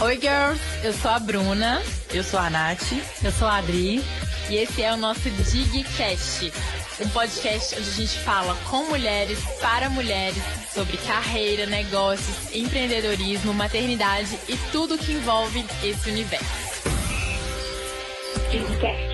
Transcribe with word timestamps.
Oi, 0.00 0.20
girls! 0.20 0.60
Eu 0.84 0.92
sou 0.92 1.10
a 1.10 1.18
Bruna. 1.18 1.82
Eu 2.12 2.22
sou 2.22 2.38
a 2.38 2.48
Nath. 2.48 2.92
Eu 3.24 3.32
sou 3.32 3.48
a 3.48 3.56
Adri. 3.56 4.04
E 4.48 4.54
esse 4.54 4.82
é 4.82 4.92
o 4.92 4.96
nosso 4.96 5.28
Digcast, 5.30 6.52
um 7.00 7.08
podcast 7.08 7.74
onde 7.74 7.88
a 7.88 7.92
gente 7.92 8.18
fala 8.20 8.54
com 8.70 8.84
mulheres, 8.84 9.40
para 9.60 9.90
mulheres, 9.90 10.40
sobre 10.72 10.96
carreira, 10.98 11.66
negócios, 11.66 12.54
empreendedorismo, 12.54 13.52
maternidade 13.52 14.38
e 14.48 14.56
tudo 14.70 14.96
que 14.96 15.10
envolve 15.10 15.64
esse 15.82 16.08
universo. 16.08 16.44
Digcast. 18.48 19.13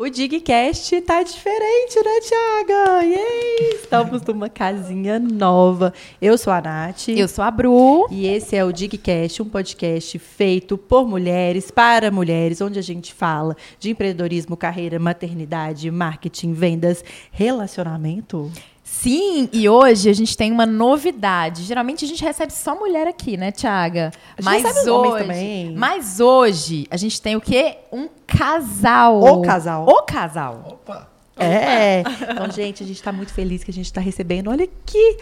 O 0.00 0.08
Digcast 0.08 1.00
tá 1.00 1.24
diferente, 1.24 1.96
né, 1.96 2.20
Tiaga? 2.20 3.04
Yay! 3.04 3.80
Estamos 3.82 4.22
numa 4.22 4.48
casinha 4.48 5.18
nova. 5.18 5.92
Eu 6.22 6.38
sou 6.38 6.52
a 6.52 6.60
Nath. 6.60 7.08
Eu 7.08 7.26
sou 7.26 7.42
a 7.42 7.50
Bru. 7.50 8.06
E 8.08 8.24
esse 8.28 8.54
é 8.54 8.64
o 8.64 8.70
Digcast, 8.70 9.42
um 9.42 9.48
podcast 9.48 10.16
feito 10.20 10.78
por 10.78 11.04
mulheres, 11.04 11.72
para 11.72 12.12
mulheres, 12.12 12.60
onde 12.60 12.78
a 12.78 12.82
gente 12.82 13.12
fala 13.12 13.56
de 13.80 13.90
empreendedorismo, 13.90 14.56
carreira, 14.56 15.00
maternidade, 15.00 15.90
marketing, 15.90 16.52
vendas, 16.52 17.04
relacionamento. 17.32 18.52
Sim, 18.90 19.48
e 19.52 19.68
hoje 19.68 20.10
a 20.10 20.12
gente 20.12 20.36
tem 20.36 20.50
uma 20.50 20.66
novidade. 20.66 21.62
Geralmente 21.62 22.04
a 22.04 22.08
gente 22.08 22.22
recebe 22.24 22.52
só 22.52 22.74
mulher 22.74 23.06
aqui, 23.06 23.36
né, 23.36 23.52
Tiaga? 23.52 24.10
Mas 24.42 24.64
hoje, 24.86 25.22
também. 25.22 25.72
mas 25.76 26.18
hoje 26.18 26.86
a 26.90 26.96
gente 26.96 27.22
tem 27.22 27.36
o 27.36 27.40
quê? 27.40 27.76
Um 27.92 28.08
casal. 28.26 29.22
O 29.22 29.42
casal. 29.42 29.86
O 29.86 30.02
casal. 30.02 30.64
Opa. 30.66 31.08
É. 31.36 32.02
Então, 32.22 32.50
gente, 32.50 32.82
a 32.82 32.86
gente 32.86 32.96
está 32.96 33.12
muito 33.12 33.32
feliz 33.32 33.62
que 33.62 33.70
a 33.70 33.74
gente 33.74 33.86
está 33.86 34.00
recebendo. 34.00 34.50
Olha 34.50 34.68
que 34.84 35.18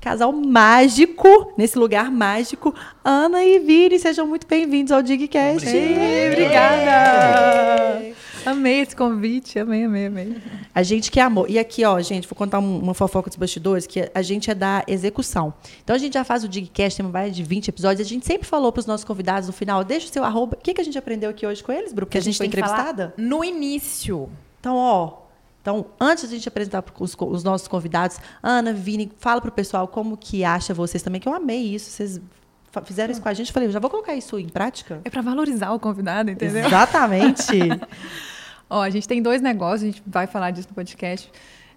casal 0.00 0.32
mágico, 0.32 1.52
nesse 1.56 1.78
lugar 1.78 2.10
mágico. 2.10 2.74
Ana 3.04 3.44
e 3.44 3.58
Vini, 3.60 3.98
sejam 3.98 4.26
muito 4.26 4.46
bem-vindos 4.46 4.90
ao 4.90 5.02
Digcast. 5.02 5.68
Obrigada. 6.32 8.00
Amei 8.44 8.80
esse 8.80 8.96
convite, 8.96 9.58
amei, 9.58 9.84
amei, 9.84 10.06
amei. 10.06 10.36
A 10.74 10.82
gente 10.82 11.10
que 11.10 11.20
amou. 11.20 11.46
E 11.48 11.58
aqui, 11.58 11.84
ó, 11.84 12.00
gente, 12.00 12.26
vou 12.26 12.36
contar 12.36 12.58
uma 12.58 12.94
fofoca 12.94 13.28
dos 13.28 13.36
bastidores, 13.36 13.86
que 13.86 14.10
a 14.14 14.22
gente 14.22 14.50
é 14.50 14.54
da 14.54 14.82
execução. 14.86 15.52
Então 15.82 15.94
a 15.94 15.98
gente 15.98 16.14
já 16.14 16.24
faz 16.24 16.44
o 16.44 16.48
Digcast, 16.48 17.02
tem 17.02 17.10
mais 17.10 17.34
de 17.34 17.42
20 17.42 17.68
episódios. 17.68 18.06
A 18.06 18.08
gente 18.08 18.26
sempre 18.26 18.46
falou 18.46 18.72
para 18.72 18.80
os 18.80 18.86
nossos 18.86 19.04
convidados 19.04 19.46
no 19.46 19.52
final, 19.52 19.84
deixa 19.84 20.06
o 20.06 20.10
seu 20.10 20.24
arroba. 20.24 20.56
O 20.56 20.62
que, 20.62 20.74
que 20.74 20.80
a 20.80 20.84
gente 20.84 20.98
aprendeu 20.98 21.30
aqui 21.30 21.46
hoje 21.46 21.62
com 21.62 21.72
eles, 21.72 21.92
Bru? 21.92 22.06
Porque 22.06 22.18
a 22.18 22.20
gente, 22.20 22.28
a 22.28 22.32
gente 22.32 22.38
foi 22.38 22.46
entrevistada? 22.46 23.14
no 23.16 23.44
início. 23.44 24.28
Então, 24.58 24.76
ó, 24.76 25.20
então, 25.62 25.86
antes 26.00 26.28
de 26.28 26.34
a 26.34 26.38
gente 26.38 26.48
apresentar 26.48 26.82
os, 26.98 27.14
os, 27.18 27.44
nossos 27.44 27.68
convidados, 27.68 28.18
Ana, 28.42 28.72
Vini, 28.72 29.12
fala 29.18 29.40
para 29.40 29.50
o 29.50 29.52
pessoal 29.52 29.86
como 29.86 30.16
que 30.16 30.42
acha 30.42 30.72
vocês 30.72 31.02
também, 31.02 31.20
que 31.20 31.28
eu 31.28 31.34
amei 31.34 31.74
isso. 31.74 31.90
Vocês 31.90 32.20
fizeram 32.84 33.12
isso 33.12 33.20
com 33.20 33.28
a 33.28 33.34
gente. 33.34 33.48
Eu 33.48 33.54
falei, 33.54 33.70
já 33.70 33.78
vou 33.78 33.90
colocar 33.90 34.14
isso 34.14 34.38
em 34.38 34.48
prática. 34.48 35.00
É 35.04 35.10
para 35.10 35.22
valorizar 35.22 35.72
o 35.72 35.80
convidado, 35.80 36.30
entendeu? 36.30 36.66
Exatamente. 36.66 37.58
Ó, 38.68 38.82
a 38.82 38.90
gente 38.90 39.08
tem 39.08 39.20
dois 39.20 39.42
negócios, 39.42 39.82
a 39.82 39.86
gente 39.86 40.02
vai 40.06 40.26
falar 40.26 40.52
disso 40.52 40.68
no 40.68 40.74
podcast. 40.74 41.30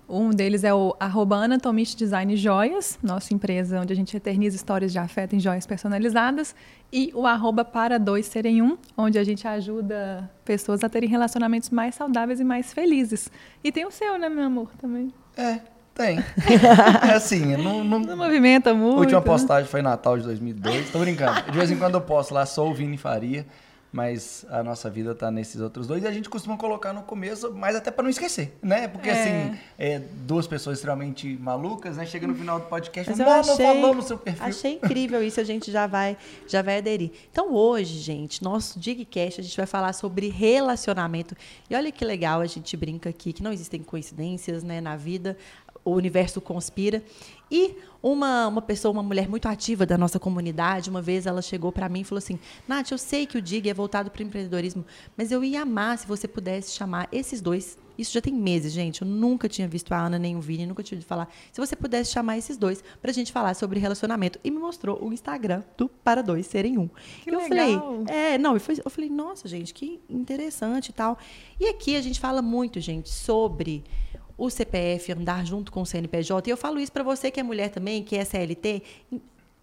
Um 0.08 0.30
deles 0.32 0.64
é 0.64 0.74
o 0.74 0.96
arroba 1.00 1.38
Anatomist 1.38 1.98
Design 1.98 2.36
Joias, 2.36 3.00
nossa 3.02 3.34
empresa 3.34 3.80
onde 3.80 3.94
a 3.94 3.96
gente 3.96 4.16
eterniza 4.16 4.56
histórias 4.56 4.92
de 4.92 5.00
afeto 5.00 5.36
em 5.36 5.40
joias 5.40 5.66
personalizadas. 5.66 6.54
E 6.92 7.12
o 7.16 7.26
arroba 7.26 7.66
para 7.66 7.98
dois 7.98 8.28
serem 8.28 8.62
um, 8.62 8.78
onde 8.96 9.18
a 9.18 9.24
gente 9.24 9.48
ajuda 9.48 10.30
pessoas 10.46 10.84
a 10.84 10.90
terem 10.90 11.10
relacionamentos 11.10 11.70
mais 11.70 11.96
saudáveis 11.96 12.40
e 12.40 12.44
mais 12.44 12.74
felizes. 12.74 13.32
E 13.64 13.72
tem 13.72 13.86
o 13.86 13.92
seu, 13.92 14.20
né, 14.20 14.30
meu 14.30 14.44
amor, 14.44 14.70
também. 14.78 15.12
É, 15.36 15.62
tem. 15.94 16.24
É 17.08 17.14
assim, 17.14 17.56
não, 17.58 17.84
não... 17.84 18.00
não 18.00 18.18
movimenta 18.18 18.74
muito. 18.74 18.98
A 18.98 19.00
última 19.00 19.22
postagem 19.22 19.70
foi 19.70 19.82
Natal 19.82 20.18
de 20.18 20.24
2002. 20.24 20.90
Tô 20.92 21.00
brincando. 21.00 21.42
De 21.52 21.58
vez 21.58 21.70
em 21.70 21.78
quando 21.78 21.96
eu 21.96 22.02
posto 22.02 22.34
lá, 22.34 22.46
sou 22.46 22.72
o 22.72 22.74
Vini 22.74 22.98
Faria 22.98 23.46
mas 23.94 24.44
a 24.50 24.64
nossa 24.64 24.90
vida 24.90 25.12
está 25.12 25.30
nesses 25.30 25.62
outros 25.62 25.86
dois 25.86 26.04
e 26.04 26.08
a 26.08 26.12
gente 26.12 26.28
costuma 26.28 26.58
colocar 26.58 26.92
no 26.94 27.04
começo, 27.04 27.54
mas 27.54 27.76
até 27.76 27.92
para 27.92 28.02
não 28.02 28.10
esquecer, 28.10 28.58
né? 28.60 28.88
Porque 28.88 29.08
é. 29.08 29.12
assim, 29.12 29.60
é, 29.78 30.00
duas 30.26 30.48
pessoas 30.48 30.80
extremamente 30.80 31.38
malucas, 31.40 31.96
né? 31.96 32.06
Chega 32.08 32.26
no 32.26 32.34
final 32.34 32.60
do 32.60 32.66
podcast, 32.66 33.14
eu 33.18 33.30
achei, 33.30 33.56
falamos 33.56 34.06
seu 34.06 34.18
perfil. 34.18 34.44
Achei 34.44 34.74
incrível 34.74 35.24
isso, 35.24 35.40
a 35.40 35.44
gente 35.44 35.72
já 35.72 35.86
vai, 35.86 36.18
já 36.48 36.64
vai 36.64 36.80
aderir. 36.80 37.12
Então 37.32 37.54
hoje, 37.54 38.00
gente, 38.00 38.44
nosso 38.44 38.80
Digcast, 38.80 39.40
a 39.40 39.44
gente 39.44 39.56
vai 39.56 39.68
falar 39.68 39.94
sobre 39.94 40.28
relacionamento. 40.28 41.38
E 41.70 41.76
olha 41.76 41.92
que 41.92 42.04
legal, 42.04 42.42
a 42.42 42.48
gente 42.48 42.76
brinca 42.76 43.12
aqui 43.12 43.32
que 43.32 43.44
não 43.44 43.54
existem 43.54 43.84
coincidências, 43.84 44.64
né, 44.64 44.82
na 44.82 44.96
vida 44.96 45.38
o 45.84 45.92
universo 45.92 46.40
conspira. 46.42 47.04
E 47.52 47.76
uma, 48.02 48.48
uma 48.48 48.62
pessoa, 48.62 48.92
uma 48.92 49.04
mulher 49.04 49.30
muito 49.30 49.48
ativa 49.48 49.86
da 49.86 49.98
nossa 49.98 50.20
comunidade, 50.20 50.90
uma 50.90 51.02
vez 51.02 51.26
ela 51.26 51.42
chegou 51.42 51.72
para 51.72 51.88
mim 51.88 52.02
e 52.02 52.04
falou 52.04 52.18
assim: 52.18 52.40
Nath, 52.68 52.92
eu 52.92 52.98
sei 52.98 53.26
que 53.26 53.38
o 53.38 53.42
DIG 53.42 53.70
é 53.70 53.74
voltado 53.74 54.10
para 54.10 54.22
o 54.22 54.26
empreendedorismo, 54.26 54.86
mas 55.16 55.32
eu 55.32 55.44
ia 55.44 55.62
amar 55.62 55.98
se 55.98 56.08
você 56.08 56.28
pudesse 56.28 56.74
chamar 56.74 57.08
esses 57.12 57.42
dois. 57.42 57.78
Isso 57.96 58.12
já 58.12 58.22
tem 58.22 58.34
meses, 58.34 58.74
gente. 58.74 59.04
Eu 59.04 59.08
nunca 59.08 59.48
tinha 59.48 59.68
visto 59.68 59.92
a 59.94 59.98
Ana 59.98 60.18
nem 60.18 60.36
o 60.36 60.42
Vini, 60.42 60.66
nunca 60.66 60.82
tinha 60.82 60.98
ouvido 60.98 61.08
falar. 61.08 61.30
Se 61.52 61.62
você 61.62 61.76
pudesse 61.76 62.12
chamar 62.12 62.38
esses 62.40 62.58
dois 62.58 62.84
para 63.00 63.12
a 63.12 63.14
gente 63.14 63.32
falar 63.32 63.54
sobre 63.54 63.80
relacionamento. 63.80 64.40
E 64.44 64.50
me 64.50 64.58
mostrou 64.58 65.00
o 65.04 65.14
Instagram 65.14 65.62
do 65.78 65.88
Para 65.88 66.24
Dois 66.24 66.48
Serem 66.48 66.80
Um. 66.80 66.90
Que 67.24 67.30
eu 67.30 67.40
legal. 67.40 67.50
falei, 67.50 68.06
é, 68.08 68.38
não, 68.40 68.56
eu 68.56 68.90
falei, 68.90 69.12
nossa, 69.12 69.48
gente, 69.48 69.76
que 69.76 70.00
interessante 70.10 70.90
e 70.90 70.94
tal. 70.94 71.20
E 71.60 71.68
aqui 71.68 71.96
a 71.96 72.02
gente 72.02 72.20
fala 72.20 72.42
muito, 72.42 72.80
gente, 72.80 73.10
sobre 73.10 73.84
o 74.38 74.50
CPF 74.50 75.12
andar 75.12 75.46
junto 75.46 75.72
com 75.72 75.82
o 75.82 75.86
CNPJ. 75.86 76.50
E 76.50 76.52
eu 76.52 76.58
falo 76.58 76.80
isso 76.80 76.92
para 76.92 77.04
você 77.04 77.30
que 77.30 77.40
é 77.40 77.44
mulher 77.44 77.70
também, 77.70 78.04
que 78.04 78.16
é 78.16 78.26
CLT. 78.26 78.82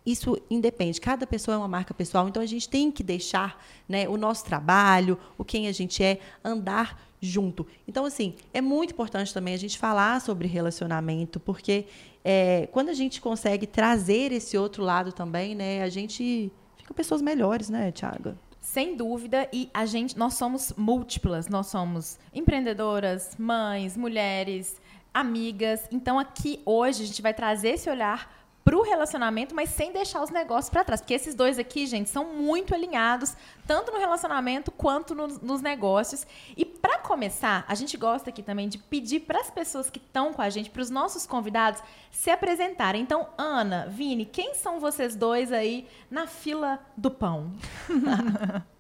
Isso 0.05 0.41
independe, 0.51 1.01
cada 1.01 1.27
pessoa 1.27 1.55
é 1.55 1.59
uma 1.59 1.69
marca 1.69 1.93
pessoal, 1.93 2.27
então 2.27 2.43
a 2.43 2.47
gente 2.47 2.69
tem 2.69 2.91
que 2.91 3.03
deixar 3.03 3.63
né, 3.87 4.09
o 4.09 4.17
nosso 4.17 4.45
trabalho, 4.45 5.19
o 5.37 5.45
quem 5.45 5.69
a 5.69 5.73
gente 5.73 6.03
é, 6.03 6.19
andar 6.43 6.99
junto. 7.21 7.67
Então, 7.87 8.07
assim, 8.07 8.35
é 8.53 8.63
muito 8.63 8.93
importante 8.93 9.33
também 9.35 9.53
a 9.53 9.59
gente 9.59 9.79
falar 9.79 10.21
sobre 10.23 10.49
relacionamento, 10.49 11.39
porque 11.39 11.85
é, 12.25 12.67
quando 12.73 12.89
a 12.89 12.95
gente 12.95 13.21
consegue 13.21 13.67
trazer 13.67 14.33
esse 14.33 14.57
outro 14.57 14.83
lado 14.83 15.13
também, 15.13 15.55
né, 15.55 15.83
a 15.83 15.89
gente 15.91 16.51
fica 16.79 16.95
pessoas 16.95 17.21
melhores, 17.21 17.69
né, 17.69 17.93
Tiago? 17.93 18.35
Sem 18.61 18.95
dúvida, 18.95 19.49
e 19.53 19.71
a 19.73 19.87
gente, 19.87 20.19
nós 20.19 20.35
somos 20.35 20.73
múltiplas, 20.77 21.49
nós 21.49 21.69
somos 21.69 22.19
empreendedoras, 22.33 23.35
mães, 23.39 23.97
mulheres, 23.97 24.81
amigas. 25.13 25.89
Então 25.91 26.19
aqui 26.19 26.61
hoje 26.65 27.03
a 27.03 27.07
gente 27.07 27.23
vai 27.23 27.35
trazer 27.35 27.71
esse 27.71 27.89
olhar 27.89 28.40
para 28.65 28.77
o 28.77 28.83
relacionamento, 28.83 29.55
mas 29.55 29.71
sem 29.71 29.93
deixar 29.93 30.23
os 30.23 30.31
negócios 30.31 30.71
para 30.71 30.85
trás. 30.85 31.01
Porque 31.01 31.15
esses 31.15 31.35
dois 31.35 31.59
aqui, 31.59 31.87
gente, 31.87 32.11
são 32.11 32.35
muito 32.35 32.75
alinhados, 32.75 33.37
tanto 33.67 33.91
no 33.91 33.99
relacionamento 33.99 34.71
quanto 34.71 35.15
no, 35.15 35.27
nos 35.27 35.63
negócios. 35.63 36.27
E 36.57 36.65
para 36.65 36.99
começar, 36.99 37.65
a 37.67 37.75
gente 37.75 37.97
gosta 37.97 38.31
aqui 38.31 38.43
também 38.43 38.69
de 38.69 38.79
pedir 38.79 39.21
para 39.21 39.41
as 39.41 39.51
pessoas 39.51 39.89
que 39.89 39.99
estão 39.99 40.33
com 40.33 40.43
a 40.43 40.51
gente, 40.51 40.71
para 40.71 40.83
os 40.83 40.91
nossos 40.91 41.27
convidados, 41.27 41.83
se 42.11 42.31
apresentarem. 42.31 43.03
Então, 43.03 43.29
Ana, 43.39 43.87
Vini, 43.89 44.25
quem 44.25 44.55
são 44.55 44.79
vocês 44.79 45.17
dois 45.17 45.53
aí 45.53 45.87
na 46.11 46.27
fila 46.27 46.79
do 46.97 47.11
pão? 47.11 47.53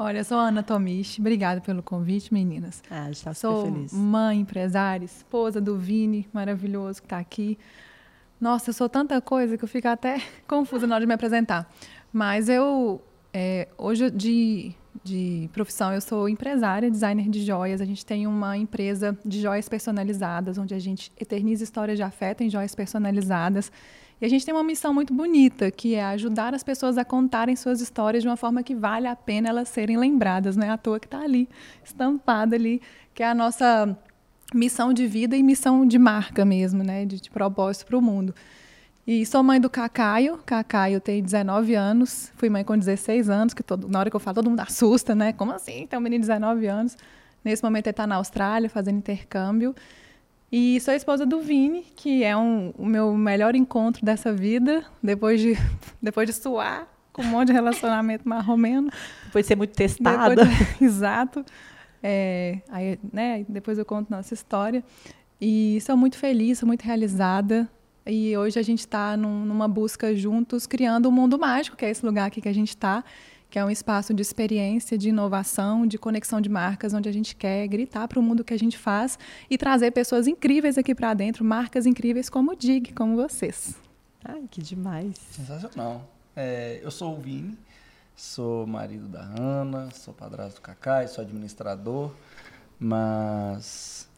Olha, 0.00 0.18
eu 0.18 0.24
sou 0.24 0.38
a 0.38 0.46
Ana 0.46 0.62
Tomichi. 0.62 1.20
Obrigada 1.20 1.60
pelo 1.60 1.82
convite, 1.82 2.32
meninas. 2.32 2.80
Ah, 2.88 3.10
está 3.10 3.34
sou 3.34 3.64
feliz. 3.64 3.92
mãe, 3.92 4.38
empresária, 4.38 5.04
esposa 5.04 5.60
do 5.60 5.76
Vini, 5.76 6.28
maravilhoso, 6.32 7.02
que 7.02 7.06
está 7.06 7.18
aqui. 7.18 7.58
Nossa, 8.40 8.70
eu 8.70 8.74
sou 8.74 8.88
tanta 8.88 9.20
coisa 9.20 9.58
que 9.58 9.64
eu 9.64 9.68
fico 9.68 9.88
até 9.88 10.22
confusa 10.46 10.86
na 10.86 10.94
hora 10.94 11.02
de 11.02 11.08
me 11.08 11.14
apresentar. 11.14 11.70
Mas 12.12 12.48
eu, 12.48 13.02
é, 13.32 13.68
hoje 13.76 14.10
de, 14.10 14.72
de 15.02 15.50
profissão, 15.52 15.92
eu 15.92 16.00
sou 16.00 16.28
empresária, 16.28 16.88
designer 16.90 17.28
de 17.28 17.44
joias. 17.44 17.80
A 17.80 17.84
gente 17.84 18.06
tem 18.06 18.26
uma 18.26 18.56
empresa 18.56 19.18
de 19.24 19.40
joias 19.40 19.68
personalizadas, 19.68 20.56
onde 20.56 20.72
a 20.72 20.78
gente 20.78 21.12
eterniza 21.20 21.64
histórias 21.64 21.98
de 21.98 22.02
afeto 22.02 22.42
em 22.42 22.48
joias 22.48 22.74
personalizadas. 22.74 23.72
E 24.20 24.24
a 24.24 24.28
gente 24.28 24.44
tem 24.44 24.54
uma 24.54 24.64
missão 24.64 24.94
muito 24.94 25.12
bonita, 25.12 25.70
que 25.70 25.94
é 25.94 26.04
ajudar 26.04 26.54
as 26.54 26.62
pessoas 26.62 26.96
a 26.96 27.04
contarem 27.04 27.54
suas 27.54 27.80
histórias 27.80 28.22
de 28.22 28.28
uma 28.28 28.36
forma 28.36 28.62
que 28.62 28.74
vale 28.74 29.06
a 29.06 29.14
pena 29.14 29.48
elas 29.48 29.68
serem 29.68 29.96
lembradas. 29.96 30.56
Não 30.56 30.66
é 30.66 30.70
à 30.70 30.78
toa 30.78 30.98
que 30.98 31.06
está 31.06 31.20
ali, 31.20 31.48
estampada 31.84 32.56
ali, 32.56 32.82
que 33.14 33.22
é 33.22 33.26
a 33.26 33.34
nossa 33.34 33.96
missão 34.54 34.92
de 34.92 35.06
vida 35.06 35.36
e 35.36 35.42
missão 35.42 35.86
de 35.86 35.98
marca 35.98 36.44
mesmo, 36.44 36.82
né, 36.82 37.04
de, 37.04 37.20
de 37.20 37.30
propósito 37.30 37.86
para 37.86 37.98
o 37.98 38.02
mundo. 38.02 38.34
E 39.06 39.24
sou 39.24 39.42
mãe 39.42 39.58
do 39.58 39.70
Cacaio. 39.70 40.38
Cacaio 40.44 41.00
tem 41.00 41.22
19 41.22 41.74
anos. 41.74 42.30
Fui 42.36 42.50
mãe 42.50 42.62
com 42.62 42.76
16 42.76 43.30
anos, 43.30 43.54
que 43.54 43.62
todo, 43.62 43.88
na 43.88 44.00
hora 44.00 44.10
que 44.10 44.16
eu 44.16 44.20
falo, 44.20 44.34
todo 44.34 44.50
mundo 44.50 44.60
assusta, 44.60 45.14
né? 45.14 45.32
Como 45.32 45.50
assim? 45.50 45.86
Tem 45.86 45.98
um 45.98 46.02
menino 46.02 46.20
de 46.20 46.28
19 46.28 46.66
anos. 46.66 46.94
Nesse 47.42 47.62
momento 47.62 47.86
ele 47.86 47.92
está 47.92 48.06
na 48.06 48.16
Austrália, 48.16 48.68
fazendo 48.68 48.98
intercâmbio. 48.98 49.74
E 50.52 50.78
sou 50.80 50.92
esposa 50.92 51.24
do 51.24 51.40
Vini, 51.40 51.86
que 51.96 52.22
é 52.22 52.36
um, 52.36 52.74
o 52.76 52.84
meu 52.84 53.14
melhor 53.14 53.54
encontro 53.54 54.04
dessa 54.04 54.30
vida, 54.30 54.84
depois 55.02 55.40
de, 55.40 55.54
depois 56.02 56.26
de 56.26 56.34
suar 56.34 56.86
com 57.10 57.22
um 57.22 57.26
monte 57.26 57.48
de 57.48 57.54
relacionamento 57.54 58.28
marromeno. 58.28 58.90
Depois 59.24 59.44
de 59.44 59.48
ser 59.48 59.56
muito 59.56 59.74
testada. 59.74 60.44
De, 60.44 60.52
exato. 60.84 61.44
É, 62.02 62.60
aí, 62.68 62.98
né, 63.12 63.44
depois 63.48 63.78
eu 63.78 63.84
conto 63.84 64.10
nossa 64.10 64.34
história. 64.34 64.84
E 65.40 65.80
sou 65.80 65.96
muito 65.96 66.16
feliz, 66.16 66.58
sou 66.58 66.66
muito 66.66 66.82
realizada. 66.82 67.68
e 68.06 68.36
hoje 68.36 68.58
a 68.58 68.62
gente 68.62 68.80
está 68.80 69.16
num, 69.16 69.44
numa 69.44 69.68
busca 69.68 70.14
juntos, 70.16 70.66
criando 70.66 71.06
o 71.06 71.08
um 71.10 71.12
mundo 71.12 71.38
mágico, 71.38 71.76
que 71.76 71.84
é 71.84 71.90
esse 71.90 72.04
lugar 72.04 72.26
aqui 72.26 72.40
que 72.40 72.48
a 72.48 72.52
gente 72.52 72.70
está, 72.70 73.04
que 73.50 73.58
é 73.58 73.64
um 73.64 73.70
espaço 73.70 74.12
de 74.12 74.22
experiência, 74.22 74.98
de 74.98 75.10
inovação, 75.10 75.86
de 75.86 75.98
conexão 75.98 76.40
de 76.40 76.48
marcas, 76.48 76.92
onde 76.94 77.08
a 77.08 77.12
gente 77.12 77.36
quer 77.36 77.66
gritar 77.68 78.08
para 78.08 78.18
o 78.18 78.22
mundo 78.22 78.44
que 78.44 78.54
a 78.54 78.58
gente 78.58 78.76
faz 78.76 79.18
e 79.48 79.56
trazer 79.56 79.90
pessoas 79.90 80.26
incríveis 80.26 80.76
aqui 80.76 80.94
para 80.94 81.14
dentro, 81.14 81.44
marcas 81.44 81.86
incríveis 81.86 82.28
como 82.28 82.52
o 82.52 82.56
Dig, 82.56 82.92
como 82.92 83.16
vocês. 83.16 83.74
Ai, 84.24 84.44
que 84.50 84.60
demais. 84.60 85.16
Sensacional. 85.30 86.08
É, 86.34 86.80
eu 86.82 86.90
sou 86.90 87.16
o 87.16 87.20
Vini, 87.20 87.58
sou 88.18 88.66
marido 88.66 89.06
da 89.06 89.20
Ana, 89.20 89.90
sou 89.92 90.12
padrasto 90.12 90.56
do 90.56 90.62
Cacai, 90.62 91.06
sou 91.06 91.22
administrador, 91.22 92.10
mas 92.76 94.08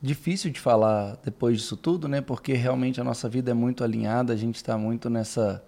difícil 0.00 0.50
de 0.50 0.58
falar 0.58 1.16
depois 1.22 1.58
disso 1.58 1.76
tudo, 1.76 2.08
né? 2.08 2.20
Porque 2.20 2.52
realmente 2.54 3.00
a 3.00 3.04
nossa 3.04 3.28
vida 3.28 3.52
é 3.52 3.54
muito 3.54 3.84
alinhada, 3.84 4.32
a 4.32 4.36
gente 4.36 4.56
está 4.56 4.76
muito 4.76 5.08
nessa 5.08 5.62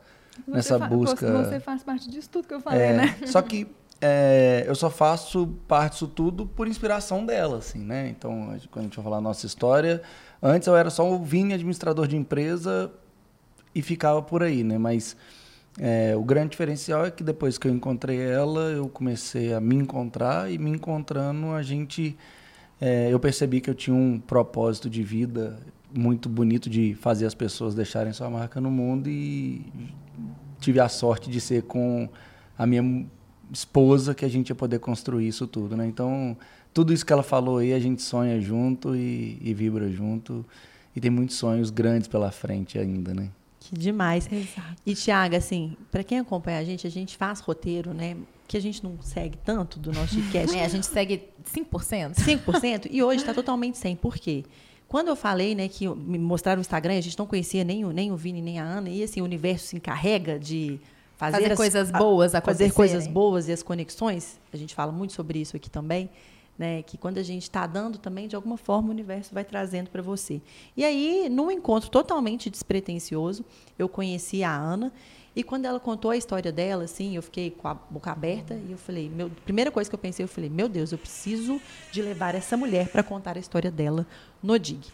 você 0.45 0.51
nessa 0.51 0.79
busca. 0.81 1.45
Você 1.45 1.61
faz 1.61 1.85
parte 1.85 2.11
disso 2.11 2.29
tudo 2.29 2.49
que 2.49 2.55
eu 2.55 2.61
falei, 2.61 2.81
é, 2.81 2.93
né? 2.93 3.19
Só 3.27 3.41
que 3.41 3.69
é, 4.01 4.65
eu 4.67 4.75
só 4.75 4.91
faço 4.91 5.47
parte 5.69 5.93
disso 5.93 6.09
tudo 6.09 6.47
por 6.47 6.67
inspiração 6.67 7.25
dela, 7.25 7.59
assim, 7.59 7.79
né? 7.79 8.09
Então, 8.09 8.59
quando 8.69 8.81
a 8.81 8.83
gente 8.83 8.97
vai 8.97 9.05
falar 9.05 9.19
a 9.19 9.21
nossa 9.21 9.47
história, 9.47 10.03
antes 10.43 10.67
eu 10.67 10.77
era 10.77 10.91
só 10.91 11.09
o 11.09 11.23
Vini, 11.23 11.55
administrador 11.55 12.09
de 12.09 12.17
empresa, 12.17 12.91
e 13.73 13.81
ficava 13.81 14.21
por 14.21 14.43
aí, 14.43 14.65
né? 14.65 14.77
Mas 14.77 15.17
é, 15.79 16.15
o 16.17 16.23
grande 16.23 16.51
diferencial 16.51 17.05
é 17.05 17.11
que 17.11 17.25
depois 17.25 17.59
que 17.59 17.67
eu 17.67 17.73
encontrei 17.73 18.21
ela, 18.21 18.71
eu 18.71 18.89
comecei 18.89 19.53
a 19.53 19.61
me 19.61 19.75
encontrar 19.75 20.51
e 20.51 20.57
me 20.57 20.71
encontrando 20.71 21.53
a 21.53 21.63
gente, 21.63 22.17
é, 22.81 23.13
eu 23.13 23.19
percebi 23.19 23.61
que 23.61 23.69
eu 23.69 23.75
tinha 23.75 23.95
um 23.95 24.21
propósito 24.21 24.89
de 24.89 25.03
vida 25.03 25.59
muito 25.93 26.29
bonito 26.29 26.71
de 26.71 26.95
fazer 26.95 27.27
as 27.27 27.35
pessoas 27.35 27.75
deixarem 27.75 28.13
sua 28.13 28.31
marca 28.31 28.61
no 28.61 28.71
mundo 28.71 29.09
e 29.09 29.65
tive 30.61 30.81
a 30.81 30.89
sorte 30.89 31.31
de 31.31 31.41
ser 31.41 31.63
com 31.63 32.09
a 32.57 32.67
minha 32.67 33.07
esposa 33.53 34.15
que 34.15 34.25
a 34.25 34.29
gente 34.29 34.49
ia 34.51 34.55
poder 34.55 34.79
construir 34.79 35.27
isso 35.29 35.47
tudo, 35.47 35.77
né? 35.77 35.87
Então, 35.87 36.37
tudo 36.73 36.93
isso 36.93 37.05
que 37.05 37.13
ela 37.13 37.23
falou 37.23 37.59
aí, 37.59 37.73
a 37.73 37.79
gente 37.79 38.03
sonha 38.03 38.41
junto 38.41 38.97
e, 38.97 39.39
e 39.43 39.55
vibra 39.55 39.89
junto. 39.91 40.45
E 40.95 41.01
tem 41.01 41.11
muitos 41.11 41.37
sonhos 41.37 41.71
grandes 41.71 42.09
pela 42.09 42.31
frente 42.31 42.79
ainda, 42.79 43.13
né? 43.13 43.31
Que 43.75 43.81
demais. 43.81 44.31
Exato. 44.31 44.77
E, 44.87 44.95
Tiago, 44.95 45.37
assim, 45.37 45.77
para 45.91 46.03
quem 46.03 46.19
acompanha 46.19 46.59
a 46.59 46.65
gente, 46.65 46.87
a 46.87 46.91
gente 46.91 47.17
faz 47.17 47.41
roteiro, 47.41 47.93
né? 47.93 48.17
Que 48.47 48.57
a 48.57 48.61
gente 48.61 48.83
não 48.85 49.01
segue 49.03 49.39
tanto 49.45 49.79
do 49.79 49.93
nosso 49.93 50.15
podcast. 50.21 50.57
É, 50.57 50.65
a 50.65 50.69
gente 50.69 50.87
segue 50.87 51.29
5%. 51.45 52.15
5%. 52.15 52.89
e 52.91 53.03
hoje 53.03 53.21
está 53.21 53.33
totalmente 53.35 53.79
sem. 53.79 53.97
Por 53.97 54.17
quê? 54.17 54.45
Quando 54.87 55.09
eu 55.09 55.17
falei, 55.17 55.55
né, 55.55 55.67
que 55.67 55.89
me 55.89 56.19
mostraram 56.19 56.59
o 56.59 56.61
Instagram, 56.61 56.97
a 56.97 57.01
gente 57.01 57.19
não 57.19 57.27
conhecia 57.27 57.65
nem 57.65 57.85
o, 57.85 57.91
nem 57.91 58.13
o 58.13 58.17
Vini 58.17 58.41
nem 58.41 58.61
a 58.61 58.65
Ana, 58.65 58.89
e 58.89 59.03
assim, 59.03 59.21
o 59.21 59.25
universo 59.25 59.67
se 59.67 59.77
encarrega 59.77 60.39
de 60.39 60.79
fazer, 61.17 61.39
fazer 61.39 61.53
as, 61.53 61.57
coisas 61.57 61.91
boas 61.91 62.35
a, 62.35 62.41
Fazer 62.41 62.73
coisas 62.73 63.07
boas 63.09 63.49
e 63.49 63.53
as 63.53 63.63
conexões. 63.63 64.39
A 64.53 64.57
gente 64.57 64.75
fala 64.75 64.93
muito 64.93 65.13
sobre 65.13 65.41
isso 65.41 65.57
aqui 65.57 65.69
também. 65.71 66.11
Né, 66.57 66.83
que 66.83 66.97
quando 66.97 67.19
a 67.19 67.23
gente 67.25 67.43
está 67.43 67.67
dando 67.67 67.99
também, 67.99 68.29
de 68.29 68.37
alguma 68.37 68.57
forma, 68.57 68.87
o 68.87 68.91
universo 68.93 69.35
vai 69.35 69.43
trazendo 69.43 69.91
para 69.91 70.01
você. 70.01 70.41
E 70.77 70.85
aí, 70.85 71.29
num 71.29 71.51
encontro 71.51 71.91
totalmente 71.91 72.49
despretensioso, 72.49 73.45
eu 73.77 73.89
conheci 73.89 74.45
a 74.45 74.55
Ana 74.55 74.93
e 75.37 75.43
quando 75.43 75.65
ela 75.65 75.81
contou 75.81 76.13
a 76.13 76.17
história 76.17 76.53
dela, 76.53 76.85
assim, 76.85 77.17
eu 77.17 77.23
fiquei 77.23 77.51
com 77.51 77.67
a 77.67 77.75
boca 77.75 78.13
aberta 78.13 78.55
e 78.55 78.71
eu 78.71 78.79
falei, 78.79 79.09
meu, 79.09 79.29
primeira 79.45 79.71
coisa 79.71 79.91
que 79.91 79.95
eu 79.95 79.99
pensei, 79.99 80.25
eu 80.25 80.29
falei, 80.29 80.49
meu 80.49 80.69
Deus, 80.69 80.93
eu 80.93 80.99
preciso 80.99 81.61
de 81.91 82.01
levar 82.01 82.37
essa 82.37 82.57
mulher 82.57 82.89
para 82.89 83.03
contar 83.03 83.37
a 83.37 83.41
história 83.41 83.71
dela 83.71 84.07
no 84.41 84.57
DIG. 84.59 84.93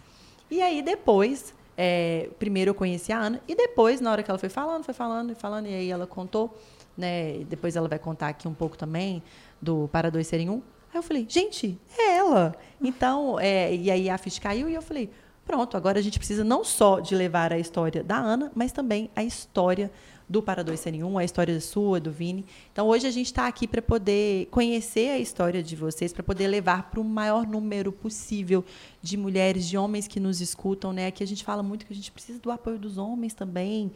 E 0.51 0.63
aí 0.63 0.81
depois, 0.81 1.55
é, 1.77 2.31
primeiro 2.39 2.71
eu 2.71 2.75
conheci 2.75 3.13
a 3.13 3.19
Ana 3.19 3.43
e 3.47 3.55
depois, 3.55 4.01
na 4.01 4.11
hora 4.11 4.23
que 4.23 4.31
ela 4.31 4.39
foi 4.39 4.49
falando, 4.49 4.83
foi 4.83 4.95
falando 4.95 5.33
e 5.33 5.35
falando, 5.35 5.67
e 5.67 5.75
aí 5.75 5.91
ela 5.91 6.06
contou, 6.06 6.56
né? 6.97 7.45
Depois 7.45 7.77
ela 7.77 7.87
vai 7.87 7.99
contar 7.99 8.29
aqui 8.29 8.49
um 8.49 8.55
pouco 8.55 8.79
também 8.79 9.23
do 9.61 9.89
Para 9.93 10.11
Dois 10.11 10.27
Serem 10.27 10.49
Um. 10.49 10.63
Aí 10.93 10.99
eu 10.99 11.03
falei, 11.03 11.27
gente, 11.29 11.79
é 11.97 12.17
ela. 12.17 12.55
Então, 12.81 13.39
é, 13.39 13.75
e 13.75 13.91
aí 13.91 14.11
a 14.11 14.19
ficha 14.19 14.41
caiu 14.41 14.69
e 14.69 14.75
eu 14.75 14.83
falei, 14.83 15.11
pronto, 15.45 15.77
agora 15.77 15.99
a 15.99 16.03
gente 16.03 16.19
precisa 16.19 16.45
não 16.45 16.65
só 16.65 17.01
de 17.01 17.15
levar 17.15 17.53
a 17.53 17.59
história 17.59 18.03
da 18.03 18.17
Ana, 18.17 18.51
mas 18.55 18.73
também 18.73 19.11
a 19.15 19.23
história 19.23 19.91
do 20.31 20.41
Para 20.41 20.63
Dois 20.63 20.79
Serem 20.79 21.03
Um, 21.03 21.19
a 21.19 21.25
história 21.25 21.61
sua, 21.61 21.99
do 21.99 22.13
Vini. 22.13 22.47
Então, 22.73 22.87
hoje 22.87 23.05
a 23.05 23.11
gente 23.11 23.27
está 23.27 23.49
aqui 23.49 23.67
para 23.67 23.83
poder 23.83 24.47
conhecer 24.47 25.11
a 25.11 25.19
história 25.19 25.61
de 25.61 25.75
vocês, 25.75 26.13
para 26.13 26.23
poder 26.23 26.47
levar 26.47 26.89
para 26.89 27.01
o 27.01 27.05
maior 27.05 27.45
número 27.45 27.91
possível 27.91 28.65
de 29.03 29.17
mulheres, 29.17 29.67
de 29.67 29.77
homens 29.77 30.07
que 30.07 30.21
nos 30.21 30.41
escutam. 30.41 30.93
Né? 30.93 31.09
Aqui 31.09 31.25
a 31.25 31.27
gente 31.27 31.43
fala 31.43 31.65
muito 31.65 31.85
que 31.85 31.93
a 31.93 31.97
gente 31.97 32.13
precisa 32.13 32.39
do 32.39 32.53
apoio 32.53 32.79
dos 32.79 32.97
homens 32.97 33.35
também, 33.35 33.91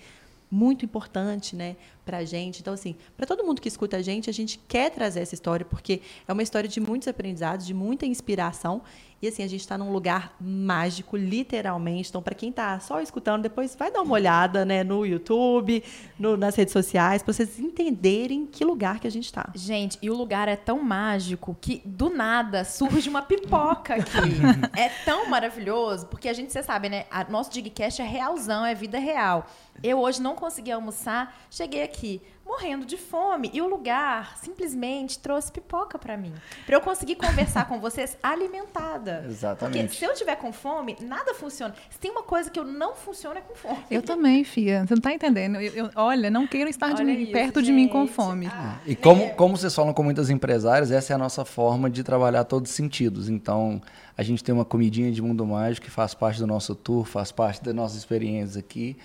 muito 0.55 0.85
importante, 0.85 1.57
né, 1.57 1.75
para 2.05 2.19
a 2.19 2.25
gente. 2.25 2.61
Então, 2.61 2.73
assim, 2.73 2.95
para 3.17 3.27
todo 3.27 3.43
mundo 3.43 3.61
que 3.61 3.67
escuta 3.67 3.97
a 3.97 4.03
gente, 4.03 4.31
a 4.31 4.33
gente 4.33 4.61
quer 4.69 4.91
trazer 4.91 5.21
essa 5.21 5.35
história 5.35 5.67
porque 5.67 6.01
é 6.29 6.33
uma 6.33 6.43
história 6.43 6.69
de 6.69 6.79
muitos 6.79 7.09
aprendizados, 7.09 7.67
de 7.67 7.75
muita 7.75 8.07
inspiração 8.07 8.81
e 9.25 9.29
assim, 9.29 9.43
a 9.43 9.49
gente 9.49 9.61
está 9.61 9.79
num 9.79 9.91
lugar 9.91 10.37
mágico, 10.39 11.17
literalmente. 11.17 12.11
Então, 12.11 12.23
para 12.23 12.35
quem 12.35 12.51
está 12.51 12.79
só 12.79 13.01
escutando, 13.01 13.43
depois 13.43 13.75
vai 13.75 13.91
dar 13.91 14.03
uma 14.03 14.13
olhada 14.13 14.65
né, 14.65 14.85
no 14.85 15.07
YouTube, 15.07 15.83
no, 16.19 16.37
nas 16.37 16.55
redes 16.55 16.73
sociais, 16.73 17.23
para 17.23 17.33
vocês 17.33 17.59
entenderem 17.59 18.47
que 18.47 18.65
lugar 18.65 19.01
que 19.01 19.07
a 19.07 19.11
gente 19.11 19.25
está. 19.25 19.51
Gente, 19.55 19.99
e 20.03 20.11
o 20.11 20.15
lugar 20.15 20.47
é 20.47 20.57
tão 20.57 20.83
mágico 20.83 21.57
que 21.59 21.81
do 21.85 22.11
nada 22.11 22.65
surge 22.65 23.09
uma 23.09 23.23
pipoca 23.23 23.95
aqui. 23.95 24.13
é 24.79 24.91
tão 25.05 25.29
maravilhoso, 25.31 26.07
porque 26.07 26.29
a 26.29 26.33
gente, 26.35 26.53
você 26.53 26.63
sabe, 26.63 26.91
né? 26.91 27.07
A, 27.11 27.25
nosso 27.25 27.51
Digcast 27.51 28.03
é 28.03 28.05
realzão, 28.05 28.65
é 28.65 28.75
vida 28.75 28.99
real. 28.99 29.47
Eu 29.83 30.01
hoje 30.01 30.21
não 30.21 30.35
consegui 30.35 30.71
almoçar, 30.71 31.35
cheguei 31.51 31.83
aqui 31.83 32.21
morrendo 32.47 32.85
de 32.85 32.97
fome. 32.97 33.51
E 33.53 33.61
o 33.61 33.67
lugar 33.67 34.37
simplesmente 34.39 35.19
trouxe 35.19 35.51
pipoca 35.51 35.99
para 35.99 36.17
mim. 36.17 36.33
para 36.67 36.77
eu 36.77 36.81
conseguir 36.81 37.17
conversar 37.17 37.67
com 37.67 37.81
vocês 37.81 38.17
alimentada. 38.23 39.25
Exatamente. 39.27 39.89
Porque 39.89 39.97
se 39.97 40.05
eu 40.05 40.15
tiver 40.15 40.37
com 40.37 40.53
fome, 40.53 40.97
nada 41.01 41.35
funciona. 41.35 41.75
Se 41.91 41.99
tem 41.99 42.11
uma 42.11 42.23
coisa 42.23 42.51
que 42.51 42.59
eu 42.59 42.65
não 42.65 42.95
funciona 42.95 43.39
é 43.39 43.43
com 43.43 43.55
fome. 43.55 43.85
Eu 43.91 44.03
também, 44.03 44.45
Fia. 44.45 44.85
Você 44.87 44.95
não 44.95 45.01
tá 45.01 45.13
entendendo. 45.13 45.57
Eu, 45.61 45.73
eu, 45.87 45.91
olha, 45.97 46.31
não 46.31 46.47
quero 46.47 46.69
estar 46.69 46.93
de 46.93 47.03
mim, 47.03 47.23
isso, 47.23 47.33
perto 47.33 47.61
gente. 47.61 47.67
de 47.67 47.73
mim 47.73 47.89
com 47.89 48.07
fome. 48.07 48.47
Ah, 48.47 48.79
e 48.87 48.95
como, 48.95 49.31
como 49.31 49.57
vocês 49.57 49.75
falam 49.75 49.93
com 49.93 50.03
muitas 50.03 50.31
empresárias, 50.31 50.91
essa 50.91 51.13
é 51.13 51.15
a 51.15 51.19
nossa 51.19 51.45
forma 51.45 51.89
de 51.89 52.03
trabalhar 52.03 52.45
todos 52.45 52.71
os 52.71 52.77
sentidos. 52.77 53.29
Então, 53.29 53.81
a 54.17 54.23
gente 54.23 54.45
tem 54.45 54.55
uma 54.55 54.65
comidinha 54.65 55.11
de 55.11 55.21
mundo 55.21 55.45
mágico 55.47 55.87
que 55.87 55.91
faz 55.91 56.15
parte 56.15 56.39
do 56.39 56.47
nosso 56.47 56.75
tour, 56.75 57.05
faz 57.05 57.33
parte 57.33 57.63
das 57.65 57.75
nossas 57.75 57.99
experiências 57.99 58.57
aqui. 58.57 58.97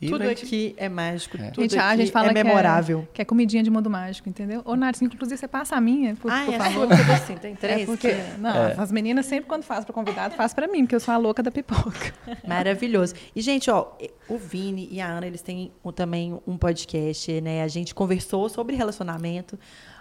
E 0.00 0.10
tudo 0.10 0.24
gente... 0.24 0.44
aqui 0.44 0.74
é 0.76 0.88
mágico, 0.88 1.38
é. 1.38 1.50
tudo 1.50 1.62
gente, 1.62 1.78
aqui 1.78 1.86
a 1.86 1.96
gente 1.96 2.12
fala 2.12 2.28
é 2.28 2.32
memorável. 2.34 3.00
Que 3.00 3.04
é, 3.04 3.14
que 3.14 3.22
é, 3.22 3.24
comidinha 3.24 3.62
de 3.62 3.70
mundo 3.70 3.88
mágico, 3.88 4.28
entendeu? 4.28 4.60
Ô, 4.64 4.76
Nath, 4.76 5.00
inclusive 5.00 5.38
você 5.38 5.48
passa 5.48 5.74
a 5.74 5.80
minha, 5.80 6.14
por, 6.16 6.30
ah, 6.30 6.44
por 6.44 6.54
é 6.54 6.58
favor. 6.58 6.88
Tudo 6.88 7.12
assim, 7.12 7.34
tem 7.36 7.54
três. 7.56 7.82
É 7.82 7.86
porque, 7.86 8.14
não, 8.38 8.50
é. 8.50 8.74
as 8.76 8.92
meninas 8.92 9.24
sempre 9.24 9.48
quando 9.48 9.62
fazem 9.62 9.84
para 9.84 9.94
convidado, 9.94 10.34
fazem 10.34 10.54
para 10.54 10.68
mim, 10.68 10.82
porque 10.82 10.96
eu 10.96 11.00
sou 11.00 11.14
a 11.14 11.16
louca 11.16 11.42
da 11.42 11.50
pipoca. 11.50 12.12
Maravilhoso. 12.46 13.14
E, 13.34 13.40
gente, 13.40 13.70
ó, 13.70 13.92
o 14.28 14.36
Vini 14.36 14.86
e 14.90 15.00
a 15.00 15.08
Ana, 15.08 15.26
eles 15.26 15.40
têm 15.40 15.72
um, 15.82 15.90
também 15.90 16.38
um 16.46 16.58
podcast, 16.58 17.40
né? 17.40 17.62
A 17.62 17.68
gente 17.68 17.94
conversou 17.94 18.50
sobre 18.50 18.76
relacionamento, 18.76 19.58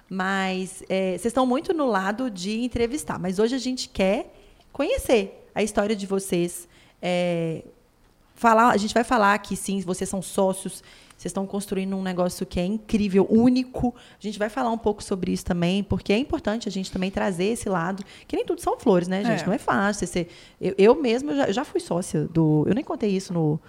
mas 0.09 0.83
é, 0.89 1.11
vocês 1.11 1.27
estão 1.27 1.45
muito 1.45 1.73
no 1.73 1.85
lado 1.85 2.29
de 2.29 2.59
entrevistar. 2.59 3.17
Mas 3.17 3.39
hoje 3.39 3.55
a 3.55 3.59
gente 3.59 3.87
quer 3.87 4.33
conhecer 4.73 5.49
a 5.55 5.63
história 5.63 5.95
de 5.95 6.05
vocês, 6.05 6.67
é, 7.01 7.63
falar, 8.35 8.69
a 8.69 8.77
gente 8.77 8.93
vai 8.93 9.03
falar 9.03 9.37
que 9.39 9.55
sim, 9.55 9.79
vocês 9.81 10.09
são 10.09 10.21
sócios, 10.21 10.83
vocês 11.17 11.31
estão 11.31 11.47
construindo 11.47 11.95
um 11.95 12.03
negócio 12.03 12.45
que 12.45 12.59
é 12.59 12.65
incrível, 12.65 13.25
único. 13.29 13.95
A 14.19 14.21
gente 14.21 14.37
vai 14.37 14.49
falar 14.49 14.69
um 14.69 14.77
pouco 14.77 15.01
sobre 15.01 15.31
isso 15.31 15.45
também, 15.45 15.81
porque 15.81 16.11
é 16.11 16.17
importante 16.17 16.67
a 16.67 16.71
gente 16.71 16.91
também 16.91 17.09
trazer 17.09 17.45
esse 17.45 17.69
lado, 17.69 18.03
que 18.27 18.35
nem 18.35 18.45
tudo 18.45 18.61
são 18.61 18.77
flores, 18.77 19.07
né, 19.07 19.23
gente? 19.23 19.43
É. 19.43 19.45
Não 19.45 19.53
é 19.53 19.57
fácil. 19.57 20.05
Você, 20.05 20.27
eu, 20.59 20.75
eu 20.77 20.95
mesma 20.95 21.33
já, 21.33 21.51
já 21.51 21.65
fui 21.65 21.79
sócia 21.79 22.25
do. 22.25 22.65
Eu 22.67 22.75
nem 22.75 22.83
contei 22.83 23.09
isso 23.09 23.33
no, 23.33 23.59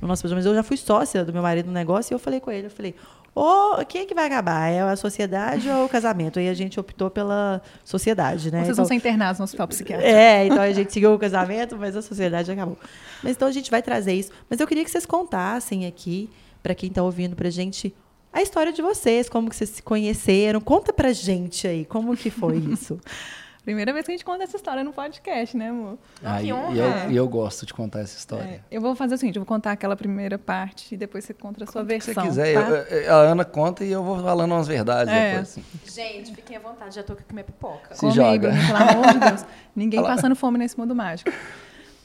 no 0.00 0.08
nosso 0.08 0.22
programa, 0.22 0.40
mas 0.40 0.46
eu 0.46 0.54
já 0.54 0.62
fui 0.62 0.78
sócia 0.78 1.24
do 1.24 1.32
meu 1.32 1.42
marido 1.42 1.66
no 1.66 1.72
negócio 1.72 2.12
e 2.12 2.14
eu 2.14 2.18
falei 2.18 2.40
com 2.40 2.50
ele, 2.50 2.68
eu 2.68 2.70
falei, 2.70 2.94
ou 3.34 3.84
quem 3.84 4.02
é 4.02 4.06
que 4.06 4.14
vai 4.14 4.26
acabar? 4.26 4.68
É 4.68 4.80
a 4.80 4.96
sociedade 4.96 5.68
ou 5.68 5.86
o 5.86 5.88
casamento? 5.88 6.38
Aí 6.38 6.48
a 6.48 6.54
gente 6.54 6.78
optou 6.78 7.10
pela 7.10 7.60
sociedade, 7.84 8.52
né? 8.52 8.58
Vocês 8.58 8.70
então, 8.70 8.76
vão 8.76 8.84
ser 8.86 8.94
internados 8.94 9.38
no 9.38 9.44
hospital 9.44 9.66
psiquiátrico. 9.66 10.10
É, 10.10 10.46
então 10.46 10.60
a 10.60 10.72
gente 10.72 10.92
seguiu 10.92 11.12
o 11.14 11.18
casamento, 11.18 11.76
mas 11.76 11.96
a 11.96 12.02
sociedade 12.02 12.50
acabou. 12.50 12.78
Mas 13.22 13.32
então 13.32 13.48
a 13.48 13.52
gente 13.52 13.70
vai 13.70 13.82
trazer 13.82 14.12
isso. 14.12 14.30
Mas 14.48 14.60
eu 14.60 14.66
queria 14.66 14.84
que 14.84 14.90
vocês 14.90 15.04
contassem 15.04 15.86
aqui, 15.86 16.30
para 16.62 16.74
quem 16.74 16.88
está 16.88 17.02
ouvindo 17.02 17.34
pra 17.34 17.50
gente, 17.50 17.92
a 18.32 18.40
história 18.40 18.72
de 18.72 18.82
vocês, 18.82 19.28
como 19.28 19.48
que 19.50 19.56
vocês 19.56 19.70
se 19.70 19.82
conheceram. 19.82 20.60
Conta 20.60 20.92
pra 20.92 21.12
gente 21.12 21.66
aí, 21.66 21.84
como 21.84 22.16
que 22.16 22.30
foi 22.30 22.58
isso? 22.58 23.00
Primeira 23.64 23.94
vez 23.94 24.04
que 24.04 24.12
a 24.12 24.14
gente 24.14 24.24
conta 24.24 24.44
essa 24.44 24.56
história 24.56 24.84
no 24.84 24.92
podcast, 24.92 25.56
né, 25.56 25.70
amor? 25.70 25.96
Ah, 26.22 26.38
que 26.38 26.52
honra. 26.52 26.74
E 26.74 26.78
eu, 26.78 27.10
e 27.12 27.16
eu 27.16 27.26
gosto 27.26 27.64
de 27.64 27.72
contar 27.72 28.00
essa 28.00 28.18
história. 28.18 28.44
É, 28.44 28.60
eu 28.70 28.78
vou 28.78 28.94
fazer 28.94 29.14
o 29.14 29.18
seguinte, 29.18 29.36
eu 29.36 29.40
vou 29.40 29.46
contar 29.46 29.72
aquela 29.72 29.96
primeira 29.96 30.38
parte 30.38 30.94
e 30.94 30.98
depois 30.98 31.24
você 31.24 31.32
conta 31.32 31.64
a 31.64 31.66
sua 31.66 31.80
Conta 31.80 31.86
versão. 31.86 32.12
Se 32.12 32.20
você 32.20 32.28
quiser, 32.28 32.54
tá? 32.54 32.94
eu, 32.94 33.14
a 33.14 33.18
Ana 33.20 33.44
conta 33.44 33.82
e 33.82 33.90
eu 33.90 34.04
vou 34.04 34.22
falando 34.22 34.52
umas 34.52 34.68
verdades 34.68 35.10
é. 35.12 35.30
depois. 35.30 35.48
Assim. 35.48 35.64
Gente, 35.86 36.34
fiquem 36.34 36.58
à 36.58 36.60
vontade, 36.60 36.94
já 36.94 37.02
tô 37.02 37.14
com 37.16 37.22
a 37.26 37.32
minha 37.32 37.44
pipoca. 37.44 37.94
Se 37.94 38.00
Comigo, 38.00 38.16
joga. 38.16 38.50
pelo 38.50 38.76
amor 38.76 39.12
de 39.14 39.18
Deus. 39.18 39.46
Ninguém 39.74 40.02
passando 40.02 40.36
fome 40.36 40.58
nesse 40.58 40.78
mundo 40.78 40.94
mágico. 40.94 41.32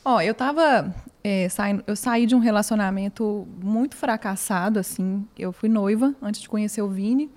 Ó, 0.06 0.22
eu 0.22 0.34
tava 0.34 0.94
é, 1.22 1.50
saindo- 1.50 1.84
eu 1.86 1.96
saí 1.96 2.26
de 2.26 2.36
um 2.36 2.40
relacionamento 2.40 3.46
muito 3.62 3.98
fracassado, 3.98 4.80
assim. 4.80 5.28
Eu 5.38 5.52
fui 5.52 5.68
noiva 5.68 6.16
antes 6.22 6.40
de 6.40 6.48
conhecer 6.48 6.82
o 6.82 6.88
Vini. 6.88 7.30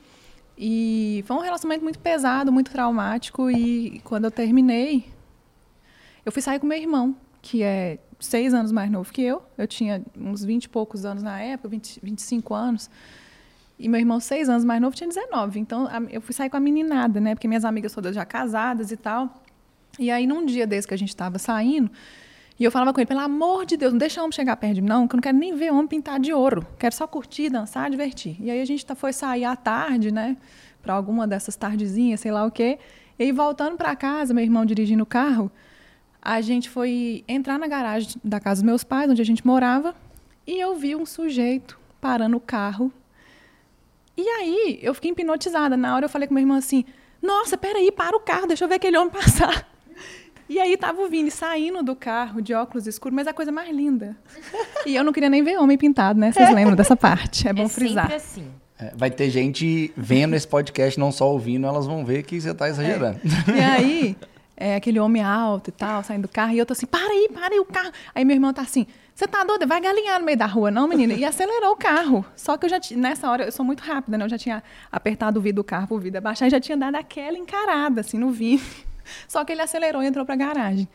E 0.65 1.25
foi 1.27 1.37
um 1.37 1.41
relacionamento 1.41 1.83
muito 1.83 1.99
pesado, 1.99 2.53
muito 2.53 2.71
traumático. 2.71 3.51
E 3.51 4.01
quando 4.05 4.27
eu 4.27 4.31
terminei, 4.31 5.07
eu 6.25 6.31
fui 6.31 6.41
sair 6.41 6.61
com 6.61 6.69
meu 6.69 6.79
irmão, 6.79 7.17
que 7.43 7.65
é 7.65 7.99
seis 8.21 8.55
anos 8.55 8.71
mais 8.71 8.89
novo 8.89 9.13
que 9.13 9.21
eu. 9.21 9.43
Eu 9.59 9.67
tinha 9.67 10.01
uns 10.17 10.45
20 10.45 10.63
e 10.63 10.69
poucos 10.69 11.05
anos 11.05 11.21
na 11.21 11.41
época, 11.41 11.69
20, 11.69 11.99
25 12.01 12.55
anos. 12.55 12.89
E 13.77 13.89
meu 13.89 13.99
irmão, 13.99 14.21
seis 14.21 14.49
anos 14.49 14.65
mais 14.65 14.81
novo, 14.81 14.95
tinha 14.95 15.09
19. 15.09 15.59
Então, 15.59 15.89
eu 16.09 16.21
fui 16.21 16.33
sair 16.33 16.49
com 16.49 16.57
a 16.57 16.61
meninada, 16.61 17.21
né? 17.21 17.35
Porque 17.35 17.49
minhas 17.49 17.65
amigas 17.65 17.93
todas 17.93 18.15
já 18.15 18.25
casadas 18.25 18.93
e 18.93 18.97
tal. 18.97 19.43
E 19.99 20.13
aí, 20.13 20.29
num 20.29 20.47
dia 20.47 20.65
desse 20.65 20.87
que 20.87 20.95
a 20.95 20.97
gente 20.97 21.09
estava 21.09 21.41
saindo, 21.41 21.91
e 22.63 22.65
eu 22.65 22.71
falava 22.71 22.93
com 22.93 23.01
ele, 23.01 23.09
pelo 23.09 23.19
amor 23.19 23.67
de 23.67 23.77
Deus, 23.77 23.93
não 23.93 23.99
deixa 23.99 24.21
homem 24.21 24.31
chegar 24.31 24.55
perto 24.57 24.75
de 24.77 24.83
mim, 24.83 24.89
não, 24.89 25.09
que 25.09 25.15
eu 25.15 25.17
não 25.17 25.21
quero 25.23 25.37
nem 25.37 25.53
ver 25.53 25.73
homem 25.73 25.89
pintar 25.89 26.21
de 26.21 26.33
ouro. 26.33 26.65
Quero 26.79 26.95
só 26.95 27.09
curtir, 27.09 27.51
dançar, 27.51 27.91
divertir. 27.91 28.37
E 28.41 28.53
aí 28.53 28.61
a 28.61 28.65
gente 28.65 28.87
tá- 28.87 28.95
foi 28.95 29.13
sair 29.13 29.45
à 29.45 29.57
tarde, 29.57 30.13
né? 30.13 30.37
Para 30.81 30.95
alguma 30.95 31.27
dessas 31.27 31.57
tardezinhas, 31.57 32.21
sei 32.21 32.31
lá 32.31 32.47
o 32.47 32.53
quê. 32.53 32.79
E 33.19 33.25
aí, 33.25 33.33
voltando 33.33 33.77
para 33.77 33.97
casa, 33.97 34.33
meu 34.33 34.45
irmão 34.45 34.65
dirigindo 34.65 35.03
o 35.03 35.07
carro, 35.07 35.51
a 36.23 36.41
gente 36.41 36.71
foi 36.71 37.25
entrar 37.27 37.59
na 37.59 37.67
garagem 37.67 38.11
da 38.23 38.39
casa 38.39 38.61
dos 38.63 38.67
meus 38.67 38.85
pais, 38.85 39.11
onde 39.11 39.21
a 39.21 39.25
gente 39.25 39.45
morava, 39.45 39.93
e 40.47 40.61
eu 40.61 40.77
vi 40.77 40.95
um 40.95 41.05
sujeito 41.05 41.77
parando 42.01 42.37
o 42.37 42.41
carro. 42.41 42.93
E 44.17 44.23
aí, 44.23 44.79
eu 44.81 44.95
fiquei 44.95 45.11
hipnotizada. 45.11 45.77
Na 45.77 45.97
hora 45.97 46.05
eu 46.05 46.09
falei 46.09 46.29
com 46.29 46.35
meu 46.35 46.43
irmão 46.43 46.59
assim: 46.59 46.85
Nossa, 47.21 47.57
peraí, 47.57 47.91
para 47.91 48.17
o 48.17 48.21
carro, 48.21 48.47
deixa 48.47 48.65
eu 48.65 48.69
ver 48.69 48.77
aquele 48.77 48.97
homem 48.97 49.11
passar. 49.13 49.69
E 50.53 50.59
aí 50.59 50.77
tava 50.77 51.01
o 51.01 51.09
Vini 51.09 51.31
saindo 51.31 51.83
do 51.83 51.97
carro 51.97 52.43
de 52.43 52.53
óculos 52.53 52.87
escuros, 52.87 53.17
mas 53.17 53.27
a 53.27 53.33
coisa 53.33 53.51
mais 53.51 53.75
linda. 53.75 54.15
E 54.85 54.95
eu 54.95 55.03
não 55.03 55.13
queria 55.13 55.31
nem 55.31 55.43
ver 55.43 55.57
homem 55.59 55.79
pintado, 55.79 56.19
né? 56.19 56.31
Vocês 56.31 56.53
lembram 56.53 56.77
dessa 56.77 56.95
parte? 56.95 57.49
É 57.49 57.53
bom 57.53 57.63
é 57.63 57.69
frisar. 57.69 58.03
sempre 58.03 58.17
assim. 58.17 58.47
É, 58.79 58.93
vai 58.95 59.11
ter 59.11 59.31
gente 59.31 59.91
vendo 59.97 60.35
esse 60.35 60.47
podcast, 60.47 61.01
não 61.01 61.11
só 61.11 61.31
ouvindo, 61.31 61.67
elas 61.67 61.87
vão 61.87 62.05
ver 62.05 62.25
que 62.25 62.39
você 62.39 62.53
tá 62.53 62.69
exagerando. 62.69 63.19
E 63.57 63.61
aí, 63.63 64.17
é, 64.55 64.75
aquele 64.75 65.01
homem 65.01 65.23
alto 65.23 65.69
e 65.69 65.73
tal, 65.73 66.03
saindo 66.03 66.23
do 66.23 66.29
carro, 66.29 66.53
e 66.53 66.59
eu 66.59 66.67
tô 66.67 66.75
assim, 66.75 66.85
para 66.85 67.09
aí, 67.09 67.31
para 67.33 67.55
aí 67.55 67.61
o 67.61 67.65
carro. 67.65 67.93
Aí 68.15 68.25
meu 68.25 68.35
irmão 68.35 68.53
tá 68.53 68.61
assim, 68.61 68.87
você 69.15 69.27
tá 69.27 69.45
doida? 69.45 69.67
Vai 69.67 69.81
galinhar 69.81 70.19
no 70.19 70.27
meio 70.27 70.37
da 70.37 70.47
rua, 70.47 70.71
não, 70.71 70.87
menina? 70.87 71.15
E 71.15 71.25
acelerou 71.25 71.73
o 71.73 71.77
carro. 71.77 72.25
Só 72.37 72.59
que 72.59 72.67
eu 72.67 72.71
já 72.71 72.79
tinha, 72.79 73.01
nessa 73.01 73.31
hora, 73.31 73.45
eu 73.45 73.53
sou 73.53 73.65
muito 73.65 73.81
rápida, 73.81 74.19
né? 74.19 74.25
Eu 74.25 74.29
já 74.29 74.37
tinha 74.37 74.63
apertado 74.91 75.39
o 75.39 75.43
vidro 75.43 75.63
do 75.63 75.65
carro 75.65 75.87
pro 75.87 75.99
vidro 75.99 76.19
abaixar 76.19 76.49
e 76.49 76.51
já 76.51 76.61
tinha 76.61 76.77
dado 76.77 76.97
aquela 76.97 77.39
encarada, 77.39 78.03
assim, 78.03 78.19
no 78.19 78.31
Vini. 78.31 78.61
Só 79.29 79.45
que 79.45 79.53
ele 79.53 79.63
acelerou 79.63 80.03
e 80.03 80.07
entrou 80.07 80.25
pra 80.25 80.37
garagem. 80.37 80.89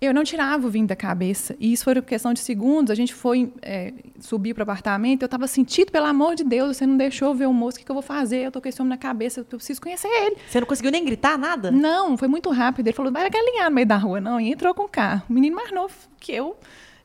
Eu 0.00 0.14
não 0.14 0.24
tirava 0.24 0.66
o 0.66 0.70
vinho 0.70 0.86
da 0.86 0.96
cabeça. 0.96 1.54
E 1.60 1.74
isso 1.74 1.84
foi 1.84 2.00
questão 2.00 2.32
de 2.32 2.40
segundos. 2.40 2.90
A 2.90 2.94
gente 2.94 3.12
foi 3.12 3.52
é, 3.60 3.92
subir 4.18 4.54
para 4.54 4.62
o 4.62 4.64
apartamento. 4.64 5.22
Eu 5.22 5.26
estava 5.26 5.46
Tito, 5.46 5.92
pelo 5.92 6.06
amor 6.06 6.34
de 6.34 6.42
Deus, 6.42 6.78
você 6.78 6.86
não 6.86 6.96
deixou 6.96 7.34
ver 7.34 7.46
o 7.46 7.52
moço, 7.52 7.76
o 7.76 7.80
que, 7.80 7.84
que 7.84 7.90
eu 7.90 7.94
vou 7.94 8.02
fazer? 8.02 8.38
Eu 8.38 8.50
tô 8.50 8.62
com 8.62 8.68
esse 8.68 8.80
homem 8.80 8.88
na 8.88 8.96
cabeça, 8.96 9.40
eu 9.40 9.44
preciso 9.44 9.78
conhecer 9.78 10.08
ele. 10.08 10.36
Você 10.48 10.58
não 10.58 10.66
conseguiu 10.66 10.90
nem 10.90 11.04
gritar 11.04 11.36
nada? 11.36 11.70
Não, 11.70 12.16
foi 12.16 12.28
muito 12.28 12.48
rápido. 12.50 12.86
Ele 12.86 12.96
falou, 12.96 13.12
vai 13.12 13.28
galinhar 13.28 13.68
no 13.68 13.74
meio 13.74 13.86
da 13.86 13.98
rua, 13.98 14.22
não. 14.22 14.40
E 14.40 14.50
entrou 14.50 14.72
com 14.72 14.84
o 14.84 14.88
carro. 14.88 15.22
Um 15.28 15.34
menino 15.34 15.54
mais 15.54 15.70
novo 15.70 15.94
que 16.18 16.32
eu, 16.32 16.56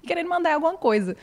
querendo 0.07 0.29
mandar 0.29 0.53
alguma 0.53 0.77
coisa. 0.77 1.17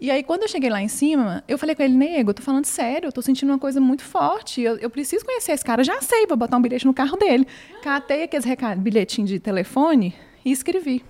E 0.00 0.10
aí, 0.10 0.22
quando 0.22 0.42
eu 0.42 0.48
cheguei 0.48 0.68
lá 0.68 0.82
em 0.82 0.88
cima, 0.88 1.42
eu 1.46 1.56
falei 1.56 1.74
com 1.74 1.82
ele, 1.82 1.94
nego, 1.94 2.30
eu 2.30 2.34
tô 2.34 2.42
falando 2.42 2.64
sério, 2.64 3.08
eu 3.08 3.12
tô 3.12 3.22
sentindo 3.22 3.50
uma 3.50 3.58
coisa 3.58 3.80
muito 3.80 4.02
forte. 4.02 4.60
Eu, 4.60 4.76
eu 4.78 4.90
preciso 4.90 5.24
conhecer 5.24 5.52
esse 5.52 5.64
cara, 5.64 5.84
já 5.84 6.00
sei, 6.02 6.26
vou 6.26 6.36
botar 6.36 6.56
um 6.56 6.62
bilhete 6.62 6.84
no 6.84 6.92
carro 6.92 7.16
dele. 7.16 7.46
Catei 7.82 8.24
aqueles 8.24 8.44
bilhetinho 8.78 9.26
de 9.26 9.38
telefone 9.38 10.14
e 10.44 10.50
escrevi. 10.50 11.04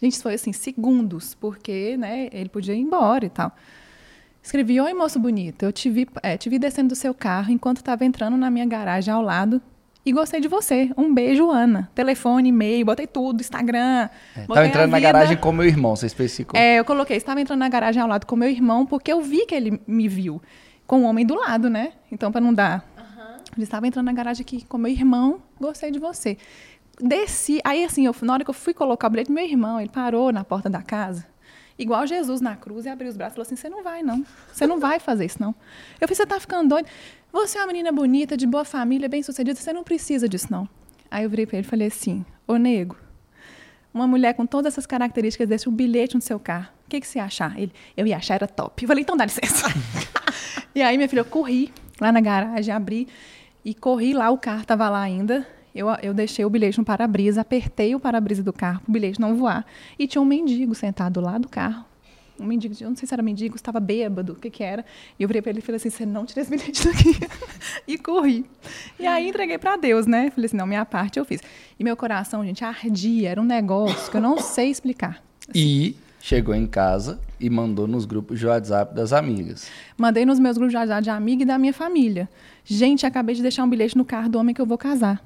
Gente, 0.00 0.18
foi 0.20 0.34
assim, 0.34 0.52
segundos, 0.52 1.34
porque 1.34 1.96
né, 1.96 2.28
ele 2.32 2.48
podia 2.48 2.74
ir 2.74 2.80
embora 2.80 3.24
e 3.24 3.30
tal. 3.30 3.50
Escrevi, 4.42 4.80
oi 4.80 4.92
moço 4.92 5.18
bonito, 5.18 5.64
eu 5.64 5.72
te 5.72 5.90
vi, 5.90 6.06
é, 6.22 6.36
te 6.36 6.48
vi 6.48 6.58
descendo 6.58 6.90
do 6.90 6.94
seu 6.94 7.12
carro 7.12 7.50
enquanto 7.50 7.78
estava 7.78 8.04
entrando 8.04 8.36
na 8.36 8.50
minha 8.50 8.66
garagem 8.66 9.12
ao 9.12 9.22
lado 9.22 9.60
e 10.06 10.12
gostei 10.12 10.40
de 10.40 10.46
você. 10.46 10.88
Um 10.96 11.12
beijo, 11.12 11.50
Ana. 11.50 11.90
Telefone, 11.92 12.50
e-mail, 12.50 12.86
botei 12.86 13.08
tudo, 13.08 13.40
Instagram. 13.40 14.08
É, 14.36 14.46
botei 14.46 14.46
tava 14.46 14.60
a 14.60 14.66
entrando 14.68 14.90
na 14.92 15.00
garagem 15.00 15.36
com 15.36 15.50
meu 15.50 15.66
irmão, 15.66 15.96
você 15.96 16.06
especificou. 16.06 16.58
É, 16.58 16.78
eu 16.78 16.84
coloquei, 16.84 17.16
estava 17.16 17.40
entrando 17.40 17.58
na 17.58 17.68
garagem 17.68 18.00
ao 18.00 18.08
lado 18.08 18.24
com 18.24 18.36
meu 18.36 18.48
irmão, 18.48 18.86
porque 18.86 19.12
eu 19.12 19.20
vi 19.20 19.44
que 19.46 19.54
ele 19.54 19.82
me 19.84 20.06
viu 20.06 20.40
com 20.86 21.00
o 21.00 21.02
homem 21.02 21.26
do 21.26 21.34
lado, 21.34 21.68
né? 21.68 21.92
Então, 22.12 22.30
para 22.30 22.40
não 22.40 22.54
dar. 22.54 22.86
Ele 23.56 23.64
estava 23.64 23.86
entrando 23.86 24.06
na 24.06 24.12
garagem 24.12 24.42
aqui 24.42 24.64
com 24.66 24.78
meu 24.78 24.92
irmão, 24.92 25.42
gostei 25.60 25.90
de 25.90 25.98
você. 25.98 26.38
Desci, 27.00 27.60
aí 27.64 27.84
assim, 27.84 28.06
eu, 28.06 28.14
na 28.22 28.34
hora 28.34 28.44
que 28.44 28.50
eu 28.50 28.54
fui 28.54 28.72
colocar 28.72 29.08
o 29.08 29.10
bilhete, 29.10 29.32
meu 29.32 29.44
irmão, 29.44 29.80
ele 29.80 29.90
parou 29.90 30.30
na 30.30 30.44
porta 30.44 30.70
da 30.70 30.82
casa, 30.82 31.26
igual 31.76 32.06
Jesus 32.06 32.40
na 32.40 32.54
cruz, 32.54 32.86
e 32.86 32.88
abriu 32.88 33.10
os 33.10 33.16
braços 33.16 33.32
e 33.32 33.34
falou 33.34 33.46
assim: 33.46 33.56
Você 33.56 33.68
não 33.68 33.82
vai, 33.82 34.02
não. 34.02 34.24
Você 34.52 34.66
não 34.66 34.78
vai 34.78 35.00
fazer 35.00 35.24
isso, 35.24 35.40
não. 35.40 35.54
Eu 36.00 36.06
falei: 36.06 36.14
Você 36.14 36.26
tá 36.26 36.38
ficando 36.38 36.68
doido? 36.68 36.88
Você 37.36 37.58
é 37.58 37.60
uma 37.60 37.66
menina 37.66 37.92
bonita, 37.92 38.34
de 38.34 38.46
boa 38.46 38.64
família, 38.64 39.10
bem 39.10 39.22
sucedida, 39.22 39.60
você 39.60 39.70
não 39.70 39.84
precisa 39.84 40.26
disso, 40.26 40.46
não. 40.50 40.66
Aí 41.10 41.22
eu 41.22 41.28
virei 41.28 41.44
para 41.44 41.58
ele 41.58 41.66
e 41.66 41.68
falei 41.68 41.88
assim: 41.88 42.24
Ô 42.48 42.56
nego, 42.56 42.96
uma 43.92 44.06
mulher 44.06 44.32
com 44.32 44.46
todas 44.46 44.72
essas 44.72 44.86
características 44.86 45.46
deixa 45.46 45.68
um 45.68 45.72
bilhete 45.72 46.14
no 46.14 46.22
seu 46.22 46.40
carro. 46.40 46.68
O 46.86 46.88
que, 46.88 46.98
que 46.98 47.06
você 47.06 47.18
achar? 47.18 47.54
Ele, 47.60 47.70
eu 47.94 48.06
ia 48.06 48.16
achar 48.16 48.36
era 48.36 48.48
top. 48.48 48.82
Eu 48.82 48.88
falei, 48.88 49.02
então 49.02 49.14
dá 49.14 49.26
licença. 49.26 49.66
e 50.74 50.80
aí, 50.80 50.96
minha 50.96 51.06
filha, 51.10 51.20
eu 51.20 51.24
corri 51.26 51.70
lá 52.00 52.10
na 52.10 52.22
garagem, 52.22 52.74
abri 52.74 53.06
e 53.62 53.74
corri 53.74 54.14
lá, 54.14 54.30
o 54.30 54.38
carro 54.38 54.62
estava 54.62 54.88
lá 54.88 55.02
ainda. 55.02 55.46
Eu, 55.74 55.88
eu 56.02 56.14
deixei 56.14 56.42
o 56.42 56.48
bilhete 56.48 56.78
no 56.78 56.86
para-brisa, 56.86 57.42
apertei 57.42 57.94
o 57.94 58.00
para-brisa 58.00 58.42
do 58.42 58.52
carro 58.52 58.80
o 58.88 58.90
bilhete 58.90 59.20
não 59.20 59.36
voar. 59.36 59.66
E 59.98 60.06
tinha 60.06 60.22
um 60.22 60.24
mendigo 60.24 60.74
sentado 60.74 61.20
lá 61.20 61.36
do 61.36 61.50
carro. 61.50 61.84
Um 62.38 62.44
mendigo, 62.44 62.74
eu 62.80 62.88
não 62.88 62.96
sei 62.96 63.06
se 63.06 63.14
era 63.14 63.22
mendigo, 63.22 63.56
estava 63.56 63.80
bêbado, 63.80 64.34
o 64.34 64.36
que 64.36 64.50
que 64.50 64.62
era. 64.62 64.84
E 65.18 65.22
eu 65.22 65.28
virei 65.28 65.42
para 65.42 65.50
ele 65.50 65.58
e 65.60 65.62
falei 65.62 65.76
assim, 65.76 65.90
você 65.90 66.06
não 66.06 66.24
tira 66.24 66.42
esse 66.42 66.50
bilhete 66.50 66.86
daqui. 66.86 67.18
e 67.86 67.98
corri. 67.98 68.44
E 68.98 69.06
aí 69.06 69.28
entreguei 69.28 69.58
para 69.58 69.76
Deus, 69.76 70.06
né? 70.06 70.30
Falei 70.30 70.46
assim, 70.46 70.56
não, 70.56 70.66
minha 70.66 70.84
parte 70.84 71.18
eu 71.18 71.24
fiz. 71.24 71.40
E 71.78 71.84
meu 71.84 71.96
coração, 71.96 72.44
gente, 72.44 72.64
ardia, 72.64 73.30
era 73.30 73.40
um 73.40 73.44
negócio 73.44 74.10
que 74.10 74.16
eu 74.16 74.20
não 74.20 74.38
sei 74.38 74.70
explicar. 74.70 75.22
E 75.54 75.96
chegou 76.20 76.54
em 76.54 76.66
casa 76.66 77.20
e 77.38 77.48
mandou 77.48 77.86
nos 77.86 78.04
grupos 78.04 78.38
de 78.38 78.46
WhatsApp 78.46 78.94
das 78.94 79.12
amigas. 79.12 79.70
Mandei 79.96 80.24
nos 80.24 80.38
meus 80.38 80.56
grupos 80.56 80.72
de 80.72 80.76
WhatsApp 80.76 81.02
de 81.02 81.10
amiga 81.10 81.42
e 81.42 81.46
da 81.46 81.58
minha 81.58 81.72
família. 81.72 82.28
Gente, 82.64 83.06
acabei 83.06 83.34
de 83.34 83.42
deixar 83.42 83.62
um 83.64 83.68
bilhete 83.68 83.96
no 83.96 84.04
carro 84.04 84.28
do 84.28 84.38
homem 84.38 84.54
que 84.54 84.60
eu 84.60 84.66
vou 84.66 84.76
casar. 84.76 85.22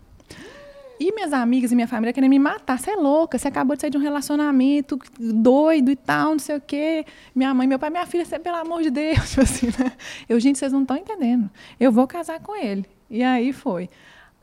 E 1.01 1.15
minhas 1.15 1.33
amigas 1.33 1.73
e 1.73 1.75
minha 1.75 1.89
família 1.89 2.13
querendo 2.13 2.29
me 2.29 2.39
matar. 2.39 2.79
Você 2.79 2.91
é 2.91 2.97
louca, 2.97 3.39
você 3.39 3.49
acabou 3.49 3.75
de 3.75 3.81
sair 3.81 3.91
de 3.91 3.97
um 3.97 4.03
relacionamento 4.03 4.99
doido 5.19 5.91
e 5.91 5.97
tal, 5.97 6.33
não 6.33 6.39
sei 6.39 6.57
o 6.59 6.61
quê. 6.61 7.07
Minha 7.35 7.55
mãe, 7.55 7.67
meu 7.67 7.79
pai, 7.79 7.89
minha 7.89 8.05
filha, 8.05 8.23
você, 8.23 8.39
pelo 8.39 8.57
amor 8.57 8.83
de 8.83 8.91
Deus. 8.91 9.31
Tipo 9.31 9.41
assim, 9.41 9.67
né? 9.69 9.93
Eu, 10.29 10.39
gente, 10.39 10.59
vocês 10.59 10.71
não 10.71 10.83
estão 10.83 10.99
entendendo. 10.99 11.49
Eu 11.81 11.91
vou 11.91 12.07
casar 12.07 12.39
com 12.41 12.55
ele. 12.55 12.85
E 13.09 13.23
aí 13.23 13.51
foi. 13.51 13.89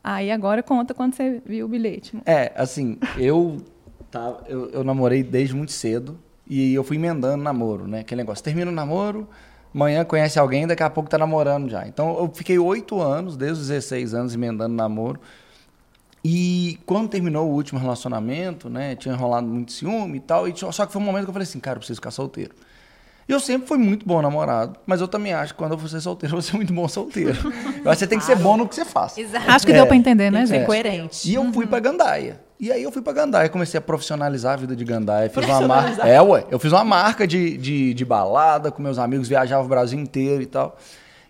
Aí 0.04 0.32
agora 0.32 0.64
conta 0.64 0.96
quando 0.96 1.14
você 1.14 1.44
viu 1.46 1.68
o 1.68 1.70
bilhete. 1.70 2.18
É, 2.26 2.52
assim, 2.56 2.98
eu, 3.20 3.58
tava, 4.10 4.44
eu, 4.48 4.72
eu 4.72 4.84
namorei 4.84 5.22
desde 5.22 5.56
muito 5.56 5.72
cedo 5.72 6.18
e 6.48 6.74
eu 6.74 6.84
fui 6.84 6.98
emendando 6.98 7.44
namoro, 7.44 7.88
né? 7.88 8.00
Aquele 8.00 8.22
negócio, 8.22 8.44
termina 8.44 8.72
o 8.72 8.74
namoro, 8.74 9.30
amanhã 9.76 10.04
conhece 10.04 10.40
alguém, 10.40 10.66
daqui 10.66 10.82
a 10.82 10.90
pouco 10.90 11.08
tá 11.08 11.20
namorando 11.20 11.70
já. 11.70 11.88
Então 11.88 12.18
eu 12.18 12.32
fiquei 12.34 12.58
oito 12.58 13.00
anos, 13.00 13.38
desde 13.38 13.62
os 13.62 13.68
16 13.68 14.16
anos, 14.16 14.34
emendando 14.34 14.74
namoro. 14.74 15.20
E 16.30 16.78
quando 16.86 17.08
terminou 17.08 17.48
o 17.50 17.54
último 17.54 17.80
relacionamento, 17.80 18.70
né? 18.70 18.96
Tinha 18.98 19.14
enrolado 19.14 19.48
muito 19.48 19.72
ciúme 19.72 20.18
e 20.18 20.20
tal. 20.20 20.46
E 20.46 20.52
tinha- 20.52 20.70
só 20.74 20.86
que 20.86 20.92
foi 20.92 21.02
um 21.02 21.06
momento 21.06 21.24
que 21.24 21.30
eu 21.30 21.34
falei 21.34 21.48
assim, 21.48 21.58
cara, 21.60 21.76
eu 21.78 21.80
preciso 21.80 21.96
ficar 21.98 22.12
solteiro. 22.12 22.52
E 23.30 23.32
eu 23.32 23.40
sempre 23.40 23.66
fui 23.68 23.78
muito 23.78 24.06
bom 24.06 24.22
namorado, 24.22 24.78
mas 24.86 25.00
eu 25.00 25.08
também 25.08 25.34
acho 25.34 25.54
que 25.54 25.58
quando 25.58 25.72
eu 25.74 25.78
for 25.78 25.88
ser 25.90 26.02
solteiro, 26.02 26.34
eu 26.36 26.38
vou 26.38 26.42
ser 26.42 26.56
muito 26.58 26.74
bom 26.74 26.86
solteiro. 26.88 27.32
Eu 27.32 27.92
acho 27.92 27.92
que 27.92 27.96
você 28.00 28.08
tem 28.08 28.20
que 28.20 28.26
ser 28.26 28.36
bom 28.36 28.58
no 28.58 28.68
que 28.68 28.76
você 28.76 28.84
faz. 28.84 29.18
Exato. 29.18 29.50
Acho 29.50 29.66
que 29.66 29.72
É, 29.72 29.76
deu 29.76 29.88
para 29.88 29.96
entender, 29.96 30.30
né, 30.30 30.46
gente? 30.46 30.66
coerente. 30.66 31.30
E 31.30 31.34
eu 31.36 31.54
fui 31.54 31.66
pra 31.66 31.80
Gandaia. 31.80 32.42
E 32.60 32.72
aí 32.72 32.84
eu 32.84 32.92
fui 32.92 33.02
pra 33.02 33.14
Gandaia, 33.14 33.48
comecei 33.48 33.78
a 33.78 33.82
profissionalizar 33.82 34.54
a 34.54 34.58
vida 34.58 34.76
de 34.76 34.84
Gandaia. 34.84 35.30
Fiz 35.30 35.46
uma 35.46 35.62
marca. 35.68 36.08
É, 36.08 36.22
ué. 36.22 36.44
Eu 36.52 36.60
fiz 36.60 36.72
uma 36.74 36.84
marca 36.84 37.26
de, 37.26 37.56
de, 37.58 37.94
de 37.94 38.06
balada 38.06 38.70
com 38.72 38.82
meus 38.82 38.98
amigos, 38.98 39.28
viajava 39.30 39.64
o 39.64 39.68
Brasil 39.70 39.98
inteiro 40.00 40.42
e 40.42 40.46
tal. 40.48 40.78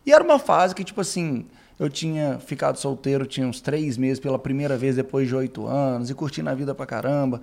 E 0.05 0.11
era 0.13 0.23
uma 0.23 0.39
fase 0.39 0.73
que, 0.73 0.83
tipo 0.83 1.01
assim, 1.01 1.45
eu 1.79 1.89
tinha 1.89 2.39
ficado 2.39 2.77
solteiro, 2.77 3.25
tinha 3.25 3.47
uns 3.47 3.61
três 3.61 3.97
meses 3.97 4.19
pela 4.19 4.39
primeira 4.39 4.77
vez 4.77 4.95
depois 4.95 5.27
de 5.27 5.35
oito 5.35 5.65
anos, 5.67 6.09
e 6.09 6.13
curtindo 6.13 6.49
a 6.49 6.53
vida 6.55 6.73
pra 6.73 6.85
caramba. 6.85 7.41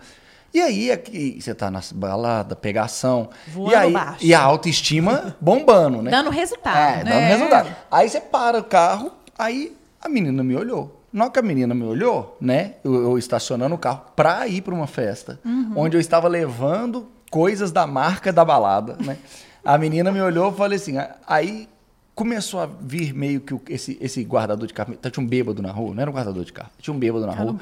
E 0.53 0.61
aí 0.61 0.91
é 0.91 0.97
que 0.97 1.39
você 1.41 1.53
tá 1.55 1.69
na 1.71 1.81
balada, 1.95 2.55
pegação. 2.55 3.29
Voando 3.49 3.73
e 3.73 3.75
aí, 3.75 3.93
baixo. 3.93 4.25
E 4.25 4.33
a 4.35 4.41
autoestima 4.41 5.35
bombando, 5.41 6.01
né? 6.01 6.11
Dando 6.11 6.31
resultado. 6.31 6.77
É, 6.77 7.05
dando 7.05 7.13
É. 7.13 7.29
resultado. 7.29 7.77
Aí 7.91 8.09
você 8.09 8.21
para 8.21 8.59
o 8.61 8.65
carro, 8.65 9.11
aí 9.39 9.77
a 10.01 10.09
menina 10.09 10.43
me 10.45 10.55
olhou. 10.55 11.01
Na 11.13 11.25
hora 11.25 11.33
que 11.33 11.39
a 11.39 11.43
menina 11.43 11.75
me 11.75 11.85
olhou, 11.85 12.37
né? 12.41 12.75
Eu, 12.85 12.95
eu 12.95 13.19
estacionando 13.19 13.75
o 13.75 13.79
carro 13.79 14.03
pra 14.17 14.47
ir 14.49 14.63
pra 14.63 14.75
uma 14.75 14.87
festa, 14.87 15.39
onde 15.77 15.97
eu 15.97 16.01
estava 16.01 16.27
levando 16.29 17.07
coisas 17.31 17.71
da 17.73 17.87
marca 17.87 18.33
da 18.33 18.45
balada, 18.45 18.97
né? 19.01 19.17
A 19.65 19.79
menina 19.79 20.11
me 20.13 20.21
olhou 20.21 20.53
e 20.53 20.57
falei 20.57 20.77
assim, 20.77 20.99
a- 20.99 21.15
aí 21.27 21.69
começou 22.15 22.61
a 22.61 22.67
vir 22.81 23.13
meio 23.13 23.41
que 23.41 23.55
esse, 23.73 23.99
esse 24.01 24.23
guardador 24.25 24.67
de 24.67 24.75
carro, 24.75 24.95
tinha 25.11 25.25
um 25.25 25.27
bêbado 25.29 25.61
na 25.63 25.71
rua, 25.73 25.95
não 25.95 26.01
era 26.03 26.11
um 26.11 26.15
guardador 26.15 26.45
de 26.45 26.53
carro, 26.53 26.71
tinha 26.79 26.95
um 26.95 26.99
bêbado 26.99 27.27
na 27.27 27.33
rua. 27.35 27.57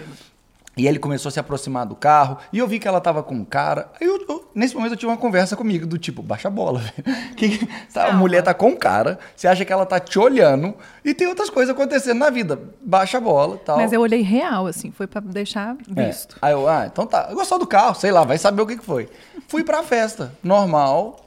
E 0.75 0.87
ele 0.87 0.99
começou 0.99 1.29
a 1.29 1.33
se 1.33 1.39
aproximar 1.39 1.85
do 1.85 1.95
carro, 1.95 2.39
e 2.51 2.59
eu 2.59 2.67
vi 2.67 2.79
que 2.79 2.89
ela 2.89 2.99
tava 2.99 3.23
com 3.23 3.35
um 3.35 3.45
cara. 3.45 3.91
Aí 4.01 4.07
eu, 4.07 4.25
eu- 4.27 4.51
nesse 4.55 4.75
momento 4.75 4.93
eu 4.93 4.97
tive 4.97 5.11
uma 5.13 5.19
conversa 5.19 5.55
comigo, 5.55 5.87
do 5.87 5.99
tipo, 5.99 6.23
baixa 6.23 6.49
a 6.49 6.51
bola, 6.51 6.79
velho. 7.05 7.35
Que, 7.37 7.67
tá, 7.93 8.07
a 8.09 8.13
mulher 8.15 8.41
tá 8.43 8.55
com 8.55 8.69
um 8.69 8.77
cara, 8.77 9.19
você 9.37 9.47
acha 9.47 9.67
que 9.67 9.73
ela 9.73 9.85
tá 9.85 10.01
te 10.01 10.19
olhando, 10.19 10.75
e 11.05 11.13
tem 11.13 11.27
outras 11.27 11.51
coisas 11.51 11.75
acontecendo 11.75 12.17
na 12.19 12.31
vida. 12.31 12.59
Baixa 12.83 13.19
a 13.19 13.21
bola 13.21 13.59
tal. 13.59 13.77
Mas 13.77 13.93
eu 13.93 14.01
olhei 14.01 14.23
real, 14.23 14.67
assim, 14.67 14.91
foi 14.91 15.07
pra 15.07 15.21
deixar 15.21 15.77
É. 15.95 16.07
visto. 16.07 16.37
Aí 16.41 16.53
eu, 16.53 16.67
ah, 16.67 16.87
então 16.91 17.07
tá. 17.07 17.31
Gostou 17.35 17.59
do 17.59 17.67
carro, 17.67 17.95
sei 17.95 18.11
lá, 18.11 18.25
vai 18.25 18.39
saber 18.39 18.63
o 18.63 18.67
que, 18.67 18.79
que 18.79 18.85
foi. 18.85 19.11
Fui 19.49 19.63
pra 19.63 19.83
festa, 19.83 20.33
normal, 20.43 21.23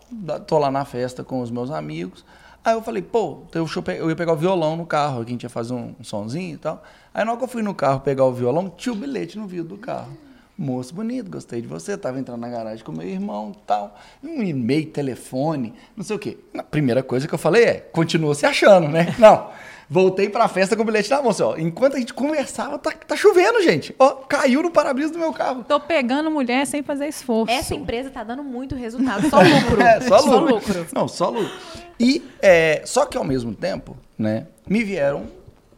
tô 0.48 0.58
lá 0.58 0.72
na 0.72 0.86
festa 0.86 1.24
com 1.24 1.39
os 1.41 1.51
meus 1.51 1.70
amigos. 1.70 2.25
Aí 2.65 2.74
eu 2.74 2.81
falei, 2.81 3.03
pô, 3.03 3.43
então 3.48 3.63
eu, 3.95 4.10
ia 4.10 4.15
pegar 4.15 4.34
o 4.34 4.36
violão 4.36 4.75
no 4.75 4.88
carro, 4.88 5.24
que 5.24 5.29
a 5.29 5.34
gente 5.34 5.43
ia 5.43 5.50
fazer 5.50 5.75
um, 5.75 5.93
um 6.00 6.03
sonzinho 6.03 6.55
e 6.55 6.57
tal. 6.57 6.81
Aí 7.13 7.24
na 7.24 7.29
hora 7.29 7.38
que 7.38 7.43
eu 7.43 7.48
fui 7.48 7.62
no 7.62 7.75
carro 7.75 8.00
pegar 8.00 8.25
o 8.25 8.34
violão, 8.34 8.74
tinha 8.75 8.91
o 8.91 8.95
bilhete 8.95 9.38
no 9.38 9.45
vidro 9.45 9.67
do 9.67 9.77
carro. 9.77 10.17
Moço 10.57 10.95
bonito, 10.95 11.29
gostei 11.29 11.62
de 11.62 11.67
você, 11.67 11.95
tava 11.95 12.17
entrando 12.17 12.39
na 12.39 12.50
garagem 12.50 12.84
com 12.84 12.91
meu 12.91 13.07
irmão 13.07 13.51
e 13.53 13.67
tal. 13.67 13.95
Um 14.24 14.41
e-mail, 14.41 14.88
telefone, 14.88 15.75
não 15.95 16.03
sei 16.03 16.15
o 16.15 16.19
quê. 16.19 16.39
A 16.57 16.63
primeira 16.63 17.03
coisa 17.03 17.27
que 17.27 17.36
eu 17.36 17.38
falei 17.38 17.65
é, 17.65 17.74
continua 17.75 18.34
se 18.34 18.48
achando, 18.48 18.88
né? 18.88 19.13
Não. 19.19 19.50
Voltei 19.88 20.27
pra 20.27 20.48
festa 20.48 20.75
com 20.75 20.81
o 20.81 20.86
bilhete 20.86 21.12
na 21.12 21.22
mão, 21.22 21.29
assim, 21.29 21.43
ó. 21.43 21.55
Enquanto 21.57 21.98
a 21.98 22.00
gente 22.00 22.13
conversava, 22.13 22.79
tá, 22.79 22.91
tá 22.91 23.15
chovendo, 23.15 23.62
gente. 23.62 23.93
Ó, 24.00 24.12
caiu 24.27 24.63
no 24.63 24.72
para-brisa 24.72 25.13
do 25.13 25.19
meu 25.19 25.31
carro. 25.31 25.63
Tô 25.67 25.79
pegando 25.79 26.31
mulher 26.31 26.65
sem 26.65 26.81
fazer 26.81 27.07
esforço. 27.07 27.53
Essa 27.53 27.75
empresa 27.75 28.10
tá 28.10 28.24
dando 28.24 28.43
muito 28.43 28.74
resultado, 28.74 29.29
só 29.29 29.38
lucro. 29.41 29.81
É, 29.86 30.01
só 30.01 30.39
lucro. 30.39 30.88
Não, 30.91 31.07
só 31.07 31.29
lucro. 31.29 31.51
E, 32.00 32.24
é, 32.42 32.82
só 32.86 33.06
que 33.06 33.18
ao 33.18 33.24
mesmo 33.24 33.54
tempo, 33.54 33.96
né, 34.18 34.48
me 34.68 34.84
vieram 34.84 35.28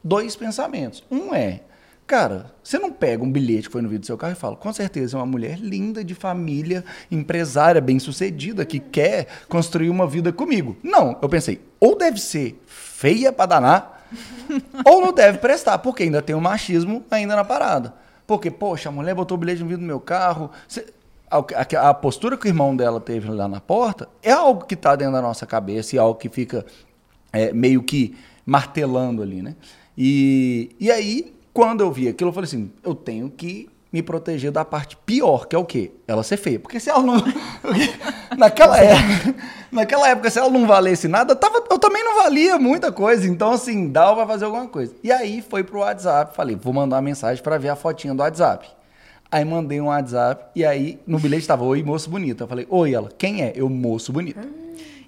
dois 0.03 0.35
pensamentos. 0.35 1.03
Um 1.11 1.33
é, 1.33 1.61
cara, 2.05 2.51
você 2.63 2.79
não 2.79 2.91
pega 2.91 3.23
um 3.23 3.31
bilhete 3.31 3.67
que 3.67 3.73
foi 3.73 3.81
no 3.81 3.89
vídeo 3.89 4.01
do 4.01 4.05
seu 4.07 4.17
carro 4.17 4.33
e 4.33 4.35
fala, 4.35 4.55
com 4.55 4.71
certeza 4.73 5.15
é 5.15 5.19
uma 5.19 5.25
mulher 5.25 5.59
linda, 5.59 6.03
de 6.03 6.15
família, 6.15 6.83
empresária, 7.11 7.81
bem-sucedida, 7.81 8.65
que 8.65 8.79
quer 8.79 9.27
construir 9.47 9.89
uma 9.89 10.07
vida 10.07 10.31
comigo. 10.31 10.75
Não, 10.83 11.17
eu 11.21 11.29
pensei, 11.29 11.61
ou 11.79 11.97
deve 11.97 12.19
ser 12.19 12.61
feia 12.65 13.31
pra 13.31 13.45
danar, 13.45 14.07
ou 14.85 15.01
não 15.01 15.13
deve 15.13 15.37
prestar, 15.37 15.77
porque 15.79 16.03
ainda 16.03 16.21
tem 16.21 16.35
o 16.35 16.41
machismo 16.41 17.03
ainda 17.11 17.35
na 17.35 17.43
parada. 17.43 17.93
Porque, 18.25 18.51
poxa, 18.51 18.89
a 18.89 18.91
mulher 18.91 19.15
botou 19.15 19.37
o 19.37 19.39
bilhete 19.39 19.61
no 19.61 19.67
vidro 19.67 19.81
do 19.83 19.87
meu 19.87 20.01
carro. 20.01 20.51
Cê- 20.67 20.85
a, 21.29 21.89
a- 21.89 21.93
postura 21.93 22.37
que 22.37 22.47
o 22.47 22.49
irmão 22.49 22.75
dela 22.75 22.99
teve 22.99 23.29
lá 23.29 23.47
na 23.47 23.59
porta 23.59 24.07
é 24.23 24.31
algo 24.31 24.65
que 24.65 24.73
está 24.73 24.95
dentro 24.95 25.13
da 25.13 25.21
nossa 25.21 25.45
cabeça 25.45 25.95
e 25.95 25.99
algo 25.99 26.19
que 26.19 26.29
fica 26.29 26.65
é, 27.33 27.51
meio 27.53 27.83
que 27.83 28.15
martelando 28.45 29.21
ali, 29.21 29.41
né? 29.41 29.55
E, 29.97 30.75
e 30.79 30.89
aí, 30.91 31.33
quando 31.53 31.81
eu 31.81 31.91
vi 31.91 32.07
aquilo, 32.07 32.29
eu 32.29 32.33
falei 32.33 32.47
assim: 32.47 32.71
eu 32.83 32.93
tenho 32.95 33.29
que 33.29 33.67
me 33.91 34.01
proteger 34.03 34.51
da 34.51 34.63
parte 34.63 34.95
pior, 35.05 35.47
que 35.47 35.55
é 35.55 35.59
o 35.59 35.65
quê? 35.65 35.91
Ela 36.07 36.21
ser 36.23 36.37
feia. 36.37 36.59
Porque 36.59 36.79
se 36.79 36.89
ela 36.89 37.01
não. 37.01 37.15
naquela, 38.37 38.77
época, 38.79 39.35
naquela 39.71 40.09
época, 40.09 40.29
se 40.29 40.37
ela 40.39 40.49
não 40.49 40.67
valesse 40.67 41.07
nada, 41.07 41.35
tava, 41.35 41.63
eu 41.69 41.79
também 41.79 42.03
não 42.03 42.15
valia 42.15 42.59
muita 42.59 42.91
coisa. 42.91 43.27
Então, 43.27 43.51
assim, 43.51 43.89
dava 43.89 44.15
pra 44.15 44.27
fazer 44.27 44.45
alguma 44.45 44.67
coisa. 44.67 44.93
E 45.03 45.11
aí 45.11 45.41
foi 45.41 45.63
pro 45.63 45.79
WhatsApp, 45.79 46.35
falei, 46.35 46.55
vou 46.55 46.73
mandar 46.73 46.97
uma 46.97 47.01
mensagem 47.01 47.41
pra 47.43 47.57
ver 47.57 47.69
a 47.69 47.75
fotinha 47.75 48.13
do 48.13 48.21
WhatsApp. 48.21 48.67
Aí 49.31 49.43
mandei 49.43 49.81
um 49.81 49.85
WhatsApp 49.85 50.45
e 50.55 50.65
aí 50.65 50.99
no 51.05 51.19
bilhete 51.19 51.45
tava, 51.47 51.63
oi, 51.63 51.83
moço 51.83 52.09
bonito. 52.09 52.43
Eu 52.43 52.47
falei, 52.47 52.65
oi, 52.69 52.93
ela, 52.93 53.09
quem 53.17 53.41
é? 53.43 53.51
Eu, 53.55 53.69
moço 53.69 54.11
bonito. 54.13 54.39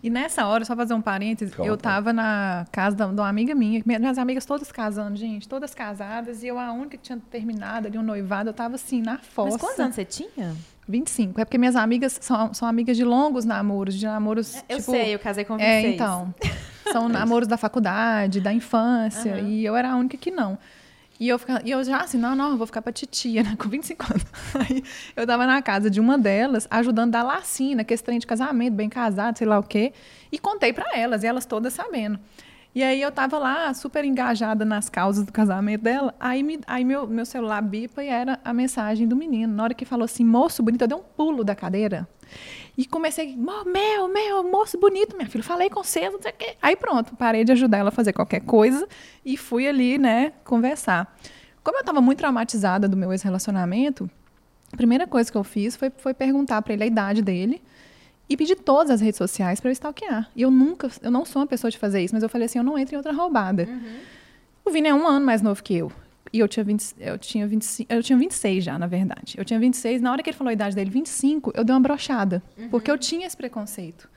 E 0.01 0.09
nessa 0.09 0.45
hora, 0.45 0.63
só 0.63 0.75
fazer 0.77 0.93
um 0.93 1.01
parênteses, 1.01 1.53
eu 1.59 1.75
tava 1.75 2.13
na 2.13 2.65
casa 2.71 2.95
da- 2.95 3.07
de 3.07 3.13
uma 3.19 3.27
amiga 3.27 3.53
minha, 3.53 3.81
minha- 3.85 3.99
minhas 3.99 4.17
amigas 4.17 4.45
todas 4.45 4.71
casando, 4.71 5.17
gente, 5.17 5.47
todas 5.47 5.75
casadas, 5.75 6.41
e 6.41 6.47
eu 6.47 6.57
a 6.57 6.71
única 6.71 6.91
que 6.97 7.03
tinha 7.03 7.19
terminado 7.29 7.87
ali 7.87 7.97
um 7.97 8.01
noivado, 8.03 8.49
eu 8.49 8.53
tava 8.53 8.75
assim, 8.75 9.01
na 9.01 9.17
fossa. 9.17 9.51
Mas 9.51 9.61
quantos 9.61 9.79
anos 9.79 9.95
você 9.95 10.05
tinha? 10.05 10.55
25. 10.87 11.41
É 11.41 11.45
porque 11.45 11.57
minhas 11.57 11.75
amigas 11.75 12.17
são, 12.21 12.53
são 12.53 12.65
amigas 12.67 12.95
de 12.95 13.03
longos 13.03 13.43
namoros, 13.43 13.93
de 13.95 14.05
namoros. 14.05 14.55
Eu 14.69 14.77
tipo, 14.79 14.91
sei, 14.91 15.13
eu 15.15 15.19
casei 15.19 15.43
com 15.43 15.57
26. 15.57 15.83
É, 15.85 15.89
então. 15.95 16.33
São 16.91 17.07
namoros 17.07 17.47
da 17.47 17.55
faculdade, 17.55 18.41
da 18.41 18.51
infância, 18.51 19.37
e 19.41 19.63
eu 19.63 19.75
era 19.75 19.91
a 19.91 19.95
única 19.95 20.17
que 20.17 20.31
não. 20.31 20.57
E 21.19 21.27
eu, 21.27 21.39
e 21.65 21.71
eu 21.71 21.83
já 21.83 21.97
assim, 21.97 22.17
não, 22.17 22.33
não, 22.33 22.51
eu 22.51 22.57
vou 22.57 22.65
ficar 22.65 22.81
pra 22.81 22.93
titia, 22.93 23.43
né, 23.43 23.55
com 23.59 23.67
25 23.67 24.05
anos. 24.09 24.25
Aí 24.55 24.83
eu 25.15 25.27
tava 25.27 25.45
na 25.45 25.61
casa 25.61 25.89
de 25.89 25.99
uma 25.99 26.17
delas, 26.17 26.67
ajudando 26.71 27.15
a 27.15 27.19
dar 27.19 27.27
lacina, 27.27 27.83
que 27.83 27.93
esse 27.93 28.03
trem 28.03 28.19
de 28.19 28.25
casamento, 28.25 28.73
bem 28.73 28.87
casado, 28.87 29.37
sei 29.37 29.45
lá 29.45 29.59
o 29.59 29.63
quê, 29.63 29.91
e 30.31 30.39
contei 30.39 30.71
pra 30.71 30.97
elas, 30.97 31.23
e 31.23 31.27
elas 31.27 31.45
todas 31.45 31.73
sabendo. 31.73 32.17
E 32.73 32.83
aí 32.83 33.01
eu 33.01 33.11
tava 33.11 33.37
lá, 33.37 33.73
super 33.73 34.05
engajada 34.05 34.63
nas 34.63 34.89
causas 34.89 35.25
do 35.25 35.31
casamento 35.33 35.81
dela, 35.81 36.15
aí, 36.19 36.41
me, 36.41 36.59
aí 36.67 36.85
meu, 36.85 37.07
meu 37.07 37.25
celular 37.25 37.61
bipa 37.61 38.03
e 38.03 38.07
era 38.07 38.39
a 38.45 38.53
mensagem 38.53 39.07
do 39.07 39.15
menino. 39.15 39.53
Na 39.53 39.63
hora 39.63 39.73
que 39.73 39.83
falou 39.83 40.05
assim, 40.05 40.23
moço 40.23 40.63
bonito, 40.63 40.83
eu 40.83 40.87
dei 40.87 40.97
um 40.97 41.01
pulo 41.01 41.43
da 41.43 41.55
cadeira. 41.55 42.07
E 42.79 42.85
comecei, 42.85 43.35
"Mo- 43.35 43.65
meu, 43.65 44.07
meu, 44.07 44.41
moço 44.49 44.79
bonito, 44.79 45.13
minha 45.17 45.27
filha, 45.27 45.43
falei 45.43 45.69
com 45.69 45.83
você, 45.83 46.09
não 46.09 46.21
sei 46.21 46.31
o 46.31 46.33
quê. 46.35 46.55
Aí 46.61 46.77
pronto, 46.77 47.13
parei 47.17 47.43
de 47.43 47.51
ajudar 47.51 47.79
ela 47.79 47.89
a 47.89 47.91
fazer 47.91 48.13
qualquer 48.13 48.39
coisa 48.39 48.87
e 49.25 49.35
fui 49.35 49.67
ali, 49.67 49.97
né, 49.97 50.31
conversar. 50.45 51.13
Como 51.61 51.75
eu 51.75 51.81
estava 51.81 51.99
muito 51.99 52.19
traumatizada 52.19 52.87
do 52.87 52.95
meu 52.95 53.11
ex-relacionamento, 53.11 54.09
a 54.71 54.77
primeira 54.77 55.05
coisa 55.05 55.29
que 55.29 55.37
eu 55.37 55.43
fiz 55.43 55.75
foi, 55.75 55.89
foi 55.97 56.13
perguntar 56.13 56.61
para 56.61 56.71
ele 56.73 56.83
a 56.83 56.87
idade 56.87 57.21
dele 57.21 57.61
e 58.29 58.37
pedir 58.37 58.55
todas 58.55 58.91
as 58.91 59.01
redes 59.01 59.17
sociais 59.17 59.59
para 59.59 59.69
eu 59.69 59.73
stalkear. 59.73 60.29
E 60.33 60.41
eu 60.41 60.49
nunca, 60.49 60.89
eu 61.01 61.11
não 61.11 61.25
sou 61.25 61.41
uma 61.41 61.47
pessoa 61.47 61.69
de 61.69 61.77
fazer 61.77 62.01
isso, 62.01 62.13
mas 62.13 62.23
eu 62.23 62.29
falei 62.29 62.45
assim, 62.45 62.59
eu 62.59 62.63
não 62.63 62.77
entro 62.77 62.95
em 62.95 62.97
outra 62.97 63.11
roubada. 63.11 63.67
O 64.63 64.71
Vini 64.71 64.87
é 64.87 64.93
um 64.93 65.05
ano 65.05 65.25
mais 65.25 65.41
novo 65.41 65.61
que 65.61 65.75
eu. 65.75 65.91
E 66.31 66.39
eu 66.39 66.47
tinha, 66.47 66.63
20, 66.63 66.95
eu, 66.99 67.17
tinha 67.17 67.47
25, 67.47 67.91
eu 67.91 68.03
tinha 68.03 68.17
26 68.17 68.63
já, 68.63 68.77
na 68.77 68.85
verdade. 68.85 69.35
Eu 69.37 69.43
tinha 69.43 69.59
26, 69.59 70.01
na 70.01 70.11
hora 70.11 70.21
que 70.21 70.29
ele 70.29 70.37
falou 70.37 70.49
a 70.49 70.53
idade 70.53 70.75
dele, 70.75 70.89
25, 70.89 71.51
eu 71.55 71.63
dei 71.63 71.73
uma 71.73 71.79
brochada. 71.81 72.43
Porque 72.69 72.91
eu 72.91 72.97
tinha 72.97 73.25
esse 73.25 73.35
preconceito. 73.35 74.07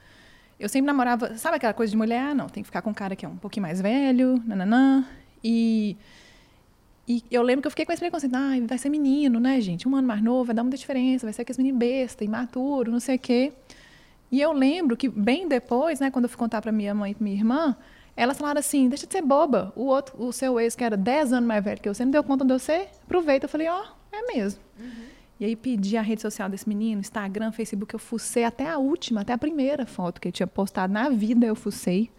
Eu 0.61 0.69
sempre 0.69 0.87
namorava, 0.87 1.37
sabe 1.38 1.57
aquela 1.57 1.73
coisa 1.73 1.91
de 1.91 1.97
mulher? 1.97 2.21
Ah, 2.21 2.35
não, 2.35 2.49
tem 2.49 2.62
que 2.62 2.67
ficar 2.67 2.83
com 2.83 2.91
um 2.91 2.95
cara 2.95 3.17
que 3.17 3.25
é 3.25 3.29
um 3.29 3.37
pouquinho 3.37 3.62
mais 3.62 3.81
velho, 3.81 4.43
nananã. 4.47 5.05
E, 5.43 5.97
e 7.09 7.25
eu 7.31 7.43
lembro 7.43 7.62
que 7.62 7.67
eu 7.67 7.71
fiquei 7.71 7.87
com 7.87 7.93
esse 7.93 8.01
preconceito. 8.01 8.35
Ah, 8.35 8.53
vai 8.67 8.79
ser 8.79 8.91
menino, 8.91 9.41
né, 9.41 9.61
gente? 9.61 9.88
Um 9.88 9.97
ano 9.97 10.07
mais 10.07 10.23
novo, 10.23 10.45
vai 10.45 10.55
dar 10.55 10.62
muita 10.62 10.77
diferença, 10.77 11.27
vai 11.27 11.33
ser 11.33 11.43
aquele 11.43 11.59
menino 11.59 11.79
besta, 11.79 12.25
imaturo, 12.25 12.93
não 12.93 13.01
sei 13.01 13.17
o 13.17 13.19
quê. 13.19 13.53
E 14.31 14.41
eu 14.41 14.53
lembro 14.53 14.97
que 14.97 15.09
bem 15.09 15.49
depois, 15.49 15.99
né, 15.99 16.11
quando 16.11 16.25
eu 16.25 16.29
fui 16.29 16.38
contar 16.38 16.62
para 16.62 16.73
minha 16.73 16.95
mãe 16.95 17.12
e 17.12 17.15
pra 17.15 17.25
minha 17.25 17.37
irmã, 17.37 17.77
elas 18.16 18.38
falaram 18.38 18.61
assim: 18.61 18.88
deixa 18.88 19.07
de 19.07 19.12
ser 19.12 19.22
boba. 19.22 19.72
O 19.75 19.85
outro, 19.85 20.14
o 20.22 20.33
seu 20.33 20.59
ex, 20.61 20.75
que 20.75 20.85
era 20.85 20.96
10 20.96 21.33
anos 21.33 21.46
mais 21.46 21.64
velho 21.64 21.81
que 21.81 21.88
eu, 21.88 21.94
você 21.94 22.05
não 22.05 22.12
deu 22.12 22.22
conta 22.22 22.44
de 22.44 22.59
ser? 22.59 22.88
Aproveita. 23.05 23.46
Eu 23.46 23.48
falei: 23.48 23.68
ó, 23.68 23.85
é 24.12 24.35
mesmo. 24.35 24.61
E 25.40 25.44
aí 25.44 25.57
pedi 25.57 25.96
a 25.96 26.03
rede 26.03 26.22
social 26.22 26.48
desse 26.48 26.68
menino, 26.68 27.01
Instagram, 27.01 27.51
Facebook, 27.51 27.92
eu 27.92 27.98
fucei 27.98 28.44
até 28.44 28.68
a 28.68 28.79
última, 28.79 29.22
até 29.22 29.33
a 29.33 29.38
primeira 29.38 29.85
foto 29.85 30.20
que 30.20 30.29
ele 30.29 30.33
tinha 30.33 30.46
postado 30.46 30.92
na 30.92 31.09
vida, 31.09 31.44
eu 31.44 31.57
fucei. 31.57 32.11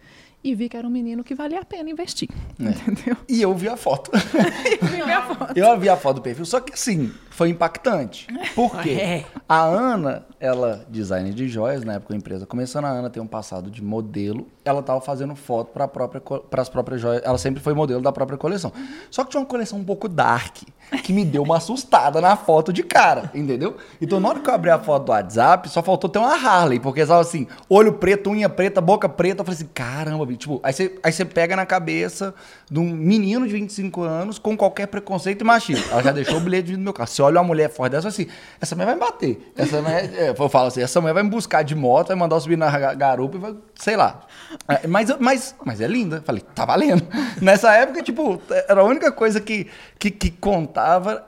E 0.44 0.54
vi 0.54 0.68
que 0.68 0.76
era 0.76 0.86
um 0.86 0.90
menino 0.90 1.24
que 1.24 1.34
valia 1.34 1.60
a 1.60 1.64
pena 1.64 1.88
investir. 1.88 2.28
Entendeu? 2.60 3.16
E 3.26 3.40
eu 3.40 3.54
vi 3.54 3.66
a 3.66 3.78
foto. 3.78 4.10
Vi 4.82 5.02
minha 5.02 5.22
foto. 5.22 5.56
Eu 5.56 5.80
vi 5.80 5.88
a 5.88 5.96
foto 5.96 6.16
do 6.16 6.20
perfil, 6.20 6.44
só 6.44 6.60
que 6.60 6.74
assim, 6.74 7.10
foi 7.30 7.48
impactante. 7.48 8.26
Por 8.54 8.78
quê? 8.82 9.24
A 9.48 9.62
Ana, 9.62 10.26
ela, 10.38 10.84
designer 10.88 11.32
de 11.32 11.48
joias, 11.48 11.82
na 11.82 11.94
época 11.94 12.12
a 12.12 12.16
empresa 12.16 12.44
começando, 12.44 12.84
a 12.84 12.90
Ana 12.90 13.08
tem 13.08 13.22
um 13.22 13.26
passado 13.26 13.70
de 13.70 13.82
modelo, 13.82 14.46
ela 14.64 14.82
tava 14.82 15.00
fazendo 15.00 15.34
foto 15.34 15.72
para 15.72 15.88
própria 15.88 16.20
para 16.20 16.60
as 16.60 16.68
próprias 16.68 17.00
joias, 17.00 17.22
ela 17.24 17.38
sempre 17.38 17.62
foi 17.62 17.72
modelo 17.72 18.02
da 18.02 18.12
própria 18.12 18.36
coleção. 18.36 18.70
Só 19.10 19.24
que 19.24 19.30
tinha 19.30 19.40
uma 19.40 19.46
coleção 19.46 19.78
um 19.78 19.84
pouco 19.84 20.08
dark, 20.08 20.58
que 21.02 21.12
me 21.12 21.24
deu 21.24 21.42
uma 21.42 21.56
assustada 21.56 22.20
na 22.20 22.36
foto 22.36 22.72
de 22.72 22.82
cara, 22.82 23.30
entendeu? 23.34 23.76
Então 24.00 24.20
na 24.20 24.28
hora 24.28 24.40
que 24.40 24.48
eu 24.48 24.54
abri 24.54 24.70
a 24.70 24.78
foto 24.78 25.06
do 25.06 25.12
WhatsApp, 25.12 25.68
só 25.68 25.82
faltou 25.82 26.08
ter 26.08 26.18
uma 26.18 26.34
Harley, 26.34 26.78
porque 26.80 27.00
estava 27.00 27.20
assim, 27.20 27.46
olho 27.68 27.94
preto, 27.94 28.30
unha 28.30 28.48
preta, 28.48 28.80
boca 28.80 29.08
preta, 29.08 29.40
eu 29.42 29.44
falei 29.44 29.56
assim, 29.58 29.68
caramba, 29.74 30.24
bicho, 30.24 30.38
tipo, 30.40 30.60
aí 30.62 30.72
você, 30.72 30.94
aí 31.02 31.12
você 31.12 31.24
pega 31.24 31.56
na 31.56 31.66
cabeça 31.66 32.34
de 32.70 32.78
um 32.78 32.84
menino 32.90 33.46
de 33.46 33.52
25 33.52 34.02
anos 34.02 34.38
com 34.38 34.56
qualquer 34.56 34.86
preconceito 34.86 35.40
e 35.42 35.44
machismo. 35.44 35.84
Ela 35.90 36.02
já 36.02 36.12
deixou 36.12 36.36
o 36.36 36.40
bilhete 36.40 36.72
no 36.72 36.78
meu 36.78 36.92
carro. 36.92 37.08
Você 37.08 37.20
olha 37.22 37.38
uma 37.38 37.44
mulher 37.46 37.68
forte 37.70 37.92
dessa, 37.92 38.08
assim, 38.08 38.26
essa 38.60 38.74
mulher 38.74 38.86
vai 38.86 38.94
me 38.94 39.00
bater. 39.00 39.52
Essa 39.56 39.82
mulher, 39.82 40.10
é, 40.14 40.34
eu 40.36 40.48
falo 40.48 40.68
assim, 40.68 40.80
essa 40.82 41.00
mulher 41.00 41.12
vai 41.14 41.22
me 41.22 41.30
buscar 41.30 41.62
de 41.62 41.74
moto, 41.74 42.08
vai 42.08 42.16
mandar 42.16 42.36
eu 42.36 42.40
subir 42.40 42.56
na 42.56 42.70
ga- 42.70 42.94
garupa 42.94 43.36
e 43.36 43.40
vai, 43.40 43.54
sei 43.74 43.96
lá. 43.96 44.20
É, 44.68 44.86
Mas, 44.86 45.08
mas, 45.18 45.54
mas 45.64 45.80
é 45.80 45.86
linda. 45.86 46.22
Falei, 46.24 46.42
tá 46.54 46.64
valendo. 46.64 47.06
Nessa 47.42 47.72
época, 47.74 48.02
tipo, 48.02 48.40
era 48.68 48.80
a 48.80 48.84
única 48.84 49.10
coisa 49.12 49.40
que, 49.40 49.66
que, 49.98 50.10
que 50.10 50.30
contava 50.30 50.73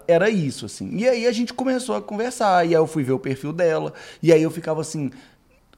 era 0.07 0.29
isso, 0.31 0.67
assim. 0.67 0.97
E 0.97 1.09
aí 1.09 1.27
a 1.27 1.33
gente 1.33 1.55
começou 1.55 1.97
a 1.97 2.03
conversar, 2.03 2.65
e 2.65 2.69
aí 2.69 2.75
eu 2.75 2.87
fui 2.87 3.03
ver 3.03 3.13
o 3.13 3.19
perfil 3.19 3.53
dela, 3.53 3.93
e 4.23 4.33
aí 4.33 4.43
eu 4.43 4.51
ficava 4.51 4.81
assim, 4.81 5.11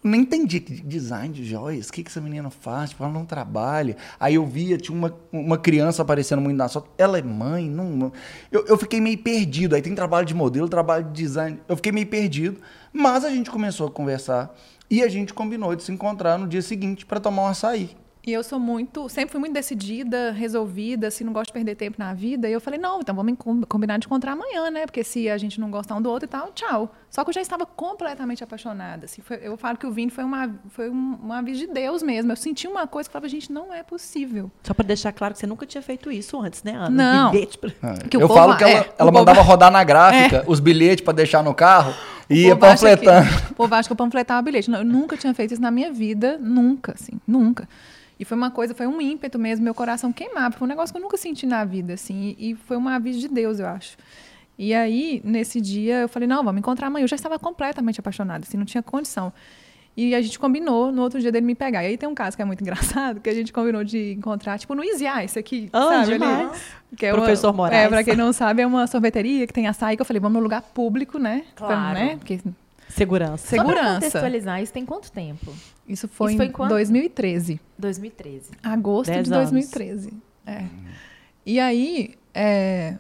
nem 0.02 0.20
entendi 0.20 0.61
que 0.61 0.81
design 0.81 1.35
de 1.35 1.44
joias, 1.44 1.88
o 1.88 1.92
que, 1.92 2.02
que 2.02 2.11
essa 2.11 2.20
menina 2.20 2.50
faz, 2.50 2.90
tipo, 2.90 3.02
ela 3.02 3.12
não 3.12 3.24
trabalha. 3.24 3.96
Aí 4.18 4.37
eu 4.37 4.46
via, 4.46 4.78
tinha 4.78 4.96
uma, 4.96 5.14
uma 5.33 5.59
criança 5.59 6.02
aparecendo 6.02 6.40
muito 6.40 6.57
na 6.57 6.68
foto, 6.68 6.90
ela 6.96 7.18
é 7.18 7.22
mãe, 7.22 7.68
não, 7.68 7.90
não. 7.90 8.12
Eu, 8.50 8.64
eu 8.66 8.78
fiquei 8.78 9.00
meio 9.00 9.18
perdido. 9.18 9.74
Aí 9.74 9.83
tem 9.83 9.94
trabalho 9.94 10.26
de 10.26 10.35
modelo, 10.35 10.68
trabalho 10.68 11.04
de 11.04 11.12
design, 11.12 11.61
eu 11.68 11.76
fiquei 11.76 11.92
meio 11.92 12.07
perdido. 12.07 12.61
Mas 12.92 13.24
a 13.24 13.31
gente 13.31 13.50
começou 13.50 13.88
a 13.88 13.90
conversar 13.90 14.54
e 14.90 15.02
a 15.02 15.09
gente 15.09 15.35
combinou 15.35 15.74
de 15.74 15.83
se 15.83 15.92
encontrar 15.92 16.38
no 16.38 16.46
dia 16.46 16.62
seguinte 16.62 17.04
para 17.04 17.20
tomar 17.20 17.42
um 17.42 17.46
açaí. 17.48 17.90
E 18.26 18.33
eu 18.33 18.42
sou 18.42 18.59
muito, 18.61 19.09
sempre 19.09 19.31
fui 19.31 19.40
muito 19.40 19.54
decidida, 19.54 20.33
resolvida, 20.33 21.07
assim, 21.07 21.24
não 21.24 21.33
gosto 21.33 21.46
de 21.46 21.52
perder 21.54 21.76
tempo 21.76 21.96
na 21.98 22.12
vida. 22.12 22.46
E 22.48 22.52
eu 22.52 22.61
falei, 22.61 22.78
não, 22.78 23.00
então 23.00 23.14
vamos 23.14 23.35
com- 23.38 23.62
combinar 23.62 23.96
de 23.98 24.07
encontrar 24.07 24.33
amanhã, 24.33 24.70
né? 24.70 24.85
Porque 24.85 25.02
se 25.02 25.31
a 25.31 25.38
gente 25.38 25.59
não 25.59 25.70
gostar 25.70 25.94
um 25.94 26.02
do 26.02 26.11
outro 26.11 26.26
e 26.26 26.28
tal, 26.28 26.50
tchau. 26.52 26.94
Só 27.09 27.24
que 27.24 27.31
eu 27.31 27.35
já 27.35 27.40
estava 27.40 27.64
completamente 27.64 28.44
apaixonada. 28.44 29.07
Assim, 29.07 29.22
foi- 29.22 29.38
eu 29.42 29.57
falo 29.57 29.78
que 29.78 29.87
o 29.87 29.90
Vini 29.90 30.11
foi 30.11 30.24
uma, 30.24 30.50
foi 30.68 30.90
um, 30.90 31.18
uma 31.22 31.38
aviso 31.38 31.61
de 31.61 31.72
Deus 31.72 32.02
mesmo. 32.02 32.31
Eu 32.31 32.37
senti 32.37 32.66
uma 32.68 32.87
coisa 32.87 33.09
que 33.09 33.12
eu 33.16 33.18
falava, 33.18 33.28
gente, 33.31 33.50
não 33.50 33.72
é 33.72 33.83
possível. 33.83 34.50
Só 34.62 34.74
pra 34.74 34.85
deixar 34.85 35.12
claro 35.12 35.33
que 35.33 35.40
você 35.40 35.46
nunca 35.46 35.64
tinha 35.64 35.81
feito 35.81 36.12
isso 36.12 36.38
antes, 36.38 36.62
né, 36.62 36.72
Ana? 36.72 36.90
Não. 36.90 37.31
Bilhete 37.31 37.57
pra- 37.57 37.70
Ah, 37.83 37.94
Que 38.11 38.16
o 38.18 38.20
eu 38.20 38.28
povo- 38.28 38.40
falo 38.40 38.57
que 38.59 38.64
ela, 38.64 38.72
é, 38.72 38.76
ela 38.76 38.92
povo- 38.98 39.12
mandava 39.12 39.40
rodar 39.40 39.70
na 39.70 39.83
gráfica 39.83 40.44
os 40.46 40.61
bilhetes 40.61 41.02
pra 41.02 41.14
deixar 41.14 41.42
no 41.42 41.54
carro 41.54 41.94
e 42.28 42.46
ia 42.48 42.57
panfletando. 42.57 43.26
O 43.52 43.54
povo 43.54 43.74
acha 43.74 43.88
que 43.88 43.92
eu 43.92 43.96
panfletava 43.96 44.42
bilhete. 44.42 44.68
Não, 44.70 44.81
eu 44.81 44.85
nunca 44.85 45.16
tinha 45.16 45.33
feito 45.33 45.52
isso 45.52 45.62
na 45.62 45.70
minha 45.70 45.90
vida, 45.90 46.37
nunca, 46.38 46.92
assim, 46.92 47.12
nunca. 47.26 47.66
E 48.18 48.24
foi 48.24 48.37
uma 48.37 48.50
coisa, 48.50 48.74
foi 48.74 48.87
um 48.87 49.00
ímpeto 49.00 49.38
mesmo, 49.38 49.64
meu 49.64 49.74
coração 49.74 50.12
queimava. 50.12 50.57
Foi 50.57 50.66
um 50.66 50.68
negócio 50.68 50.92
que 50.92 50.98
eu 50.98 51.02
nunca 51.02 51.16
senti 51.16 51.46
na 51.46 51.64
vida, 51.64 51.92
assim. 51.94 52.35
E, 52.38 52.50
e 52.50 52.54
foi 52.54 52.76
uma 52.76 52.96
aviso 52.96 53.20
de 53.20 53.28
Deus, 53.28 53.61
eu 53.61 53.66
acho. 53.66 53.96
E 54.59 54.74
aí, 54.74 55.20
nesse 55.24 55.61
dia, 55.61 55.98
eu 56.00 56.09
falei, 56.09 56.26
não, 56.26 56.42
vamos 56.42 56.59
encontrar 56.59 56.88
amanhã. 56.88 57.04
Eu 57.04 57.09
já 57.09 57.14
estava 57.14 57.38
completamente 57.38 58.00
apaixonada, 58.00 58.44
assim, 58.46 58.57
não 58.57 58.64
tinha 58.64 58.83
condição. 58.83 59.33
E 59.96 60.14
a 60.14 60.20
gente 60.22 60.38
combinou 60.38 60.90
no 60.92 61.02
outro 61.02 61.20
dia 61.20 61.31
dele 61.31 61.46
me 61.46 61.54
pegar. 61.54 61.83
E 61.85 61.88
aí 61.88 61.96
tem 61.98 62.09
um 62.09 62.14
caso 62.14 62.37
que 62.37 62.42
é 62.42 62.44
muito 62.44 62.61
engraçado, 62.62 63.20
que 63.20 63.28
a 63.31 63.35
gente 63.35 63.52
combinou 63.52 63.85
de 63.85 64.12
encontrar, 64.12 64.59
tipo, 64.59 64.74
no 64.74 64.83
Easy 64.83 65.04
Ice 65.24 65.38
aqui, 65.38 65.68
Ah, 65.72 66.04
sabe? 66.04 66.14
ali? 66.24 66.48
Que 66.96 67.07
é 67.07 67.12
Professor 67.12 67.48
uma, 67.48 67.52
Moraes. 67.57 67.85
É, 67.87 67.88
pra 67.88 68.02
quem 68.02 68.16
não 68.16 68.33
sabe, 68.33 68.62
é 68.62 68.66
uma 68.66 68.87
sorveteria 68.88 69.46
que 69.46 69.52
tem 69.52 69.68
açaí, 69.68 69.94
que 69.96 70.02
eu 70.02 70.07
falei, 70.07 70.18
vamos 70.20 70.37
no 70.38 70.42
lugar 70.42 70.62
público, 70.62 71.18
né? 71.20 71.44
Pra- 71.54 71.66
Claro. 71.66 71.94
né? 71.98 72.16
Porque 72.16 72.40
Segurança. 72.88 73.57
Só 73.57 73.62
pra 73.62 73.74
Segurança. 73.74 73.94
contextualizar, 73.94 74.62
isso 74.62 74.72
tem 74.72 74.85
quanto 74.85 75.12
tempo? 75.12 75.52
Isso 75.88 76.07
foi, 76.07 76.33
Isso 76.33 76.37
foi 76.37 76.46
em 76.46 76.53
quando? 76.53 76.70
2013. 76.70 77.61
2013. 77.79 78.51
Agosto 78.62 79.11
Dez 79.11 79.27
de 79.27 79.33
anos. 79.35 79.51
2013. 79.51 80.12
É. 80.46 80.64
E 81.46 81.59
aí, 81.59 82.14
é, 82.35 82.96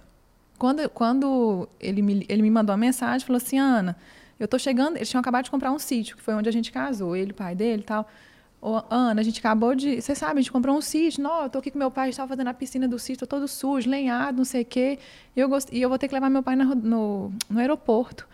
quando, 0.58 0.88
quando 0.88 1.68
ele, 1.78 2.00
me, 2.00 2.24
ele 2.28 2.42
me 2.42 2.50
mandou 2.50 2.72
uma 2.72 2.80
mensagem, 2.80 3.26
falou 3.26 3.36
assim, 3.36 3.58
Ana, 3.58 3.96
eu 4.40 4.48
tô 4.48 4.58
chegando... 4.58 4.96
Eles 4.96 5.08
tinham 5.08 5.20
acabado 5.20 5.44
de 5.44 5.50
comprar 5.50 5.70
um 5.70 5.78
sítio, 5.78 6.16
que 6.16 6.22
foi 6.22 6.34
onde 6.34 6.48
a 6.48 6.52
gente 6.52 6.72
casou, 6.72 7.14
ele, 7.14 7.32
o 7.32 7.34
pai 7.34 7.54
dele 7.54 7.82
e 7.82 7.84
tal. 7.84 8.08
Ô, 8.60 8.80
Ana, 8.90 9.20
a 9.20 9.24
gente 9.24 9.38
acabou 9.38 9.74
de... 9.74 10.00
Você 10.00 10.14
sabe, 10.14 10.38
a 10.38 10.42
gente 10.42 10.50
comprou 10.50 10.76
um 10.76 10.80
sítio. 10.80 11.22
Não, 11.22 11.42
eu 11.42 11.50
tô 11.50 11.58
aqui 11.58 11.70
com 11.70 11.78
meu 11.78 11.90
pai, 11.90 12.04
a 12.04 12.06
gente 12.10 12.16
tava 12.16 12.28
fazendo 12.30 12.48
a 12.48 12.54
piscina 12.54 12.88
do 12.88 12.98
sítio, 12.98 13.26
tô 13.26 13.36
todo 13.36 13.46
sujo, 13.46 13.88
lenhado, 13.88 14.38
não 14.38 14.44
sei 14.44 14.62
o 14.62 14.64
quê. 14.64 14.98
E 15.36 15.40
eu, 15.40 15.48
gost... 15.48 15.68
e 15.72 15.80
eu 15.82 15.88
vou 15.88 15.98
ter 15.98 16.08
que 16.08 16.14
levar 16.14 16.30
meu 16.30 16.42
pai 16.42 16.56
na 16.56 16.64
ro- 16.64 16.74
no, 16.74 17.32
no 17.50 17.60
aeroporto. 17.60 18.26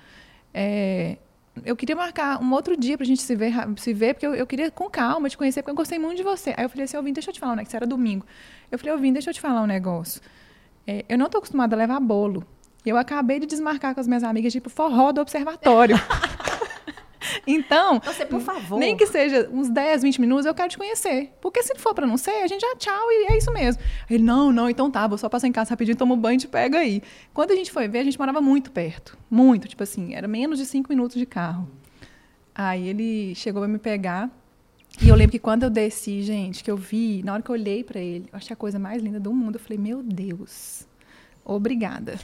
É, 0.52 1.18
eu 1.64 1.76
queria 1.76 1.94
marcar 1.94 2.42
um 2.42 2.52
outro 2.52 2.76
dia 2.76 2.96
pra 2.96 3.06
gente 3.06 3.22
se 3.22 3.34
ver, 3.36 3.52
se 3.76 3.92
ver 3.92 4.14
porque 4.14 4.26
eu, 4.26 4.34
eu 4.34 4.46
queria 4.46 4.70
com 4.70 4.88
calma 4.90 5.28
te 5.28 5.36
conhecer, 5.36 5.62
porque 5.62 5.70
eu 5.70 5.76
gostei 5.76 5.98
muito 5.98 6.16
de 6.16 6.22
você. 6.22 6.54
Aí 6.56 6.64
eu 6.64 6.68
falei 6.68 6.84
assim, 6.84 6.96
Ovin, 6.96 7.12
deixa 7.12 7.30
eu 7.30 7.34
te 7.34 7.40
falar 7.40 7.52
um 7.52 7.56
negócio, 7.56 7.68
isso 7.68 7.76
era 7.76 7.86
domingo. 7.86 8.26
Eu 8.70 8.78
falei, 8.78 8.94
Ovin, 8.94 9.12
deixa 9.12 9.30
eu 9.30 9.34
te 9.34 9.40
falar 9.40 9.62
um 9.62 9.66
negócio. 9.66 10.20
É, 10.86 11.04
eu 11.08 11.16
não 11.16 11.28
tô 11.28 11.38
acostumada 11.38 11.76
a 11.76 11.78
levar 11.78 12.00
bolo. 12.00 12.44
Eu 12.84 12.96
acabei 12.96 13.40
de 13.40 13.46
desmarcar 13.46 13.94
com 13.94 14.00
as 14.00 14.06
minhas 14.06 14.22
amigas, 14.22 14.52
tipo, 14.52 14.68
forró 14.68 15.12
do 15.12 15.20
observatório. 15.20 15.96
então, 17.46 18.00
Você, 18.04 18.24
por 18.24 18.40
favor. 18.40 18.78
nem 18.78 18.96
que 18.96 19.06
seja 19.06 19.48
uns 19.52 19.68
10, 19.68 20.02
20 20.02 20.20
minutos, 20.20 20.46
eu 20.46 20.54
quero 20.54 20.68
te 20.68 20.78
conhecer. 20.78 21.32
Porque 21.40 21.62
se 21.62 21.74
for 21.76 21.94
pra 21.94 22.06
não 22.06 22.16
ser, 22.16 22.42
a 22.42 22.46
gente 22.46 22.60
já 22.60 22.74
tchau 22.76 23.10
e 23.10 23.32
é 23.32 23.38
isso 23.38 23.52
mesmo. 23.52 23.82
Ele, 24.08 24.22
não, 24.22 24.52
não, 24.52 24.68
então 24.70 24.90
tá, 24.90 25.06
vou 25.06 25.18
só 25.18 25.28
passar 25.28 25.46
em 25.46 25.52
casa 25.52 25.70
rapidinho, 25.70 25.96
tomo 25.96 26.16
banho 26.16 26.36
e 26.36 26.38
te 26.40 26.48
pega 26.48 26.78
aí. 26.78 27.02
Quando 27.32 27.50
a 27.52 27.56
gente 27.56 27.70
foi 27.70 27.88
ver, 27.88 27.98
a 27.98 28.04
gente 28.04 28.18
morava 28.18 28.40
muito 28.40 28.70
perto. 28.70 29.16
Muito, 29.30 29.68
tipo 29.68 29.82
assim, 29.82 30.14
era 30.14 30.26
menos 30.28 30.58
de 30.58 30.66
5 30.66 30.88
minutos 30.88 31.16
de 31.16 31.26
carro. 31.26 31.68
Aí 32.54 32.88
ele 32.88 33.34
chegou 33.34 33.60
pra 33.62 33.68
me 33.68 33.78
pegar. 33.78 34.30
E 35.02 35.08
eu 35.08 35.16
lembro 35.16 35.32
que 35.32 35.40
quando 35.40 35.64
eu 35.64 35.70
desci, 35.70 36.22
gente, 36.22 36.62
que 36.62 36.70
eu 36.70 36.76
vi, 36.76 37.20
na 37.24 37.32
hora 37.32 37.42
que 37.42 37.50
eu 37.50 37.54
olhei 37.54 37.82
pra 37.82 37.98
ele, 38.00 38.26
eu 38.32 38.36
achei 38.36 38.54
a 38.54 38.56
coisa 38.56 38.78
mais 38.78 39.02
linda 39.02 39.18
do 39.18 39.32
mundo. 39.34 39.56
Eu 39.56 39.60
falei, 39.60 39.76
meu 39.76 40.02
Deus, 40.02 40.86
obrigada. 41.44 42.18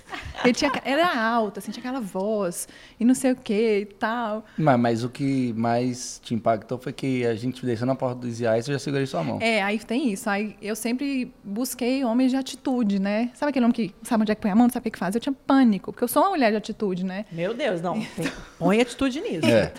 Ele 0.44 0.54
tinha, 0.54 0.72
era 0.84 1.14
alto, 1.20 1.58
assim, 1.58 1.70
tinha 1.70 1.80
aquela 1.82 2.00
voz, 2.00 2.66
e 2.98 3.04
não 3.04 3.14
sei 3.14 3.32
o 3.32 3.36
que 3.36 3.80
e 3.80 3.84
tal. 3.86 4.44
Mas, 4.56 4.80
mas 4.80 5.04
o 5.04 5.08
que 5.10 5.52
mais 5.54 6.20
te 6.22 6.34
impactou 6.34 6.78
foi 6.78 6.92
que 6.92 7.26
a 7.26 7.34
gente 7.34 7.64
desceu 7.64 7.86
na 7.86 7.94
porta 7.94 8.20
do 8.20 8.26
Easy 8.26 8.44
Ice 8.44 8.70
e 8.70 8.72
eu 8.72 8.78
já 8.78 8.78
segurei 8.78 9.06
sua 9.06 9.22
mão. 9.22 9.38
É, 9.40 9.62
aí 9.62 9.78
tem 9.78 10.10
isso. 10.12 10.28
Aí 10.30 10.56
eu 10.62 10.74
sempre 10.74 11.32
busquei 11.44 12.04
homens 12.04 12.30
de 12.30 12.36
atitude, 12.36 12.98
né? 12.98 13.30
Sabe 13.34 13.50
aquele 13.50 13.64
homem 13.66 13.74
que 13.74 13.94
sabe 14.02 14.22
onde 14.22 14.32
é 14.32 14.34
que 14.34 14.40
põe 14.40 14.50
a 14.50 14.54
mão, 14.56 14.66
não 14.66 14.72
sabe 14.72 14.88
o 14.88 14.92
que 14.92 14.98
faz? 14.98 15.14
Eu 15.14 15.20
tinha 15.20 15.32
pânico, 15.46 15.92
porque 15.92 16.04
eu 16.04 16.08
sou 16.08 16.22
uma 16.22 16.30
mulher 16.30 16.50
de 16.50 16.56
atitude, 16.56 17.04
né? 17.04 17.24
Meu 17.30 17.52
Deus, 17.52 17.80
não. 17.82 18.00
Tem- 18.00 18.32
põe 18.58 18.80
atitude 18.80 19.20
nisso. 19.20 19.46
É. 19.46 19.72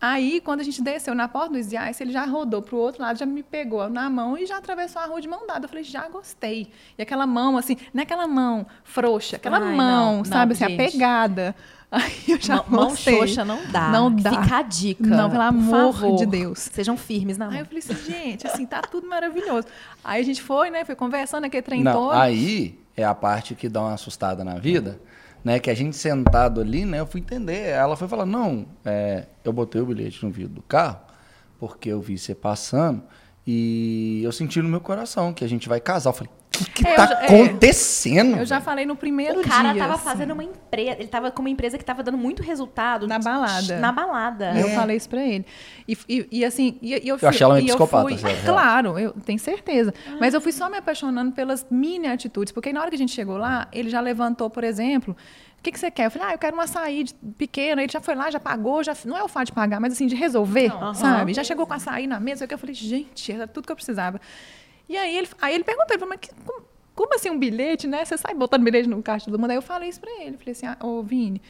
Aí, 0.00 0.40
quando 0.42 0.60
a 0.60 0.62
gente 0.62 0.82
desceu 0.82 1.14
na 1.14 1.26
porta 1.26 1.50
do 1.52 1.56
Easy 1.58 1.74
Ice, 1.90 2.02
ele 2.02 2.12
já 2.12 2.24
rodou 2.26 2.60
pro 2.60 2.76
outro 2.76 3.02
lado, 3.02 3.18
já 3.18 3.24
me 3.24 3.42
pegou 3.42 3.88
na 3.88 4.10
mão 4.10 4.36
e 4.36 4.44
já 4.44 4.58
atravessou 4.58 5.00
a 5.00 5.06
rua 5.06 5.20
de 5.22 5.26
mão 5.28 5.46
dada. 5.46 5.64
Eu 5.64 5.68
falei, 5.70 5.84
já 5.84 6.06
gostei. 6.08 6.70
E 6.98 7.02
aquela 7.02 7.26
mão, 7.26 7.56
assim, 7.56 7.76
não 7.94 8.00
é 8.00 8.02
aquela 8.02 8.26
mão 8.26 8.66
frouxa, 8.84 9.36
aquela 9.36 9.58
Ai, 9.58 9.74
mão, 9.74 10.18
não, 10.18 10.24
sabe, 10.24 10.54
não, 10.54 10.66
assim, 10.66 10.76
gente. 10.76 10.86
apegada. 10.88 11.54
Aí 11.90 12.12
eu 12.28 12.40
já 12.40 12.56
Mão, 12.56 12.64
mão 12.68 12.88
gostei. 12.90 13.16
xoxa 13.20 13.44
não 13.44 13.58
dá. 13.70 13.88
Não 13.90 14.10
dá. 14.14 14.42
Fica 14.42 14.56
a 14.58 14.62
dica. 14.62 15.06
Não, 15.06 15.30
pelo 15.30 15.42
amor 15.42 15.92
favor. 15.94 16.16
de 16.18 16.26
Deus. 16.26 16.58
Sejam 16.58 16.96
firmes 16.96 17.38
na 17.38 17.46
Aí 17.46 17.50
mão. 17.52 17.60
eu 17.60 17.64
falei 17.66 17.78
assim, 17.78 17.94
gente, 18.12 18.46
assim, 18.46 18.66
tá 18.66 18.82
tudo 18.82 19.08
maravilhoso. 19.08 19.66
Aí 20.04 20.20
a 20.20 20.24
gente 20.24 20.42
foi, 20.42 20.68
né, 20.68 20.84
foi 20.84 20.96
conversando 20.96 21.44
aquele 21.44 21.62
trem 21.62 21.82
Não, 21.84 21.92
todo. 21.92 22.12
aí 22.12 22.78
é 22.96 23.04
a 23.04 23.14
parte 23.14 23.54
que 23.54 23.68
dá 23.68 23.80
uma 23.82 23.94
assustada 23.94 24.44
na 24.44 24.56
vida, 24.58 25.00
né? 25.46 25.60
Que 25.60 25.70
a 25.70 25.74
gente 25.74 25.96
sentado 25.96 26.60
ali, 26.60 26.84
né? 26.84 26.98
Eu 26.98 27.06
fui 27.06 27.20
entender. 27.20 27.68
Ela 27.68 27.96
foi 27.96 28.08
falar, 28.08 28.26
não, 28.26 28.66
é, 28.84 29.26
eu 29.44 29.52
botei 29.52 29.80
o 29.80 29.86
bilhete 29.86 30.24
no 30.24 30.32
vidro 30.32 30.54
do 30.54 30.62
carro, 30.62 30.98
porque 31.56 31.88
eu 31.88 32.00
vi 32.00 32.18
você 32.18 32.34
passando 32.34 33.00
e 33.46 34.22
eu 34.24 34.32
senti 34.32 34.60
no 34.60 34.68
meu 34.68 34.80
coração 34.80 35.32
que 35.32 35.44
a 35.44 35.48
gente 35.48 35.68
vai 35.68 35.78
casar. 35.78 36.10
Eu 36.10 36.14
falei, 36.14 36.32
que, 36.56 36.70
que 36.72 36.86
É, 36.86 36.92
eu 36.92 36.96
tá 36.96 37.06
já- 37.06 37.20
é, 37.22 37.24
acontecendo? 37.26 38.36
Eu 38.38 38.44
já 38.46 38.60
falei 38.60 38.84
no 38.86 38.96
primeiro 38.96 39.40
O 39.40 39.42
cara 39.42 39.72
dia. 39.72 39.82
tava 39.82 39.94
assim. 39.94 40.04
fazendo 40.04 40.32
uma 40.32 40.44
empresa. 40.44 40.96
Ele 40.98 41.08
tava 41.08 41.30
com 41.30 41.42
uma 41.42 41.50
empresa 41.50 41.76
que 41.78 41.84
tava 41.84 42.02
dando 42.02 42.18
muito 42.18 42.42
resultado. 42.42 43.06
Na 43.06 43.18
balada. 43.18 43.78
Na 43.78 43.92
balada. 43.92 44.52
E 44.54 44.60
eu 44.60 44.68
falei 44.70 44.96
isso 44.96 45.08
pra 45.08 45.22
ele. 45.22 45.44
E, 45.88 45.96
e- 46.08 46.28
e 46.32 46.44
assim, 46.44 46.78
e, 46.82 46.94
e 47.04 47.08
eu, 47.08 47.18
Eu 47.20 47.28
achei 47.28 47.44
ela 47.44 47.58
eu 47.60 47.64
psicopata, 47.66 48.08
fui- 48.08 48.14
real. 48.16 48.36
Claro, 48.44 48.98
eu 48.98 49.12
tenho 49.24 49.38
certeza. 49.38 49.92
Mas 50.20 50.34
eu 50.34 50.40
fui 50.40 50.52
só 50.52 50.68
me 50.70 50.76
apaixonando 50.76 51.32
pelas 51.32 51.66
mini 51.70 52.06
atitudes. 52.06 52.52
Porque 52.52 52.72
na 52.72 52.80
hora 52.80 52.90
que 52.90 52.96
a 52.96 52.98
gente 52.98 53.12
chegou 53.12 53.36
lá, 53.36 53.68
ele 53.72 53.88
já 53.90 54.00
levantou, 54.00 54.48
por 54.50 54.64
exemplo, 54.64 55.16
o 55.58 55.62
que, 55.62 55.72
que 55.72 55.78
você 55.80 55.90
quer? 55.90 56.06
Eu 56.06 56.10
falei, 56.10 56.28
ah, 56.28 56.32
eu 56.34 56.38
quero 56.38 56.56
um 56.56 56.60
açaí 56.60 57.04
pequeno. 57.36 57.80
Ele 57.80 57.90
já 57.90 58.00
foi 58.00 58.14
lá, 58.14 58.30
já 58.30 58.38
pagou, 58.38 58.84
já, 58.84 58.94
não 59.04 59.16
é 59.16 59.22
o 59.22 59.28
fato 59.28 59.46
de 59.46 59.52
pagar, 59.52 59.80
mas 59.80 59.92
assim, 59.94 60.06
de 60.06 60.14
resolver, 60.14 60.70
sabe? 60.94 61.34
Já 61.34 61.42
chegou 61.42 61.66
com 61.66 61.74
açaí 61.74 62.06
na 62.06 62.20
mesa, 62.20 62.46
que 62.46 62.54
eu 62.54 62.58
falei, 62.58 62.74
gente, 62.74 63.32
era 63.32 63.46
tudo 63.48 63.66
que 63.66 63.72
eu 63.72 63.76
precisava. 63.76 64.20
E 64.88 64.96
aí 64.96 65.16
ele, 65.16 65.28
aí 65.40 65.54
ele 65.54 65.64
perguntou, 65.64 66.08
mas 66.08 66.20
que, 66.20 66.30
como, 66.44 66.64
como 66.94 67.14
assim 67.14 67.30
um 67.30 67.38
bilhete, 67.38 67.86
né? 67.86 68.04
Você 68.04 68.16
sai 68.16 68.34
botando 68.34 68.62
bilhete 68.62 68.88
no 68.88 69.02
caixa 69.02 69.30
do 69.30 69.38
mundo. 69.38 69.50
Aí 69.50 69.56
eu 69.56 69.62
falei 69.62 69.88
isso 69.88 70.00
pra 70.00 70.10
ele. 70.22 70.36
Falei 70.36 70.52
assim, 70.52 70.66
ah, 70.66 70.76
ô 70.80 71.02
Vini, 71.02 71.42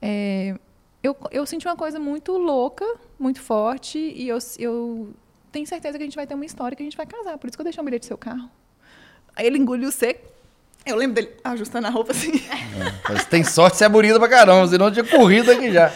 é, 0.00 0.54
eu, 1.02 1.16
eu 1.30 1.46
senti 1.46 1.66
uma 1.66 1.76
coisa 1.76 1.98
muito 1.98 2.36
louca, 2.36 2.84
muito 3.18 3.40
forte, 3.40 3.98
e 3.98 4.28
eu, 4.28 4.38
eu 4.58 5.14
tenho 5.52 5.66
certeza 5.66 5.98
que 5.98 6.02
a 6.02 6.06
gente 6.06 6.16
vai 6.16 6.26
ter 6.26 6.34
uma 6.34 6.44
história 6.44 6.74
que 6.74 6.82
a 6.82 6.86
gente 6.86 6.96
vai 6.96 7.06
casar. 7.06 7.36
Por 7.38 7.48
isso 7.48 7.56
que 7.56 7.60
eu 7.60 7.64
deixei 7.64 7.80
um 7.80 7.84
bilhete 7.84 8.04
no 8.04 8.08
seu 8.08 8.18
carro. 8.18 8.50
Aí 9.36 9.46
ele 9.46 9.58
engoliu 9.58 9.90
seco. 9.92 10.32
Eu 10.86 10.96
lembro 10.96 11.14
dele 11.14 11.34
ajustando 11.42 11.86
a 11.86 11.90
roupa 11.90 12.12
assim. 12.12 12.32
Mas 13.08 13.24
tem 13.26 13.42
sorte 13.42 13.76
você 13.76 13.84
é 13.84 13.88
bonita 13.88 14.18
pra 14.18 14.28
caramba, 14.28 14.68
senão 14.68 14.86
eu 14.86 14.92
tinha 14.92 15.04
corrido 15.04 15.50
aqui 15.50 15.72
já. 15.72 15.92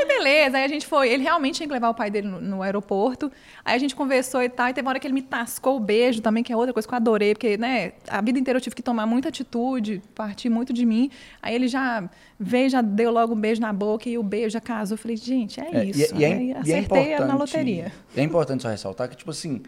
Aí 0.00 0.06
beleza, 0.06 0.56
aí 0.56 0.64
a 0.64 0.68
gente 0.68 0.86
foi. 0.86 1.10
Ele 1.10 1.22
realmente 1.22 1.56
tinha 1.56 1.66
que 1.66 1.72
levar 1.72 1.90
o 1.90 1.94
pai 1.94 2.10
dele 2.10 2.28
no, 2.28 2.40
no 2.40 2.62
aeroporto. 2.62 3.30
Aí 3.64 3.74
a 3.74 3.78
gente 3.78 3.94
conversou 3.94 4.42
e 4.42 4.48
tal. 4.48 4.68
E 4.68 4.72
teve 4.72 4.84
uma 4.86 4.90
hora 4.90 5.00
que 5.00 5.06
ele 5.06 5.14
me 5.14 5.22
tascou 5.22 5.76
o 5.76 5.80
beijo 5.80 6.20
também, 6.20 6.42
que 6.42 6.52
é 6.52 6.56
outra 6.56 6.72
coisa 6.72 6.86
que 6.88 6.94
eu 6.94 6.96
adorei, 6.96 7.34
porque, 7.34 7.56
né, 7.56 7.92
a 8.08 8.20
vida 8.20 8.38
inteira 8.38 8.58
eu 8.58 8.60
tive 8.60 8.74
que 8.74 8.82
tomar 8.82 9.06
muita 9.06 9.28
atitude, 9.28 10.02
partir 10.14 10.48
muito 10.48 10.72
de 10.72 10.86
mim. 10.86 11.10
Aí 11.42 11.54
ele 11.54 11.68
já 11.68 12.08
veio, 12.38 12.70
já 12.70 12.80
deu 12.80 13.10
logo 13.10 13.34
um 13.34 13.40
beijo 13.40 13.60
na 13.60 13.72
boca 13.72 14.08
e 14.08 14.16
o 14.16 14.22
beijo 14.22 14.50
já 14.50 14.60
casou. 14.60 14.94
Eu 14.94 14.98
falei, 14.98 15.16
gente, 15.16 15.60
é, 15.60 15.68
É, 15.72 15.84
isso. 15.84 16.14
E, 16.14 16.18
e 16.18 16.24
é, 16.24 16.32
Aí 16.32 16.46
e 16.48 16.52
é 16.52 16.58
acertei 16.58 16.80
importante, 17.02 17.28
na 17.28 17.34
loteria. 17.36 17.92
É 18.16 18.22
importante 18.22 18.62
só 18.62 18.68
ressaltar 18.68 19.08
que, 19.08 19.16
tipo 19.16 19.30
assim, 19.30 19.62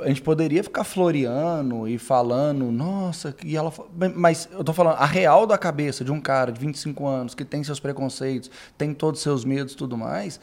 a 0.00 0.08
gente 0.08 0.22
poderia 0.22 0.62
ficar 0.62 0.84
floreando 0.84 1.88
e 1.88 1.98
falando, 1.98 2.70
nossa, 2.70 3.34
e 3.44 3.56
ela. 3.56 3.72
Mas 4.14 4.48
eu 4.52 4.62
tô 4.62 4.72
falando, 4.72 4.96
a 4.96 5.06
real 5.06 5.46
da 5.46 5.56
cabeça 5.56 6.04
de 6.04 6.12
um 6.12 6.20
cara 6.20 6.52
de 6.52 6.60
25 6.60 7.06
anos 7.06 7.34
que 7.34 7.44
tem 7.44 7.64
seus 7.64 7.80
preconceitos, 7.80 8.50
tem 8.76 8.92
todos 8.92 9.20
os 9.20 9.22
seus 9.22 9.44
medos 9.44 9.72
e 9.72 9.76
tudo 9.76 9.96
mais, 9.96 10.38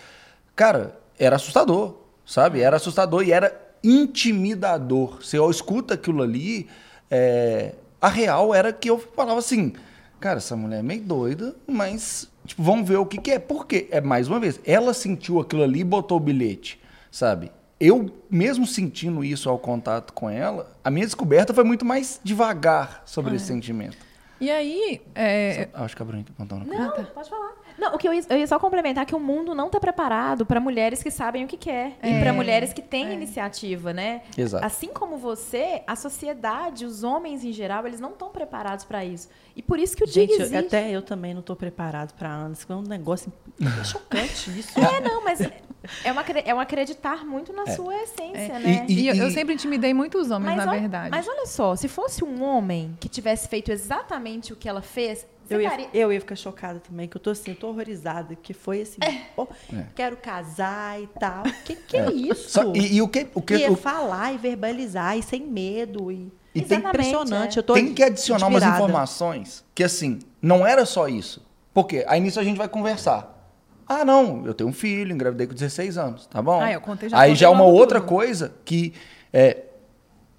cara, 0.56 1.00
era 1.20 1.36
assustador, 1.36 1.96
sabe? 2.26 2.62
Era 2.62 2.78
assustador 2.78 3.24
e 3.24 3.32
era 3.32 3.56
intimidador. 3.84 5.20
Você 5.22 5.38
escuta 5.50 5.94
aquilo 5.94 6.24
ali, 6.24 6.68
é, 7.12 7.76
a 8.02 8.08
real 8.08 8.54
era 8.56 8.74
que 8.74 8.90
eu 8.90 8.98
falava 8.98 9.40
assim, 9.40 9.74
cara, 10.20 10.38
essa 10.38 10.56
mulher 10.56 10.80
é 10.80 10.84
meio 10.84 11.04
doida, 11.04 11.56
mas, 11.68 12.30
tipo, 12.46 12.64
vamos 12.64 12.88
ver 12.88 12.98
o 12.98 13.06
que, 13.06 13.20
que 13.20 13.32
é. 13.32 13.40
Por 13.40 13.68
quê? 13.68 13.88
É, 13.92 14.02
mais 14.02 14.28
uma 14.28 14.40
vez, 14.40 14.60
ela 14.66 14.94
sentiu 14.94 15.40
aquilo 15.40 15.64
ali 15.64 15.82
e 15.82 15.84
botou 15.84 16.18
o 16.18 16.20
bilhete, 16.20 16.82
sabe? 17.12 17.52
Eu, 17.86 18.10
mesmo 18.30 18.66
sentindo 18.66 19.24
isso 19.24 19.50
ao 19.50 19.60
contato 19.60 20.14
com 20.14 20.30
ela, 20.30 20.72
a 20.84 20.90
minha 20.90 21.06
descoberta 21.06 21.54
foi 21.54 21.64
muito 21.66 21.84
mais 21.84 22.20
devagar 22.24 23.04
sobre 23.06 23.36
esse 23.36 23.46
sentimento. 23.48 23.98
E 24.40 24.50
aí, 24.52 25.02
é, 25.16 25.70
Acho 25.74 25.96
que 25.96 26.02
a 26.02 26.06
Bruna 26.06 26.24
apontou 26.30 26.60
no 26.60 26.66
Não, 26.66 26.92
pode 27.14 27.30
falar. 27.30 27.54
Não, 27.78 27.96
o 27.96 27.98
que 27.98 28.08
eu 28.08 28.14
ia, 28.14 28.22
eu 28.30 28.38
ia 28.38 28.46
só 28.48 28.60
complementar 28.60 29.06
que 29.06 29.16
o 29.16 29.20
mundo 29.20 29.56
não 29.56 29.66
está 29.68 29.80
preparado 29.80 30.46
para 30.46 30.60
mulheres 30.60 31.02
que 31.02 31.10
sabem 31.10 31.44
o 31.44 31.48
que 31.48 31.58
quer 31.58 31.98
e 32.04 32.20
para 32.20 32.32
mulheres 32.32 32.72
que 32.72 32.82
têm 32.82 33.14
iniciativa, 33.14 33.92
né? 33.94 34.22
Exato. 34.38 34.66
Assim 34.66 34.88
como 34.90 35.18
você, 35.18 35.82
a 35.88 35.96
sociedade, 35.96 36.86
os 36.86 37.04
homens 37.04 37.44
em 37.44 37.52
geral, 37.52 37.88
eles 37.88 38.00
não 38.00 38.12
estão 38.12 38.30
preparados 38.30 38.86
para 38.86 39.04
isso. 39.04 39.28
E 39.56 39.62
por 39.62 39.80
isso 39.80 39.96
que 39.98 40.04
o 40.04 40.08
Gente, 40.08 40.30
DIG 40.30 40.32
eu- 40.34 40.46
existe. 40.46 40.58
até 40.58 40.90
eu 40.92 41.02
também 41.02 41.34
não 41.34 41.42
tô 41.42 41.56
preparado 41.56 42.14
para 42.14 42.30
anos. 42.30 42.66
É 42.70 42.74
um 42.74 42.82
negócio 42.82 43.32
é 43.60 43.84
chocante 43.84 44.52
isso. 44.60 44.78
É, 44.80 45.00
não, 45.02 45.24
mas 45.24 45.40
é 46.04 46.12
um, 46.14 46.20
acre- 46.20 46.44
é 46.46 46.54
um 46.54 46.60
acreditar 46.60 47.26
muito 47.26 47.52
na 47.54 47.68
sua 47.68 47.96
essência, 47.96 48.60
né? 48.60 48.86
E- 48.88 48.94
e, 49.02 49.08
eu- 49.08 49.16
eu 49.16 49.28
e- 49.28 49.32
sempre 49.32 49.54
intimidei 49.54 49.94
muitos 49.94 50.32
homens, 50.32 50.56
na 50.58 50.64
olha- 50.72 50.80
verdade. 50.80 51.10
mas 51.12 51.28
olha 51.28 51.46
só, 51.46 51.76
se 51.76 51.88
fosse 51.88 52.24
um 52.24 52.44
homem 52.44 52.98
que 53.00 53.08
tivesse 53.10 53.48
feito 53.48 53.72
exatamente 53.72 54.54
o 54.54 54.56
que 54.56 54.68
ela 54.70 54.82
fez, 54.82 55.26
Eu 55.50 55.60
ia, 55.62 55.70
faria- 55.70 55.90
eu 55.94 56.12
ia 56.12 56.20
ficar 56.22 56.36
chocada 56.36 56.80
também, 56.80 57.08
que 57.08 57.18
eu 57.18 57.22
tô 57.22 57.30
assim, 57.32 57.52
eu 57.52 57.56
tô 57.58 57.68
horrorizada, 57.68 58.34
que 58.36 58.54
foi 58.54 58.82
assim, 58.82 58.98
ó, 59.36 59.46
É. 59.74 59.86
quero 59.94 60.16
casar 60.18 61.02
e 61.02 61.08
tal. 61.20 61.44
Que 61.66 61.76
que 61.76 61.98
é, 61.98 62.12
isso? 62.12 62.50
Só- 62.50 62.72
e, 62.74 62.96
e 62.96 63.02
o 63.02 63.08
que, 63.08 63.28
o 63.36 63.42
que 63.42 63.56
E 63.56 63.64
é 63.66 63.70
o- 63.70 63.76
falar 63.76 64.34
e 64.34 64.38
verbalizar 64.38 65.18
e 65.18 65.22
sem 65.22 65.42
medo. 65.46 66.10
E, 66.12 66.32
E 66.56 66.62
é 66.62 66.64
tem- 66.64 66.80
impressionante. 66.80 67.58
é. 67.58 67.60
Eu 67.60 67.64
tô 67.64 67.74
tem 67.74 67.94
que 67.94 68.02
adicionar 68.04 68.48
umas 68.48 68.64
admirada. 68.64 68.84
informações 68.86 69.66
que, 69.76 69.84
assim, 69.84 70.20
não 70.42 70.66
era 70.66 70.86
só 70.86 71.08
isso. 71.10 71.46
Porque 71.74 72.06
aí 72.08 72.22
nisso 72.22 72.40
a 72.40 72.44
gente 72.44 72.58
vai 72.58 72.70
conversar. 72.70 73.33
Ah, 73.88 74.06
não, 74.06 74.46
eu 74.46 74.54
tenho 74.54 74.70
um 74.70 74.74
filho, 74.74 75.14
engravidei 75.14 75.46
com 75.48 75.54
16 75.54 75.98
anos, 75.98 76.26
tá 76.28 76.42
bom? 76.42 76.62
Ah, 76.62 76.72
eu 76.72 76.82
contei- 76.82 77.10
já 77.10 77.20
aí 77.20 77.36
já 77.36 77.48
é 77.48 77.50
uma 77.50 77.66
outra 77.66 78.00
tudo. 78.00 78.10
coisa 78.10 78.54
que 78.64 78.94
é, 79.32 79.64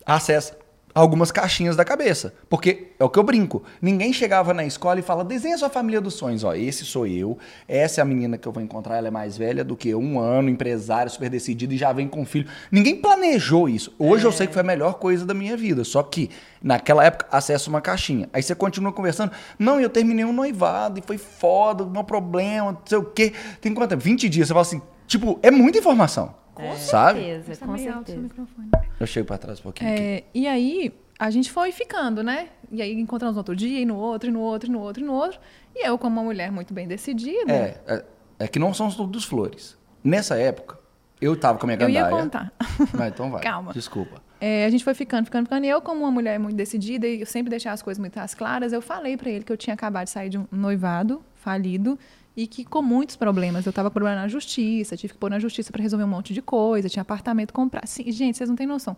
acessa 0.07 0.57
algumas 0.95 1.33
caixinhas 1.33 1.75
da 1.75 1.85
cabeça. 1.85 2.35
Porque 2.49 2.93
é 2.99 3.05
o 3.05 3.11
que 3.11 3.19
eu 3.19 3.23
brinco. 3.25 3.63
Ninguém 3.83 4.13
chegava 4.13 4.55
na 4.55 4.65
escola 4.65 5.01
e 5.01 5.03
fala, 5.03 5.25
desenha 5.25 5.59
sua 5.59 5.69
família 5.69 6.01
dos 6.01 6.15
sonhos. 6.15 6.45
Ó, 6.45 6.55
esse 6.55 6.85
sou 6.85 7.07
eu, 7.07 7.37
essa 7.67 8.01
é 8.01 8.03
a 8.03 8.05
menina 8.05 8.39
que 8.39 8.47
eu 8.47 8.53
vou 8.53 8.63
encontrar, 8.63 8.97
ela 8.97 9.09
é 9.09 9.11
mais 9.11 9.37
velha 9.37 9.65
do 9.65 9.77
que 9.77 9.89
eu, 9.89 9.99
um 9.99 10.21
ano, 10.21 10.49
empresária, 10.49 11.11
super 11.11 11.29
decidida 11.29 11.75
e 11.75 11.77
já 11.77 11.93
vem 11.93 12.07
com 12.07 12.25
filho. 12.25 12.49
Ninguém 12.71 12.97
planejou 12.97 13.69
isso. 13.69 13.93
Hoje 13.99 14.25
eu 14.25 14.33
sei 14.33 14.47
que 14.47 14.53
foi 14.53 14.63
a 14.63 14.67
melhor 14.67 14.95
coisa 14.95 15.27
da 15.27 15.35
minha 15.35 15.57
vida. 15.57 15.83
Só 15.83 16.03
que, 16.03 16.31
naquela 16.63 17.05
época, 17.05 17.27
acessa 17.31 17.69
uma 17.69 17.81
caixinha. 17.81 18.29
Aí 18.33 18.43
você 18.43 18.55
continua 18.55 18.93
conversando. 18.93 19.33
Não, 19.59 19.81
eu 19.81 19.91
terminei 19.91 20.25
um 20.25 20.33
noivado 20.33 21.01
e 21.01 21.03
foi 21.03 21.19
foda, 21.19 21.83
um 21.83 22.05
problema, 22.05 22.73
não 22.73 22.81
sei 22.87 22.99
o 22.99 23.05
quê. 23.05 23.33
Tem 23.61 23.75
quanto 23.75 23.91
tempo? 23.91 24.03
20 24.03 24.29
dias. 24.29 24.49
Você 24.49 24.55
fala 24.55 24.63
assim, 24.63 24.83
tipo, 25.07 25.39
é 25.43 25.51
muita 25.51 25.79
informação. 25.79 26.44
Sabe? 26.79 27.21
certeza, 27.21 27.67
com 27.67 27.73
meio 27.73 27.89
alto 27.95 28.07
certeza. 28.07 28.13
seu 28.13 28.23
microfone. 28.23 28.71
Eu 28.99 29.07
chego 29.07 29.27
pra 29.27 29.39
trás 29.39 29.61
um 29.61 29.63
pouquinho. 29.63 29.91
aqui. 29.93 30.03
É, 30.03 30.25
e 30.35 30.47
aí, 30.47 30.93
a 31.19 31.31
gente 31.31 31.51
foi 31.51 31.73
ficando, 31.73 32.23
né? 32.23 32.49
E 32.71 32.83
aí 32.83 32.93
encontramos 32.99 33.35
no 33.37 33.41
outro 33.41 33.55
dia, 33.55 33.81
e 33.81 33.85
no 33.85 33.97
outro, 33.97 34.29
e 34.29 34.33
no 34.33 34.41
outro, 34.41 34.69
e 34.69 34.73
no 34.73 34.81
outro, 34.81 35.03
e 35.03 35.07
no 35.07 35.13
outro. 35.13 35.39
E 35.75 35.87
eu, 35.87 35.97
como 35.99 36.17
uma 36.21 36.25
mulher 36.25 36.51
muito 36.51 36.73
bem 36.75 36.87
decidida, 36.89 37.53
É, 37.53 37.81
é, 37.87 38.05
é 38.41 38.49
que 38.49 38.59
não 38.59 38.73
são 38.75 38.91
todos 38.91 39.25
flores. 39.25 39.77
Nessa 40.03 40.37
época, 40.37 40.79
eu 41.21 41.37
tava 41.37 41.59
com 41.59 41.67
a 41.67 41.69
minha 41.69 41.79
eu 41.81 41.89
ia 41.89 42.03
gandaia. 42.03 42.23
contar. 42.23 42.53
Vai, 42.93 43.09
então 43.09 43.31
vai. 43.31 43.43
Calma. 43.43 43.73
Desculpa. 43.73 44.23
É, 44.41 44.67
a 44.67 44.71
gente 44.71 44.85
foi 44.85 44.93
ficando, 44.93 45.25
ficando, 45.25 45.45
ficando. 45.47 45.65
E 45.65 45.69
eu, 45.69 45.81
como 45.81 46.01
uma 46.01 46.11
mulher 46.11 46.39
muito 46.39 46.55
decidida, 46.57 47.07
e 47.07 47.21
eu 47.21 47.27
sempre 47.27 47.49
deixei 47.49 47.71
as 47.71 47.81
coisas 47.81 47.99
muito 47.99 48.19
às 48.19 48.35
claras, 48.35 48.73
eu 48.73 48.83
falei 48.83 49.17
pra 49.17 49.31
ele 49.31 49.43
que 49.45 49.51
eu 49.53 49.57
tinha 49.57 49.73
acabado 49.73 50.05
de 50.05 50.11
sair 50.11 50.29
de 50.29 50.37
um 50.37 50.47
noivado 50.53 51.23
falido 51.35 51.99
e 52.37 52.47
que 52.47 52.65
com 52.65 52.83
muitos 52.83 53.17
problemas. 53.17 53.65
Eu 53.67 53.73
tava 53.73 53.91
com 53.91 53.95
problema 53.95 54.21
na 54.23 54.29
justiça, 54.29 54.97
tive 54.97 55.13
que 55.13 55.19
pôr 55.19 55.31
na 55.31 55.39
justiça 55.39 55.71
pra 55.71 55.83
resolver 55.83 56.05
um 56.05 56.09
monte 56.09 56.35
de 56.35 56.43
coisa, 56.43 56.89
tinha 56.89 57.03
apartamento 57.03 57.53
comprar. 57.53 57.87
Sim, 57.87 58.11
gente, 58.11 58.37
vocês 58.37 58.49
não 58.49 58.57
têm 58.57 58.67
noção. 58.67 58.97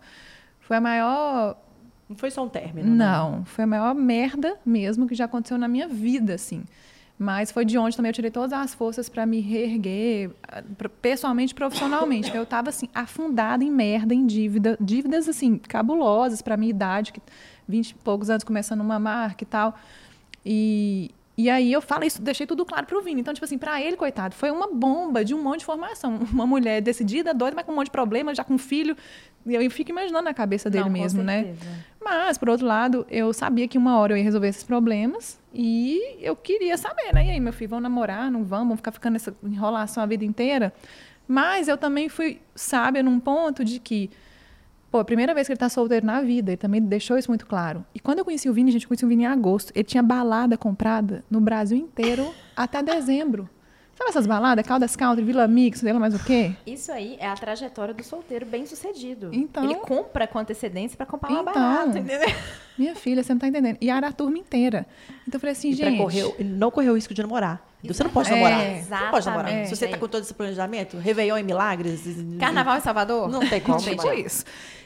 Foi 0.59 0.77
a 0.77 0.81
maior 0.81 1.55
Não 2.09 2.15
foi 2.15 2.31
só 2.31 2.43
um 2.43 2.49
término. 2.49 2.89
né? 2.89 2.95
Não, 2.95 3.45
foi 3.45 3.63
a 3.63 3.67
maior 3.67 3.93
merda 3.95 4.57
mesmo 4.65 5.07
que 5.07 5.15
já 5.15 5.25
aconteceu 5.25 5.57
na 5.57 5.67
minha 5.67 5.87
vida, 5.87 6.33
assim. 6.33 6.63
Mas 7.19 7.51
foi 7.51 7.65
de 7.65 7.77
onde 7.79 7.95
também 7.95 8.09
eu 8.11 8.13
tirei 8.13 8.29
todas 8.29 8.53
as 8.53 8.75
forças 8.75 9.09
para 9.09 9.25
me 9.25 9.39
reerguer, 9.39 10.29
ah, 10.47 10.61
pessoalmente 11.01 11.51
e 11.51 11.55
profissionalmente. 11.55 12.35
Eu 12.35 12.43
estava 12.43 12.69
assim, 12.69 12.87
afundada 12.93 13.63
em 13.63 13.71
merda, 13.71 14.13
em 14.13 14.25
dívida, 14.27 14.77
dívidas 14.79 15.27
assim, 15.27 15.57
cabulosas 15.57 16.43
para 16.43 16.55
minha 16.55 16.69
idade, 16.69 17.11
que 17.11 17.19
20 17.67 17.89
e 17.89 17.93
poucos 17.95 18.29
anos 18.29 18.43
começando 18.43 18.81
uma 18.81 18.99
marca 18.99 19.43
e 19.43 19.47
tal. 19.47 19.75
E, 20.45 21.09
e 21.37 21.51
aí 21.51 21.71
eu 21.71 21.81
falo 21.81 22.03
isso, 22.03 22.19
deixei 22.19 22.47
tudo 22.47 22.65
claro 22.65 22.87
pro 22.87 22.99
Vini. 22.99 23.21
Então, 23.21 23.31
tipo 23.31 23.45
assim, 23.45 23.59
para 23.59 23.79
ele, 23.79 23.95
coitado, 23.95 24.33
foi 24.33 24.49
uma 24.49 24.67
bomba 24.73 25.23
de 25.23 25.35
um 25.35 25.43
monte 25.43 25.59
de 25.59 25.63
informação. 25.65 26.17
Uma 26.33 26.47
mulher 26.47 26.81
decidida, 26.81 27.31
doida, 27.33 27.55
mas 27.55 27.63
com 27.63 27.71
um 27.71 27.75
monte 27.75 27.85
de 27.85 27.91
problema, 27.91 28.33
já 28.33 28.43
com 28.43 28.57
filho. 28.57 28.97
E 29.45 29.53
eu 29.53 29.69
fico 29.69 29.91
imaginando 29.91 30.23
na 30.23 30.33
cabeça 30.33 30.67
dele 30.69 30.85
Não, 30.85 30.91
mesmo, 30.91 31.21
né? 31.21 31.55
Mas, 32.03 32.37
por 32.37 32.49
outro 32.49 32.65
lado, 32.65 33.05
eu 33.09 33.31
sabia 33.33 33.67
que 33.67 33.77
uma 33.77 33.97
hora 33.99 34.13
eu 34.13 34.17
ia 34.17 34.23
resolver 34.23 34.47
esses 34.47 34.63
problemas 34.63 35.39
e 35.53 35.99
eu 36.19 36.35
queria 36.35 36.75
saber, 36.75 37.13
né? 37.13 37.27
E 37.27 37.29
aí, 37.31 37.39
meu 37.39 37.53
filho, 37.53 37.69
vamos 37.69 37.83
namorar, 37.83 38.31
não 38.31 38.43
vamos, 38.43 38.67
vamos 38.67 38.77
ficar 38.77 38.91
ficando 38.91 39.13
nessa 39.13 39.35
enrolação 39.43 40.01
a 40.01 40.05
vida 40.07 40.25
inteira? 40.25 40.73
Mas 41.27 41.67
eu 41.67 41.77
também 41.77 42.09
fui 42.09 42.41
sábia 42.55 43.03
num 43.03 43.19
ponto 43.19 43.63
de 43.63 43.79
que, 43.79 44.09
pô, 44.91 44.99
a 44.99 45.05
primeira 45.05 45.33
vez 45.33 45.47
que 45.47 45.53
ele 45.53 45.59
tá 45.59 45.69
solteiro 45.69 46.05
na 46.05 46.21
vida, 46.21 46.51
ele 46.51 46.57
também 46.57 46.81
deixou 46.81 47.17
isso 47.17 47.29
muito 47.29 47.45
claro. 47.45 47.85
E 47.93 47.99
quando 47.99 48.19
eu 48.19 48.25
conheci 48.25 48.49
o 48.49 48.53
Vini, 48.53 48.71
gente, 48.71 48.83
eu 48.83 48.87
conheci 48.89 49.05
o 49.05 49.07
Vini 49.07 49.23
em 49.23 49.27
agosto, 49.27 49.71
ele 49.75 49.83
tinha 49.83 50.03
balada 50.03 50.57
comprada 50.57 51.23
no 51.29 51.39
Brasil 51.41 51.77
inteiro 51.77 52.33
até 52.55 52.81
dezembro. 52.81 53.49
Sabe 53.97 54.11
essas 54.11 54.27
baladas? 54.27 54.63
Caldas 54.63 54.95
Country, 54.95 55.23
Vila 55.25 55.47
Mix, 55.47 55.79
sei 55.79 55.91
lá 55.91 55.99
mais 55.99 56.13
o 56.13 56.23
quê? 56.23 56.51
Isso 56.67 56.91
aí 56.91 57.17
é 57.19 57.25
a 57.27 57.33
trajetória 57.33 57.95
do 57.95 58.03
solteiro 58.03 58.45
bem 58.45 58.63
sucedido. 58.67 59.31
Então- 59.33 59.63
Ele 59.63 59.73
compra 59.73 60.27
com 60.27 60.37
antecedência 60.37 60.95
para 60.95 61.07
comprar 61.07 61.31
uma 61.31 61.41
Então. 61.41 61.53
barata, 61.53 61.97
entendeu? 61.97 62.29
Minha 62.77 62.95
filha, 62.95 63.23
você 63.23 63.33
não 63.33 63.39
tá 63.39 63.47
entendendo. 63.47 63.75
E 63.81 63.89
era 63.89 64.07
a 64.07 64.11
turma 64.11 64.37
inteira. 64.37 64.85
Então 65.27 65.37
eu 65.37 65.39
falei 65.39 65.53
assim, 65.53 65.69
E 65.69 65.73
gente... 65.73 65.97
correr, 65.97 66.31
ele 66.37 66.49
não 66.49 66.69
correu 66.69 66.91
o 66.93 66.95
risco 66.95 67.11
de 67.11 67.23
namorar. 67.23 67.66
Você 67.83 68.03
não 68.03 68.09
pode 68.09 68.29
É, 68.29 68.35
namorar. 68.35 68.59
Você 68.59 68.89
não 68.95 69.11
pode 69.11 69.25
namorar. 69.25 69.45
exatamente. 69.49 69.69
Se 69.69 69.75
você 69.75 69.87
tá 69.87 69.97
com 69.97 70.07
todo 70.07 70.23
esse 70.23 70.33
planejamento, 70.33 70.97
Réveillon 70.97 71.37
e 71.37 71.43
Milagres. 71.43 72.01
Carnaval 72.39 72.77
em 72.77 72.81
Salvador? 72.81 73.29
Não 73.29 73.39
tem 73.47 73.61
como. 73.61 73.77
Tipo 73.81 74.11
isso. 74.13 74.43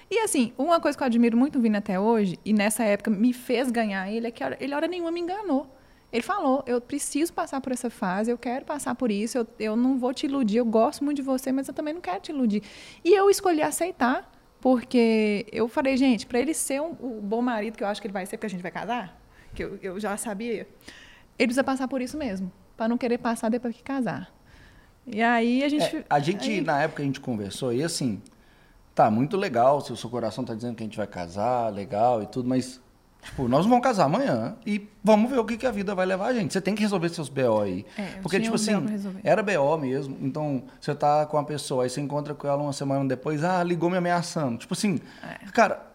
E 0.09 0.19
assim, 0.19 0.51
uma 0.57 0.79
coisa 0.81 0.97
que 0.97 1.03
eu 1.03 1.07
admiro 1.07 1.37
muito 1.37 1.57
o 1.57 1.61
Vini 1.61 1.77
até 1.77 1.97
hoje, 1.97 2.37
e 2.43 2.51
nessa 2.51 2.83
época 2.83 3.09
me 3.09 3.31
fez 3.31 3.71
ganhar 3.71 4.11
ele, 4.11 4.27
é 4.27 4.31
que 4.31 4.43
ele 4.59 4.73
hora 4.75 4.87
nenhuma 4.87 5.09
me 5.11 5.21
enganou. 5.21 5.73
Ele 6.11 6.21
falou, 6.21 6.61
eu 6.67 6.81
preciso 6.81 7.31
passar 7.31 7.61
por 7.61 7.71
essa 7.71 7.89
fase, 7.89 8.29
eu 8.29 8.37
quero 8.37 8.65
passar 8.65 8.93
por 8.95 9.09
isso, 9.09 9.37
eu, 9.37 9.47
eu 9.57 9.75
não 9.77 9.97
vou 9.97 10.13
te 10.13 10.25
iludir, 10.25 10.57
eu 10.57 10.65
gosto 10.65 11.05
muito 11.05 11.15
de 11.15 11.21
você, 11.23 11.53
mas 11.53 11.69
eu 11.69 11.73
também 11.73 11.93
não 11.93 12.01
quero 12.01 12.19
te 12.19 12.33
iludir. 12.33 12.61
E 13.05 13.13
eu 13.13 13.29
escolhi 13.29 13.61
aceitar, 13.61 14.29
porque 14.59 15.45
eu 15.53 15.69
falei, 15.69 15.95
gente, 15.95 16.25
para 16.27 16.39
ele 16.41 16.53
ser 16.53 16.81
um, 16.81 16.91
o 16.99 17.21
bom 17.23 17.41
marido 17.41 17.77
que 17.77 17.83
eu 17.83 17.87
acho 17.87 18.01
que 18.01 18.07
ele 18.07 18.13
vai 18.13 18.25
ser, 18.25 18.35
porque 18.35 18.47
a 18.47 18.49
gente 18.49 18.61
vai 18.61 18.71
casar, 18.71 19.17
que 19.55 19.63
eu, 19.63 19.79
eu 19.81 19.97
já 19.97 20.17
sabia, 20.17 20.67
ele 21.39 21.47
precisa 21.47 21.63
passar 21.63 21.87
por 21.87 22.01
isso 22.01 22.17
mesmo, 22.17 22.51
para 22.81 22.87
não 22.87 22.97
querer 22.97 23.19
passar 23.19 23.47
depois 23.49 23.75
que 23.75 23.83
casar. 23.83 24.27
E 25.05 25.21
aí 25.21 25.63
a 25.63 25.69
gente... 25.69 25.97
É, 25.97 26.03
a 26.09 26.19
gente, 26.19 26.49
aí- 26.49 26.61
na 26.61 26.81
época, 26.81 27.03
a 27.03 27.05
gente 27.05 27.19
conversou 27.19 27.71
e 27.71 27.83
assim, 27.83 28.19
tá 28.95 29.11
muito 29.11 29.37
legal, 29.37 29.81
se 29.81 29.93
o 29.93 29.95
seu 29.95 30.09
coração 30.09 30.43
tá 30.43 30.55
dizendo 30.55 30.73
que 30.75 30.81
a 30.81 30.85
gente 30.87 30.97
vai 30.97 31.05
casar, 31.05 31.71
legal 31.71 32.23
e 32.23 32.25
tudo, 32.25 32.49
mas, 32.49 32.81
tipo, 33.21 33.47
nós 33.47 33.67
vamos 33.67 33.83
casar 33.83 34.05
amanhã 34.05 34.55
e 34.65 34.89
vamos 35.03 35.29
ver 35.29 35.37
o 35.37 35.45
que, 35.45 35.57
que 35.57 35.67
a 35.67 35.71
vida 35.71 35.93
vai 35.93 36.07
levar 36.07 36.29
a 36.29 36.33
gente. 36.33 36.53
Você 36.53 36.59
tem 36.61 36.73
que 36.73 36.81
resolver 36.81 37.09
seus 37.09 37.29
BO 37.29 37.61
aí. 37.61 37.85
É, 37.95 38.03
Porque, 38.23 38.39
tipo 38.39 38.49
BO 38.49 38.55
assim, 38.55 39.19
era 39.23 39.43
BO 39.43 39.77
mesmo, 39.77 40.17
então 40.19 40.63
você 40.79 40.95
tá 40.95 41.23
com 41.27 41.37
uma 41.37 41.45
pessoa, 41.45 41.83
aí 41.83 41.89
você 41.91 42.01
encontra 42.01 42.33
com 42.33 42.47
ela 42.47 42.63
uma 42.63 42.73
semana 42.73 43.05
depois, 43.07 43.43
ah, 43.43 43.61
ligou 43.63 43.91
me 43.91 43.97
ameaçando. 43.97 44.57
Tipo 44.57 44.73
assim, 44.73 44.99
É. 45.23 45.45
cara, 45.51 45.90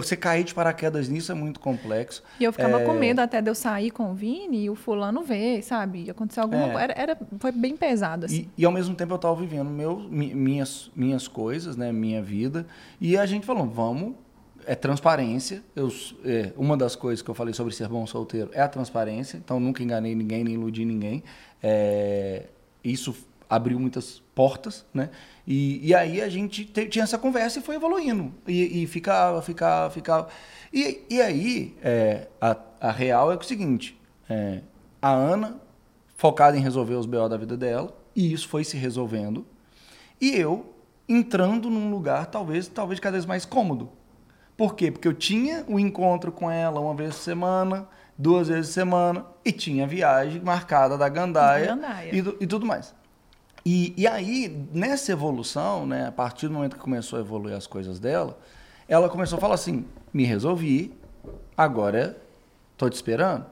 você 0.00 0.16
cair 0.16 0.42
de 0.44 0.54
paraquedas 0.54 1.08
nisso 1.08 1.30
é 1.30 1.34
muito 1.34 1.60
complexo. 1.60 2.22
E 2.40 2.44
eu 2.44 2.52
ficava 2.52 2.80
É, 2.80 2.84
com 2.84 2.94
medo 2.94 3.20
até 3.20 3.42
de 3.42 3.50
eu 3.50 3.54
sair 3.54 3.90
com 3.90 4.10
o 4.10 4.14
Vini 4.14 4.64
e 4.64 4.70
o 4.70 4.74
fulano 4.74 5.22
ver, 5.22 5.62
sabe? 5.62 6.08
Acontecer 6.08 6.40
alguma 6.40 6.62
É. 6.64 6.70
coisa. 6.70 6.80
Era, 6.82 6.92
era- 6.96 7.18
foi 7.38 7.52
bem 7.52 7.76
pesado, 7.76 8.24
assim. 8.24 8.48
E, 8.56 8.62
e 8.62 8.64
ao 8.64 8.72
mesmo 8.72 8.94
tempo 8.94 9.12
eu 9.12 9.16
estava 9.16 9.34
vivendo 9.34 9.68
meu, 9.68 9.98
mi- 9.98 10.34
minhas, 10.34 10.90
minhas 10.96 11.28
coisas, 11.28 11.76
né, 11.76 11.92
minha 11.92 12.22
vida. 12.22 12.66
E 13.00 13.18
a 13.18 13.26
gente 13.26 13.44
falou, 13.44 13.66
vamos, 13.66 14.14
é 14.64 14.74
transparência. 14.74 15.62
Eu, 15.76 15.92
é, 16.24 16.52
uma 16.56 16.76
das 16.76 16.96
coisas 16.96 17.20
que 17.20 17.28
eu 17.28 17.34
falei 17.34 17.52
sobre 17.52 17.74
ser 17.74 17.88
bom 17.88 18.06
solteiro 18.06 18.48
é 18.54 18.62
a 18.62 18.68
transparência. 18.68 19.36
Então 19.36 19.60
nunca 19.60 19.82
enganei 19.82 20.14
ninguém, 20.14 20.42
nem 20.42 20.54
iludi 20.54 20.84
ninguém. 20.86 21.22
É, 21.62 22.44
isso 22.82 23.14
abriu 23.48 23.78
muitas 23.78 24.22
portas, 24.34 24.86
né? 24.94 25.10
E, 25.46 25.88
e 25.88 25.94
aí 25.94 26.20
a 26.22 26.28
gente 26.28 26.64
te- 26.64 26.86
tinha 26.86 27.02
essa 27.02 27.18
conversa 27.18 27.58
e 27.58 27.62
foi 27.62 27.74
evoluindo. 27.76 28.32
E, 28.46 28.82
e 28.82 28.86
ficava, 28.86 29.42
ficava, 29.42 29.90
ficava. 29.90 30.28
E, 30.72 31.02
e 31.10 31.20
aí 31.20 31.76
é, 31.82 32.28
a, 32.40 32.56
a 32.80 32.90
real 32.92 33.32
é 33.32 33.36
o 33.36 33.42
seguinte: 33.42 33.98
é, 34.30 34.60
a 35.00 35.10
Ana 35.10 35.60
focada 36.16 36.56
em 36.56 36.60
resolver 36.60 36.94
os 36.94 37.06
BO 37.06 37.28
da 37.28 37.36
vida 37.36 37.56
dela, 37.56 37.92
e 38.14 38.32
isso 38.32 38.48
foi 38.48 38.62
se 38.62 38.76
resolvendo. 38.76 39.44
E 40.20 40.30
eu 40.36 40.72
entrando 41.08 41.68
num 41.68 41.90
lugar 41.90 42.26
talvez, 42.26 42.68
talvez 42.68 43.00
cada 43.00 43.12
vez 43.14 43.26
mais 43.26 43.44
cômodo. 43.44 43.90
Por 44.56 44.76
quê? 44.76 44.92
Porque 44.92 45.08
eu 45.08 45.12
tinha 45.14 45.64
o 45.66 45.80
encontro 45.80 46.30
com 46.30 46.48
ela 46.48 46.78
uma 46.78 46.94
vez 46.94 47.16
por 47.16 47.22
semana, 47.22 47.88
duas 48.16 48.46
vezes 48.46 48.68
por 48.68 48.74
semana, 48.74 49.26
e 49.44 49.50
tinha 49.50 49.82
a 49.84 49.86
viagem 49.88 50.40
marcada 50.40 50.96
da 50.96 51.08
Gandaia, 51.08 51.66
Da 51.68 51.74
Gandaia. 51.74 52.14
E, 52.14 52.22
do- 52.22 52.36
e 52.40 52.46
tudo 52.46 52.64
mais. 52.64 52.94
E, 53.64 53.94
e 53.96 54.06
aí, 54.06 54.66
nessa 54.72 55.12
evolução, 55.12 55.86
né, 55.86 56.06
a 56.06 56.12
partir 56.12 56.48
do 56.48 56.54
momento 56.54 56.74
que 56.74 56.82
começou 56.82 57.18
a 57.18 57.22
evoluir 57.22 57.54
as 57.54 57.66
coisas 57.66 58.00
dela, 58.00 58.38
ela 58.88 59.08
começou 59.08 59.38
a 59.38 59.40
falar 59.40 59.54
assim: 59.54 59.84
me 60.12 60.24
resolvi, 60.24 60.92
agora 61.56 62.20
Tô 62.82 62.90
te 62.90 62.94
esperando. 62.94 63.46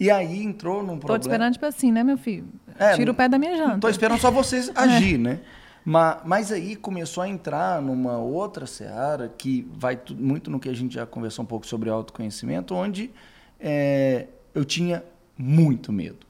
E 0.00 0.10
aí 0.10 0.42
entrou 0.42 0.82
num 0.82 0.94
Tô 0.94 1.06
problema. 1.06 1.18
te 1.20 1.22
esperando, 1.22 1.52
tipo 1.52 1.66
assim, 1.66 1.92
né, 1.92 2.02
meu 2.02 2.18
filho? 2.18 2.44
É, 2.76 2.96
Tira 2.96 3.12
o 3.12 3.14
pé 3.14 3.28
da 3.28 3.38
minha 3.38 3.56
janta. 3.56 3.78
Tô 3.78 3.88
esperando 3.88 4.18
só 4.18 4.32
vocês 4.32 4.68
agir, 4.74 5.16
né? 5.16 5.38
Mas, 5.84 6.18
mas 6.24 6.50
aí 6.50 6.74
começou 6.74 7.22
a 7.22 7.28
entrar 7.28 7.80
numa 7.80 8.18
outra 8.18 8.66
seara 8.66 9.32
que 9.38 9.64
vai 9.72 9.96
muito 10.10 10.50
no 10.50 10.58
que 10.58 10.68
a 10.68 10.74
gente 10.74 10.94
já 10.94 11.06
conversou 11.06 11.44
um 11.44 11.46
pouco 11.46 11.68
sobre 11.68 11.88
autoconhecimento, 11.88 12.74
onde 12.74 13.12
é, 13.60 14.26
eu 14.52 14.64
tinha 14.64 15.04
muito 15.36 15.92
medo. 15.92 16.26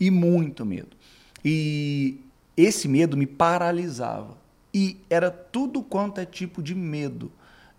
E 0.00 0.10
muito 0.10 0.64
medo. 0.64 0.96
E 1.44 2.20
esse 2.56 2.88
medo 2.88 3.16
me 3.16 3.26
paralisava. 3.26 4.36
E 4.72 4.96
era 5.08 5.30
tudo 5.30 5.82
quanto 5.82 6.20
é 6.20 6.24
tipo 6.24 6.62
de 6.62 6.74
medo. 6.74 7.30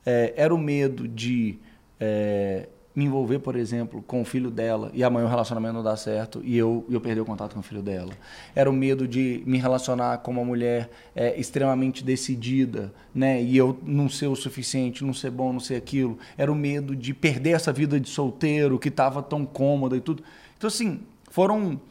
É, 0.06 0.34
era 0.38 0.54
o 0.54 0.58
medo 0.58 1.08
de 1.08 1.58
é, 2.00 2.68
me 2.96 3.04
envolver, 3.04 3.40
por 3.40 3.56
exemplo, 3.58 4.02
com 4.08 4.22
o 4.22 4.26
filho 4.26 4.50
dela 4.50 4.90
e 4.94 5.04
amanhã 5.04 5.26
o 5.26 5.30
relacionamento 5.30 5.74
não 5.74 5.84
dar 5.84 5.98
certo 5.98 6.42
e 6.46 6.58
eu, 6.58 6.86
eu 6.90 7.02
perder 7.02 7.20
o 7.20 7.26
contato 7.26 7.54
com 7.54 7.60
o 7.60 7.64
filho 7.64 7.82
dela. 7.82 8.14
Era 8.56 8.70
o 8.70 8.74
medo 8.74 9.06
de 9.06 9.44
me 9.46 9.58
relacionar 9.58 10.20
com 10.20 10.32
uma 10.32 10.46
mulher 10.46 10.90
é, 11.14 11.38
extremamente 11.38 12.04
decidida, 12.04 12.94
né? 13.14 13.42
E 13.44 13.58
eu 13.58 13.78
não 13.84 14.08
ser 14.08 14.28
o 14.28 14.36
suficiente, 14.36 15.04
não 15.04 15.14
ser 15.14 15.32
bom, 15.32 15.52
não 15.52 15.60
ser 15.60 15.76
aquilo. 15.76 16.18
Era 16.38 16.50
o 16.50 16.56
medo 16.56 16.96
de 16.96 17.14
perder 17.14 17.52
essa 17.52 17.74
vida 17.74 18.00
de 18.00 18.08
solteiro 18.08 18.80
que 18.80 18.88
estava 18.88 19.22
tão 19.22 19.46
cômoda 19.46 19.98
e 19.98 20.00
tudo. 20.00 20.24
Então, 20.58 20.70
assim, 20.70 21.02
foram 21.30 21.82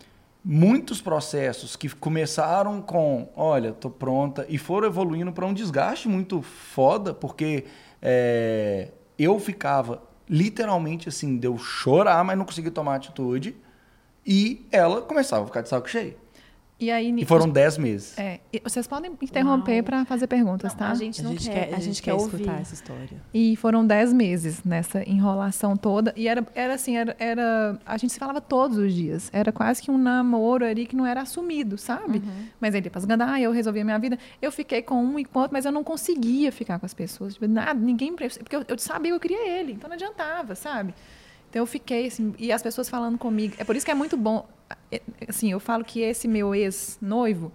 muitos 0.45 1.01
processos 1.01 1.75
que 1.75 1.89
começaram 1.89 2.83
com, 2.83 3.31
olha, 3.35 3.73
tô 3.73 3.89
pronta, 3.89 4.45
e 4.49 4.59
foram 4.59 4.87
evoluindo 4.87 5.33
para 5.33 5.47
um 5.47 5.55
desgaste 5.55 6.07
muito 6.07 6.43
foda, 6.43 7.15
porque 7.15 7.65
é, 8.03 8.91
eu 9.19 9.39
ficava 9.41 10.03
literalmente 10.29 11.09
assim, 11.09 11.39
de 11.39 11.47
eu 11.47 11.57
chorar, 11.57 12.23
mas 12.25 12.37
não 12.37 12.45
conseguia 12.45 12.71
tomar 12.71 12.97
atitude, 12.97 13.57
e 14.27 14.67
ela 14.71 15.01
começava 15.01 15.45
a 15.45 15.47
ficar 15.47 15.63
de 15.63 15.69
saco 15.69 15.89
cheio. 15.89 16.17
E 16.79 16.91
aí, 16.91 17.15
E 17.17 17.25
foram 17.25 17.49
10 17.49 17.79
meses. 17.79 18.19
É, 18.19 18.41
e 18.53 18.61
vocês 18.63 18.87
podem 18.87 19.13
interromper 19.23 19.83
para 19.85 20.05
fazer 20.05 20.27
perguntas, 20.27 20.73
Não, 20.73 20.79
tá? 20.81 20.91
a 20.91 20.95
gente 20.95 21.21
A 21.21 21.25
não 21.25 21.31
gente 21.31 21.49
quer, 21.49 21.69
quer, 21.69 21.75
a 21.75 21.79
gente 21.79 22.03
quer 22.03 22.13
ouvir. 22.15 22.35
escutar 22.41 22.61
essa 22.61 22.75
história. 22.75 23.23
E 23.33 23.55
foram 23.57 23.87
dez 23.87 24.13
meses 24.13 24.63
nessa 24.65 25.09
enrolação 25.09 25.77
toda. 25.77 26.13
E 26.17 26.27
era, 26.27 26.45
era 26.55 26.75
assim, 26.75 26.97
era, 26.97 27.15
era- 27.19 27.79
A 27.87 27.97
gente 27.97 28.13
se 28.13 28.19
falava 28.19 28.41
todos 28.41 28.77
os 28.77 28.93
dias. 28.93 29.31
Era 29.33 29.53
quase 29.53 29.81
que 29.81 29.91
um 29.91 29.97
namoro 29.97 30.65
ali 30.67 30.85
que 30.85 30.97
não 30.97 31.07
era 31.07 31.23
assumido, 31.23 31.79
sabe? 31.79 32.21
Mas 32.61 32.75
ele 32.75 32.87
ia 32.87 32.91
pra 32.91 33.01
Zagandá, 33.01 33.41
eu 33.41 33.53
resolvia 33.53 33.83
a 33.83 33.85
minha 33.85 33.99
vida. 33.99 34.19
Eu 34.43 34.51
fiquei 34.51 34.83
com 34.83 34.97
um 35.03 35.17
e 35.19 35.25
com 35.25 35.39
outro, 35.39 35.53
mas 35.53 35.65
eu 35.65 35.73
não 35.73 35.85
conseguia 35.85 36.51
ficar 36.51 36.81
com 36.81 36.87
as 36.87 36.93
pessoas. 36.93 37.35
Tipo, 37.35 37.47
nada, 37.47 37.79
ninguém. 37.79 38.13
Porque 38.15 38.57
eu, 38.57 38.65
eu 38.67 38.79
sabia 38.79 39.13
que 39.13 39.17
eu 39.17 39.21
queria 39.21 39.49
ele, 39.61 39.73
então 39.73 39.89
não 39.89 39.95
adiantava, 39.95 40.55
sabe? 40.57 40.93
Então 41.55 41.63
eu 41.63 41.67
fiquei 41.67 42.09
assim, 42.09 42.35
e 42.37 42.51
as 42.51 42.61
pessoas 42.61 42.89
falando 42.89 43.17
comigo. 43.17 43.55
É 43.59 43.63
por 43.63 43.77
isso 43.77 43.87
que 43.87 43.93
é 43.93 43.95
muito 43.95 44.17
bom. 44.17 44.45
é, 44.91 45.01
Assim, 45.29 45.53
eu 45.53 45.61
falo 45.61 45.85
que 45.85 46.01
esse 46.01 46.27
meu 46.27 46.53
ex-noivo, 46.53 47.53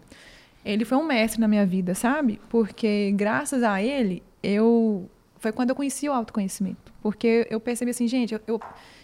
ele 0.64 0.86
foi 0.86 0.98
um 0.98 1.04
mestre 1.04 1.42
na 1.42 1.50
minha 1.50 1.66
vida, 1.66 1.94
sabe? 1.94 2.40
Porque 2.48 3.12
graças 3.12 3.62
a 3.62 3.84
ele, 3.84 4.24
eu 4.42 5.10
foi 5.38 5.52
quando 5.52 5.72
eu 5.72 5.76
conheci 5.76 6.08
o 6.08 6.14
autoconhecimento. 6.14 6.94
Porque 7.02 7.46
eu 7.50 7.60
percebi 7.60 7.92
assim, 7.92 8.08
gente, 8.08 8.34
eu, 8.34 8.40
eu, 8.48 8.62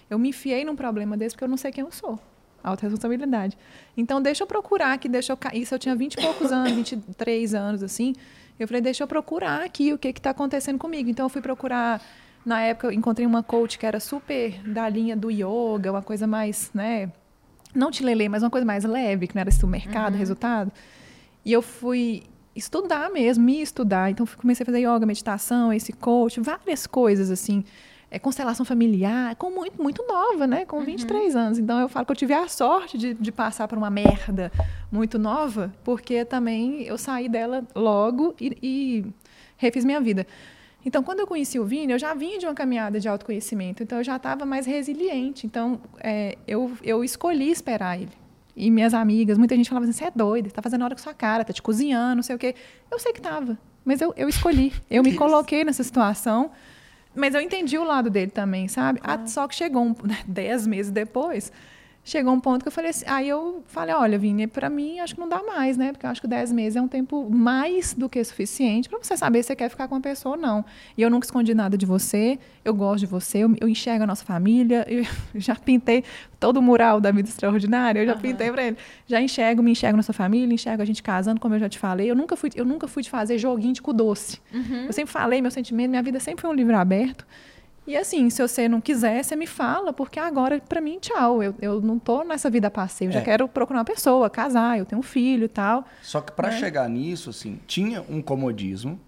eu 0.10 0.18
me 0.18 0.30
enfiei 0.30 0.64
num 0.64 0.78
problema 0.78 1.18
desse 1.18 1.36
porque 1.36 1.44
eu 1.44 1.50
não 1.50 1.58
sei 1.58 1.74
quem 1.74 1.84
eu 1.84 1.92
sou. 1.92 2.18
Autoresponsabilidade. 2.64 3.58
Então, 3.98 4.22
deixa 4.22 4.44
eu 4.44 4.48
procurar 4.48 4.94
aqui, 4.94 5.10
deixa 5.10 5.34
eu. 5.34 5.38
Isso 5.60 5.76
eu 5.76 5.80
tinha 5.80 5.94
20 5.94 6.14
e 6.14 6.22
poucos 6.22 6.54
anos, 6.54 6.72
23 6.72 7.54
anos, 7.54 7.84
assim. 7.84 8.14
Eu 8.58 8.66
falei, 8.66 8.82
deixa 8.82 9.04
eu 9.04 9.08
procurar 9.10 9.62
aqui 9.62 9.92
o 9.92 9.98
que 9.98 10.08
está 10.08 10.30
acontecendo 10.30 10.80
comigo. 10.80 11.10
Então, 11.10 11.26
eu 11.26 11.30
fui 11.30 11.42
procurar. 11.42 12.02
Na 12.46 12.62
época, 12.62 12.88
eu 12.88 12.92
encontrei 12.92 13.26
uma 13.26 13.42
coach 13.42 13.80
que 13.80 13.86
era 13.86 14.00
super 14.00 14.62
da 14.62 14.88
linha 14.88 15.18
do 15.18 15.32
yoga, 15.32 15.92
uma 15.92 16.02
coisa 16.02 16.28
mais, 16.28 16.70
né? 16.74 17.12
Não 17.74 17.90
te 17.90 18.04
lelê, 18.04 18.30
mas 18.30 18.44
uma 18.44 18.52
coisa 18.52 18.66
mais 18.66 18.86
leve, 18.86 19.28
que 19.28 19.36
não 19.36 19.42
era 19.42 19.50
esse 19.50 19.66
o 19.66 19.68
mercado, 19.68 20.16
resultado. 20.16 20.72
E 21.44 21.52
eu 21.52 21.62
fui 21.62 22.24
estudar 22.56 23.10
mesmo, 23.10 23.44
me 23.44 23.62
estudar. 23.62 24.12
Então, 24.12 24.26
comecei 24.38 24.64
a 24.64 24.66
fazer 24.66 24.80
yoga, 24.80 25.06
meditação, 25.06 25.74
esse 25.74 25.92
coach, 25.92 26.40
várias 26.40 26.86
coisas, 26.86 27.32
assim. 27.32 27.66
É, 28.12 28.20
constelação 28.20 28.64
familiar, 28.64 29.36
com 29.36 29.50
muito, 29.50 29.82
muito 29.82 30.06
nova, 30.08 30.46
né? 30.46 30.64
Com 30.66 30.82
23 30.82 31.36
anos. 31.36 31.58
Então, 31.58 31.80
eu 31.80 31.90
falo 31.90 32.06
que 32.06 32.12
eu 32.12 32.16
tive 32.16 32.34
a 32.34 32.48
sorte 32.48 32.98
de, 32.98 33.16
de 33.16 33.32
passar 33.32 33.68
por 33.68 33.78
uma 33.78 33.90
merda 33.90 34.52
muito 34.92 35.18
nova, 35.18 35.74
porque 35.84 36.24
também 36.24 36.84
eu 36.84 36.98
saí 36.98 37.28
dela 37.28 37.64
logo 37.76 38.36
e, 38.40 38.58
e 38.62 39.06
refiz 39.58 39.84
minha 39.84 40.00
vida. 40.00 40.26
Então, 40.86 41.02
quando 41.02 41.20
eu 41.20 41.28
conheci 41.28 41.60
o 41.60 41.66
Vini, 41.66 41.92
eu 41.92 42.00
já 42.00 42.14
vinha 42.14 42.38
de 42.38 42.46
uma 42.46 42.54
caminhada 42.54 43.00
de 43.00 43.08
autoconhecimento, 43.08 43.82
então 43.82 43.98
eu 43.98 44.04
já 44.04 44.18
estava 44.18 44.46
mais 44.46 44.68
resiliente. 44.68 45.48
Então, 45.48 45.82
é, 46.00 46.38
eu, 46.48 46.72
eu 46.84 47.04
escolhi 47.04 47.50
esperar 47.50 48.00
ele. 48.00 48.12
E 48.56 48.72
minhas 48.72 48.94
amigas, 48.94 49.38
muita 49.38 49.56
gente 49.56 49.68
falava 49.68 49.86
assim: 49.86 49.98
você 49.98 50.06
é 50.06 50.12
doida, 50.12 50.50
tá 50.52 50.62
fazendo 50.62 50.86
hora 50.86 50.96
com 50.96 51.02
sua 51.02 51.14
cara, 51.14 51.44
tá 51.44 51.52
te 51.52 51.62
cozinhando, 51.62 52.18
não 52.18 52.24
sei 52.24 52.36
o 52.36 52.40
quê. 52.40 52.56
Eu 52.90 53.00
sei 53.00 53.12
que 53.12 53.20
tava, 53.20 53.58
mas 53.84 54.00
eu, 54.00 54.14
eu 54.16 54.30
escolhi. 54.30 54.72
Eu 54.90 55.04
me 55.04 55.16
coloquei 55.16 55.64
nessa 55.64 55.84
situação, 55.84 56.52
mas 57.16 57.34
eu 57.34 57.42
entendi 57.42 57.78
o 57.78 57.84
lado 57.84 58.10
dele 58.10 58.32
também, 58.32 58.68
sabe? 58.68 59.00
Ah, 59.04 59.26
só 59.26 59.48
que 59.48 59.56
chegou 59.56 59.84
um, 59.84 59.96
dez 60.28 60.66
meses 60.68 60.92
depois, 60.92 61.52
chegou 62.06 62.32
um 62.32 62.40
ponto 62.40 62.62
que 62.62 62.68
eu 62.68 62.72
falei 62.72 62.92
assim, 62.92 63.04
aí 63.08 63.28
eu 63.28 63.64
falei, 63.66 63.96
olha, 63.96 64.18
Vini, 64.18 64.46
para 64.46 64.70
mim 64.70 65.00
acho 65.00 65.16
que 65.16 65.20
não 65.20 65.28
dá 65.28 65.42
mais, 65.42 65.76
né? 65.76 65.92
Porque 65.92 66.06
eu 66.06 66.10
acho 66.12 66.22
que 66.22 66.28
10 66.28 66.52
meses 66.52 66.76
é 66.76 66.82
um 66.82 66.88
tempo 66.88 67.28
mais 67.30 67.96
do 67.96 68.08
que 68.08 68.24
suficiente 68.24 68.88
para 68.88 69.00
você 69.02 69.18
saber 69.18 69.42
se 69.42 69.48
você 69.48 69.56
quer 69.56 69.70
ficar 69.70 69.88
com 69.88 69.96
a 69.96 70.00
pessoa 70.00 70.36
ou 70.36 70.42
não. 70.42 70.64
E 70.96 71.02
eu 71.02 71.10
nunca 71.10 71.26
escondi 71.26 71.56
nada 71.56 71.76
de 71.76 71.86
você, 71.86 72.38
eu 72.64 72.76
gosto 72.76 73.00
de 73.00 73.08
você, 73.08 73.40
eu, 73.40 73.56
eu 73.60 73.68
enxergo 73.68 74.04
a 74.04 74.08
nossa 74.08 74.24
família, 74.24 74.86
eu 74.88 75.04
já 75.34 75.56
pintei 75.56 76.04
todo 76.40 76.58
o 76.58 76.62
mural 76.62 77.02
da 77.02 77.10
vida 77.10 77.28
extraordinária, 77.28 78.02
eu 78.02 78.06
já 78.06 78.16
pintei 78.16 78.52
para 78.52 78.64
ele. 78.64 78.78
Já 79.08 79.20
enxergo, 79.20 79.64
me 79.64 79.72
enxergo 79.72 79.98
nossa 79.98 80.14
família, 80.14 80.54
enxergo 80.54 80.84
a 80.84 80.86
gente 80.86 81.02
casando, 81.02 81.42
como 81.42 81.56
eu 81.56 81.60
já 81.60 81.68
te 81.68 81.80
falei. 81.80 82.10
Eu 82.10 82.16
nunca 82.16 82.36
fui, 82.36 82.52
eu 82.56 82.66
nunca 82.66 82.88
fui 82.88 83.02
de 83.02 83.10
fazer 83.10 83.40
joguinho 83.40 83.74
de 83.74 83.82
cu 83.82 83.92
doce. 83.92 84.40
Eu 84.86 84.94
sempre 84.94 85.12
falei 85.12 85.42
meu 85.42 85.50
sentimento, 85.50 85.90
minha 85.90 86.04
vida 86.04 86.20
sempre 86.20 86.44
foi 86.44 86.52
um 86.52 86.54
livro 86.54 86.78
aberto. 86.78 87.26
E 87.88 87.96
assim, 87.96 88.30
se 88.32 88.42
você 88.42 88.68
não 88.68 88.82
quiser, 88.82 89.24
você 89.24 89.36
me 89.36 89.46
fala, 89.46 89.94
porque 89.94 90.20
agora, 90.20 90.60
pra 90.60 90.82
mim, 90.82 90.98
tchau. 91.00 91.44
Eu, 91.44 91.54
eu 91.62 91.80
não 91.82 92.00
tô 92.00 92.24
nessa 92.24 92.50
vida 92.50 92.68
a 92.68 92.72
passeio. 92.72 93.10
Eu 93.10 93.14
já 93.14 93.20
É. 93.20 93.24
quero 93.24 93.48
procurar 93.48 93.80
uma 93.80 93.86
pessoa, 93.86 94.30
casar, 94.30 94.80
eu 94.80 94.86
tenho 94.86 95.00
um 95.00 95.04
filho 95.04 95.46
e 95.46 95.50
tal. 95.50 95.86
Só 96.02 96.20
que 96.20 96.32
para 96.32 96.50
Né? 96.50 96.58
chegar 96.58 96.90
nisso, 96.90 97.30
assim, 97.30 97.60
tinha 97.68 98.04
um 98.10 98.22
comodismo 98.24 99.00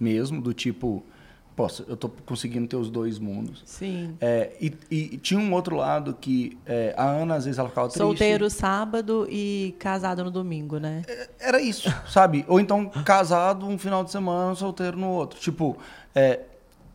mesmo, 0.00 0.40
do 0.42 0.52
tipo, 0.52 1.04
poxa, 1.54 1.84
eu 1.86 1.96
tô 1.96 2.08
conseguindo 2.26 2.66
ter 2.66 2.74
os 2.74 2.90
dois 2.90 3.20
mundos. 3.20 3.62
Sim. 3.64 4.16
É, 4.20 4.50
e, 4.60 4.72
e 4.90 5.16
tinha 5.18 5.38
um 5.38 5.52
outro 5.52 5.76
lado 5.76 6.12
que 6.20 6.58
é, 6.66 6.92
a 6.96 7.04
Ana, 7.04 7.36
às 7.36 7.44
vezes, 7.44 7.58
ela 7.60 7.68
ficava 7.68 7.86
triste. 7.86 8.02
Solteiro 8.04 8.50
sábado 8.50 9.28
e 9.30 9.76
casado 9.78 10.24
no 10.24 10.30
domingo, 10.32 10.78
né? 10.78 11.02
Era 11.38 11.60
isso, 11.60 11.88
sabe? 12.08 12.44
Ou 12.48 12.58
então 12.58 12.86
casado 13.04 13.64
um 13.64 13.78
final 13.78 14.02
de 14.02 14.10
semana, 14.10 14.56
solteiro 14.56 14.98
no 14.98 15.08
outro. 15.10 15.38
Tipo, 15.38 15.78
é, 16.12 16.40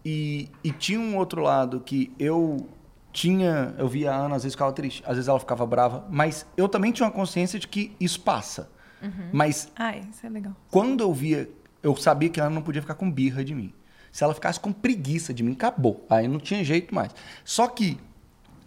e, 0.04 0.50
e 0.64 0.72
tinha 0.72 1.00
um 1.00 1.18
outro 1.18 1.42
lado 1.42 1.80
que 1.82 2.12
eu 2.18 2.68
tinha, 3.12 3.74
eu 3.78 3.88
via 3.88 4.12
a 4.12 4.16
Ana, 4.16 4.36
às 4.36 4.44
vezes 4.44 4.56
ficava 4.56 4.72
triste, 4.72 5.04
às 5.06 5.16
vezes 5.16 5.28
ela 5.28 5.40
ficava 5.40 5.66
brava, 5.66 6.06
mas 6.10 6.46
eu 6.56 6.70
também 6.70 6.92
tinha 6.92 7.06
uma 7.08 7.12
consciência 7.12 7.60
de 7.60 7.68
que 7.68 7.96
isso 8.00 8.22
passa. 8.22 8.70
Mas 9.32 9.72
Ai, 9.78 10.04
isso 10.12 10.26
é 10.26 10.30
legal. 10.30 10.54
quando 10.70 11.02
eu 11.02 11.14
via, 11.14 11.50
eu 11.82 11.96
sabia 11.96 12.30
que 12.30 12.40
ela 12.40 12.50
não 12.50 12.62
podia 12.62 12.82
ficar 12.82 12.96
com 12.96 13.10
birra 13.10 13.44
de 13.46 13.56
mim. 13.56 13.74
Se 14.12 14.24
ela 14.24 14.34
ficasse 14.34 14.60
com 14.60 14.74
preguiça 14.74 15.34
de 15.34 15.42
mim, 15.42 15.54
acabou. 15.54 16.06
Aí 16.10 16.28
não 16.28 16.40
tinha 16.40 16.64
jeito 16.64 16.94
mais. 16.94 17.14
Só 17.46 17.68
que 17.68 17.98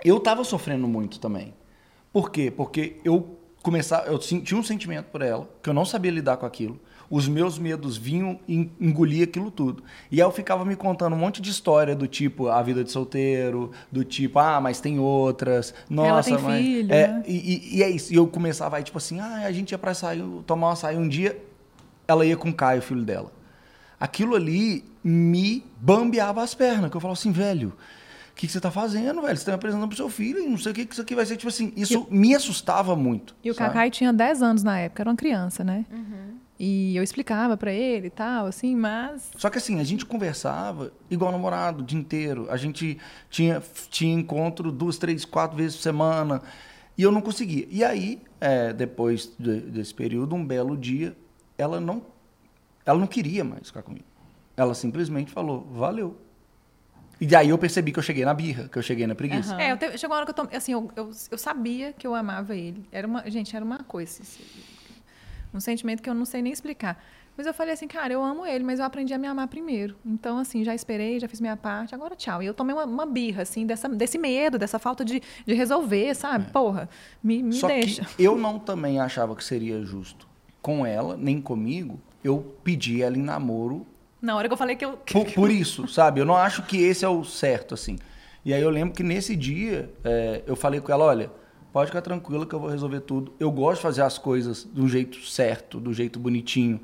eu 0.05 0.19
tava 0.21 0.43
sofrendo 0.45 0.89
muito 0.89 1.21
também. 1.21 1.53
Por 2.13 2.31
quê? 2.31 2.51
Porque 2.51 2.99
eu 3.05 3.39
começava, 3.63 4.07
eu 4.07 4.19
tinha 4.19 4.59
um 4.59 4.63
sentimento 4.63 5.07
por 5.07 5.23
ela, 5.23 5.49
que 5.63 5.69
eu 5.69 5.75
não 5.75 5.85
sabia 5.85 6.11
lidar 6.11 6.37
com 6.37 6.47
aquilo. 6.47 6.81
Os 7.15 7.29
meus 7.29 7.59
medos 7.59 7.99
vinham 7.99 8.41
e 8.49 8.71
engolia 8.81 9.25
aquilo 9.25 9.51
tudo. 9.51 9.85
E 10.11 10.15
aí 10.19 10.27
eu 10.27 10.33
ficava 10.33 10.65
me 10.65 10.75
contando 10.75 11.13
um 11.13 11.19
monte 11.19 11.43
de 11.43 11.51
história 11.51 11.95
do 11.95 12.07
tipo 12.09 12.49
a 12.49 12.63
vida 12.63 12.83
de 12.83 12.91
solteiro, 12.91 13.71
do 13.93 14.03
tipo, 14.03 14.39
ah, 14.39 14.59
mas 14.63 14.81
tem 14.81 14.99
outras. 14.99 15.75
Nossa, 15.91 16.31
tem 16.31 16.39
mas 16.39 16.65
filho, 16.65 16.91
é, 16.91 17.09
né? 17.09 17.23
e, 17.29 17.35
e- 17.35 17.77
e 17.77 17.83
é 17.83 17.91
isso. 17.91 18.15
E 18.15 18.17
eu 18.17 18.27
começava 18.27 18.79
aí, 18.79 18.83
tipo 18.83 18.97
assim, 18.97 19.21
ah, 19.21 19.43
a 19.47 19.53
gente 19.53 19.73
ia 19.73 19.79
pra 19.79 19.93
sair, 19.93 20.25
tomar 20.47 20.69
uma 20.69 20.73
açaí 20.73 20.97
um 20.97 21.07
dia, 21.07 21.39
ela 22.09 22.25
ia 22.25 22.35
com 22.35 22.49
o 22.49 22.55
Caio, 22.55 22.81
filho 22.81 23.03
dela. 23.03 23.31
Aquilo 24.01 24.35
ali 24.35 24.83
me 25.05 25.63
bambeava 25.79 26.43
as 26.43 26.55
pernas, 26.55 26.91
que 26.91 26.97
eu 26.97 27.01
falava 27.01 27.19
assim, 27.21 27.31
velho, 27.31 27.75
o 28.31 28.35
que, 28.35 28.47
que 28.47 28.53
você 28.55 28.59
tá 28.59 28.71
fazendo, 28.71 29.21
velho? 29.21 29.37
Você 29.37 29.45
tá 29.45 29.51
me 29.53 29.57
apresentando 29.57 29.87
pro 29.87 29.97
seu 29.99 30.09
filho 30.09 30.39
e 30.39 30.47
não 30.49 30.57
sei 30.57 30.73
o 30.73 30.75
que, 30.75 30.87
que 30.87 30.95
isso 30.95 31.03
aqui 31.03 31.15
vai 31.15 31.27
ser. 31.27 31.37
Tipo 31.37 31.51
assim, 31.51 31.75
isso 31.77 32.07
me 32.11 32.35
assustava 32.35 32.97
muito. 32.97 33.37
E 33.45 33.51
o 33.51 33.55
sabe? 33.55 33.69
Cacai 33.69 33.91
tinha 33.91 34.15
10 34.15 34.43
anos 34.43 34.63
na 34.63 34.79
época, 34.79 35.03
era 35.03 35.11
uma 35.11 35.17
criança, 35.17 35.63
né? 35.63 35.85
E 36.65 36.97
eu 36.97 37.03
explicava 37.03 37.57
pra 37.57 37.73
ele 37.73 38.07
e 38.07 38.11
tal, 38.11 38.47
assim, 38.47 38.77
mas. 38.77 39.33
Só 39.37 39.51
que 39.51 39.59
assim, 39.59 39.81
a 39.81 39.83
gente 39.85 40.07
conversava 40.07 40.93
igual 41.11 41.33
namorado 41.33 41.83
o 41.83 41.85
dia 41.85 41.99
inteiro. 41.99 42.47
A 42.49 42.57
gente 42.57 42.99
tinha, 43.29 43.61
tinha 43.91 44.15
encontro 44.15 44.71
duas, 44.71 44.97
três, 44.97 45.25
quatro 45.25 45.57
vezes 45.57 45.75
por 45.77 45.83
semana. 45.83 46.41
E 46.97 47.03
eu 47.03 47.11
não 47.11 47.21
conseguia. 47.21 47.67
E 47.69 47.83
aí, 47.83 48.23
é, 48.41 48.73
depois 48.73 49.33
de- 49.37 49.61
desse 49.63 49.93
período, 49.93 50.37
um 50.37 50.47
belo 50.47 50.77
dia, 50.77 51.17
ela 51.59 51.81
não, 51.81 52.01
ela 52.87 52.97
não 52.97 53.09
queria 53.09 53.43
mais 53.43 53.67
ficar 53.67 53.83
comigo. 53.83 54.05
Ela 54.57 54.73
simplesmente 54.75 55.33
falou, 55.33 55.67
valeu. 55.73 56.17
E 57.21 57.27
daí 57.27 57.49
eu 57.49 57.59
percebi 57.59 57.91
que 57.91 57.99
eu 57.99 58.03
cheguei 58.05 58.25
na 58.25 58.35
birra, 58.35 58.69
que 58.69 58.79
eu 58.79 58.83
cheguei 58.83 59.05
na 59.07 59.17
preguiça. 59.17 59.61
É, 59.61 59.73
eu 59.73 59.77
te- 59.77 59.99
chegou 59.99 60.15
uma 60.15 60.23
hora 60.23 60.33
que 60.33 60.41
eu, 60.41 60.47
tom- 60.47 60.57
assim, 60.57 60.73
eu, 60.73 60.89
eu, 60.95 61.11
eu 61.29 61.39
sabia 61.39 61.93
que 61.93 62.07
eu 62.07 62.15
amava 62.15 62.55
ele. 62.55 62.85
Era 62.93 63.07
uma, 63.07 63.29
gente, 63.29 63.57
era 63.57 63.65
uma 63.65 63.79
coisa. 63.83 64.23
assim, 64.23 64.45
um 65.53 65.61
sentimento 65.61 66.03
que 66.03 66.09
eu 66.09 66.15
não 66.15 66.25
sei 66.25 66.43
nem 66.43 66.53
explicar. 66.53 67.03
Mas 67.37 67.47
eu 67.47 67.55
falei 67.55 67.73
assim, 67.73 67.89
cara, 67.89 68.13
eu 68.13 68.23
amo 68.23 68.45
ele, 68.45 68.63
mas 68.63 68.79
eu 68.79 68.85
aprendi 68.85 69.15
a 69.15 69.19
me 69.19 69.27
amar 69.27 69.49
primeiro. 69.49 69.97
Então, 70.05 70.37
assim, 70.39 70.63
já 70.63 70.75
esperei, 70.75 71.19
já 71.19 71.27
fiz 71.27 71.41
minha 71.41 71.57
parte, 71.57 71.95
agora 71.95 72.15
tchau. 72.15 72.43
E 72.43 72.47
eu 72.47 72.53
tomei 72.53 72.75
uma, 72.75 72.85
uma 72.85 73.07
birra, 73.07 73.43
assim, 73.43 73.65
dessa, 73.65 73.89
desse 73.89 74.19
medo, 74.19 74.59
dessa 74.59 74.79
falta 74.79 75.03
de, 75.05 75.23
de 75.47 75.55
resolver, 75.55 76.15
sabe? 76.15 76.51
Porra, 76.53 76.89
me, 77.23 77.43
me 77.43 77.57
É. 77.57 77.59
Só 77.59 77.69
deixa. 77.69 78.05
que 78.05 78.11
eu 78.23 78.37
não 78.37 78.59
também 78.59 79.01
achava 79.01 79.35
que 79.35 79.43
seria 79.43 79.83
justo 79.83 80.29
com 80.61 80.85
ela, 80.85 81.17
nem 81.17 81.41
comigo, 81.41 81.99
eu 82.23 82.55
pedi 82.63 83.03
ela 83.03 83.17
em 83.17 83.23
namoro 83.23 83.85
Na 84.21 84.37
hora 84.37 84.47
que 84.47 84.53
eu 84.53 84.59
falei 84.59 84.77
que 84.77 84.85
eu. 84.85 84.99
por, 84.99 85.25
por 85.33 85.51
isso, 85.51 85.89
sabe? 85.89 86.21
Eu 86.21 86.27
não 86.27 86.37
acho 86.37 86.63
que 86.63 86.77
esse 86.77 87.05
é 87.05 87.09
o 87.09 87.25
certo, 87.25 87.75
assim. 87.75 87.99
E 88.45 88.53
aí 88.53 88.61
eu 88.61 88.71
lembro 88.71 88.95
que 88.95 89.03
nesse 89.03 89.35
dia 89.35 89.91
é, 90.05 90.43
eu 90.47 90.55
falei 90.55 90.81
com 90.81 90.93
ela, 90.93 91.05
olha, 91.05 91.31
pode 91.73 91.87
ficar 91.87 92.03
tranquila 92.03 92.45
que 92.45 92.55
eu 92.55 92.61
vou 92.61 92.69
resolver 92.69 93.01
tudo. 93.01 93.33
Eu 93.41 93.51
gosto 93.51 93.77
de 93.77 93.83
fazer 93.83 94.03
as 94.03 94.19
coisas 94.19 94.65
do 94.65 94.89
jeito 94.89 95.19
certo, 95.27 95.81
do 95.81 95.93
jeito 95.93 96.19
bonitinho. 96.19 96.81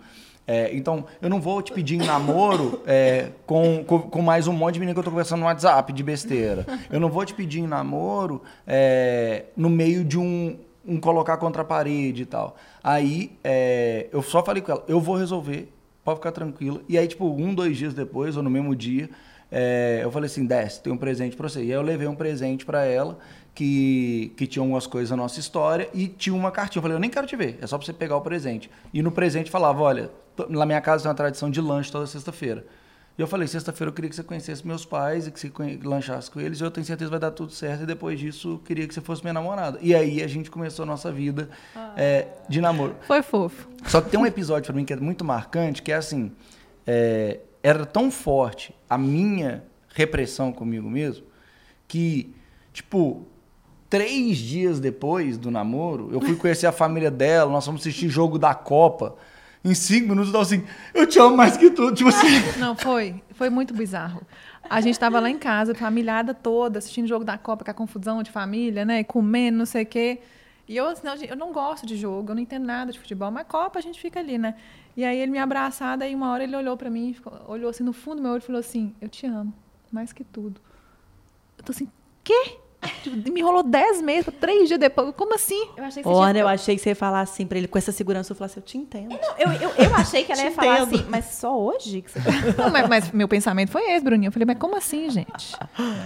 É, 0.46 0.74
então, 0.74 1.04
eu 1.20 1.28
não 1.28 1.42
vou 1.42 1.60
te 1.60 1.72
pedir 1.72 1.96
em 1.96 2.06
namoro 2.06 2.80
é, 2.86 3.32
com, 3.44 3.84
com, 3.84 3.98
com 4.00 4.22
mais 4.22 4.46
um 4.46 4.52
monte 4.52 4.74
de 4.74 4.80
menina 4.80 4.94
que 4.94 5.00
eu 5.00 5.04
tô 5.04 5.10
conversando 5.10 5.40
no 5.40 5.44
WhatsApp 5.44 5.92
de 5.92 6.02
besteira. 6.02 6.66
Eu 6.90 6.98
não 6.98 7.10
vou 7.10 7.22
te 7.26 7.34
pedir 7.34 7.60
em 7.60 7.66
namoro 7.66 8.42
é, 8.66 9.44
no 9.54 9.68
meio 9.68 10.02
de 10.02 10.18
um, 10.18 10.56
um 10.86 10.98
colocar 10.98 11.36
contra 11.36 11.60
a 11.60 11.64
parede 11.66 12.22
e 12.22 12.26
tal. 12.26 12.56
Aí, 12.82 13.36
é, 13.44 14.06
eu 14.10 14.22
só 14.22 14.42
falei 14.42 14.62
com 14.62 14.72
ela, 14.72 14.84
eu 14.88 14.98
vou 14.98 15.16
resolver, 15.16 15.70
pode 16.02 16.18
ficar 16.18 16.32
tranquila. 16.32 16.80
E 16.88 16.96
aí, 16.96 17.06
tipo, 17.06 17.26
um, 17.26 17.54
dois 17.54 17.76
dias 17.76 17.92
depois, 17.92 18.34
ou 18.34 18.42
no 18.42 18.48
mesmo 18.48 18.74
dia, 18.74 19.10
é, 19.52 20.00
eu 20.02 20.10
falei 20.10 20.28
assim, 20.28 20.46
desce, 20.46 20.82
tem 20.82 20.90
um 20.90 20.96
presente 20.96 21.36
pra 21.36 21.46
você. 21.46 21.60
E 21.60 21.64
aí 21.64 21.70
eu 21.72 21.82
levei 21.82 22.08
um 22.08 22.14
presente 22.14 22.64
pra 22.64 22.86
ela, 22.86 23.18
que, 23.58 24.32
que 24.36 24.46
tinha 24.46 24.62
algumas 24.62 24.86
coisas 24.86 25.10
da 25.10 25.16
nossa 25.16 25.40
história, 25.40 25.90
e 25.92 26.06
tinha 26.06 26.32
uma 26.32 26.52
cartinha. 26.52 26.78
Eu 26.78 26.82
falei, 26.82 26.96
eu 26.96 27.00
nem 27.00 27.10
quero 27.10 27.26
te 27.26 27.34
ver, 27.34 27.58
é 27.60 27.66
só 27.66 27.76
pra 27.76 27.84
você 27.84 27.92
pegar 27.92 28.16
o 28.16 28.20
presente. 28.20 28.70
E 28.94 29.02
no 29.02 29.10
presente 29.10 29.50
falava, 29.50 29.82
olha, 29.82 30.12
na 30.48 30.64
minha 30.64 30.80
casa 30.80 31.02
tem 31.02 31.08
uma 31.10 31.16
tradição 31.16 31.50
de 31.50 31.60
lanche 31.60 31.90
toda 31.90 32.06
sexta-feira. 32.06 32.64
E 33.18 33.20
eu 33.20 33.26
falei, 33.26 33.48
sexta-feira 33.48 33.88
eu 33.88 33.92
queria 33.92 34.08
que 34.08 34.14
você 34.14 34.22
conhecesse 34.22 34.64
meus 34.64 34.84
pais 34.84 35.26
e 35.26 35.32
que 35.32 35.40
você 35.40 35.50
lanchasse 35.82 36.30
com 36.30 36.40
eles, 36.40 36.60
e 36.60 36.62
eu 36.62 36.70
tenho 36.70 36.86
certeza 36.86 37.08
que 37.08 37.10
vai 37.10 37.18
dar 37.18 37.32
tudo 37.32 37.50
certo, 37.50 37.82
e 37.82 37.86
depois 37.86 38.20
disso 38.20 38.52
eu 38.52 38.58
queria 38.60 38.86
que 38.86 38.94
você 38.94 39.00
fosse 39.00 39.22
minha 39.24 39.34
namorada. 39.34 39.76
E 39.82 39.92
aí 39.92 40.22
a 40.22 40.28
gente 40.28 40.52
começou 40.52 40.84
a 40.84 40.86
nossa 40.86 41.10
vida 41.10 41.50
é, 41.96 42.28
de 42.48 42.60
namoro. 42.60 42.94
Foi 43.08 43.24
fofo. 43.24 43.68
Só 43.88 44.00
que 44.00 44.08
tem 44.08 44.20
um 44.20 44.26
episódio 44.26 44.66
pra 44.66 44.76
mim 44.76 44.84
que 44.84 44.92
é 44.92 44.96
muito 44.96 45.24
marcante, 45.24 45.82
que 45.82 45.90
é 45.90 45.96
assim, 45.96 46.30
é, 46.86 47.40
era 47.60 47.84
tão 47.84 48.08
forte 48.08 48.72
a 48.88 48.96
minha 48.96 49.64
repressão 49.96 50.52
comigo 50.52 50.88
mesmo, 50.88 51.26
que, 51.88 52.32
tipo, 52.72 53.26
três 53.88 54.36
dias 54.38 54.80
depois 54.80 55.38
do 55.38 55.50
namoro, 55.50 56.10
eu 56.12 56.20
fui 56.20 56.36
conhecer 56.36 56.66
a 56.66 56.72
família 56.72 57.10
dela, 57.10 57.50
nós 57.50 57.64
fomos 57.64 57.80
assistir 57.80 58.08
jogo 58.08 58.38
da 58.38 58.54
Copa, 58.54 59.16
em 59.64 59.74
cinco 59.74 60.08
minutos 60.10 60.28
eu 60.28 60.32
tava 60.32 60.44
assim, 60.44 60.64
eu 60.94 61.06
te 61.06 61.18
amo 61.18 61.36
mais 61.36 61.56
que 61.56 61.70
tudo, 61.70 61.94
tipo 61.94 62.08
assim... 62.10 62.26
Não, 62.58 62.76
foi. 62.76 63.22
Foi 63.32 63.50
muito 63.50 63.72
bizarro. 63.74 64.22
A 64.68 64.80
gente 64.80 64.98
tava 64.98 65.18
lá 65.20 65.30
em 65.30 65.38
casa, 65.38 65.74
familhada 65.74 66.34
toda, 66.34 66.78
assistindo 66.78 67.06
jogo 67.06 67.24
da 67.24 67.38
Copa, 67.38 67.64
com 67.64 67.70
a 67.70 67.74
confusão 67.74 68.22
de 68.22 68.30
família, 68.30 68.84
né? 68.84 69.02
Comendo, 69.02 69.58
não 69.58 69.66
sei 69.66 69.82
o 69.84 69.86
quê. 69.86 70.20
E 70.68 70.76
eu, 70.76 70.86
assim, 70.86 71.06
eu 71.28 71.36
não 71.36 71.52
gosto 71.52 71.86
de 71.86 71.96
jogo, 71.96 72.30
eu 72.30 72.34
não 72.34 72.42
entendo 72.42 72.66
nada 72.66 72.92
de 72.92 72.98
futebol, 72.98 73.30
mas 73.30 73.46
Copa 73.48 73.78
a 73.78 73.82
gente 73.82 73.98
fica 73.98 74.20
ali, 74.20 74.36
né? 74.36 74.54
E 74.94 75.04
aí 75.04 75.18
ele 75.18 75.32
me 75.32 75.38
abraçado, 75.38 76.02
aí 76.02 76.14
uma 76.14 76.30
hora 76.30 76.44
ele 76.44 76.54
olhou 76.54 76.76
pra 76.76 76.90
mim, 76.90 77.14
ficou- 77.14 77.32
olhou 77.48 77.70
assim 77.70 77.82
no 77.82 77.92
fundo 77.94 78.16
do 78.16 78.22
meu 78.22 78.32
olho 78.32 78.40
e 78.42 78.44
falou 78.44 78.60
assim: 78.60 78.92
Eu 79.00 79.08
te 79.08 79.26
amo, 79.26 79.54
mais 79.90 80.12
que 80.12 80.22
tudo. 80.24 80.60
Eu 81.56 81.64
tô 81.64 81.72
assim, 81.72 81.88
quê? 82.22 82.58
Tipo, 83.02 83.32
Me 83.32 83.40
enrolou 83.40 83.62
dez 83.62 84.00
meses, 84.00 84.32
três 84.40 84.68
dias 84.68 84.78
depois. 84.78 85.12
Como 85.16 85.34
assim? 85.34 85.68
Eu 85.76 85.84
achei 85.84 86.02
que 86.02 86.08
você 86.08 86.14
Olha, 86.14 86.32
tinha... 86.32 86.42
eu 86.44 86.48
achei 86.48 86.76
que 86.76 86.82
você 86.82 86.90
ia 86.90 86.96
falar 86.96 87.20
assim 87.22 87.46
pra 87.46 87.58
ele, 87.58 87.66
com 87.68 87.76
essa 87.76 87.90
segurança, 87.90 88.32
eu 88.32 88.36
falasse, 88.36 88.56
eu 88.56 88.62
te 88.62 88.78
entendo. 88.78 89.12
eu, 89.38 89.50
eu, 89.52 89.70
eu 89.70 89.94
achei 89.94 90.22
que 90.24 90.32
ela 90.32 90.42
ia 90.42 90.52
falar 90.52 90.80
entendo. 90.82 90.94
assim, 91.00 91.06
mas 91.08 91.24
só 91.26 91.58
hoje 91.58 92.02
que 92.02 92.10
você 92.10 92.20
Não, 92.56 92.70
mas, 92.70 92.88
mas 92.88 93.10
meu 93.12 93.26
pensamento 93.26 93.70
foi 93.70 93.82
esse, 93.90 94.04
Bruninho. 94.04 94.28
Eu 94.28 94.32
falei, 94.32 94.46
mas 94.46 94.58
como 94.58 94.76
assim, 94.76 95.10
gente? 95.10 95.56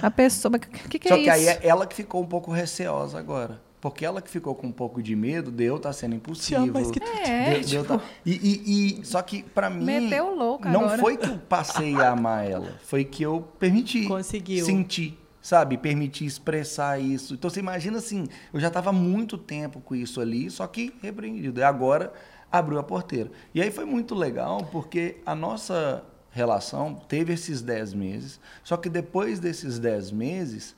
A 0.02 0.10
pessoa. 0.10 0.54
O 0.56 0.58
que, 0.88 0.98
que 0.98 1.08
Só 1.08 1.14
é 1.14 1.18
que 1.18 1.22
isso? 1.24 1.30
aí 1.32 1.46
é 1.46 1.60
ela 1.62 1.86
que 1.86 1.94
ficou 1.94 2.22
um 2.22 2.26
pouco 2.26 2.50
receosa 2.50 3.18
agora. 3.18 3.60
Porque 3.80 4.04
ela 4.06 4.22
que 4.22 4.30
ficou 4.30 4.54
com 4.54 4.68
um 4.68 4.72
pouco 4.72 5.02
de 5.02 5.16
medo 5.16 5.50
de 5.50 5.64
eu 5.64 5.76
estar 5.76 5.92
sendo 5.92 6.14
impossível. 6.14 6.72
mais 6.72 6.88
que 6.90 7.00
tudo. 7.00 7.18
É, 7.18 7.58
de- 7.58 7.74
eu 7.74 7.84
tá- 7.84 8.00
e, 8.24 8.30
e- 8.32 9.00
e- 9.00 9.04
só 9.04 9.20
que 9.22 9.42
pra 9.42 9.68
mim 9.68 9.84
Meteu 9.84 10.34
louco 10.36 10.68
não 10.68 10.82
agora. 10.84 10.98
foi 10.98 11.16
que 11.16 11.28
eu 11.28 11.36
passei 11.48 11.96
a 11.96 12.10
amar 12.12 12.48
ela, 12.48 12.74
foi 12.84 13.04
que 13.04 13.24
eu 13.24 13.40
permiti 13.58 14.06
Conseguiu. 14.06 14.64
sentir, 14.64 15.18
sabe, 15.42 15.76
permiti 15.76 16.24
expressar 16.24 17.00
isso. 17.00 17.34
Então 17.34 17.50
você 17.50 17.58
imagina 17.58 17.98
assim, 17.98 18.26
eu 18.54 18.60
já 18.60 18.68
estava 18.68 18.92
muito 18.92 19.36
tempo 19.36 19.80
com 19.80 19.94
isso 19.94 20.20
ali, 20.20 20.48
só 20.48 20.66
que 20.68 20.94
repreendido. 21.02 21.58
E 21.58 21.62
agora 21.64 22.12
abriu 22.50 22.78
a 22.78 22.82
porteira. 22.82 23.30
E 23.52 23.60
aí 23.60 23.70
foi 23.70 23.84
muito 23.84 24.14
legal 24.14 24.68
porque 24.70 25.16
a 25.26 25.34
nossa 25.34 26.04
relação 26.30 26.94
teve 26.94 27.32
esses 27.32 27.60
10 27.60 27.92
meses, 27.92 28.40
só 28.62 28.76
que 28.76 28.88
depois 28.88 29.40
desses 29.40 29.78
10 29.78 30.12
meses 30.12 30.76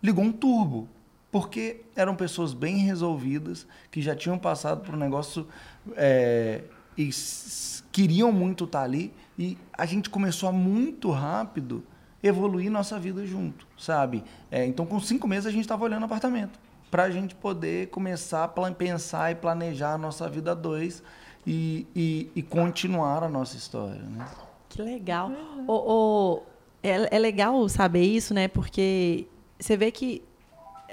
ligou 0.00 0.24
um 0.24 0.32
turbo. 0.32 0.88
Porque 1.32 1.80
eram 1.96 2.14
pessoas 2.14 2.54
bem 2.54 2.76
resolvidas, 2.76 3.66
que 3.90 4.00
já 4.00 4.14
tinham 4.14 4.38
passado 4.38 4.82
por 4.82 4.94
um 4.94 4.98
negócio 4.98 5.48
é, 5.96 6.62
e 6.96 7.10
queriam 7.90 8.30
muito 8.30 8.62
estar 8.62 8.82
ali. 8.82 9.12
E 9.36 9.58
a 9.72 9.84
gente 9.84 10.08
começou 10.08 10.48
a 10.48 10.52
muito 10.52 11.10
rápido 11.10 11.82
evoluir 12.24 12.70
nossa 12.70 12.98
vida 12.98 13.26
junto, 13.26 13.66
sabe? 13.76 14.24
É, 14.50 14.64
então, 14.64 14.86
com 14.86 14.98
cinco 14.98 15.28
meses, 15.28 15.46
a 15.46 15.50
gente 15.50 15.60
estava 15.60 15.84
olhando 15.84 16.04
apartamento. 16.04 16.58
Para 16.90 17.04
a 17.04 17.10
gente 17.10 17.34
poder 17.34 17.88
começar 17.88 18.44
a 18.44 18.70
pensar 18.72 19.30
e 19.30 19.34
planejar 19.34 19.94
a 19.94 19.98
nossa 19.98 20.28
vida 20.28 20.52
a 20.52 20.54
dois 20.54 21.02
e, 21.46 21.86
e, 21.94 22.30
e 22.34 22.42
continuar 22.42 23.22
a 23.22 23.28
nossa 23.28 23.56
história, 23.56 24.02
né? 24.02 24.26
Que 24.70 24.80
legal. 24.80 25.30
Ô, 25.66 25.72
ô, 25.72 26.42
é, 26.82 27.16
é 27.16 27.18
legal 27.18 27.68
saber 27.68 28.04
isso, 28.04 28.32
né? 28.32 28.48
Porque 28.48 29.26
você 29.58 29.76
vê 29.76 29.90
que 29.90 30.22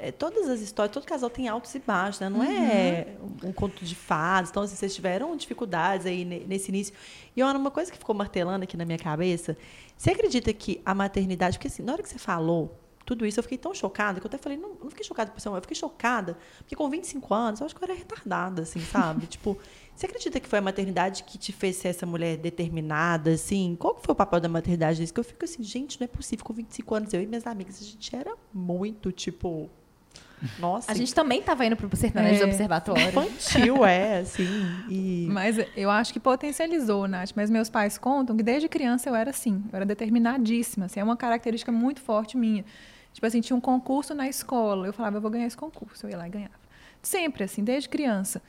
é, 0.01 0.11
todas 0.11 0.49
as 0.49 0.61
histórias, 0.61 0.91
todo 0.91 1.05
casal 1.05 1.29
tem 1.29 1.47
altos 1.47 1.73
e 1.75 1.79
baixos, 1.79 2.19
né? 2.19 2.27
Não 2.27 2.41
é 2.43 3.15
um, 3.21 3.49
um 3.49 3.53
conto 3.53 3.85
de 3.85 3.93
fadas. 3.95 4.49
Então, 4.49 4.63
assim, 4.63 4.75
vocês 4.75 4.95
tiveram 4.95 5.35
dificuldades 5.37 6.07
aí 6.07 6.25
ne- 6.25 6.39
nesse 6.45 6.69
início. 6.69 6.93
E 7.35 7.43
olha, 7.43 7.57
uma 7.57 7.69
coisa 7.69 7.91
que 7.91 7.97
ficou 7.97 8.15
martelando 8.15 8.63
aqui 8.63 8.75
na 8.75 8.83
minha 8.83 8.97
cabeça, 8.97 9.55
você 9.95 10.09
acredita 10.11 10.51
que 10.53 10.81
a 10.83 10.95
maternidade, 10.95 11.57
porque 11.57 11.67
assim, 11.67 11.83
na 11.83 11.93
hora 11.93 12.01
que 12.01 12.09
você 12.09 12.17
falou 12.17 12.77
tudo 13.05 13.25
isso, 13.25 13.39
eu 13.39 13.43
fiquei 13.43 13.57
tão 13.57 13.73
chocada 13.73 14.19
que 14.19 14.25
eu 14.25 14.29
até 14.29 14.37
falei, 14.37 14.57
não, 14.57 14.69
não 14.81 14.89
fiquei 14.89 15.03
chocada 15.03 15.31
por 15.31 15.39
ser 15.41 15.49
eu 15.49 15.61
fiquei 15.61 15.75
chocada, 15.75 16.37
porque 16.59 16.75
com 16.75 16.89
25 16.89 17.33
anos, 17.33 17.59
eu 17.59 17.65
acho 17.65 17.75
que 17.75 17.83
eu 17.83 17.87
era 17.89 17.97
retardada, 17.97 18.61
assim, 18.61 18.79
sabe? 18.79 19.25
tipo, 19.27 19.57
você 19.95 20.05
acredita 20.05 20.39
que 20.39 20.47
foi 20.47 20.59
a 20.59 20.61
maternidade 20.61 21.23
que 21.23 21.37
te 21.37 21.51
fez 21.51 21.75
ser 21.75 21.89
essa 21.89 22.05
mulher 22.05 22.37
determinada, 22.37 23.31
assim? 23.31 23.75
Qual 23.77 23.95
que 23.95 24.03
foi 24.05 24.13
o 24.13 24.15
papel 24.15 24.39
da 24.39 24.47
maternidade 24.49 24.99
nisso? 25.01 25.13
Que 25.13 25.19
eu 25.19 25.23
fico 25.23 25.43
assim, 25.45 25.61
gente, 25.63 25.99
não 25.99 26.05
é 26.05 26.07
possível, 26.07 26.45
com 26.45 26.53
25 26.53 26.95
anos, 26.95 27.13
eu 27.13 27.21
e 27.21 27.27
minhas 27.27 27.45
amigas, 27.45 27.81
a 27.81 27.83
gente 27.83 28.15
era 28.15 28.33
muito, 28.53 29.11
tipo, 29.11 29.69
nossa, 30.59 30.91
A 30.91 30.95
gente 30.95 31.13
também 31.13 31.41
tava 31.41 31.65
indo 31.65 31.75
pro 31.75 31.95
sertanejo 31.95 32.39
do 32.39 32.43
É. 32.43 32.47
observatório. 32.47 33.07
infantil, 33.07 33.85
é, 33.85 34.19
assim, 34.19 34.65
e... 34.89 35.27
Mas 35.29 35.57
eu 35.75 35.89
acho 35.89 36.11
que 36.13 36.19
potencializou, 36.19 37.07
Nath. 37.07 37.31
Mas 37.35 37.49
meus 37.49 37.69
pais 37.69 37.97
contam 37.97 38.35
que 38.35 38.43
desde 38.43 38.67
criança 38.67 39.09
eu 39.09 39.15
era 39.15 39.29
assim. 39.29 39.63
Eu 39.71 39.77
era 39.77 39.85
determinadíssima. 39.85 40.85
Assim, 40.85 40.99
é 40.99 41.03
uma 41.03 41.17
característica 41.17 41.71
muito 41.71 42.01
forte 42.01 42.37
minha. 42.37 42.65
Tipo 43.13 43.25
assim, 43.27 43.41
tinha 43.41 43.55
um 43.55 43.61
concurso 43.61 44.13
na 44.15 44.27
escola. 44.27 44.87
Eu 44.87 44.93
falava, 44.93 45.17
eu 45.17 45.21
vou 45.21 45.29
ganhar 45.29 45.45
esse 45.45 45.57
concurso. 45.57 46.05
Eu 46.05 46.11
ia 46.11 46.17
lá 46.17 46.27
e 46.27 46.29
ganhava. 46.29 46.53
Sempre, 47.01 47.43
assim, 47.43 47.63
desde 47.63 47.89
criança. 47.89 48.41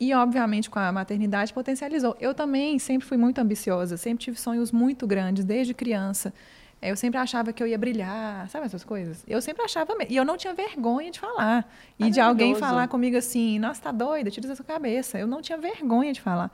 E, 0.00 0.14
obviamente, 0.14 0.70
com 0.70 0.78
a 0.78 0.92
maternidade 0.92 1.52
potencializou. 1.52 2.16
Eu 2.20 2.32
também 2.34 2.78
sempre 2.78 3.06
fui 3.06 3.16
muito 3.16 3.38
ambiciosa. 3.40 3.96
Sempre 3.96 4.24
tive 4.24 4.38
sonhos 4.38 4.70
muito 4.70 5.06
grandes, 5.06 5.44
desde 5.44 5.74
criança. 5.74 6.32
Eu 6.80 6.96
sempre 6.96 7.18
achava 7.18 7.52
que 7.52 7.60
eu 7.62 7.66
ia 7.66 7.76
brilhar, 7.76 8.48
sabe 8.48 8.66
essas 8.66 8.84
coisas? 8.84 9.24
Eu 9.26 9.42
sempre 9.42 9.64
achava 9.64 9.94
mesmo. 9.96 10.12
E 10.12 10.16
eu 10.16 10.24
não 10.24 10.36
tinha 10.36 10.54
vergonha 10.54 11.10
de 11.10 11.18
falar. 11.18 11.68
E 11.98 12.04
de 12.10 12.20
alguém 12.20 12.52
falar 12.60 12.86
comigo 12.88 13.16
assim, 13.16 13.58
nossa, 13.58 13.82
tá 13.82 13.90
doida, 13.90 14.30
tira 14.30 14.46
da 14.46 14.54
sua 14.54 14.64
cabeça. 14.64 15.18
Eu 15.18 15.26
não 15.26 15.42
tinha 15.42 15.58
vergonha 15.58 16.12
de 16.12 16.20
falar. 16.20 16.52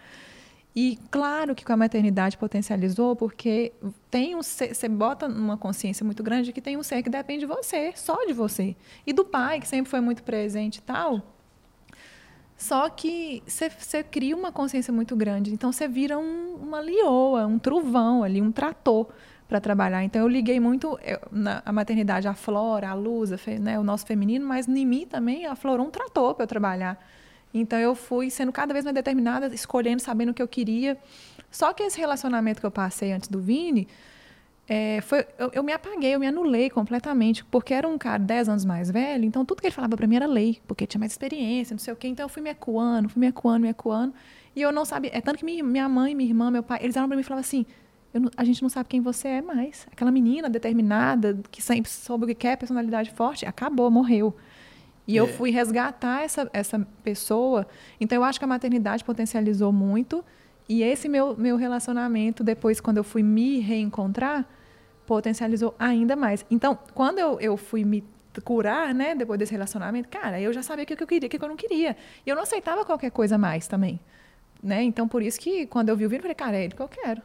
E 0.74 0.98
claro 1.10 1.54
que 1.54 1.64
com 1.64 1.72
a 1.72 1.76
maternidade 1.76 2.36
potencializou, 2.36 3.14
porque 3.14 3.72
tem 4.10 4.34
um 4.34 4.42
ser, 4.42 4.74
você 4.74 4.88
bota 4.88 5.28
numa 5.28 5.56
consciência 5.56 6.04
muito 6.04 6.22
grande 6.22 6.46
de 6.46 6.52
que 6.52 6.60
tem 6.60 6.76
um 6.76 6.82
ser 6.82 7.02
que 7.02 7.10
depende 7.10 7.40
de 7.40 7.46
você, 7.46 7.92
só 7.94 8.24
de 8.24 8.32
você. 8.32 8.74
E 9.06 9.12
do 9.12 9.24
pai, 9.24 9.60
que 9.60 9.68
sempre 9.68 9.88
foi 9.90 10.00
muito 10.00 10.22
presente 10.24 10.78
e 10.78 10.82
tal. 10.82 11.22
Só 12.56 12.88
que 12.88 13.42
você, 13.46 13.68
você 13.68 14.02
cria 14.02 14.34
uma 14.36 14.50
consciência 14.50 14.92
muito 14.92 15.14
grande. 15.14 15.52
Então 15.52 15.70
você 15.70 15.86
vira 15.86 16.18
um- 16.18 16.54
uma 16.56 16.80
lioa, 16.80 17.46
um 17.46 17.58
trovão 17.58 18.22
ali, 18.22 18.40
um 18.40 18.50
trator 18.52 19.08
para 19.54 19.60
trabalhar. 19.60 20.02
Então 20.02 20.20
eu 20.20 20.26
liguei 20.26 20.58
muito 20.58 20.98
eu, 21.04 21.20
na 21.30 21.62
a 21.64 21.72
maternidade, 21.72 22.26
a 22.26 22.34
flora, 22.34 22.88
a 22.90 22.94
luz, 22.94 23.30
a 23.30 23.38
fe- 23.38 23.58
né, 23.58 23.78
o 23.78 23.84
nosso 23.84 24.04
feminino, 24.04 24.44
mas 24.44 24.66
em 24.66 24.84
mim 24.84 25.06
também 25.06 25.46
aflorou 25.46 25.86
um 25.86 25.90
trator 25.90 26.34
para 26.34 26.42
eu 26.42 26.48
trabalhar. 26.48 26.98
Então 27.52 27.78
eu 27.78 27.94
fui 27.94 28.30
sendo 28.30 28.50
cada 28.50 28.72
vez 28.72 28.84
mais 28.84 28.94
determinada, 28.96 29.46
escolhendo, 29.54 30.02
sabendo 30.02 30.30
o 30.30 30.34
que 30.34 30.42
eu 30.42 30.48
queria. 30.48 30.98
Só 31.52 31.72
que 31.72 31.84
esse 31.84 32.00
relacionamento 32.00 32.58
que 32.58 32.66
eu 32.66 32.70
passei 32.70 33.12
antes 33.12 33.28
do 33.28 33.40
Vini, 33.40 33.86
é, 34.68 35.00
foi, 35.02 35.24
eu, 35.38 35.50
eu, 35.52 35.62
me 35.62 35.72
apaguei, 35.72 36.16
eu 36.16 36.18
me 36.18 36.26
anulei 36.26 36.68
completamente, 36.68 37.44
porque 37.44 37.72
era 37.72 37.86
um 37.86 37.96
cara 37.96 38.18
10 38.18 38.48
anos 38.48 38.64
mais 38.64 38.90
velho, 38.90 39.24
então 39.24 39.44
tudo 39.44 39.60
que 39.60 39.68
ele 39.68 39.74
falava 39.74 39.96
para 39.96 40.06
mim 40.08 40.16
era 40.16 40.26
lei, 40.26 40.58
porque 40.66 40.84
tinha 40.84 40.98
mais 40.98 41.12
experiência, 41.12 41.74
não 41.74 41.78
sei 41.78 41.92
o 41.94 41.96
quê. 41.96 42.08
Então 42.08 42.24
eu 42.24 42.28
fui 42.28 42.42
me 42.42 42.50
ecoando, 42.50 43.08
fui 43.08 43.20
me 43.20 43.28
ecoando, 43.28 43.60
me 43.60 43.68
ecoando. 43.68 44.12
E 44.56 44.60
eu 44.62 44.72
não 44.72 44.84
sabia. 44.84 45.10
É 45.14 45.20
tanto 45.20 45.38
que 45.38 45.44
minha, 45.44 45.62
minha 45.62 45.88
mãe, 45.88 46.12
minha 46.12 46.28
irmã, 46.28 46.50
meu 46.50 46.62
pai, 46.64 46.80
eles 46.82 46.96
eram 46.96 47.06
para 47.06 47.16
mim 47.16 47.20
e 47.20 47.24
falavam 47.24 47.40
assim: 47.42 47.64
não, 48.20 48.30
a 48.36 48.44
gente 48.44 48.62
não 48.62 48.68
sabe 48.68 48.88
quem 48.88 49.00
você 49.00 49.28
é 49.28 49.42
mais. 49.42 49.86
Aquela 49.90 50.10
menina 50.10 50.48
determinada, 50.48 51.38
que 51.50 51.60
sempre 51.60 51.90
soube 51.90 52.24
o 52.24 52.26
que 52.28 52.34
quer, 52.34 52.56
personalidade 52.56 53.10
forte, 53.10 53.44
acabou, 53.44 53.90
morreu. 53.90 54.34
E 55.06 55.18
é. 55.18 55.20
eu 55.20 55.26
fui 55.26 55.50
resgatar 55.50 56.22
essa, 56.22 56.48
essa 56.52 56.86
pessoa. 57.02 57.66
Então 58.00 58.16
eu 58.16 58.24
acho 58.24 58.38
que 58.38 58.44
a 58.44 58.48
maternidade 58.48 59.04
potencializou 59.04 59.72
muito. 59.72 60.24
E 60.68 60.82
esse 60.82 61.08
meu, 61.08 61.36
meu 61.36 61.56
relacionamento, 61.56 62.42
depois, 62.42 62.80
quando 62.80 62.96
eu 62.96 63.04
fui 63.04 63.22
me 63.22 63.58
reencontrar, 63.58 64.48
potencializou 65.06 65.74
ainda 65.78 66.16
mais. 66.16 66.46
Então, 66.50 66.78
quando 66.94 67.18
eu, 67.18 67.38
eu 67.38 67.56
fui 67.56 67.84
me 67.84 68.02
curar, 68.42 68.94
né, 68.94 69.14
depois 69.14 69.38
desse 69.38 69.52
relacionamento, 69.52 70.08
cara, 70.08 70.40
eu 70.40 70.52
já 70.52 70.62
sabia 70.62 70.84
o 70.84 70.86
que 70.86 70.94
eu 70.94 71.06
queria, 71.06 71.26
o 71.26 71.30
que 71.30 71.36
eu 71.36 71.48
não 71.48 71.56
queria. 71.56 71.96
E 72.24 72.30
eu 72.30 72.34
não 72.34 72.42
aceitava 72.42 72.84
qualquer 72.84 73.10
coisa 73.10 73.36
mais 73.36 73.66
também. 73.66 74.00
Né? 74.62 74.82
Então, 74.82 75.06
por 75.06 75.22
isso 75.22 75.38
que 75.38 75.66
quando 75.66 75.90
eu 75.90 75.96
vi 75.96 76.06
o 76.06 76.08
vídeo, 76.08 76.20
eu 76.20 76.22
falei, 76.22 76.34
cara, 76.34 76.56
é 76.56 76.64
ele 76.64 76.74
que 76.74 76.80
eu 76.80 76.88
quero. 76.88 77.20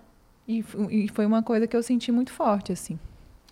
E, 0.49 0.65
e 0.89 1.07
foi 1.09 1.27
uma 1.27 1.43
coisa 1.43 1.67
que 1.67 1.77
eu 1.77 1.83
senti 1.83 2.11
muito 2.11 2.33
forte, 2.33 2.71
assim. 2.71 2.97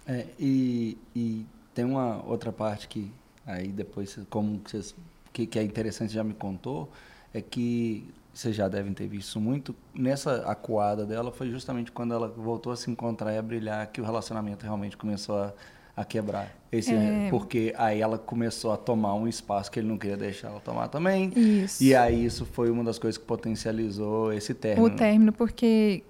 É, 0.07 0.25
e, 0.39 0.97
e 1.15 1.45
tem 1.71 1.85
uma 1.85 2.25
outra 2.25 2.51
parte 2.51 2.87
que 2.87 3.11
aí 3.45 3.67
depois, 3.67 4.17
como 4.31 4.59
vocês, 4.65 4.95
que, 5.31 5.45
que 5.45 5.59
é 5.59 5.63
interessante, 5.63 6.11
já 6.11 6.23
me 6.23 6.33
contou, 6.33 6.89
é 7.31 7.39
que 7.39 8.03
vocês 8.33 8.55
já 8.55 8.67
devem 8.67 8.93
ter 8.93 9.07
visto 9.07 9.39
muito, 9.39 9.75
nessa 9.93 10.49
acuada 10.49 11.05
dela 11.05 11.31
foi 11.31 11.51
justamente 11.51 11.91
quando 11.91 12.15
ela 12.15 12.27
voltou 12.27 12.71
a 12.71 12.75
se 12.75 12.89
encontrar 12.89 13.31
e 13.31 13.37
a 13.37 13.41
brilhar 13.43 13.85
que 13.87 14.01
o 14.01 14.03
relacionamento 14.03 14.63
realmente 14.63 14.97
começou 14.97 15.37
a, 15.37 15.53
a 15.95 16.03
quebrar. 16.03 16.51
Esse, 16.71 16.95
é. 16.95 17.27
Porque 17.29 17.75
aí 17.77 18.01
ela 18.01 18.17
começou 18.17 18.71
a 18.71 18.77
tomar 18.77 19.13
um 19.13 19.27
espaço 19.27 19.71
que 19.71 19.79
ele 19.79 19.87
não 19.87 19.97
queria 19.99 20.17
deixar 20.17 20.49
ela 20.49 20.59
tomar 20.59 20.87
também. 20.87 21.31
Isso. 21.35 21.83
E 21.83 21.95
aí 21.95 22.25
isso 22.25 22.43
foi 22.43 22.71
uma 22.71 22.83
das 22.83 22.97
coisas 22.97 23.19
que 23.19 23.25
potencializou 23.25 24.33
esse 24.33 24.53
término. 24.53 24.87
O 24.87 24.89
término, 24.89 25.31
porque 25.31 26.03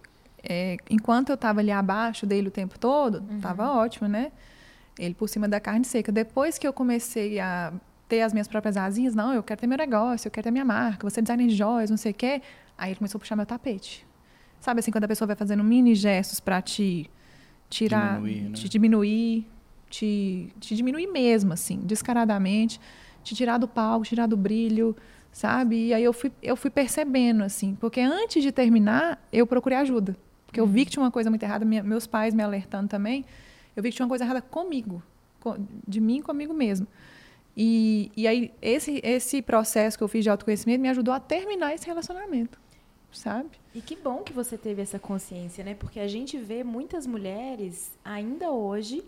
é, 0.48 0.78
enquanto 0.90 1.30
eu 1.30 1.36
estava 1.36 1.60
ali 1.60 1.72
abaixo 1.72 2.26
dele 2.26 2.48
o 2.48 2.52
tempo 2.52 2.80
todo, 2.80 3.24
estava 3.36 3.70
uhum. 3.70 3.78
ótimo, 3.80 4.08
né? 4.08 4.32
Ele 4.98 5.14
por 5.14 5.28
cima 5.28 5.48
da 5.48 5.60
carne 5.60 5.84
seca. 5.84 6.12
Depois 6.12 6.58
que 6.58 6.66
eu 6.66 6.72
comecei 6.72 7.40
a 7.40 7.74
ter 8.08 8.22
as 8.22 8.32
minhas 8.32 8.48
próprias 8.48 8.78
asinhas, 8.78 9.14
não, 9.14 9.34
eu 9.34 9.44
quero 9.44 9.60
ter 9.60 9.68
meu 9.68 9.78
negócio, 9.78 10.28
eu 10.28 10.32
quero 10.32 10.46
ter 10.46 10.52
minha 10.52 10.64
marca, 10.64 11.08
você 11.08 11.20
é 11.20 11.24
designer 11.24 11.48
de 11.48 11.56
joias, 11.56 11.90
não 11.90 11.98
sei 11.98 12.12
o 12.14 12.16
quê. 12.16 12.42
Aí 12.78 12.92
ele 12.92 12.96
começou 12.98 13.18
a 13.18 13.20
puxar 13.20 13.36
meu 13.36 13.46
tapete. 13.46 14.08
Sabe 14.62 14.80
assim, 14.80 14.92
quando 14.92 15.04
a 15.04 15.08
pessoa 15.08 15.28
vai 15.28 15.36
fazendo 15.36 15.64
mini 15.64 15.94
gestos 15.94 16.40
para 16.40 16.62
te 16.62 17.10
tirar, 17.70 18.16
diminuir, 18.16 18.42
né? 18.44 18.52
te 18.54 18.70
diminuir, 18.70 19.48
te, 19.90 20.54
te 20.60 20.76
diminuir 20.76 21.08
mesmo, 21.08 21.52
assim, 21.52 21.80
descaradamente, 21.84 22.80
te 23.22 23.36
tirar 23.36 23.58
do 23.58 23.68
palco, 23.68 24.06
tirar 24.06 24.28
do 24.28 24.38
brilho, 24.38 24.96
sabe? 25.32 25.88
E 25.88 25.94
aí 25.94 26.04
eu 26.04 26.14
fui, 26.14 26.32
eu 26.42 26.56
fui 26.56 26.72
percebendo, 26.72 27.44
assim, 27.44 27.76
porque 27.76 28.00
antes 28.00 28.42
de 28.42 28.52
terminar, 28.52 29.22
eu 29.32 29.46
procurei 29.46 29.78
ajuda. 29.78 30.16
Porque 30.48 30.60
eu 30.60 30.66
vi 30.66 30.86
que 30.86 30.92
tinha 30.92 31.04
uma 31.04 31.12
coisa 31.12 31.30
muito 31.30 31.44
errada, 31.44 31.64
minha, 31.64 31.84
meus 31.84 32.08
pais 32.08 32.34
me 32.34 32.42
alertando 32.42 32.88
também, 32.88 33.24
eu 33.76 33.84
vi 33.84 33.90
que 33.90 33.96
tinha 33.96 34.06
uma 34.06 34.10
coisa 34.10 34.24
errada 34.24 34.42
comigo, 34.42 35.04
de 35.88 36.02
mim 36.02 36.22
comigo 36.22 36.54
mesmo. 36.54 36.88
E, 37.56 38.12
e 38.16 38.28
aí, 38.28 38.52
esse, 38.62 39.00
esse 39.04 39.42
processo 39.42 39.98
que 39.98 40.04
eu 40.04 40.08
fiz 40.08 40.24
de 40.24 40.30
autoconhecimento 40.30 40.82
me 40.82 40.90
ajudou 40.90 41.14
a 41.14 41.20
terminar 41.20 41.74
esse 41.74 41.86
relacionamento, 41.86 42.60
sabe? 43.12 43.50
E 43.74 43.82
que 43.82 43.96
bom 43.96 44.24
que 44.24 44.34
você 44.34 44.58
teve 44.58 44.82
essa 44.82 44.98
consciência, 44.98 45.64
né? 45.64 45.74
Porque 45.74 46.00
a 46.00 46.08
gente 46.08 46.38
vê 46.38 46.64
muitas 46.64 47.06
mulheres, 47.06 47.92
ainda 48.04 48.52
hoje, 48.52 49.04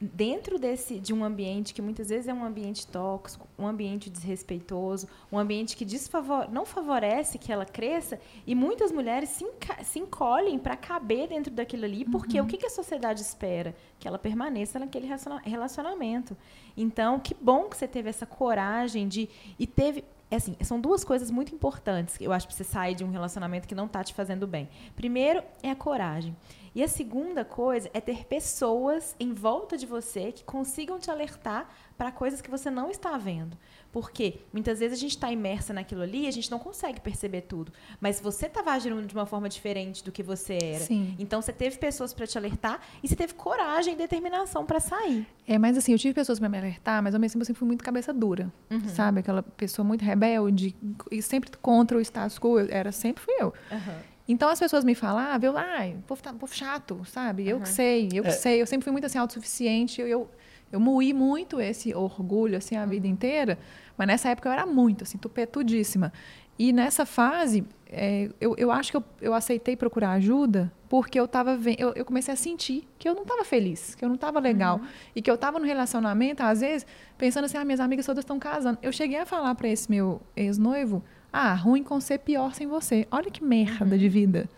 dentro 0.00 0.58
desse 0.58 1.00
de 1.00 1.12
um 1.12 1.24
ambiente 1.24 1.74
que 1.74 1.82
muitas 1.82 2.08
vezes 2.08 2.28
é 2.28 2.34
um 2.34 2.44
ambiente 2.44 2.86
tóxico, 2.86 3.48
um 3.58 3.66
ambiente 3.66 4.08
desrespeitoso, 4.08 5.08
um 5.30 5.38
ambiente 5.38 5.76
que 5.76 5.84
desfavor, 5.84 6.48
não 6.50 6.64
favorece 6.64 7.36
que 7.38 7.52
ela 7.52 7.64
cresça, 7.64 8.20
e 8.46 8.54
muitas 8.54 8.92
mulheres 8.92 9.30
se, 9.30 9.44
se 9.82 9.98
encolhem 9.98 10.58
para 10.58 10.76
caber 10.76 11.28
dentro 11.28 11.52
daquilo 11.52 11.84
ali, 11.84 12.04
porque 12.04 12.38
uhum. 12.38 12.46
o 12.46 12.48
que, 12.48 12.56
que 12.56 12.66
a 12.66 12.70
sociedade 12.70 13.22
espera? 13.22 13.74
Que 13.98 14.06
ela 14.06 14.18
permaneça 14.18 14.78
naquele 14.78 15.08
relacionamento. 15.44 16.36
Então, 16.76 17.18
que 17.18 17.34
bom 17.34 17.64
que 17.64 17.76
você 17.76 17.88
teve 17.88 18.08
essa 18.08 18.24
coragem 18.24 19.08
de 19.08 19.28
e 19.58 19.66
teve 19.66 20.04
é 20.30 20.36
assim, 20.36 20.54
são 20.60 20.78
duas 20.78 21.04
coisas 21.04 21.30
muito 21.30 21.54
importantes 21.54 22.18
que 22.18 22.24
eu 22.24 22.32
acho 22.32 22.46
que 22.46 22.52
você 22.52 22.62
sair 22.62 22.94
de 22.94 23.02
um 23.02 23.10
relacionamento 23.10 23.66
que 23.66 23.74
não 23.74 23.86
está 23.86 24.04
te 24.04 24.12
fazendo 24.12 24.46
bem. 24.46 24.68
Primeiro 24.94 25.42
é 25.62 25.70
a 25.70 25.74
coragem. 25.74 26.36
E 26.78 26.82
a 26.84 26.86
segunda 26.86 27.44
coisa 27.44 27.90
é 27.92 28.00
ter 28.00 28.24
pessoas 28.24 29.16
em 29.18 29.32
volta 29.32 29.76
de 29.76 29.84
você 29.84 30.30
que 30.30 30.44
consigam 30.44 30.96
te 30.96 31.10
alertar 31.10 31.68
para 31.96 32.12
coisas 32.12 32.40
que 32.40 32.48
você 32.48 32.70
não 32.70 32.88
está 32.88 33.18
vendo. 33.18 33.58
Porque 33.90 34.42
muitas 34.52 34.78
vezes 34.78 34.96
a 34.96 35.00
gente 35.00 35.16
está 35.16 35.32
imersa 35.32 35.74
naquilo 35.74 36.02
ali 36.02 36.26
e 36.26 36.28
a 36.28 36.30
gente 36.30 36.48
não 36.52 36.60
consegue 36.60 37.00
perceber 37.00 37.40
tudo. 37.40 37.72
Mas 38.00 38.20
você 38.20 38.46
estava 38.46 38.70
agindo 38.70 39.04
de 39.04 39.12
uma 39.12 39.26
forma 39.26 39.48
diferente 39.48 40.04
do 40.04 40.12
que 40.12 40.22
você 40.22 40.56
era, 40.62 40.84
Sim. 40.84 41.16
então 41.18 41.42
você 41.42 41.52
teve 41.52 41.76
pessoas 41.78 42.14
para 42.14 42.28
te 42.28 42.38
alertar 42.38 42.80
e 43.02 43.08
você 43.08 43.16
teve 43.16 43.34
coragem 43.34 43.94
e 43.94 43.96
determinação 43.96 44.64
para 44.64 44.78
sair. 44.78 45.26
É, 45.48 45.58
mas 45.58 45.76
assim, 45.76 45.90
eu 45.90 45.98
tive 45.98 46.14
pessoas 46.14 46.38
para 46.38 46.48
me 46.48 46.58
alertar, 46.58 47.02
mas 47.02 47.12
ao 47.12 47.20
mesmo 47.20 47.32
tempo 47.32 47.42
eu 47.42 47.46
sempre 47.46 47.58
fui 47.58 47.66
muito 47.66 47.82
cabeça 47.82 48.12
dura. 48.12 48.52
Uhum. 48.70 48.88
Sabe? 48.90 49.18
Aquela 49.18 49.42
pessoa 49.42 49.84
muito 49.84 50.04
rebelde 50.04 50.76
e 51.10 51.20
sempre 51.22 51.50
contra 51.60 51.98
o 51.98 52.00
status 52.00 52.38
quo. 52.38 52.56
Era 52.60 52.92
sempre 52.92 53.24
fui 53.24 53.34
eu. 53.40 53.52
Uhum. 53.72 54.17
Então 54.28 54.50
as 54.50 54.58
pessoas 54.58 54.84
me 54.84 54.94
falavam, 54.94 55.50
eu, 55.50 55.56
ai, 55.56 55.96
ah, 55.98 56.02
povo, 56.06 56.22
tá, 56.22 56.32
povo 56.34 56.54
chato, 56.54 57.00
sabe? 57.06 57.48
Eu 57.48 57.56
uhum. 57.56 57.62
que 57.62 57.68
sei, 57.70 58.10
eu 58.12 58.22
que 58.22 58.28
é. 58.28 58.32
sei. 58.32 58.60
Eu 58.60 58.66
sempre 58.66 58.84
fui 58.84 58.92
muito 58.92 59.06
assim, 59.06 59.16
autossuficiente. 59.16 60.02
Eu, 60.02 60.06
eu, 60.06 60.30
eu 60.70 60.78
moí 60.78 61.14
muito 61.14 61.58
esse 61.58 61.94
orgulho, 61.94 62.58
assim, 62.58 62.76
a 62.76 62.84
vida 62.84 63.08
inteira. 63.08 63.58
Mas 63.96 64.06
nessa 64.06 64.28
época 64.28 64.50
eu 64.50 64.52
era 64.52 64.66
muito, 64.66 65.04
assim, 65.04 65.16
tupetudíssima. 65.16 66.12
E 66.58 66.72
nessa 66.72 67.06
fase, 67.06 67.64
é, 67.86 68.28
eu, 68.40 68.54
eu 68.58 68.70
acho 68.70 68.90
que 68.90 68.96
eu, 68.96 69.04
eu 69.20 69.32
aceitei 69.32 69.76
procurar 69.76 70.12
ajuda 70.12 70.70
porque 70.88 71.18
eu 71.18 71.28
tava 71.28 71.58
eu, 71.78 71.92
eu 71.94 72.04
comecei 72.04 72.34
a 72.34 72.36
sentir 72.36 72.88
que 72.98 73.08
eu 73.08 73.14
não 73.14 73.22
estava 73.22 73.44
feliz, 73.44 73.94
que 73.94 74.04
eu 74.04 74.08
não 74.08 74.16
estava 74.16 74.40
legal. 74.40 74.78
Uhum. 74.78 74.86
E 75.14 75.22
que 75.22 75.30
eu 75.30 75.36
estava 75.36 75.58
no 75.58 75.64
relacionamento, 75.64 76.42
às 76.42 76.60
vezes, 76.60 76.86
pensando 77.16 77.44
assim, 77.44 77.56
ah, 77.56 77.64
minhas 77.64 77.80
amigas 77.80 78.04
todas 78.04 78.22
estão 78.22 78.38
casando. 78.38 78.78
Eu 78.82 78.92
cheguei 78.92 79.18
a 79.18 79.26
falar 79.26 79.54
para 79.54 79.68
esse 79.68 79.88
meu 79.90 80.20
ex-noivo, 80.36 81.02
ah, 81.32 81.54
ruim 81.54 81.82
com 81.82 82.00
ser 82.00 82.18
pior 82.18 82.54
sem 82.54 82.66
você. 82.66 83.06
Olha 83.10 83.30
que 83.30 83.42
merda 83.42 83.94
uhum. 83.94 83.98
de 83.98 84.08
vida. 84.08 84.48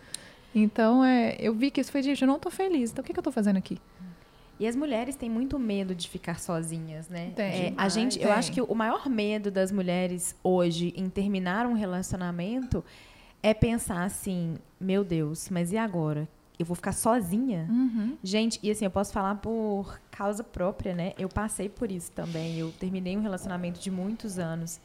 Então, 0.55 1.05
é, 1.05 1.37
eu 1.39 1.55
vi 1.55 1.71
que 1.71 1.81
isso 1.81 1.93
foi, 1.93 2.03
gente, 2.03 2.23
eu 2.23 2.29
não 2.29 2.37
estou 2.37 2.51
feliz. 2.51 2.91
Então, 2.91 3.03
o 3.03 3.07
que, 3.07 3.13
que 3.13 3.19
eu 3.19 3.23
estou 3.23 3.33
fazendo 3.33 3.57
aqui? 3.57 3.79
E 4.59 4.67
as 4.67 4.77
mulheres 4.77 5.17
têm 5.17 5.31
muito 5.31 5.59
medo 5.59 5.95
de 5.95 6.09
ficar 6.09 6.39
sozinhas, 6.39 7.09
né? 7.09 7.33
Tem. 7.35 7.47
É, 7.47 7.75
a 7.79 7.89
gente, 7.89 8.19
tem. 8.19 8.29
eu 8.29 8.33
acho 8.33 8.53
que 8.53 8.61
o 8.61 8.75
maior 8.75 9.09
medo 9.09 9.51
das 9.51 9.73
mulheres 9.73 10.37
hoje 10.45 10.93
em 10.95 11.09
terminar 11.09 11.67
um 11.67 11.73
relacionamento 11.73 12.85
é 13.43 13.55
pensar 13.55 14.03
assim, 14.03 14.57
meu 14.79 15.03
Deus, 15.03 15.49
mas 15.49 15.73
e 15.73 15.79
agora? 15.79 16.29
Eu 16.59 16.67
vou 16.67 16.77
ficar 16.77 16.93
sozinha? 16.93 17.67
Uhum. 17.71 18.19
Gente, 18.23 18.61
e 18.63 18.71
assim, 18.71 18.85
eu 18.85 18.91
posso 18.91 19.15
falar 19.15 19.37
por 19.37 19.99
causa 20.11 20.45
própria, 20.45 20.95
né? 20.95 21.15
Eu 21.19 21.31
passei 21.31 21.71
por 21.71 21.91
isso 21.91 22.13
também. 22.13 22.59
Eu 22.59 22.71
terminei 22.73 23.17
um 23.17 23.23
relacionamento 23.23 23.81
de 23.81 23.91
muitos 23.91 24.39
anos. 24.39 24.79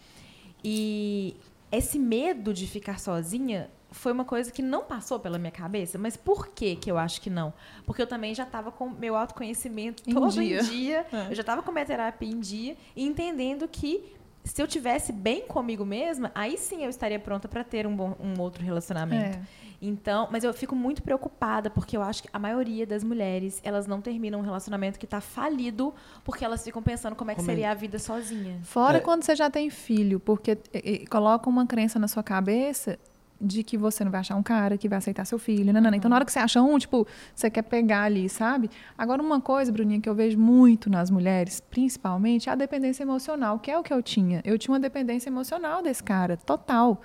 E 0.64 1.36
esse 1.72 2.00
medo 2.00 2.54
de 2.54 2.68
ficar 2.68 3.00
sozinha 3.00 3.70
foi 3.92 4.12
uma 4.12 4.26
coisa 4.26 4.52
que 4.52 4.62
não 4.62 4.84
passou 4.84 5.20
pela 5.20 5.40
minha 5.40 5.52
cabeça. 5.52 5.98
Mas 5.98 6.18
por 6.18 6.50
que 6.50 6.76
que 6.76 6.92
eu 6.92 6.98
acho 6.98 7.22
que 7.22 7.30
não? 7.30 7.54
Porque 7.86 8.02
eu 8.02 8.08
também 8.08 8.36
já 8.36 8.44
estava 8.44 8.72
com 8.72 8.90
meu 8.90 9.16
autoconhecimento 9.16 10.04
em 10.06 10.14
todo 10.14 10.32
dia. 10.32 10.60
em 10.60 10.64
dia. 10.64 11.06
É. 11.16 11.32
Eu 11.32 11.36
já 11.36 11.42
estava 11.42 11.62
com 11.62 11.72
minha 11.72 11.86
terapia 11.86 12.30
em 12.30 12.40
dia 12.40 12.76
e 12.96 13.06
entendendo 13.06 13.68
que 13.68 14.16
se 14.46 14.62
eu 14.62 14.68
tivesse 14.68 15.12
bem 15.12 15.42
comigo 15.48 15.84
mesma, 15.84 16.32
aí 16.34 16.58
sim 16.58 16.84
eu 16.84 16.90
estaria 16.90 17.20
pronta 17.20 17.48
para 17.48 17.64
ter 17.64 17.86
um, 17.88 17.96
bom, 17.96 18.16
um 18.20 18.40
outro 18.40 18.64
relacionamento. 18.64 19.38
É. 19.38 19.42
Então, 19.82 20.28
mas 20.32 20.44
eu 20.44 20.54
fico 20.54 20.76
muito 20.76 21.04
preocupada 21.04 21.70
porque 21.70 21.98
eu 21.98 22.02
acho 22.02 22.24
que 22.24 22.30
a 22.32 22.40
maioria 22.40 22.86
das 22.86 23.04
mulheres, 23.04 23.60
elas 23.64 23.86
não 23.86 24.02
terminam 24.02 24.40
um 24.40 24.44
relacionamento 24.44 24.98
que 24.98 25.06
está 25.06 25.20
falido 25.20 25.94
porque 26.24 26.46
elas 26.46 26.64
ficam 26.64 26.82
pensando 26.82 27.16
como 27.16 27.32
é 27.32 27.34
que 27.34 27.42
como 27.42 27.50
seria 27.50 27.68
é? 27.68 27.72
a 27.72 27.74
vida 27.74 28.00
sozinha. 28.00 28.60
Fora 28.64 28.98
é. 28.98 29.02
quando 29.02 29.24
você 29.24 29.36
já 29.36 29.50
tem 29.50 29.70
filho, 29.70 30.20
porque 30.20 30.58
e, 30.74 31.06
coloca 31.08 31.50
uma 31.50 31.66
crença 31.66 32.00
na 32.00 32.08
sua 32.08 32.24
cabeça 32.24 32.98
de 33.40 33.64
que 33.64 33.78
você 33.78 34.04
não 34.04 34.12
vai 34.12 34.22
achar 34.22 34.36
um 34.36 34.44
cara 34.44 34.78
que 34.78 34.88
vai 34.88 34.98
aceitar 34.98 35.26
seu 35.26 35.38
filho, 35.38 35.74
não, 35.74 35.82
não, 35.82 35.92
não. 35.92 35.98
Então, 35.98 36.10
na 36.10 36.16
hora 36.16 36.26
que 36.26 36.32
você 36.32 36.40
acha 36.40 36.62
um, 36.62 36.78
tipo, 36.78 37.08
você 37.34 37.50
quer 37.50 37.64
pegar 37.64 38.04
ali, 38.04 38.30
sabe? 38.30 38.70
Agora, 38.98 39.22
uma 39.22 39.42
coisa, 39.42 39.72
Bruninha, 39.72 40.00
que 40.00 40.10
eu 40.10 40.16
vejo 40.16 40.38
muito 40.38 40.90
nas 40.90 41.10
mulheres, 41.10 41.60
principalmente, 41.60 42.50
é 42.50 42.52
a 42.52 42.56
dependência 42.56 43.04
emocional, 43.04 43.60
que 43.60 43.70
é 43.70 43.78
o 43.78 43.84
que 43.84 43.94
eu 43.94 44.02
tinha. 44.02 44.42
Eu 44.46 44.58
tinha 44.58 44.74
uma 44.74 44.80
dependência 44.80 45.30
emocional 45.30 45.82
desse 45.82 46.04
cara, 46.04 46.38
total. 46.38 47.02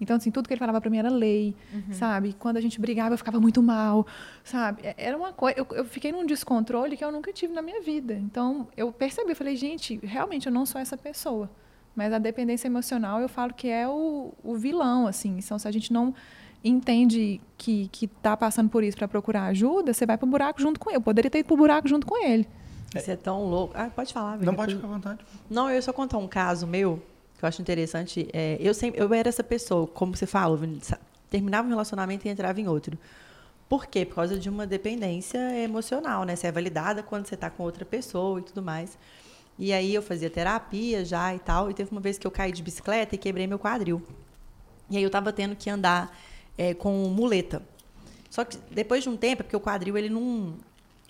Então, 0.00 0.16
assim, 0.16 0.30
tudo 0.30 0.48
que 0.48 0.54
ele 0.54 0.58
falava 0.58 0.80
para 0.80 0.90
mim 0.90 0.98
era 0.98 1.10
lei, 1.10 1.54
uhum. 1.72 1.92
sabe? 1.92 2.34
Quando 2.38 2.56
a 2.56 2.60
gente 2.60 2.80
brigava, 2.80 3.14
eu 3.14 3.18
ficava 3.18 3.40
muito 3.40 3.62
mal, 3.62 4.06
sabe? 4.42 4.82
É, 4.82 4.94
era 4.98 5.16
uma 5.16 5.32
coisa. 5.32 5.58
Eu, 5.58 5.66
eu, 5.72 5.84
fiquei 5.84 6.10
num 6.12 6.26
descontrole 6.26 6.96
que 6.96 7.04
eu 7.04 7.12
nunca 7.12 7.32
tive 7.32 7.52
na 7.52 7.62
minha 7.62 7.80
vida. 7.80 8.14
Então, 8.14 8.68
eu 8.76 8.92
percebi, 8.92 9.30
eu 9.30 9.36
falei, 9.36 9.56
gente, 9.56 9.98
realmente 10.02 10.46
eu 10.46 10.52
não 10.52 10.66
sou 10.66 10.80
essa 10.80 10.96
pessoa. 10.96 11.50
Mas 11.94 12.12
a 12.12 12.18
dependência 12.18 12.66
emocional, 12.66 13.20
eu 13.20 13.28
falo 13.28 13.52
que 13.54 13.68
é 13.68 13.88
o, 13.88 14.32
o 14.42 14.54
vilão, 14.56 15.06
assim. 15.06 15.36
Então, 15.38 15.58
se 15.58 15.68
a 15.68 15.70
gente 15.70 15.92
não 15.92 16.12
entende 16.62 17.40
que 17.58 17.88
que 17.92 18.06
tá 18.08 18.36
passando 18.36 18.68
por 18.70 18.82
isso 18.82 18.96
para 18.96 19.06
procurar 19.06 19.44
ajuda, 19.44 19.92
você 19.92 20.06
vai 20.06 20.16
pro 20.16 20.26
buraco 20.26 20.60
junto 20.60 20.80
com 20.80 20.90
ele. 20.90 20.96
Eu 20.96 21.00
poderia 21.02 21.30
ter 21.30 21.38
ido 21.40 21.46
pro 21.46 21.56
buraco 21.56 21.86
junto 21.88 22.06
com 22.06 22.16
ele. 22.24 22.48
Isso 22.94 23.10
é 23.10 23.16
tão 23.16 23.44
louco. 23.44 23.74
Ah, 23.76 23.90
pode 23.94 24.12
falar. 24.12 24.38
Não 24.38 24.54
pode 24.54 24.74
ficar 24.76 24.86
à 24.86 24.90
vontade. 24.90 25.20
Não, 25.50 25.68
eu 25.68 25.74
ia 25.76 25.82
só 25.82 25.92
contar 25.92 26.18
um 26.18 26.28
caso 26.28 26.66
meu 26.66 27.02
que 27.38 27.44
eu 27.44 27.48
acho 27.48 27.60
interessante. 27.60 28.28
É, 28.32 28.56
eu 28.60 28.72
sempre, 28.72 29.00
eu 29.00 29.12
era 29.12 29.28
essa 29.28 29.42
pessoa, 29.44 29.86
como 29.86 30.16
você 30.16 30.26
sa- 30.26 30.98
terminava 31.28 31.66
um 31.66 31.70
relacionamento 31.70 32.26
e 32.26 32.30
entrava 32.30 32.60
em 32.60 32.68
outro. 32.68 32.96
Por 33.68 33.86
quê? 33.86 34.04
Por 34.04 34.14
causa 34.16 34.38
de 34.38 34.48
uma 34.48 34.66
dependência 34.66 35.38
emocional, 35.60 36.24
né? 36.24 36.36
Você 36.36 36.46
é 36.46 36.52
validada 36.52 37.02
quando 37.02 37.26
você 37.26 37.34
está 37.34 37.50
com 37.50 37.62
outra 37.64 37.84
pessoa 37.84 38.38
e 38.38 38.42
tudo 38.42 38.62
mais. 38.62 38.96
E 39.58 39.72
aí 39.72 39.94
eu 39.94 40.02
fazia 40.02 40.28
terapia 40.30 41.04
já 41.04 41.34
e 41.34 41.38
tal. 41.38 41.70
E 41.70 41.74
teve 41.74 41.90
uma 41.90 42.00
vez 42.00 42.18
que 42.18 42.26
eu 42.26 42.30
caí 42.30 42.52
de 42.52 42.62
bicicleta 42.62 43.14
e 43.14 43.18
quebrei 43.18 43.46
meu 43.46 43.58
quadril. 43.58 44.02
E 44.90 44.96
aí 44.96 45.02
eu 45.02 45.10
tava 45.10 45.32
tendo 45.32 45.56
que 45.56 45.70
andar 45.70 46.16
é, 46.58 46.74
com 46.74 46.92
muleta. 47.08 47.62
Só 48.30 48.44
que 48.44 48.58
depois 48.70 49.02
de 49.02 49.08
um 49.08 49.16
tempo, 49.16 49.42
é 49.42 49.44
porque 49.44 49.56
o 49.56 49.60
quadril 49.60 49.96
ele 49.96 50.08
não 50.10 50.54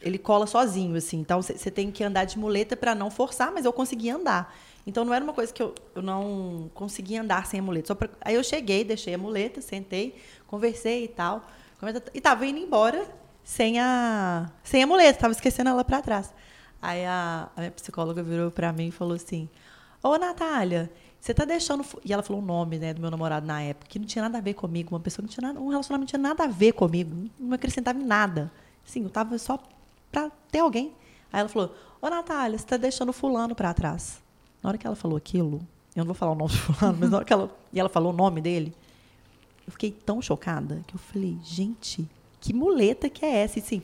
ele 0.03 0.19
cola 0.19 0.47
sozinho 0.47 0.97
assim. 0.97 1.19
Então 1.21 1.41
você 1.41 1.71
tem 1.71 1.91
que 1.91 2.05
andar 2.05 2.25
de 2.25 2.39
muleta 2.39 2.77
para 2.77 2.95
não 2.95 3.11
forçar, 3.11 3.51
mas 3.53 3.65
eu 3.65 3.73
conseguia 3.73 4.17
andar. 4.17 4.55
Então 4.87 5.05
não 5.05 5.15
era 5.15 5.25
uma 5.25 5.33
coisa 5.33 5.53
que 5.53 5.63
eu, 5.63 5.75
eu 5.95 6.03
não 6.03 6.71
conseguia 6.75 7.23
andar 7.23 7.47
sem 7.47 7.61
a 7.61 7.63
muleta. 7.63 7.95
Pra- 7.95 8.11
aí 8.21 8.35
eu 8.35 8.45
cheguei, 8.45 8.85
deixei 8.85 9.15
a 9.15 9.19
muleta, 9.19 9.63
sentei, 9.63 10.15
conversei 10.47 11.05
e 11.05 11.09
tal. 11.09 11.43
E 12.13 12.21
tava 12.21 12.47
indo 12.47 12.59
embora 12.59 13.07
sem 13.43 13.79
a 13.81 14.51
sem 14.63 14.83
a 14.83 14.87
muleta, 14.87 15.21
tava 15.21 15.33
esquecendo 15.33 15.71
ela 15.71 15.85
para 15.85 16.03
trás. 16.03 16.33
Aí 16.85 17.03
a, 17.07 17.49
a 17.57 17.61
minha 17.61 17.71
psicóloga 17.71 18.23
virou 18.23 18.51
para 18.51 18.71
mim 18.71 18.89
e 18.89 18.91
falou 18.91 19.15
assim: 19.15 19.49
Ô, 20.03 20.19
Natália, 20.19 20.93
você 21.19 21.33
tá 21.33 21.47
deixando. 21.47 21.83
fu-" 21.83 21.99
E 22.05 22.13
ela 22.13 22.23
falou 22.23 22.43
o 22.43 22.45
nome 22.45 22.79
né, 22.79 22.93
do 22.93 23.01
meu 23.01 23.11
namorado 23.11 23.47
na 23.47 23.63
época, 23.63 23.87
que 23.89 23.99
não 23.99 24.05
tinha 24.05 24.21
nada 24.21 24.37
a 24.37 24.41
ver 24.43 24.53
comigo, 24.53 24.95
uma 24.95 25.01
pessoa 25.01 25.27
que 25.27 25.31
não 25.31 25.35
tinha 25.35 25.49
nada, 25.49 25.65
um 25.65 25.71
relacionamento 25.71 26.13
não 26.13 26.21
tinha 26.21 26.29
nada 26.29 26.45
a 26.45 26.47
ver 26.47 26.73
comigo, 26.73 27.31
não 27.41 27.55
acrescentava 27.55 27.99
em 27.99 28.05
nada. 28.05 28.53
Sim, 28.85 29.05
eu 29.05 29.09
tava 29.09 29.39
só 29.39 29.59
pra 30.13 30.31
ter 30.53 30.59
alguém. 30.59 30.93
Aí 31.33 31.41
ela 31.41 31.49
falou: 31.49 31.75
Ô, 32.03 32.11
Natália, 32.11 32.59
você 32.59 32.67
tá 32.67 32.77
deixando 32.77 33.15
fulano 33.15 33.55
pra 33.55 33.73
trás. 33.73 34.23
Na 34.63 34.69
hora 34.69 34.77
que 34.77 34.87
ela 34.87 34.95
falou 34.95 35.17
aquilo, 35.17 35.67
eu 35.97 36.01
não 36.01 36.07
vou 36.07 36.15
falar 36.15 36.33
o 36.33 36.35
nome 36.35 36.53
do 36.53 36.59
fulano, 36.59 36.99
mas 37.01 37.09
na 37.09 37.17
hora 37.17 37.25
que 37.25 37.33
ela. 37.33 37.51
E 37.73 37.81
ela 37.81 37.89
falou 37.89 38.13
o 38.13 38.17
nome 38.17 38.43
dele, 38.43 38.75
eu 39.67 39.73
fiquei 39.73 39.91
tão 39.91 40.21
chocada 40.21 40.85
que 40.87 40.95
eu 40.95 41.01
falei, 41.01 41.39
gente, 41.43 42.07
que 42.43 42.53
muleta 42.53 43.09
que 43.09 43.25
é 43.25 43.39
essa? 43.39 43.59
E 43.59 43.63
assim, 43.63 43.83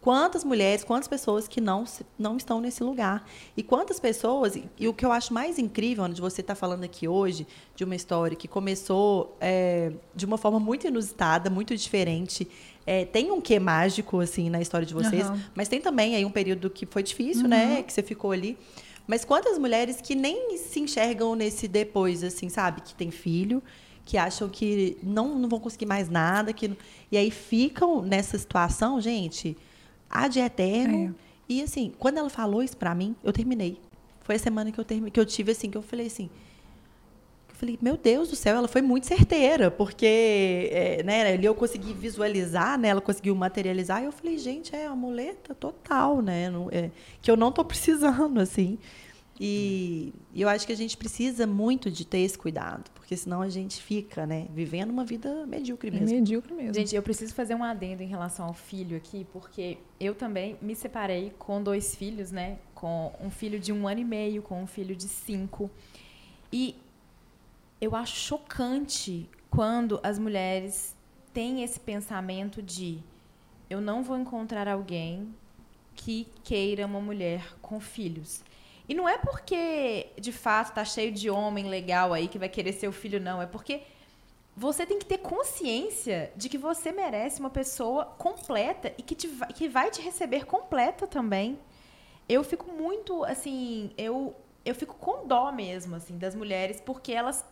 quantas 0.00 0.44
mulheres, 0.44 0.82
quantas 0.82 1.06
pessoas 1.06 1.46
que 1.46 1.60
não, 1.60 1.84
não 2.18 2.36
estão 2.36 2.60
nesse 2.60 2.82
lugar? 2.82 3.26
E 3.56 3.62
quantas 3.62 4.00
pessoas, 4.00 4.56
e, 4.78 4.88
o 4.88 4.94
que 4.94 5.04
eu 5.04 5.12
acho 5.12 5.32
mais 5.34 5.58
incrível, 5.58 6.04
Ana, 6.04 6.14
de 6.14 6.20
você 6.20 6.40
estar 6.40 6.54
falando 6.54 6.84
aqui 6.84 7.06
hoje, 7.06 7.46
de 7.76 7.84
uma 7.84 7.94
história 7.94 8.36
que 8.36 8.48
começou 8.48 9.36
é, 9.40 9.92
de 10.14 10.24
uma 10.24 10.38
forma 10.38 10.58
muito 10.58 10.86
inusitada, 10.86 11.50
muito 11.50 11.76
diferente. 11.76 12.48
É, 12.86 13.04
tem 13.04 13.30
um 13.30 13.40
quê 13.40 13.58
mágico, 13.58 14.20
assim, 14.20 14.48
na 14.48 14.60
história 14.60 14.86
de 14.86 14.94
vocês, 14.94 15.26
Aham. 15.26 15.40
mas 15.54 15.68
tem 15.68 15.80
também 15.80 16.16
aí 16.16 16.24
um 16.24 16.30
período 16.30 16.70
que 16.70 16.86
foi 16.86 17.02
difícil, 17.02 17.46
né? 17.46 17.82
Que 17.82 17.92
você 17.92 18.02
ficou 18.02 18.32
ali. 18.32 18.56
Mas 19.06 19.24
quantas 19.24 19.58
mulheres 19.58 20.00
que 20.00 20.14
nem 20.14 20.56
se 20.56 20.80
enxergam 20.80 21.34
nesse 21.34 21.68
depois, 21.68 22.24
assim, 22.24 22.48
sabe? 22.48 22.80
Que 22.80 22.94
tem 22.94 23.10
filho, 23.10 23.62
que 24.04 24.16
acham 24.16 24.48
que 24.48 24.96
não, 25.02 25.38
não 25.38 25.48
vão 25.48 25.60
conseguir 25.60 25.86
mais 25.86 26.08
nada, 26.08 26.52
que 26.52 26.70
e 27.12 27.18
aí 27.18 27.30
ficam 27.30 28.02
nessa 28.02 28.38
situação, 28.38 29.00
gente, 29.00 29.56
de 30.28 30.40
eterno. 30.40 31.14
E 31.48 31.62
assim, 31.62 31.92
quando 31.98 32.18
ela 32.18 32.30
falou 32.30 32.62
isso 32.62 32.76
pra 32.76 32.94
mim, 32.94 33.14
eu 33.24 33.32
terminei. 33.32 33.78
Foi 34.20 34.36
a 34.36 34.38
semana 34.38 34.70
que 34.70 34.78
eu 34.78 34.84
termi- 34.84 35.10
que 35.10 35.18
eu 35.18 35.26
tive 35.26 35.52
assim, 35.52 35.70
que 35.70 35.76
eu 35.76 35.82
falei 35.82 36.06
assim, 36.06 36.30
eu 37.48 37.54
falei, 37.56 37.78
meu 37.82 37.96
Deus 37.96 38.28
do 38.30 38.36
céu, 38.36 38.56
ela 38.56 38.68
foi 38.68 38.80
muito 38.82 39.06
certeira, 39.06 39.70
porque 39.70 40.68
é, 40.72 41.02
né, 41.02 41.32
ali 41.32 41.44
eu 41.44 41.54
consegui 41.54 41.92
visualizar, 41.92 42.78
né, 42.78 42.88
ela 42.88 43.00
conseguiu 43.00 43.34
materializar, 43.34 44.00
e 44.02 44.06
eu 44.06 44.12
falei, 44.12 44.38
gente, 44.38 44.74
é 44.74 44.86
uma 44.86 44.96
muleta 44.96 45.54
total, 45.54 46.22
né, 46.22 46.48
não- 46.50 46.68
é, 46.70 46.90
que 47.20 47.30
eu 47.30 47.36
não 47.36 47.48
estou 47.48 47.64
precisando, 47.64 48.38
assim. 48.40 48.78
E, 49.42 50.12
eu 50.36 50.50
acho 50.50 50.66
que 50.66 50.72
a 50.72 50.76
gente 50.76 50.98
precisa 50.98 51.46
muito 51.46 51.90
de 51.90 52.04
ter 52.04 52.18
esse 52.18 52.36
cuidado, 52.36 52.90
porque 52.94 53.16
senão 53.16 53.40
a 53.40 53.48
gente 53.48 53.80
fica, 53.80 54.26
né, 54.26 54.46
vivendo 54.52 54.90
uma 54.90 55.02
vida 55.02 55.46
medíocre 55.46 55.88
É 55.88 55.92
mesmo. 55.92 56.14
medíocre 56.14 56.52
mesmo. 56.52 56.74
Gente, 56.74 56.94
eu 56.94 57.02
preciso 57.02 57.32
fazer 57.32 57.54
um 57.54 57.64
adendo 57.64 58.02
em 58.02 58.06
relação 58.06 58.44
ao 58.46 58.52
filho 58.52 58.98
aqui, 58.98 59.26
porque 59.32 59.78
eu 59.98 60.14
também 60.14 60.58
me 60.60 60.76
separei 60.76 61.32
com 61.38 61.62
dois 61.62 61.96
filhos, 61.96 62.30
né? 62.30 62.58
Com 62.74 63.12
um 63.18 63.30
filho 63.30 63.58
de 63.58 63.72
um 63.72 63.88
ano 63.88 64.00
e 64.00 64.04
meio, 64.04 64.42
com 64.42 64.62
um 64.62 64.66
filho 64.66 64.94
de 64.94 65.08
cinco. 65.08 65.70
E 66.52 66.76
eu 67.80 67.96
acho 67.96 68.16
chocante 68.16 69.26
quando 69.48 69.98
as 70.02 70.18
mulheres 70.18 70.94
têm 71.32 71.62
esse 71.62 71.80
pensamento 71.80 72.60
de 72.62 72.98
eu 73.70 73.80
não 73.80 74.02
vou 74.02 74.18
encontrar 74.18 74.68
alguém 74.68 75.34
que 75.94 76.26
queira 76.44 76.84
uma 76.84 77.00
mulher 77.00 77.54
com 77.62 77.80
filhos. 77.80 78.42
E 78.90 78.94
não 78.94 79.08
é 79.08 79.16
porque, 79.16 80.08
de 80.18 80.32
fato, 80.32 80.74
tá 80.74 80.84
cheio 80.84 81.12
de 81.12 81.30
homem 81.30 81.68
legal 81.68 82.12
aí 82.12 82.26
que 82.26 82.40
vai 82.40 82.48
querer 82.48 82.72
ser 82.72 82.88
o 82.88 82.92
filho, 82.92 83.20
não. 83.20 83.40
É 83.40 83.46
porque 83.46 83.82
você 84.56 84.84
tem 84.84 84.98
que 84.98 85.06
ter 85.06 85.18
consciência 85.18 86.32
de 86.34 86.48
que 86.48 86.58
você 86.58 86.90
merece 86.90 87.38
uma 87.38 87.50
pessoa 87.50 88.04
completa 88.18 88.92
e 88.98 89.02
que, 89.02 89.14
te 89.14 89.28
que 89.54 89.68
vai 89.68 89.92
te 89.92 90.02
receber 90.02 90.44
completa 90.44 91.06
também. 91.06 91.56
Eu 92.28 92.42
fico 92.42 92.72
muito, 92.72 93.22
assim, 93.22 93.92
eu, 93.96 94.34
eu 94.64 94.74
fico 94.74 94.96
com 94.96 95.24
dó 95.24 95.52
mesmo, 95.52 95.94
assim, 95.94 96.18
das 96.18 96.34
mulheres, 96.34 96.80
porque 96.80 97.12
elas 97.12 97.44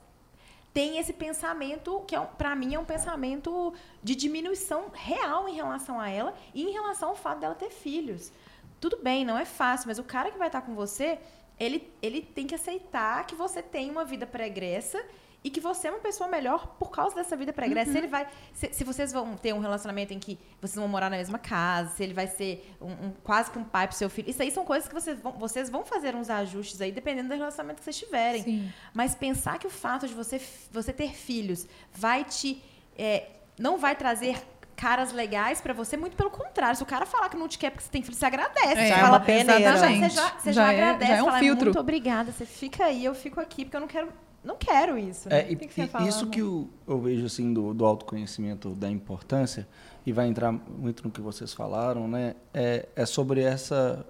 têm 0.75 0.99
esse 0.99 1.13
pensamento 1.13 2.03
que, 2.05 2.17
é 2.17 2.21
para 2.21 2.57
mim, 2.57 2.75
é 2.75 2.81
um 2.81 2.85
pensamento 2.85 3.73
de 4.03 4.17
diminuição 4.17 4.91
real 4.93 5.49
em 5.49 5.55
relação 5.55 6.01
a 6.01 6.11
ela 6.11 6.35
e 6.53 6.65
em 6.65 6.73
relação 6.73 7.11
ao 7.11 7.15
fato 7.15 7.39
dela 7.39 7.55
ter 7.55 7.71
filhos. 7.71 8.33
Tudo 8.81 8.99
bem, 9.03 9.25
não 9.25 9.37
é 9.39 9.45
fácil, 9.45 9.89
mas 9.89 9.99
o 9.99 10.05
cara 10.05 10.31
que 10.31 10.39
vai 10.39 10.49
estar 10.49 10.63
com 10.63 10.75
você, 10.75 11.19
ele, 11.59 11.93
ele 12.01 12.21
tem 12.23 12.47
que 12.47 12.55
aceitar 12.55 13.27
que 13.27 13.35
você 13.35 13.63
tem 13.63 13.91
uma 13.91 14.05
vida 14.05 14.27
pregressa 14.27 15.03
e 15.43 15.51
que 15.51 15.61
você 15.61 15.87
é 15.87 15.91
uma 15.91 16.01
pessoa 16.01 16.29
melhor 16.29 16.67
por 16.79 16.91
causa 16.91 17.15
dessa 17.15 17.37
vida 17.37 17.53
pregressa. 17.53 17.93
Se 17.93 17.99
ele 17.99 18.09
vai, 18.09 18.27
se, 18.53 18.73
se 18.73 18.83
vocês 18.85 19.13
vão 19.13 19.37
ter 19.37 19.53
um 19.55 19.61
relacionamento 19.61 20.13
em 20.13 20.19
que 20.19 20.37
vocês 20.61 20.75
vão 20.77 20.89
morar 20.89 21.09
na 21.09 21.17
mesma 21.17 21.39
casa, 21.39 21.91
se 21.95 22.03
ele 22.03 22.13
vai 22.13 22.27
ser 22.27 22.75
um, 22.81 22.91
um- 23.07 23.13
quase 23.23 23.49
que 23.51 23.59
um 23.59 23.63
pai 23.65 23.87
pro 23.87 23.97
seu 23.97 24.11
filho, 24.11 24.29
isso 24.29 24.43
aí 24.43 24.51
são 24.51 24.65
coisas 24.65 24.89
que 24.89 24.95
vocês 24.95 25.21
vão, 25.21 25.33
vocês 25.33 25.71
vão 25.71 25.85
fazer 25.85 26.15
uns 26.17 26.29
ajustes 26.29 26.81
aí 26.81 26.91
dependendo 26.91 27.29
do 27.29 27.37
relacionamento 27.37 27.79
que 27.79 27.85
vocês 27.85 27.97
tiverem. 27.99 28.43
Sim. 28.43 28.73
Mas 28.93 29.15
pensar 29.15 29.59
que 29.61 29.67
o 29.67 29.71
fato 29.71 30.09
de 30.09 30.15
você, 30.15 30.41
você 30.73 30.93
ter 30.93 31.15
filhos 31.15 31.67
vai 31.93 32.25
te. 32.25 32.61
é, 32.97 33.29
não 33.59 33.79
vai 33.79 33.95
trazer 33.97 34.41
caras 34.79 35.13
legais 35.13 35.61
pra 35.61 35.75
você, 35.75 35.97
muito 35.97 36.17
pelo 36.17 36.31
contrário. 36.31 36.77
Se 36.77 36.83
o 36.83 36.87
cara 36.87 37.05
falar 37.05 37.29
que 37.29 37.37
não 37.37 37.49
te 37.49 37.59
quer 37.59 37.71
porque 37.71 37.85
você 37.85 37.91
tem 37.91 38.01
filho, 38.01 38.17
você 38.17 38.25
agradece. 38.25 38.67
É, 38.67 38.75
você 38.75 38.93
é 38.93 38.97
fala, 38.97 39.09
uma 39.09 39.21
peneira. 39.21 39.53
Você 39.53 39.61
já, 39.61 39.89
você 39.89 40.09
já, 40.09 40.29
você 40.39 40.53
já 40.53 40.63
Já 40.63 40.73
é- 40.73 40.77
agradece. 40.77 41.11
já 41.13 41.17
é 41.19 41.23
um 41.23 41.27
fala, 41.27 41.39
filtro. 41.41 41.65
Muito 41.67 41.81
obrigada, 41.81 42.31
você 42.33 42.47
fica 42.47 42.85
aí, 42.85 43.05
eu 43.05 43.15
fico 43.15 43.41
aqui, 43.41 43.65
porque 43.65 43.77
eu 43.77 43.81
não 43.81 43.89
quero. 43.89 44.09
Não 44.45 44.57
quero 44.57 44.97
isso. 44.97 45.29
né? 45.29 45.41
É, 45.41 45.53
e, 45.53 45.57
que 45.57 45.67
que 45.67 46.03
isso 46.05 46.29
que 46.29 46.41
eu, 46.41 46.71
eu 46.87 47.01
vejo 47.01 47.27
assim 47.27 47.53
do, 47.53 47.75
do 47.75 47.85
autoconhecimento 47.85 48.71
da 48.71 48.89
importância 48.89 49.69
e 50.07 50.13
vai 50.13 50.29
entrar 50.29 50.53
muito 50.53 51.03
no 51.05 51.11
que 51.11 51.21
vocês 51.21 51.53
falaram, 51.53 52.07
né? 52.07 52.37
É, 52.55 52.89
é 52.95 53.05
sobre 53.05 53.43
essa 53.43 54.07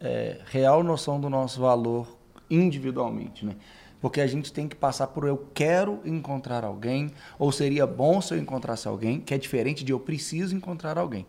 é, 0.00 0.40
real 0.46 0.82
noção 0.82 1.20
do 1.20 1.28
nosso 1.28 1.60
valor 1.60 2.16
individualmente, 2.50 3.44
né? 3.44 3.56
Porque 4.00 4.20
a 4.20 4.26
gente 4.26 4.52
tem 4.52 4.68
que 4.68 4.76
passar 4.76 5.06
por 5.08 5.26
eu 5.26 5.48
quero 5.54 6.00
encontrar 6.04 6.64
alguém 6.64 7.10
ou 7.38 7.50
seria 7.50 7.86
bom 7.86 8.20
se 8.20 8.34
eu 8.34 8.38
encontrasse 8.38 8.86
alguém, 8.86 9.20
que 9.20 9.32
é 9.32 9.38
diferente 9.38 9.82
de 9.84 9.92
eu 9.92 10.00
preciso 10.00 10.54
encontrar 10.54 10.98
alguém. 10.98 11.26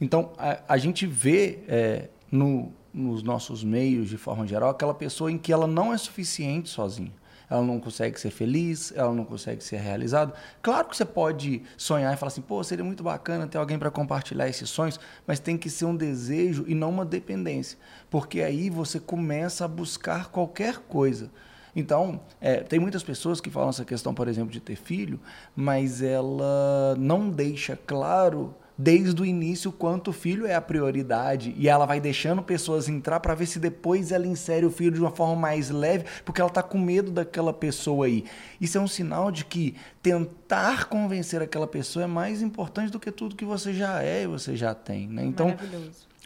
Então 0.00 0.32
a, 0.38 0.60
a 0.68 0.76
gente 0.76 1.06
vê 1.06 1.60
é, 1.68 2.08
no, 2.30 2.72
nos 2.92 3.22
nossos 3.22 3.64
meios 3.64 4.08
de 4.08 4.16
forma 4.16 4.46
geral 4.46 4.70
aquela 4.70 4.94
pessoa 4.94 5.30
em 5.30 5.38
que 5.38 5.52
ela 5.52 5.66
não 5.66 5.92
é 5.92 5.98
suficiente 5.98 6.68
sozinha 6.68 7.12
ela 7.48 7.62
não 7.62 7.78
consegue 7.78 8.18
ser 8.18 8.30
feliz, 8.30 8.92
ela 8.94 9.12
não 9.12 9.24
consegue 9.24 9.62
ser 9.62 9.76
realizada. 9.76 10.32
Claro 10.62 10.88
que 10.88 10.96
você 10.96 11.04
pode 11.04 11.62
sonhar 11.76 12.12
e 12.12 12.16
falar 12.16 12.28
assim, 12.28 12.40
pô, 12.40 12.62
seria 12.62 12.84
muito 12.84 13.02
bacana 13.02 13.46
ter 13.46 13.58
alguém 13.58 13.78
para 13.78 13.90
compartilhar 13.90 14.48
esses 14.48 14.68
sonhos, 14.70 14.98
mas 15.26 15.40
tem 15.40 15.56
que 15.56 15.70
ser 15.70 15.84
um 15.84 15.96
desejo 15.96 16.64
e 16.66 16.74
não 16.74 16.90
uma 16.90 17.04
dependência, 17.04 17.78
porque 18.10 18.40
aí 18.40 18.70
você 18.70 18.98
começa 18.98 19.64
a 19.64 19.68
buscar 19.68 20.28
qualquer 20.30 20.78
coisa. 20.78 21.30
Então, 21.74 22.20
é, 22.40 22.56
tem 22.56 22.78
muitas 22.78 23.02
pessoas 23.02 23.40
que 23.40 23.50
falam 23.50 23.70
essa 23.70 23.84
questão, 23.84 24.14
por 24.14 24.28
exemplo, 24.28 24.50
de 24.50 24.60
ter 24.60 24.76
filho, 24.76 25.18
mas 25.54 26.02
ela 26.02 26.94
não 26.98 27.28
deixa 27.28 27.76
claro 27.86 28.54
desde 28.76 29.20
o 29.22 29.24
início 29.24 29.70
quanto 29.70 30.08
o 30.08 30.12
filho 30.12 30.46
é 30.46 30.54
a 30.54 30.60
prioridade 30.60 31.54
e 31.56 31.68
ela 31.68 31.86
vai 31.86 32.00
deixando 32.00 32.42
pessoas 32.42 32.88
entrar 32.88 33.20
para 33.20 33.34
ver 33.34 33.46
se 33.46 33.58
depois 33.58 34.10
ela 34.10 34.26
insere 34.26 34.66
o 34.66 34.70
filho 34.70 34.90
de 34.90 35.00
uma 35.00 35.10
forma 35.10 35.36
mais 35.36 35.70
leve, 35.70 36.04
porque 36.24 36.40
ela 36.40 36.50
tá 36.50 36.62
com 36.62 36.78
medo 36.78 37.10
daquela 37.10 37.52
pessoa 37.52 38.06
aí. 38.06 38.24
Isso 38.60 38.76
é 38.76 38.80
um 38.80 38.88
sinal 38.88 39.30
de 39.30 39.44
que 39.44 39.76
tentar 40.02 40.86
convencer 40.86 41.40
aquela 41.40 41.66
pessoa 41.66 42.04
é 42.04 42.08
mais 42.08 42.42
importante 42.42 42.90
do 42.90 42.98
que 42.98 43.12
tudo 43.12 43.36
que 43.36 43.44
você 43.44 43.72
já 43.72 44.02
é 44.02 44.24
e 44.24 44.26
você 44.26 44.56
já 44.56 44.74
tem, 44.74 45.08
né? 45.08 45.24
Então, 45.24 45.54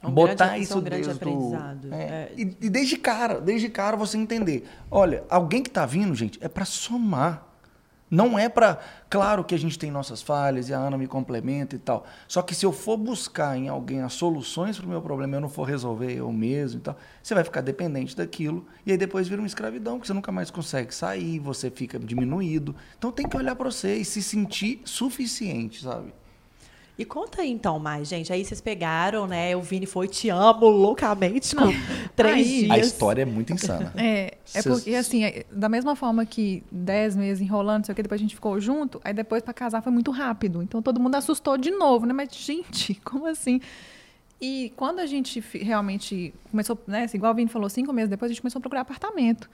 um 0.04 0.10
botar 0.12 0.46
grande- 0.48 0.62
isso 0.62 0.72
é 0.74 0.76
um 0.76 0.80
grande 0.80 1.02
desde 1.04 1.22
aprendizado. 1.22 1.92
É, 1.92 1.96
É. 2.02 2.32
E, 2.36 2.42
e 2.60 2.70
desde 2.70 2.96
cara, 2.96 3.40
desde 3.40 3.68
cara 3.68 3.96
você 3.96 4.16
entender. 4.16 4.68
Olha, 4.90 5.24
alguém 5.28 5.62
que 5.62 5.70
tá 5.70 5.84
vindo, 5.84 6.14
gente, 6.14 6.38
é 6.42 6.48
para 6.48 6.64
somar. 6.64 7.44
Não 8.10 8.38
é 8.38 8.48
pra. 8.48 8.78
Claro 9.10 9.44
que 9.44 9.54
a 9.54 9.58
gente 9.58 9.78
tem 9.78 9.90
nossas 9.90 10.22
falhas 10.22 10.70
e 10.70 10.72
a 10.72 10.78
Ana 10.78 10.96
me 10.96 11.06
complementa 11.06 11.76
e 11.76 11.78
tal. 11.78 12.06
Só 12.26 12.40
que 12.40 12.54
se 12.54 12.64
eu 12.64 12.72
for 12.72 12.96
buscar 12.96 13.54
em 13.54 13.68
alguém 13.68 14.00
as 14.00 14.14
soluções 14.14 14.78
para 14.78 14.86
o 14.86 14.88
meu 14.88 15.02
problema 15.02 15.36
eu 15.36 15.40
não 15.42 15.48
for 15.50 15.64
resolver 15.64 16.10
eu 16.14 16.32
mesmo 16.32 16.80
e 16.80 16.82
tal, 16.84 16.96
você 17.22 17.34
vai 17.34 17.44
ficar 17.44 17.60
dependente 17.60 18.16
daquilo 18.16 18.64
e 18.86 18.92
aí 18.92 18.96
depois 18.96 19.28
vira 19.28 19.42
uma 19.42 19.46
escravidão, 19.46 19.96
porque 19.96 20.06
você 20.06 20.14
nunca 20.14 20.32
mais 20.32 20.50
consegue 20.50 20.94
sair, 20.94 21.38
você 21.38 21.70
fica 21.70 21.98
diminuído. 21.98 22.74
Então 22.96 23.12
tem 23.12 23.28
que 23.28 23.36
olhar 23.36 23.54
para 23.54 23.70
você 23.70 23.96
e 23.96 24.04
se 24.06 24.22
sentir 24.22 24.80
suficiente, 24.86 25.82
sabe? 25.82 26.14
E 26.98 27.04
conta 27.04 27.42
aí 27.42 27.50
então 27.50 27.78
mais, 27.78 28.08
gente. 28.08 28.32
Aí 28.32 28.44
vocês 28.44 28.60
pegaram, 28.60 29.26
né? 29.28 29.54
O 29.54 29.62
Vini 29.62 29.86
foi 29.86 30.08
Te 30.08 30.28
Amo 30.30 30.66
loucamente 30.68 31.54
com 31.54 31.66
três 32.16 32.34
Aí- 32.46 32.58
dias. 32.64 32.70
A 32.72 32.78
história 32.78 33.22
é 33.22 33.24
muito 33.24 33.52
insana. 33.52 33.92
É, 33.96 34.36
é 34.52 34.62
porque, 34.64 34.94
assim, 34.96 35.22
é, 35.24 35.44
da 35.52 35.68
mesma 35.68 35.94
forma 35.94 36.26
que 36.26 36.64
10 36.72 37.14
meses 37.14 37.40
enrolando, 37.40 37.78
não 37.78 37.84
sei 37.84 37.92
o 37.92 37.96
que, 37.96 38.02
depois 38.02 38.20
a 38.20 38.22
gente 38.22 38.34
ficou 38.34 38.58
junto, 38.60 39.00
aí 39.04 39.14
depois 39.14 39.42
pra 39.44 39.54
casar 39.54 39.80
foi 39.80 39.92
muito 39.92 40.10
rápido. 40.10 40.60
Então 40.60 40.82
todo 40.82 40.98
mundo 40.98 41.14
assustou 41.14 41.56
de 41.56 41.70
novo, 41.70 42.04
né? 42.04 42.12
Mas, 42.12 42.30
gente, 42.32 42.94
como 43.04 43.26
assim? 43.26 43.60
E 44.40 44.72
quando 44.76 44.98
a 44.98 45.06
gente 45.06 45.42
realmente 45.52 46.34
começou, 46.50 46.76
né? 46.86 47.04
assim, 47.04 47.16
Igual 47.16 47.32
o 47.32 47.36
Vini 47.36 47.48
falou, 47.48 47.68
cinco 47.68 47.92
meses 47.92 48.08
depois 48.10 48.30
a 48.30 48.32
gente 48.34 48.40
começou 48.42 48.58
a 48.58 48.62
procurar 48.62 48.80
apartamento. 48.80 49.48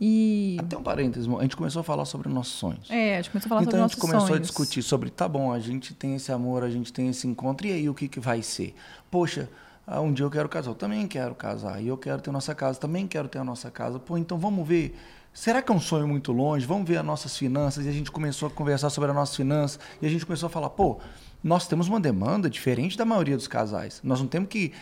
E. 0.00 0.56
Até 0.60 0.76
um 0.76 0.82
parênteses, 0.82 1.28
a 1.28 1.42
gente 1.42 1.56
começou 1.56 1.80
a 1.80 1.82
falar 1.82 2.04
sobre 2.04 2.28
nossos 2.28 2.54
sonhos. 2.54 2.90
É, 2.90 3.14
a 3.14 3.22
gente 3.22 3.30
começou 3.30 3.48
a 3.48 3.50
falar 3.50 3.62
então 3.62 3.70
sobre 3.72 3.78
a 3.78 3.82
nossos 3.82 3.94
gente 3.94 4.00
começou 4.00 4.24
a 4.24 4.28
sonhos. 4.28 4.42
discutir 4.42 4.82
sobre, 4.82 5.10
tá 5.10 5.28
bom, 5.28 5.52
a 5.52 5.58
gente 5.58 5.94
tem 5.94 6.14
esse 6.14 6.30
amor, 6.30 6.62
a 6.62 6.70
gente 6.70 6.92
tem 6.92 7.08
esse 7.08 7.26
encontro, 7.26 7.66
e 7.66 7.72
aí 7.72 7.88
o 7.88 7.94
que, 7.94 8.06
que 8.06 8.20
vai 8.20 8.42
ser? 8.42 8.74
Poxa, 9.10 9.48
ah, 9.86 10.00
um 10.00 10.12
dia 10.12 10.24
eu 10.24 10.30
quero 10.30 10.48
casar, 10.48 10.70
eu 10.70 10.74
também 10.74 11.08
quero 11.08 11.34
casar, 11.34 11.82
e 11.82 11.88
eu 11.88 11.96
quero 11.96 12.20
ter 12.20 12.30
nossa 12.30 12.54
casa, 12.54 12.78
também 12.78 13.06
quero 13.06 13.26
ter 13.26 13.38
a 13.38 13.44
nossa 13.44 13.70
casa. 13.70 13.98
Pô, 13.98 14.18
então 14.18 14.38
vamos 14.38 14.68
ver. 14.68 14.94
Será 15.32 15.62
que 15.62 15.70
é 15.70 15.74
um 15.74 15.80
sonho 15.80 16.06
muito 16.06 16.32
longe? 16.32 16.66
Vamos 16.66 16.86
ver 16.86 16.98
as 16.98 17.04
nossas 17.04 17.36
finanças. 17.36 17.86
E 17.86 17.88
a 17.88 17.92
gente 17.92 18.10
começou 18.10 18.48
a 18.48 18.50
conversar 18.50 18.90
sobre 18.90 19.10
as 19.10 19.16
nossas 19.16 19.36
finanças. 19.36 19.78
E 20.02 20.06
a 20.06 20.10
gente 20.10 20.26
começou 20.26 20.48
a 20.48 20.50
falar, 20.50 20.68
pô, 20.70 20.98
nós 21.42 21.66
temos 21.66 21.88
uma 21.88 22.00
demanda 22.00 22.50
diferente 22.50 22.96
da 22.98 23.04
maioria 23.04 23.36
dos 23.36 23.46
casais. 23.46 24.00
Nós 24.02 24.20
não 24.20 24.26
temos 24.26 24.48
que 24.48 24.72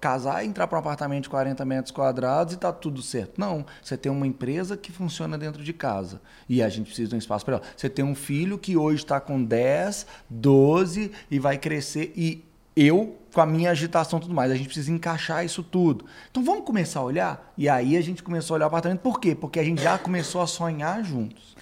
casar 0.00 0.44
e 0.44 0.48
entrar 0.48 0.66
para 0.66 0.76
um 0.76 0.80
apartamento 0.80 1.24
de 1.24 1.30
40 1.30 1.64
metros 1.64 1.90
quadrados 1.90 2.54
e 2.54 2.56
tá 2.56 2.72
tudo 2.72 3.02
certo. 3.02 3.40
Não, 3.40 3.64
você 3.82 3.96
tem 3.96 4.10
uma 4.12 4.26
empresa 4.26 4.76
que 4.76 4.92
funciona 4.92 5.38
dentro 5.38 5.62
de 5.62 5.72
casa 5.72 6.20
e 6.48 6.62
a 6.62 6.68
gente 6.68 6.86
precisa 6.86 7.08
de 7.08 7.14
um 7.14 7.18
espaço 7.18 7.44
para 7.44 7.56
ela. 7.56 7.64
Você 7.76 7.88
tem 7.88 8.04
um 8.04 8.14
filho 8.14 8.58
que 8.58 8.76
hoje 8.76 9.02
está 9.02 9.20
com 9.20 9.42
10, 9.42 10.06
12 10.28 11.12
e 11.30 11.38
vai 11.38 11.58
crescer 11.58 12.12
e 12.16 12.44
eu 12.76 13.16
com 13.32 13.40
a 13.42 13.46
minha 13.46 13.70
agitação 13.70 14.18
e 14.18 14.22
tudo 14.22 14.34
mais, 14.34 14.50
a 14.50 14.54
gente 14.54 14.66
precisa 14.66 14.90
encaixar 14.90 15.44
isso 15.44 15.62
tudo. 15.62 16.06
Então 16.30 16.42
vamos 16.42 16.64
começar 16.64 17.00
a 17.00 17.02
olhar? 17.02 17.52
E 17.56 17.68
aí 17.68 17.94
a 17.94 18.00
gente 18.00 18.22
começou 18.22 18.54
a 18.54 18.56
olhar 18.56 18.64
o 18.64 18.68
apartamento. 18.68 19.00
Por 19.00 19.20
quê? 19.20 19.34
Porque 19.34 19.60
a 19.60 19.64
gente 19.64 19.82
já 19.82 19.98
começou 19.98 20.40
a 20.40 20.46
sonhar 20.46 21.04
juntos. 21.04 21.55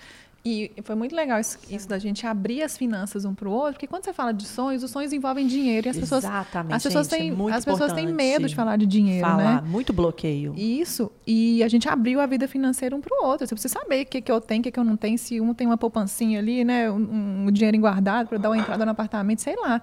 E 0.47 0.71
foi 0.83 0.95
muito 0.95 1.17
legal 1.17 1.41
isso, 1.41 1.59
isso 1.71 1.89
da 1.89 1.99
gente 1.99 2.27
abrir 2.27 2.63
as 2.63 2.77
finanças 2.77 3.25
um 3.25 3.35
para 3.35 3.49
o 3.49 3.51
outro, 3.51 3.73
porque 3.73 3.87
quando 3.87 4.05
você 4.05 4.13
fala 4.13 4.31
de 4.31 4.45
sonhos, 4.45 4.83
os 4.83 4.91
sonhos 4.91 5.11
envolvem 5.11 5.47
dinheiro 5.47 5.87
e 5.87 5.91
as 5.91 5.97
pessoas, 5.97 6.23
Exatamente, 6.23 6.75
as 6.75 6.83
pessoas 6.83 7.09
gente, 7.09 7.15
é 7.15 7.35
têm, 7.35 7.51
as 7.51 7.65
pessoas 7.65 7.93
têm 7.95 8.07
medo 8.07 8.47
de 8.47 8.55
falar 8.55 8.77
de 8.77 8.85
dinheiro, 8.85 9.27
Falar, 9.27 9.63
né? 9.63 9.69
muito 9.71 9.91
bloqueio. 9.95 10.55
Isso, 10.55 11.11
e 11.27 11.63
a 11.63 11.69
gente 11.69 11.89
abriu 11.89 12.21
a 12.21 12.27
vida 12.27 12.47
financeira 12.47 12.95
um 12.95 13.01
para 13.01 13.19
o 13.19 13.27
outro. 13.27 13.47
Você 13.47 13.55
precisa 13.55 13.73
saber 13.73 14.03
o 14.03 14.07
que, 14.07 14.21
que 14.21 14.31
eu 14.31 14.39
tenho, 14.39 14.61
o 14.61 14.65
que, 14.65 14.71
que 14.71 14.79
eu 14.79 14.85
não 14.85 14.99
tenho, 14.99 15.17
se 15.17 15.41
um 15.41 15.55
tem 15.55 15.67
uma 15.67 15.79
poupancinha 15.79 16.41
ali, 16.41 16.63
né? 16.63 16.91
Um, 16.91 17.47
um 17.47 17.51
dinheiro 17.51 17.79
guardado 17.79 18.29
para 18.29 18.37
dar 18.37 18.51
uma 18.51 18.59
entrada 18.59 18.85
no 18.85 18.91
apartamento, 18.91 19.41
sei 19.41 19.57
lá. 19.57 19.81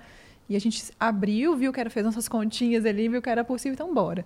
E 0.47 0.55
a 0.55 0.59
gente 0.59 0.83
abriu, 0.99 1.55
viu 1.55 1.73
que 1.73 1.79
era, 1.79 1.89
fez 1.89 2.05
nossas 2.05 2.27
continhas 2.27 2.85
ali, 2.85 3.09
viu 3.09 3.19
que 3.19 3.29
era 3.31 3.43
possível, 3.43 3.73
então 3.73 3.91
bora. 3.91 4.23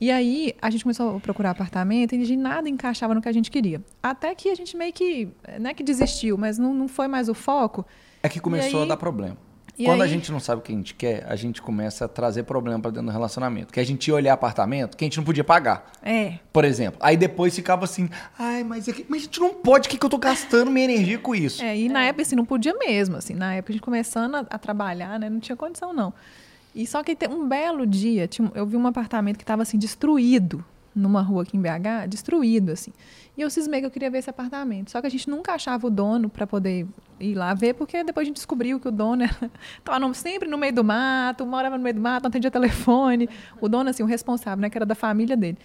E 0.00 0.10
aí 0.10 0.54
a 0.60 0.68
gente 0.68 0.84
começou 0.84 1.16
a 1.16 1.20
procurar 1.20 1.50
apartamento 1.50 2.14
e 2.14 2.22
de 2.22 2.36
nada 2.36 2.68
encaixava 2.68 3.14
no 3.14 3.22
que 3.22 3.28
a 3.28 3.32
gente 3.32 3.50
queria. 3.50 3.80
Até 4.02 4.34
que 4.34 4.50
a 4.50 4.54
gente 4.54 4.76
meio 4.76 4.92
que, 4.92 5.28
não 5.58 5.70
é 5.70 5.74
que 5.74 5.82
desistiu, 5.82 6.36
mas 6.36 6.58
não, 6.58 6.74
não 6.74 6.86
foi 6.88 7.08
mais 7.08 7.28
o 7.28 7.34
foco. 7.34 7.86
É 8.22 8.28
que 8.28 8.38
começou 8.40 8.80
E 8.80 8.80
a 8.80 8.82
aí- 8.82 8.88
dar 8.88 8.96
problema. 8.98 9.36
e 9.78 9.84
Quando 9.86 10.02
a 10.02 10.04
aí- 10.04 10.10
gente 10.10 10.30
não 10.30 10.38
sabe 10.40 10.60
o 10.60 10.62
que 10.62 10.70
a 10.72 10.74
gente 10.76 10.94
quer, 10.94 11.24
a 11.26 11.34
gente 11.36 11.62
começa 11.62 12.04
a 12.04 12.08
trazer 12.08 12.42
problema 12.42 12.78
para 12.78 12.90
dentro 12.90 13.06
do 13.06 13.12
relacionamento. 13.12 13.72
Que 13.72 13.80
a 13.80 13.84
gente 13.84 14.08
ia 14.08 14.14
olhar 14.14 14.34
apartamento 14.34 14.96
que 14.98 15.04
a 15.04 15.06
gente 15.06 15.16
não 15.16 15.24
podia 15.24 15.44
pagar. 15.44 15.90
É, 16.02 16.40
Por 16.52 16.64
exemplo. 16.66 16.98
Aí 17.02 17.16
depois 17.16 17.54
ficava 17.54 17.84
assim, 17.84 18.08
ai, 18.38 18.64
mas, 18.64 18.88
é 18.88 18.92
que- 18.92 19.06
mas 19.08 19.22
a 19.22 19.24
gente 19.24 19.40
não 19.40 19.54
pode, 19.54 19.86
o 19.88 19.90
que, 19.90 19.96
que 19.96 20.04
eu 20.04 20.10
tô 20.10 20.18
gastando 20.18 20.70
minha 20.70 20.84
energia 20.84 21.18
com 21.18 21.34
isso? 21.34 21.62
É, 21.62 21.74
e 21.74 21.88
na 21.88 22.04
época, 22.04 22.20
assim, 22.22 22.36
não 22.36 22.44
podia 22.44 22.74
mesmo, 22.74 23.16
assim, 23.16 23.32
na 23.34 23.54
época 23.54 23.72
a 23.72 23.74
gente 23.74 23.82
começando 23.82 24.34
a, 24.34 24.40
a 24.40 24.58
trabalhar, 24.58 25.18
né, 25.18 25.30
não 25.30 25.40
tinha 25.40 25.56
condição, 25.56 25.92
não. 25.94 26.12
E 26.76 26.86
só 26.86 27.02
que 27.02 27.16
tem 27.16 27.28
um 27.28 27.48
belo 27.48 27.86
dia, 27.86 28.28
eu 28.54 28.66
vi 28.66 28.76
um 28.76 28.86
apartamento 28.86 29.38
que 29.38 29.42
estava, 29.42 29.62
assim, 29.62 29.78
destruído, 29.78 30.62
numa 30.94 31.22
rua 31.22 31.42
aqui 31.42 31.56
em 31.56 31.60
BH, 31.60 32.06
destruído, 32.06 32.70
assim. 32.72 32.92
E 33.36 33.40
eu 33.40 33.48
cismei 33.48 33.80
que 33.80 33.86
eu 33.86 33.90
queria 33.90 34.10
ver 34.10 34.18
esse 34.18 34.28
apartamento. 34.30 34.90
Só 34.90 35.00
que 35.00 35.06
a 35.06 35.10
gente 35.10 35.28
nunca 35.28 35.52
achava 35.52 35.86
o 35.86 35.90
dono 35.90 36.28
para 36.28 36.46
poder 36.46 36.86
ir 37.18 37.34
lá 37.34 37.54
ver, 37.54 37.74
porque 37.74 38.04
depois 38.04 38.24
a 38.24 38.28
gente 38.28 38.36
descobriu 38.36 38.78
que 38.78 38.88
o 38.88 38.90
dono 38.90 39.22
era, 39.22 39.50
tava 39.82 39.98
no- 39.98 40.14
sempre 40.14 40.48
no 40.48 40.58
meio 40.58 40.74
do 40.74 40.84
mato, 40.84 41.46
morava 41.46 41.78
no 41.78 41.82
meio 41.82 41.94
do 41.94 42.00
mato, 42.00 42.24
não 42.24 42.28
atendia 42.28 42.50
telefone. 42.50 43.26
O 43.60 43.68
dono, 43.68 43.88
assim, 43.90 44.02
o 44.02 44.06
responsável, 44.06 44.60
né, 44.60 44.68
que 44.70 44.76
era 44.76 44.84
da 44.86 44.94
família 44.94 45.36
dele. 45.36 45.56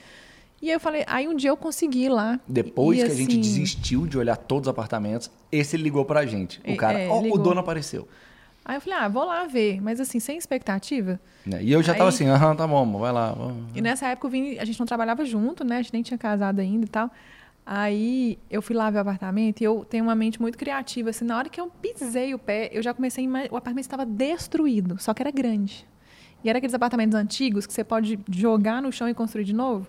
E 0.62 0.68
aí 0.68 0.74
eu 0.76 0.80
falei, 0.80 1.03
aí 1.07 1.28
um 1.28 1.36
dia 1.36 1.49
eu 1.49 1.57
consegui 1.57 2.03
ir 2.05 2.09
lá. 2.09 2.39
Depois 2.47 2.99
e, 2.99 3.03
que 3.05 3.12
a 3.12 3.16
gente 3.16 3.32
assim, 3.32 3.41
desistiu 3.41 4.05
de 4.07 4.18
olhar 4.18 4.38
todos 4.38 4.68
os 4.68 4.72
apartamentos, 4.72 5.30
esse 5.51 5.76
ligou 5.76 6.05
pra 6.05 6.26
gente. 6.26 6.62
O 6.68 6.76
cara, 6.78 6.99
é, 6.99 7.09
ó, 7.09 7.20
o 7.20 7.38
dono 7.38 7.59
apareceu. 7.59 8.07
Aí 8.64 8.76
eu 8.78 8.82
falei, 8.82 8.99
ah, 8.99 9.07
vou 9.07 9.26
lá 9.26 9.45
ver. 9.47 9.82
Mas 9.82 9.99
assim, 9.99 10.20
sem 10.20 10.38
expectativa. 10.38 11.20
né? 11.45 11.64
E 11.64 11.72
eu 11.72 11.82
já 11.82 11.93
tava 11.93 12.05
Aí- 12.05 12.09
assim, 12.09 12.28
aham, 12.28 12.55
tá 12.55 12.68
bom, 12.68 12.99
vai 12.99 13.12
lá. 13.12 13.32
vamos. 13.34 13.76
E 13.76 13.82
nessa 13.82 14.07
época 14.07 14.28
eu 14.28 14.32
vim, 14.32 14.57
a 14.59 14.66
gente 14.66 14.80
não 14.80 14.86
trabalhava 14.86 15.26
junto, 15.26 15.64
né? 15.64 15.78
A 15.78 15.82
gente 15.82 15.93
nem 15.93 16.03
tinha 16.03 16.18
casado 16.18 16.59
ainda 16.59 16.86
e 16.86 16.89
tal. 16.89 17.09
Aí 17.66 18.38
eu 18.49 18.62
fui 18.62 18.76
lá 18.76 18.89
ver 18.89 18.97
o 18.97 19.01
apartamento 19.01 19.62
e 19.62 19.64
eu 19.64 19.86
tenho 19.89 20.03
uma 20.03 20.16
mente 20.16 20.41
muito 20.41 20.57
criativa. 20.57 21.09
Assim, 21.09 21.26
na 21.26 21.38
hora 21.38 21.49
que 21.49 21.59
eu 21.62 21.70
pisei 21.82 22.34
o 22.34 22.39
pé, 22.39 22.70
eu 22.72 22.82
já 22.82 22.93
comecei. 22.93 23.28
O 23.28 23.55
apartamento 23.57 23.84
estava 23.86 24.05
destruído, 24.05 24.97
só 24.99 25.14
que 25.14 25.22
era 25.22 25.32
grande. 25.32 25.86
E 26.43 26.49
era 26.49 26.57
aqueles 26.57 26.74
apartamentos 26.74 27.16
antigos 27.16 27.68
que 27.68 27.74
você 27.74 27.84
pode 27.84 28.20
jogar 28.32 28.82
no 28.82 28.91
chão 28.91 29.07
e 29.07 29.14
construir 29.14 29.43
de 29.43 29.53
novo. 29.53 29.88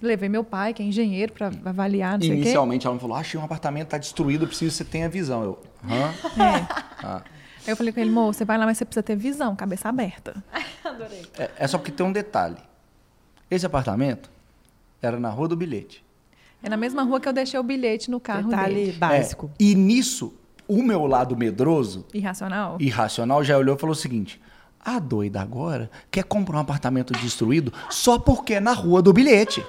Levei 0.00 0.28
meu 0.28 0.42
pai, 0.42 0.74
que 0.74 0.82
é 0.82 0.86
engenheiro, 0.86 1.32
para 1.32 1.52
avaliar. 1.64 2.20
Inicialmente 2.20 2.86
ela 2.86 2.94
me 2.94 3.00
falou, 3.00 3.16
achei 3.16 3.38
um 3.38 3.44
apartamento, 3.44 3.88
tá 3.88 3.98
destruído, 3.98 4.42
eu 4.42 4.48
preciso 4.48 4.70
que 4.72 4.76
você 4.78 4.84
tenha 4.84 5.08
visão. 5.08 5.44
Eu, 5.44 5.58
hã? 5.84 6.42
É. 6.42 6.66
Ah. 7.04 7.22
Aí 7.64 7.72
eu 7.72 7.76
falei 7.76 7.92
com 7.92 8.00
ele, 8.00 8.10
moço, 8.10 8.38
você 8.38 8.44
vai 8.44 8.58
lá, 8.58 8.66
mas 8.66 8.78
você 8.78 8.84
precisa 8.84 9.02
ter 9.02 9.16
visão, 9.16 9.54
cabeça 9.56 9.88
aberta. 9.88 10.42
É, 11.38 11.50
é 11.58 11.66
só 11.66 11.78
porque 11.78 11.92
tem 11.92 12.04
um 12.04 12.12
detalhe. 12.12 12.56
Esse 13.50 13.64
apartamento 13.64 14.28
era 15.00 15.18
na 15.18 15.30
Rua 15.30 15.48
do 15.48 15.56
Bilhete. 15.56 16.04
É 16.62 16.68
na 16.68 16.76
mesma 16.76 17.02
rua 17.02 17.18
que 17.20 17.28
eu 17.28 17.32
deixei 17.32 17.58
o 17.58 17.62
bilhete 17.62 18.10
no 18.10 18.20
carro 18.20 18.50
Detalhe 18.50 18.74
dele. 18.74 18.92
básico. 18.92 19.50
É, 19.58 19.62
e 19.64 19.74
nisso, 19.74 20.34
o 20.68 20.82
meu 20.82 21.06
lado 21.06 21.36
medroso, 21.36 22.06
Irracional? 22.14 22.76
irracional, 22.80 23.42
já 23.42 23.58
olhou 23.58 23.74
e 23.76 23.78
falou 23.78 23.92
o 23.92 23.96
seguinte: 23.98 24.40
a 24.80 24.98
doida 24.98 25.40
agora 25.40 25.90
quer 26.10 26.24
comprar 26.24 26.58
um 26.58 26.60
apartamento 26.60 27.12
destruído 27.14 27.72
só 27.90 28.18
porque 28.18 28.54
é 28.54 28.60
na 28.60 28.72
Rua 28.72 29.02
do 29.02 29.12
Bilhete. 29.12 29.64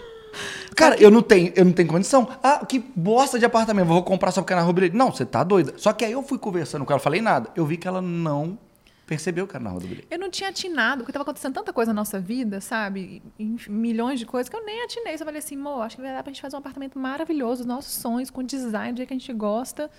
Cara, 0.76 0.96
eu 1.02 1.12
não 1.12 1.22
tenho, 1.22 1.54
eu 1.56 1.66
não 1.66 1.72
tenho 1.72 1.88
condição. 1.88 2.28
Ah, 2.42 2.66
que 2.66 2.80
bosta 2.80 3.38
de 3.38 3.46
apartamento, 3.46 3.88
vou 3.88 4.04
comprar 4.04 4.32
só 4.32 4.42
porque 4.42 4.54
é 4.54 4.56
na 4.56 4.62
Rua. 4.62 4.74
Não, 4.94 5.12
você 5.12 5.26
tá 5.26 5.44
doida. 5.44 5.74
Só 5.78 5.94
que 5.94 6.04
aí 6.04 6.12
eu 6.12 6.24
fui 6.24 6.38
conversando 6.38 6.86
com 6.86 6.92
ela, 6.92 7.00
falei 7.00 7.22
nada. 7.22 7.50
Eu 7.56 7.66
vi 7.66 7.78
que 7.78 7.88
ela 7.88 8.02
não 8.02 8.58
percebeu 9.06 9.46
que 9.46 9.56
era 9.56 9.64
na 9.64 9.70
Rua. 9.70 9.82
Eu 10.10 10.18
não 10.18 10.30
tinha 10.30 10.50
atinado, 10.50 11.00
porque 11.00 11.12
estava 11.12 11.24
acontecendo 11.24 11.54
tanta 11.54 11.72
coisa 11.74 11.94
na 11.94 12.02
nossa 12.02 12.20
vida, 12.20 12.62
sabe? 12.62 13.22
Milhões 13.70 14.20
de 14.20 14.26
coisas 14.26 14.50
que 14.50 14.56
eu 14.56 14.66
nem 14.66 14.84
atinei. 14.84 15.18
Só 15.18 15.26
falei 15.26 15.40
assim, 15.40 15.56
amor, 15.56 15.82
acho 15.82 15.96
que 15.96 16.02
vai 16.02 16.12
dar 16.12 16.24
pra 16.24 16.32
gente 16.32 16.42
fazer 16.42 16.56
um 16.56 16.60
apartamento 16.60 16.98
maravilhoso, 16.98 17.62
os 17.62 17.68
nossos 17.68 17.94
sonhos, 17.94 18.30
com 18.30 18.44
design, 18.44 18.94
do 18.94 18.98
jeito 18.98 19.10
que 19.10 19.14
a 19.14 19.18
gente 19.18 19.34
gosta. 19.34 19.90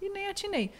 E 0.00 0.08
nem 0.08 0.28
atinei. 0.28 0.70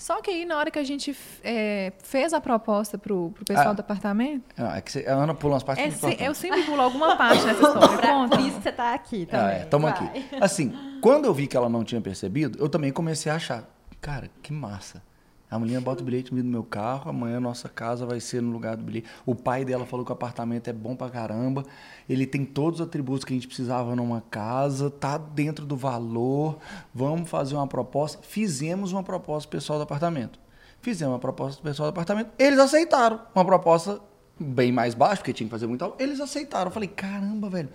Só 0.00 0.22
que 0.22 0.30
aí, 0.30 0.44
na 0.46 0.56
hora 0.56 0.70
que 0.70 0.78
a 0.78 0.82
gente 0.82 1.14
é, 1.44 1.92
fez 2.02 2.32
a 2.32 2.40
proposta 2.40 2.96
pro, 2.96 3.30
pro 3.34 3.44
pessoal 3.44 3.68
Ah. 3.68 3.72
do 3.74 3.80
apartamento, 3.80 4.44
Ah, 4.56 4.78
É 4.78 4.80
que 4.80 4.90
você, 4.90 5.04
a 5.06 5.12
Ana 5.12 5.34
pula 5.34 5.52
umas 5.54 5.62
partes 5.62 5.84
é 5.84 5.88
muito 6.06 6.18
se- 6.18 6.24
eu 6.24 6.34
sempre 6.34 6.62
pulo 6.62 6.80
alguma 6.80 7.16
parte 7.16 7.44
nessa 7.44 7.60
história. 7.68 7.98
Pra, 7.98 8.08
Conta. 8.08 8.36
por 8.38 8.46
isso 8.46 8.56
que 8.56 8.62
você 8.62 8.72
tá 8.72 8.94
aqui 8.94 9.28
Ah, 9.30 9.36
também. 9.36 9.56
é, 9.56 9.64
tamo 9.66 9.86
Vai. 9.86 9.92
aqui. 9.92 10.24
Assim, 10.40 10.72
quando 11.02 11.26
eu 11.26 11.34
vi 11.34 11.46
que 11.46 11.54
ela 11.56 11.68
não 11.68 11.84
tinha 11.84 12.00
percebido, 12.00 12.58
eu 12.58 12.68
também 12.68 12.90
comecei 12.90 13.30
a 13.30 13.34
achar, 13.34 13.64
cara, 14.00 14.30
que 14.42 14.52
massa. 14.54 15.02
A 15.50 15.58
mulher 15.58 15.80
bota 15.80 16.02
o 16.02 16.04
bilhete 16.04 16.32
no 16.32 16.44
meu 16.44 16.62
carro, 16.62 17.10
amanhã 17.10 17.40
nossa 17.40 17.68
casa 17.68 18.06
vai 18.06 18.20
ser 18.20 18.40
no 18.40 18.52
lugar 18.52 18.76
do 18.76 18.84
bilhete. 18.84 19.08
O 19.26 19.34
pai 19.34 19.64
dela 19.64 19.84
falou 19.84 20.06
que 20.06 20.12
o 20.12 20.14
apartamento 20.14 20.68
é 20.68 20.72
bom 20.72 20.94
pra 20.94 21.10
caramba, 21.10 21.64
ele 22.08 22.24
tem 22.26 22.44
todos 22.44 22.80
os 22.80 22.86
atributos 22.86 23.24
que 23.24 23.32
a 23.32 23.36
gente 23.36 23.48
precisava 23.48 23.96
numa 23.96 24.20
casa, 24.30 24.90
tá 24.90 25.18
dentro 25.18 25.66
do 25.66 25.76
valor, 25.76 26.58
vamos 26.94 27.28
fazer 27.28 27.56
uma 27.56 27.66
proposta. 27.66 28.20
Fizemos 28.22 28.92
uma 28.92 29.02
proposta 29.02 29.48
pro 29.48 29.58
pessoal 29.58 29.78
do 29.78 29.82
apartamento. 29.82 30.38
Fizemos 30.80 31.12
uma 31.12 31.18
proposta 31.18 31.60
pro 31.60 31.70
pessoal 31.70 31.88
do 31.88 31.94
apartamento, 31.94 32.30
eles 32.38 32.58
aceitaram. 32.58 33.20
Uma 33.34 33.44
proposta 33.44 34.00
bem 34.38 34.72
mais 34.72 34.94
baixa, 34.94 35.16
porque 35.16 35.32
tinha 35.32 35.46
que 35.46 35.50
fazer 35.50 35.66
muito 35.66 35.84
alto. 35.84 36.02
Eles 36.02 36.20
aceitaram. 36.20 36.68
Eu 36.68 36.72
falei, 36.72 36.88
caramba, 36.88 37.50
velho, 37.50 37.68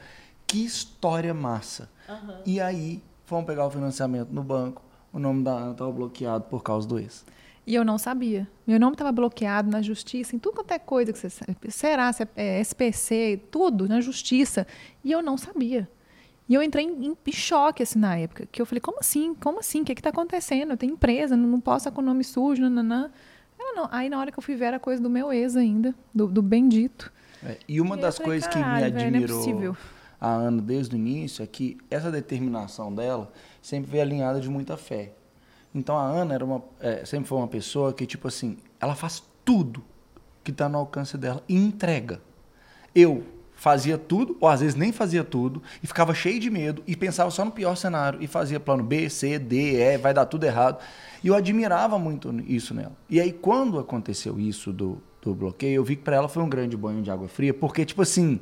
que 0.48 0.66
história 0.66 1.34
massa. 1.34 1.90
E 2.46 2.60
aí, 2.60 3.04
fomos 3.26 3.46
pegar 3.46 3.68
o 3.68 3.70
financiamento 3.70 4.30
no 4.30 4.44
banco. 4.44 4.82
O 5.14 5.20
nome 5.20 5.44
da 5.44 5.52
Ana 5.52 5.72
estava 5.72 5.92
bloqueado 5.92 6.46
por 6.46 6.64
causa 6.64 6.88
do 6.88 6.98
ex. 6.98 7.24
E 7.68 7.74
eu 7.74 7.84
não 7.84 7.98
sabia. 7.98 8.48
Meu 8.68 8.80
nome 8.80 8.94
estava 8.94 9.12
bloqueado 9.12 9.70
na 9.72 9.82
justiça, 9.82 10.36
em 10.36 10.40
tudo 10.40 10.56
quanto 10.56 10.72
é 10.72 10.80
coisa 10.80 11.12
que 11.12 11.18
você 11.18 11.30
sabe. 11.30 11.58
Será, 11.70 12.14
se 12.14 12.24
é, 12.24 12.28
é, 12.36 12.60
SPC, 12.62 13.42
tudo 13.50 13.88
na 13.88 14.02
justiça. 14.02 14.68
E 15.04 15.12
eu 15.12 15.22
não 15.22 15.38
sabia. 15.38 15.90
E 16.48 16.54
eu 16.54 16.62
entrei 16.62 16.86
em, 16.86 17.18
em 17.26 17.32
choque, 17.32 17.82
assim, 17.82 17.98
na 17.98 18.16
época. 18.18 18.48
Que 18.52 18.62
eu 18.62 18.66
falei, 18.68 18.80
como 18.80 19.00
assim? 19.00 19.34
Como 19.34 19.60
assim? 19.60 19.82
O 19.82 19.86
que 19.86 19.94
está 19.94 20.10
acontecendo? 20.10 20.72
Eu 20.72 20.78
tenho 20.78 20.94
empresa, 20.94 21.36
não, 21.36 21.50
não 21.50 21.60
posso 21.60 21.88
estar 21.88 21.92
com 21.92 22.02
o 22.02 22.06
nome 22.06 22.24
sujo, 22.24 22.62
nananã. 22.62 23.10
Ela 23.60 23.74
não. 23.74 23.90
Aí, 23.92 24.10
na 24.10 24.20
hora 24.20 24.32
que 24.32 24.38
eu 24.38 24.44
fui 24.44 24.56
ver, 24.56 24.66
era 24.66 24.80
coisa 24.80 25.02
do 25.02 25.10
meu 25.10 25.34
ex 25.34 25.56
ainda, 25.56 25.96
do, 26.14 26.28
do 26.28 26.44
bendito. 26.44 27.12
É, 27.44 27.58
e 27.68 27.82
uma 27.82 27.98
E 27.98 28.02
das 28.02 28.18
falei, 28.18 28.32
coisas 28.34 28.48
que 28.48 28.58
me 28.58 28.64
"Caralho, 28.64 28.94
velho, 28.94 28.96
não 28.96 29.02
é 29.02 29.08
admirou 29.08 29.38
possível." 29.40 29.78
a 30.22 30.30
Ana 30.30 30.62
desde 30.62 30.96
o 30.96 30.98
início 30.98 31.44
é 31.44 31.48
que 31.48 31.78
essa 31.90 32.10
determinação 32.12 32.94
dela 32.94 33.32
sempre 33.62 33.92
veio 33.92 34.04
alinhada 34.04 34.40
de 34.40 34.50
muita 34.50 34.78
fé. 34.78 35.14
Então 35.76 35.98
a 35.98 36.04
Ana 36.04 36.34
era 36.34 36.46
uma, 36.46 36.64
é, 36.80 37.04
sempre 37.04 37.28
foi 37.28 37.38
uma 37.38 37.50
pessoa 37.50 37.94
que, 37.94 38.06
tipo 38.06 38.30
assim, 38.30 38.58
ela 38.80 38.96
faz 38.96 39.22
tudo 39.44 39.84
que 40.42 40.52
está 40.52 40.70
no 40.70 40.78
alcance 40.78 41.18
dela 41.18 41.44
e 41.50 41.56
entrega. 41.56 42.22
Eu 42.96 43.24
fazia 43.56 43.98
tudo, 43.98 44.38
ou 44.40 44.48
às 44.48 44.62
vezes 44.62 44.76
nem 44.76 44.92
fazia 44.92 45.24
tudo, 45.24 45.62
e 45.84 45.88
ficava 45.88 46.14
cheio 46.14 46.40
de 46.40 46.50
medo 46.50 46.82
e 46.88 46.96
pensava 46.96 47.30
só 47.30 47.44
no 47.44 47.52
pior 47.52 47.76
cenário 47.76 48.22
e 48.22 48.28
fazia 48.28 48.60
plano 48.60 48.84
B, 48.84 49.10
C, 49.10 49.38
D, 49.38 49.76
E, 49.82 49.98
vai 49.98 50.14
dar 50.14 50.26
tudo 50.26 50.46
errado. 50.46 50.80
E 51.22 51.28
eu 51.28 51.36
admirava 51.36 52.00
muito 52.00 52.34
isso 52.48 52.74
nela. 52.74 52.96
E 53.10 53.20
aí 53.20 53.34
quando 53.34 53.78
aconteceu 53.78 54.40
isso 54.40 54.72
do, 54.72 55.02
do 55.22 55.34
bloqueio, 55.34 55.76
eu 55.76 55.84
vi 55.84 55.98
que 55.98 56.04
para 56.04 56.16
ela 56.16 56.30
foi 56.30 56.42
um 56.42 56.50
grande 56.50 56.78
banho 56.78 57.02
de 57.02 57.12
água 57.12 57.28
fria, 57.28 57.54
porque 57.54 57.86
tipo 57.86 58.02
assim, 58.02 58.40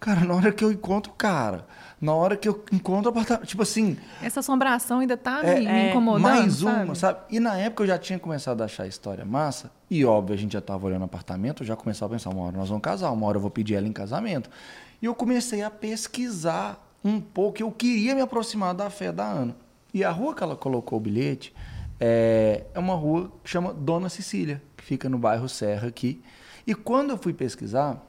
cara, 0.00 0.20
na 0.24 0.34
hora 0.34 0.52
que 0.52 0.64
eu 0.64 0.70
encontro 0.72 1.12
o 1.12 1.14
cara, 1.14 1.66
na 2.00 2.14
hora 2.14 2.36
que 2.36 2.48
eu 2.48 2.64
encontro 2.72 3.06
o 3.06 3.08
apartamento, 3.10 3.46
tipo 3.46 3.62
assim, 3.62 3.96
Essa 4.22 4.40
assombração 4.40 5.00
ainda 5.00 5.16
tá 5.16 5.40
é, 5.42 5.58
me, 5.58 5.66
me 5.66 5.90
incomodando. 5.90 6.22
mais 6.22 6.62
uma, 6.62 6.72
sabe? 6.72 6.98
sabe? 6.98 7.18
E 7.30 7.40
na 7.40 7.56
época 7.56 7.82
eu 7.82 7.86
já 7.88 7.98
tinha 7.98 8.18
começado 8.18 8.60
a 8.62 8.66
achar 8.66 8.84
a 8.84 8.86
história 8.86 9.24
massa. 9.24 9.70
E 9.90 10.04
óbvio, 10.04 10.34
a 10.34 10.38
gente 10.38 10.52
já 10.52 10.60
estava 10.60 10.86
olhando 10.86 11.04
apartamento, 11.04 11.62
eu 11.62 11.66
já 11.66 11.74
começava 11.76 12.14
a 12.14 12.16
pensar, 12.16 12.30
uma 12.30 12.42
hora 12.44 12.56
nós 12.56 12.68
vamos 12.68 12.82
casar, 12.82 13.10
uma 13.10 13.26
hora 13.26 13.36
eu 13.36 13.40
vou 13.42 13.50
pedir 13.50 13.74
ela 13.74 13.86
em 13.86 13.92
casamento. 13.92 14.48
E 15.00 15.06
eu 15.06 15.14
comecei 15.14 15.62
a 15.62 15.70
pesquisar 15.70 16.84
um 17.04 17.20
pouco, 17.20 17.62
eu 17.62 17.70
queria 17.70 18.14
me 18.14 18.20
aproximar 18.20 18.74
da 18.74 18.90
fé 18.90 19.10
da 19.12 19.24
Ana. 19.24 19.56
E 19.92 20.04
a 20.04 20.10
rua 20.10 20.34
que 20.34 20.42
ela 20.42 20.54
colocou 20.56 20.98
o 20.98 21.00
bilhete 21.00 21.54
é, 21.98 22.64
é 22.74 22.78
uma 22.78 22.94
rua 22.94 23.32
que 23.42 23.50
chama 23.50 23.72
Dona 23.72 24.08
Cecília, 24.08 24.62
que 24.76 24.84
fica 24.84 25.08
no 25.08 25.18
bairro 25.18 25.48
Serra 25.48 25.88
aqui. 25.88 26.22
E 26.66 26.74
quando 26.74 27.10
eu 27.10 27.18
fui 27.18 27.32
pesquisar, 27.32 28.04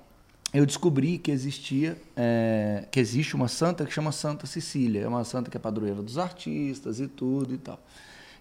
eu 0.53 0.65
descobri 0.65 1.17
que 1.17 1.29
existia, 1.31 1.95
é, 2.15 2.85
que 2.91 2.99
existe 2.99 3.35
uma 3.35 3.47
santa 3.47 3.85
que 3.85 3.93
chama 3.93 4.11
Santa 4.11 4.47
Cecília. 4.47 5.01
É 5.01 5.07
uma 5.07 5.23
santa 5.23 5.49
que 5.51 5.57
é 5.57 5.59
padroeira 5.59 6.01
dos 6.01 6.17
artistas 6.17 6.99
e 6.99 7.07
tudo 7.07 7.53
e 7.53 7.57
tal. 7.57 7.79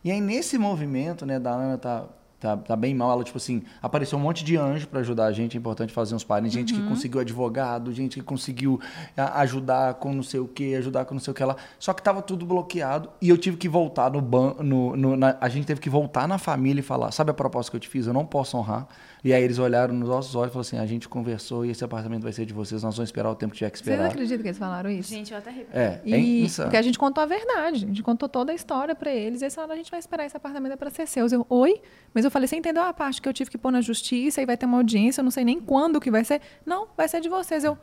E 0.05 0.11
aí, 0.11 0.21
nesse 0.21 0.57
movimento, 0.57 1.27
né, 1.27 1.39
da 1.41 1.51
Ana 1.51 1.77
tá, 1.77 2.05
tá, 2.41 2.57
tá 2.57 2.77
bem 2.77 2.95
mal, 2.95 3.11
ela, 3.11 3.25
tipo 3.25 3.37
assim, 3.37 3.63
apareceu 3.83 4.17
um 4.17 4.23
monte 4.23 4.45
de 4.45 4.57
anjo 4.57 4.87
para 4.87 5.01
ajudar 5.01 5.27
a 5.27 5.33
gente, 5.33 5.57
é 5.57 5.59
importante 5.61 5.93
fazer 5.93 6.15
uns 6.15 6.23
parentes, 6.25 6.53
gente 6.53 6.73
que 6.73 6.81
conseguiu 6.89 7.21
advogado, 7.21 7.93
gente 7.93 8.15
que 8.21 8.25
conseguiu 8.25 8.81
ajudar 9.17 9.95
com 9.95 10.13
não 10.15 10.23
sei 10.23 10.41
o 10.41 10.47
que, 10.49 10.75
ajudar 10.77 11.05
com 11.05 11.15
não 11.15 11.21
sei 11.21 11.33
o 11.33 11.35
que 11.35 11.45
lá. 11.45 11.57
Só 11.79 11.93
que 11.93 12.03
tava 12.03 12.23
tudo 12.23 12.47
bloqueado 12.47 13.11
e 13.21 13.29
eu 13.29 13.37
tive 13.37 13.57
que 13.57 13.69
voltar 13.69 14.11
no 14.11 14.21
banco, 14.21 14.63
no, 14.63 14.97
no- 14.97 15.17
na- 15.17 15.37
a 15.41 15.49
gente 15.49 15.67
teve 15.67 15.81
que 15.81 15.91
voltar 15.91 16.27
na 16.29 16.39
família 16.39 16.81
e 16.81 16.83
falar, 16.83 17.11
sabe 17.11 17.31
a 17.33 17.35
proposta 17.35 17.71
que 17.71 17.77
eu 17.77 17.81
te 17.81 17.89
fiz? 17.89 18.07
Eu 18.07 18.13
não 18.15 18.25
posso 18.25 18.57
honrar. 18.57 18.87
E 19.25 19.33
aí 19.33 19.43
eles 19.43 19.59
olharam 19.59 19.95
nos 19.95 20.09
nossos 20.09 20.35
olhos 20.35 20.51
e 20.51 20.53
falaram 20.53 20.61
assim, 20.61 20.79
a 20.79 20.87
gente 20.87 21.09
conversou 21.09 21.65
e 21.65 21.71
esse 21.71 21.85
apartamento 21.85 22.23
vai 22.23 22.33
ser 22.33 22.47
de 22.47 22.53
vocês, 22.53 22.83
nós 22.83 22.97
vamos 22.97 23.09
esperar 23.09 23.31
o 23.31 23.35
tempo 23.35 23.53
que 23.53 23.59
tiver 23.59 23.71
que 23.71 23.79
Vocês 23.79 23.89
esperar. 23.89 24.11
acreditam 24.11 24.43
que 24.43 24.49
eles 24.49 24.59
falaram 24.59 24.91
isso? 24.91 25.11
Gente, 25.11 25.33
eu 25.33 25.39
até 25.39 25.51
arrepio. 25.51 25.71
É, 25.73 26.01
é 26.05 26.19
insano. 26.19 26.67
porque 26.69 26.77
a 26.77 26.83
gente 26.83 26.99
contou 26.99 27.23
a 27.23 27.27
verdade, 27.27 27.85
a 27.85 27.89
gente 27.89 28.03
contou 28.03 28.29
toda 28.29 28.53
a 28.53 28.55
história 28.55 28.95
pra 28.95 29.13
eles. 29.13 29.41
E 29.41 29.45
eles 29.45 29.55
falaram, 29.55 29.75
a 29.75 29.77
gente 29.77 29.91
vai 29.91 29.99
esperar 29.99 30.25
esse 30.25 30.37
apartamento 30.37 30.73
é 30.73 30.77
pra 30.77 30.91
ser 30.91 31.07
seu. 31.07 31.27
Eu, 31.27 31.47
oi? 31.49 31.81
Mas 32.15 32.25
eu 32.25 32.31
falei, 32.31 32.47
você 32.47 32.57
entendeu 32.57 32.83
a 32.83 32.93
parte 32.93 33.21
que 33.21 33.29
eu 33.29 33.33
tive 33.33 33.51
que 33.51 33.59
pôr 33.59 33.73
na 33.73 33.81
justiça 33.81 34.41
e 34.41 34.47
vai 34.47 34.57
ter 34.57 34.67
uma 34.67 34.77
audiência, 34.79 35.21
eu 35.21 35.25
não 35.25 35.31
sei 35.31 35.45
nem 35.45 35.61
quando 35.61 36.01
que 36.01 36.11
vai 36.11 36.25
ser. 36.25 36.41
Não, 36.65 36.89
vai 36.97 37.09
ser 37.09 37.21
de 37.21 37.29
vocês. 37.29 37.65
Eu 37.65 37.77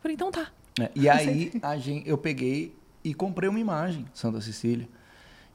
falei, 0.00 0.14
então 0.14 0.30
tá. 0.30 0.48
É, 0.80 0.90
e 0.94 1.08
aí 1.08 1.52
a 1.62 1.76
gente, 1.76 2.08
eu 2.08 2.18
peguei 2.18 2.76
e 3.02 3.14
comprei 3.14 3.48
uma 3.48 3.60
imagem, 3.60 4.04
Santa 4.12 4.40
Cecília. 4.40 4.88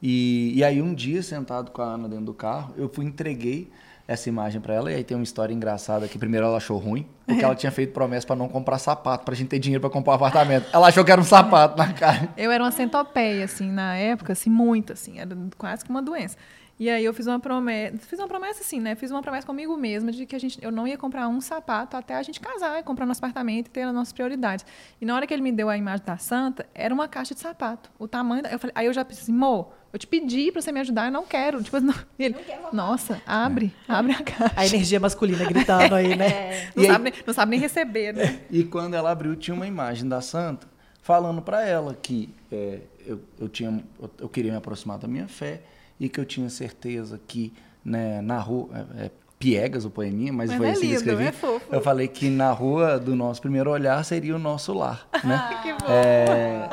E, 0.02 0.52
e 0.54 0.64
aí 0.64 0.80
um 0.80 0.94
dia, 0.94 1.22
sentado 1.22 1.70
com 1.70 1.82
a 1.82 1.94
Ana 1.94 2.08
dentro 2.08 2.24
do 2.24 2.34
carro, 2.34 2.74
eu 2.76 2.88
fui 2.88 3.04
entreguei 3.04 3.70
essa 4.10 4.28
imagem 4.28 4.60
para 4.60 4.74
ela. 4.74 4.90
E 4.90 4.96
aí 4.96 5.04
tem 5.04 5.16
uma 5.16 5.22
história 5.22 5.54
engraçada 5.54 6.08
que 6.08 6.18
primeiro 6.18 6.44
ela 6.44 6.56
achou 6.56 6.76
ruim, 6.78 7.06
porque 7.24 7.44
ela 7.44 7.54
tinha 7.56 7.70
feito 7.70 7.92
promessa 7.92 8.26
para 8.26 8.34
não 8.34 8.48
comprar 8.48 8.78
sapato, 8.78 9.24
pra 9.24 9.36
gente 9.36 9.48
ter 9.48 9.60
dinheiro 9.60 9.80
para 9.80 9.88
comprar 9.88 10.14
um 10.14 10.16
apartamento. 10.16 10.66
Ela 10.72 10.88
achou 10.88 11.04
que 11.04 11.12
era 11.12 11.20
um 11.20 11.24
sapato 11.24 11.78
na 11.78 11.92
cara. 11.92 12.28
Eu 12.36 12.50
era 12.50 12.62
uma 12.62 12.72
centopeia, 12.72 13.44
assim, 13.44 13.70
na 13.70 13.94
época, 13.96 14.32
assim, 14.32 14.50
muito, 14.50 14.92
assim, 14.92 15.20
era 15.20 15.36
quase 15.56 15.84
que 15.84 15.90
uma 15.90 16.02
doença. 16.02 16.36
E 16.76 16.88
aí 16.88 17.04
eu 17.04 17.12
fiz 17.12 17.26
uma 17.26 17.38
promessa, 17.38 17.98
fiz 17.98 18.18
uma 18.18 18.26
promessa 18.26 18.62
assim, 18.62 18.80
né? 18.80 18.94
Fiz 18.94 19.10
uma 19.10 19.20
promessa 19.20 19.46
comigo 19.46 19.76
mesma 19.76 20.10
de 20.10 20.24
que 20.24 20.34
a 20.34 20.38
gente, 20.38 20.58
eu 20.62 20.72
não 20.72 20.88
ia 20.88 20.96
comprar 20.96 21.28
um 21.28 21.38
sapato 21.38 21.94
até 21.94 22.14
a 22.14 22.22
gente 22.22 22.40
casar, 22.40 22.80
e 22.80 22.82
comprar 22.82 23.04
nosso 23.04 23.20
apartamento 23.20 23.66
e 23.66 23.70
ter 23.70 23.82
as 23.82 23.92
nossas 23.92 24.14
prioridades. 24.14 24.64
E 24.98 25.04
na 25.04 25.14
hora 25.14 25.26
que 25.26 25.34
ele 25.34 25.42
me 25.42 25.52
deu 25.52 25.68
a 25.68 25.76
imagem 25.76 26.06
da 26.06 26.16
santa, 26.16 26.66
era 26.74 26.94
uma 26.94 27.06
caixa 27.06 27.34
de 27.34 27.40
sapato. 27.40 27.90
O 27.98 28.08
tamanho, 28.08 28.42
da, 28.42 28.50
eu 28.50 28.58
falei, 28.58 28.72
aí 28.74 28.86
eu 28.86 28.94
já 28.94 29.04
pensei 29.04 29.24
assim, 29.24 29.32
Mo, 29.32 29.70
eu 29.92 29.98
te 29.98 30.06
pedi 30.06 30.50
pra 30.52 30.60
você 30.62 30.70
me 30.72 30.80
ajudar, 30.80 31.06
eu 31.06 31.12
não 31.12 31.24
quero. 31.26 31.62
Tipo, 31.62 31.80
não, 31.80 31.94
ele, 32.18 32.36
nossa, 32.72 33.20
abre, 33.26 33.72
abre 33.88 34.12
a 34.12 34.22
caixa. 34.22 34.54
A 34.56 34.64
energia 34.66 35.00
masculina 35.00 35.44
gritando 35.44 35.94
aí, 35.94 36.16
né? 36.16 36.70
Não, 36.76 36.82
E 36.84 36.86
aí- 36.86 36.92
sabe, 36.92 37.04
nem- 37.10 37.12
não 37.26 37.34
sabe 37.34 37.50
nem 37.50 37.60
receber, 37.60 38.14
né? 38.14 38.40
E 38.50 38.64
quando 38.64 38.94
ela 38.94 39.10
abriu, 39.10 39.34
tinha 39.36 39.54
uma 39.54 39.66
imagem 39.66 40.08
da 40.08 40.20
santa 40.20 40.66
falando 41.02 41.42
para 41.42 41.66
ela 41.66 41.94
que 42.00 42.32
é, 42.52 42.80
eu, 43.06 43.20
eu, 43.38 43.48
tinha, 43.48 43.82
eu, 44.00 44.10
eu 44.20 44.28
queria 44.28 44.52
me 44.52 44.58
aproximar 44.58 44.98
da 44.98 45.08
minha 45.08 45.26
fé 45.28 45.60
e 45.98 46.08
que 46.08 46.20
eu 46.20 46.24
tinha 46.24 46.48
certeza 46.50 47.20
que 47.26 47.52
né, 47.84 48.20
na 48.20 48.38
rua. 48.38 48.68
É, 48.98 49.06
é 49.06 49.10
Piegas, 49.40 49.86
o 49.86 49.90
poeminha, 49.90 50.30
mas, 50.34 50.50
Mas 50.50 50.58
foi 50.58 50.66
é 50.66 50.70
assim 50.72 50.80
que 50.80 50.86
eu 50.86 50.90
lindo, 50.90 51.00
escrevi. 51.00 51.24
é 51.28 51.32
fofo. 51.32 51.64
Eu 51.74 51.80
falei 51.80 52.06
que 52.06 52.28
na 52.28 52.52
rua 52.52 52.98
do 53.00 53.16
nosso 53.16 53.40
primeiro 53.40 53.70
olhar 53.70 54.04
seria 54.04 54.36
o 54.36 54.38
nosso 54.38 54.74
lar. 54.74 55.08
Né? 55.24 55.60
que 55.62 55.72
bom. 55.72 55.90
É, 55.90 56.68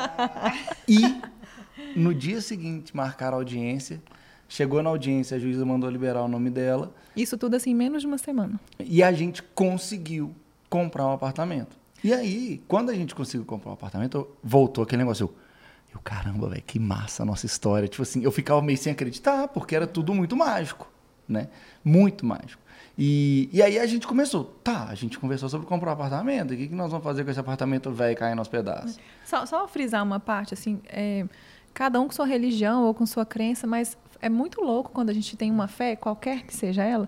e 0.86 1.00
no 1.98 2.14
dia 2.14 2.42
seguinte, 2.42 2.96
marcaram 2.96 3.38
a 3.38 3.40
audiência. 3.42 4.02
Chegou 4.50 4.82
na 4.82 4.90
audiência, 4.90 5.36
a 5.36 5.40
juíza 5.40 5.66
mandou 5.66 5.90
liberar 5.90 6.24
o 6.24 6.28
nome 6.28 6.50
dela. 6.50 6.94
Isso 7.16 7.38
tudo 7.38 7.56
assim, 7.56 7.72
em 7.72 7.76
menos 7.76 8.02
de 8.02 8.08
uma 8.08 8.18
semana. 8.18 8.60
E 8.80 9.04
a 9.04 9.12
gente 9.12 9.44
conseguiu 9.44 10.34
comprar 10.70 11.06
um 11.08 11.12
apartamento. 11.12 11.76
E 12.04 12.14
aí, 12.14 12.64
quando 12.68 12.90
a 12.90 12.94
gente 12.94 13.14
conseguiu 13.14 13.46
comprar 13.46 13.72
um 13.72 13.74
apartamento, 13.74 14.28
voltou 14.42 14.84
aquele 14.84 15.02
negócio. 15.02 15.26
Eu, 15.26 15.36
eu 15.96 16.00
caramba, 16.00 16.48
velho, 16.48 16.64
que 16.66 16.80
massa 16.80 17.24
a 17.24 17.26
nossa 17.26 17.46
história. 17.46 17.88
Tipo 17.88 18.04
assim, 18.04 18.24
eu 18.24 18.32
ficava 18.32 18.62
meio 18.62 18.78
sem 18.78 18.94
acreditar, 18.94 19.50
porque 19.50 19.76
era 19.76 19.88
tudo 19.88 20.14
muito 20.14 20.36
mágico, 20.36 20.90
né? 21.28 21.50
Muito 21.84 22.26
mágico. 22.26 22.62
E, 22.98 23.50
e 23.52 23.62
aí 23.62 23.78
a 23.78 23.86
gente 23.86 24.08
começou. 24.08 24.46
Tá, 24.64 24.86
a 24.86 24.96
gente 24.96 25.20
conversou 25.20 25.50
sobre 25.50 25.68
comprar 25.68 25.92
um 25.92 25.94
apartamento. 25.94 26.54
O 26.54 26.58
que, 26.58 26.68
que 26.68 26.76
nós 26.76 26.90
vamos 26.90 27.04
fazer 27.04 27.24
com 27.24 27.30
esse 27.30 27.40
apartamento 27.40 27.92
velho 27.92 28.16
caindo 28.16 28.40
aos 28.40 28.48
pedaços? 28.48 28.98
Só, 29.26 29.46
só 29.46 29.68
frisar 29.68 30.04
uma 30.04 30.20
parte, 30.20 30.54
assim, 30.54 30.80
é, 30.88 31.26
cada 31.78 32.02
um 32.02 32.08
com 32.08 32.12
sua 32.12 32.26
religião 32.26 32.86
ou 32.86 32.94
com 32.96 33.06
sua 33.06 33.24
crença, 33.24 33.68
mas 33.68 33.96
é 34.20 34.28
muito 34.28 34.62
louco 34.62 34.90
quando 34.92 35.12
a 35.12 35.14
gente 35.14 35.38
tem 35.38 35.52
uma 35.52 35.68
fé, 35.68 35.96
qualquer 35.96 36.42
que 36.42 36.52
seja 36.52 36.84
ela, 36.84 37.08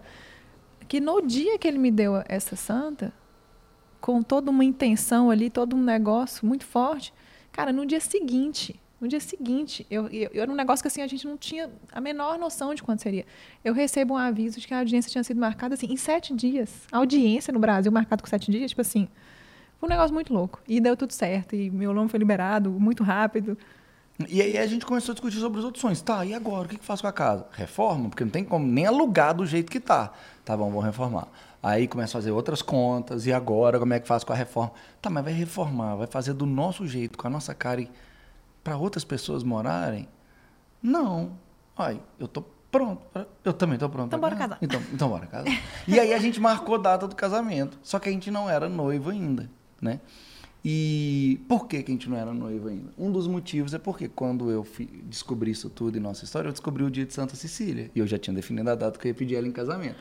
que 0.88 1.00
no 1.00 1.24
dia 1.24 1.58
que 1.58 1.68
ele 1.68 1.80
me 1.80 1.90
deu 1.90 2.22
essa 2.28 2.56
santa, 2.56 3.12
com 4.00 4.22
toda 4.22 4.52
uma 4.52 4.64
intenção 4.64 5.32
ali, 5.32 5.50
todo 5.50 5.76
um 5.76 5.82
negócio 5.82 6.46
muito 6.46 6.66
forte, 6.68 7.12
cara, 7.52 7.74
no 7.74 7.84
dia 7.84 8.00
seguinte, 8.00 8.80
no 9.02 9.08
dia 9.08 9.20
seguinte, 9.20 9.88
eu, 9.90 10.06
eu, 10.10 10.30
eu 10.32 10.42
era 10.44 10.52
um 10.52 10.56
negócio 10.56 10.84
que 10.84 10.88
assim, 10.88 11.02
a 11.02 11.08
gente 11.08 11.26
não 11.26 11.36
tinha 11.36 11.68
a 11.92 12.00
menor 12.00 12.38
noção 12.38 12.76
de 12.76 12.84
quanto 12.84 13.02
seria. 13.02 13.26
Eu 13.66 13.74
recebo 13.74 14.14
um 14.14 14.18
aviso 14.18 14.60
de 14.60 14.68
que 14.68 14.74
a 14.76 14.78
audiência 14.78 15.10
tinha 15.10 15.24
sido 15.24 15.40
marcada 15.40 15.74
assim, 15.74 15.88
em 15.92 15.98
sete 15.98 16.32
dias. 16.32 16.86
A 16.92 17.00
audiência 17.00 17.52
no 17.52 17.60
Brasil 17.60 17.92
marcada 17.92 18.22
com 18.22 18.30
sete 18.30 18.52
dias, 18.52 18.70
tipo 18.70 18.82
assim, 18.82 19.08
foi 19.80 19.90
um 19.90 19.90
negócio 19.90 20.14
muito 20.14 20.32
louco. 20.32 20.62
E 20.68 20.80
deu 20.80 20.96
tudo 20.96 21.12
certo. 21.12 21.56
E 21.56 21.72
meu 21.72 21.92
nome 21.92 22.08
foi 22.08 22.20
liberado 22.20 22.70
muito 22.70 23.04
rápido. 23.04 23.58
E 24.28 24.42
aí 24.42 24.58
a 24.58 24.68
gente 24.68 24.86
começou 24.86 25.14
a 25.14 25.16
discutir 25.16 25.38
sobre 25.40 25.60
as 25.60 25.66
opções. 25.66 26.02
Tá, 26.02 26.26
e 26.26 26.34
agora? 26.34 26.66
O 26.66 26.68
que, 26.70 26.78
que 26.78 26.84
faz 26.86 27.00
com 27.00 27.08
a 27.08 27.12
casa? 27.14 27.46
Reforma? 27.54 28.10
Porque 28.10 28.24
não 28.24 28.32
tem 28.32 28.44
como 28.44 28.66
nem 28.66 28.86
alugar 28.86 29.34
do 29.34 29.46
jeito 29.46 29.72
que 29.72 29.80
tá. 29.80 30.12
Tá 30.44 30.58
bom, 30.58 30.70
vamos 30.70 30.84
reformar. 30.86 31.28
Aí 31.64 31.88
começa 31.88 32.18
a 32.18 32.22
fazer 32.22 32.32
outras 32.32 32.62
contas. 32.62 33.26
E 33.26 33.32
agora, 33.32 33.80
como 33.80 33.94
é 33.94 34.00
que 34.00 34.08
faz 34.08 34.24
com 34.24 34.34
a 34.34 34.36
reforma? 34.36 34.72
Tá, 35.02 35.10
mas 35.10 35.24
vai 35.24 35.32
reformar, 35.34 35.96
vai 35.96 36.08
fazer 36.08 36.34
do 36.34 36.46
nosso 36.46 36.86
jeito, 36.86 37.18
com 37.18 37.28
a 37.28 37.30
nossa 37.30 37.54
cara 37.54 37.80
e 37.82 37.90
para 38.64 38.76
outras 38.78 39.06
pessoas 39.06 39.42
morarem? 39.44 40.08
Não. 40.84 41.32
Ai, 41.78 42.00
eu 42.20 42.28
tô 42.28 42.42
pronto. 42.70 43.02
pra- 43.14 43.26
Eu 43.44 43.54
também 43.54 43.78
tô 43.78 43.88
pronto. 43.90 44.08
Então 44.08 44.20
bora 44.20 44.36
casar. 44.36 44.58
Então, 44.62 44.82
então 44.94 45.08
bora 45.10 45.28
casar. 45.28 45.50
e 45.88 45.98
aí 46.00 46.14
a 46.14 46.20
gente 46.20 46.40
marcou 46.42 46.76
a 46.76 46.78
data 46.78 47.08
do 47.08 47.16
casamento. 47.16 47.80
Só 47.82 47.98
que 48.00 48.10
a 48.10 48.12
gente 48.12 48.30
não 48.30 48.50
era 48.50 48.68
noivo 48.68 49.10
ainda, 49.12 49.50
né? 49.82 50.02
E 50.64 51.40
por 51.48 51.68
que, 51.68 51.82
que 51.82 51.92
a 51.92 51.94
gente 51.94 52.10
não 52.10 52.18
era 52.18 52.34
noivo 52.34 52.68
ainda? 52.68 52.92
Um 52.98 53.12
dos 53.12 53.28
motivos 53.28 53.74
é 53.74 53.80
porque 53.80 54.10
quando 54.10 54.52
eu 54.52 54.68
descobri 55.06 55.52
isso 55.52 55.70
tudo 55.70 55.98
em 55.98 56.02
nossa 56.02 56.26
história, 56.26 56.50
eu 56.50 56.52
descobri 56.52 56.84
o 56.84 56.92
dia 56.92 57.06
de 57.06 57.14
Santa 57.14 57.36
Cecília. 57.36 57.90
E 57.96 58.00
eu 58.00 58.06
já 58.06 58.18
tinha 58.18 58.34
definido 58.34 58.70
a 58.70 58.76
data 58.76 59.00
que 59.00 59.08
eu 59.08 59.10
ia 59.10 59.16
pedir 59.16 59.36
ela 59.36 59.48
em 59.48 59.52
casamento. 59.52 59.98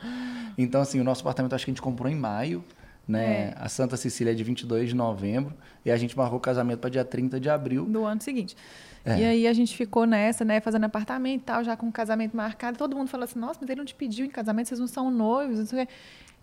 Então, 0.57 0.81
assim, 0.81 0.99
o 1.01 1.05
nosso 1.05 1.21
apartamento 1.21 1.55
acho 1.55 1.65
que 1.65 1.71
a 1.71 1.75
gente 1.75 1.83
comprou 1.83 2.11
em 2.11 2.17
maio, 2.17 2.65
né? 3.07 3.55
A 3.57 3.69
Santa 3.69 3.97
Cecília 3.97 4.33
é 4.33 4.35
de 4.35 4.43
22 4.43 4.89
de 4.89 4.97
novembro. 4.97 5.55
E 5.85 5.91
a 5.91 5.97
gente 5.97 6.17
marcou 6.17 6.39
o 6.39 6.41
casamento 6.41 6.81
para 6.81 6.91
dia 6.91 7.05
30 7.05 7.39
de 7.39 7.49
abril. 7.49 7.85
do 7.87 8.05
ano 8.05 8.21
seguinte. 8.21 8.57
É. 9.05 9.21
E 9.21 9.25
aí 9.25 9.47
a 9.47 9.53
gente 9.53 9.77
ficou 9.77 10.05
nessa, 10.05 10.45
né, 10.45 10.61
fazendo 10.61 10.85
apartamento 10.85 11.41
e 11.41 11.45
tal, 11.45 11.65
já 11.65 11.77
com 11.77 11.89
o 11.89 11.93
casamento 11.93 12.37
marcado. 12.37 12.77
Todo 12.77 12.97
mundo 12.97 13.09
falou 13.09 13.25
assim, 13.25 13.39
nossa, 13.39 13.59
mas 13.61 13.71
ele 13.71 13.79
não 13.79 13.87
te 13.87 13.95
pediu 13.95 14.27
em 14.27 14.29
casamento, 14.29 14.69
vocês 14.69 14.81
não 14.81 14.87
são 14.87 15.11
noivos, 15.11 15.59
não 15.59 15.67
sei 15.67 15.85
o 15.85 15.87
quê. 15.87 15.93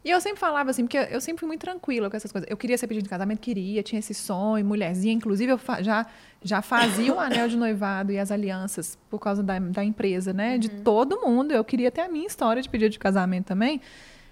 E 0.05 0.11
eu 0.11 0.21
sempre 0.21 0.39
falava 0.39 0.69
assim, 0.69 0.83
porque 0.83 0.99
eu 1.09 1.19
sempre 1.19 1.39
fui 1.39 1.47
muito 1.47 1.61
tranquila 1.61 2.11
com 2.11 2.15
essas 2.15 2.31
coisas. 2.31 2.47
Eu 2.47 2.55
queria 2.55 2.77
ser 2.77 2.85
pedido 2.85 3.05
de 3.05 3.09
casamento, 3.09 3.39
queria, 3.39 3.81
tinha 3.81 3.97
esse 3.97 4.13
sonho, 4.13 4.63
mulherzinha. 4.63 5.11
Inclusive, 5.11 5.53
eu 5.53 5.59
já, 5.81 6.05
já 6.43 6.61
fazia 6.61 7.11
o 7.11 7.19
anel 7.19 7.47
de 7.47 7.57
noivado 7.57 8.11
e 8.11 8.19
as 8.19 8.29
alianças 8.29 8.99
por 9.09 9.17
causa 9.17 9.41
da, 9.41 9.57
da 9.57 9.83
empresa, 9.83 10.31
né? 10.31 10.59
De 10.59 10.69
todo 10.69 11.21
mundo. 11.21 11.53
Eu 11.53 11.63
queria 11.63 11.89
ter 11.89 12.01
a 12.01 12.07
minha 12.07 12.27
história 12.27 12.61
de 12.61 12.69
pedido 12.69 12.91
de 12.91 12.99
casamento 12.99 13.47
também. 13.47 13.81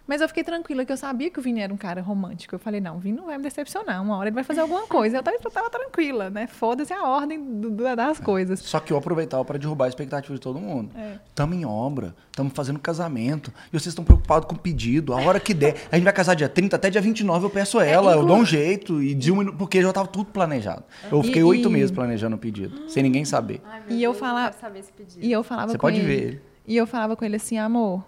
Mas 0.06 0.20
eu 0.20 0.28
fiquei 0.28 0.44
tranquila, 0.44 0.84
que 0.84 0.92
eu 0.92 0.98
sabia 0.98 1.30
que 1.30 1.40
o 1.40 1.42
Vini 1.42 1.62
era 1.62 1.74
um 1.74 1.78
cara 1.78 2.02
romântico. 2.02 2.54
Eu 2.56 2.60
falei, 2.60 2.82
não, 2.82 2.98
o 2.98 3.00
Vini 3.00 3.16
não 3.18 3.26
vai 3.28 3.38
me 3.38 3.44
decepcionar. 3.44 4.02
Uma 4.04 4.18
hora 4.18 4.28
ele 4.28 4.36
vai 4.36 4.44
fazer 4.44 4.60
alguma 4.60 4.86
coisa. 4.86 5.18
Eu 5.18 5.24
tava, 5.24 5.38
eu 5.42 5.50
tava 5.52 5.70
tranquila, 5.70 6.30
né? 6.30 6.46
Foda-se 6.46 6.92
a 6.92 7.04
ordem 7.08 7.42
do- 7.62 7.70
do- 7.72 7.96
das 7.96 8.20
coisas. 8.20 8.60
Só 8.60 8.82
que 8.82 8.92
eu 8.92 8.98
aproveitava 8.98 9.46
para 9.46 9.58
derrubar 9.58 9.86
a 9.86 9.88
expectativa 9.88 10.34
de 10.34 10.42
todo 10.42 10.60
mundo. 10.60 10.92
É. 10.94 11.14
Estamos 11.30 11.58
em 11.58 11.64
obra, 11.66 12.14
estamos 12.30 12.52
fazendo 12.54 12.80
casamento, 12.80 13.50
e 13.68 13.80
vocês 13.80 13.88
estão 13.88 14.04
preocupados 14.04 14.46
com 14.48 14.56
o 14.56 14.60
pedido. 14.60 15.14
A 15.14 15.22
hora 15.22 15.40
que 15.40 15.54
der, 15.54 15.76
a 15.90 15.96
gente 15.96 16.04
vai 16.04 16.14
casar 16.14 16.34
dia 16.36 16.50
30, 16.50 16.76
até 16.76 16.90
dia 16.90 17.00
29 17.02 17.46
eu 17.46 17.50
peço 17.50 17.80
ela, 17.80 18.12
eu 18.12 18.18
inclu- 18.18 18.28
dou 18.28 18.38
um 18.38 18.46
jeito, 18.46 19.02
e 19.02 19.32
um 19.32 19.56
porque 19.56 19.82
já 19.82 19.88
estava 19.88 20.08
tudo 20.10 20.26
planejado. 20.26 20.84
Eu 21.10 21.22
E- 21.22 21.24
fiquei 21.24 21.44
oito 21.44 21.70
e- 21.70 21.72
meses 21.72 21.92
planejando 21.92 22.36
o 22.36 22.40
pedido, 22.40 22.90
sem 22.90 23.02
ninguém 23.04 23.24
saber. 23.24 23.62
E 23.90 24.04
eu 24.04 24.14
falava- 24.14 24.50
quero 24.50 24.62
saber 24.62 24.80
esse 24.80 24.92
pedido. 24.92 25.26
E 25.26 25.32
eu 25.32 25.44
falava 25.44 25.72
Você 25.72 25.78
com 25.78 25.82
pode 25.88 25.98
ele. 26.00 26.06
ver 26.06 26.22
ele. 26.28 26.42
E 26.68 26.76
eu 26.76 26.86
falava 26.86 27.16
com 27.16 27.24
ele 27.24 27.38
assim, 27.38 27.58
amor. 27.58 28.04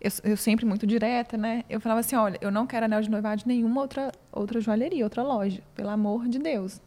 Eu, 0.00 0.10
eu 0.24 0.36
sempre 0.36 0.64
muito 0.64 0.86
direta, 0.86 1.36
né? 1.36 1.64
Eu 1.68 1.80
falava 1.80 2.00
assim, 2.00 2.16
olha, 2.16 2.38
eu 2.40 2.50
não 2.50 2.66
quero 2.66 2.86
anel 2.86 3.02
de 3.02 3.10
noivado 3.10 3.42
de 3.42 3.48
nenhuma 3.48 3.82
outra, 3.82 4.10
outra 4.32 4.60
joalheria, 4.60 5.04
outra 5.04 5.22
loja. 5.22 5.62
Pelo 5.74 5.90
amor 5.90 6.26
de 6.26 6.38
Deus. 6.38 6.80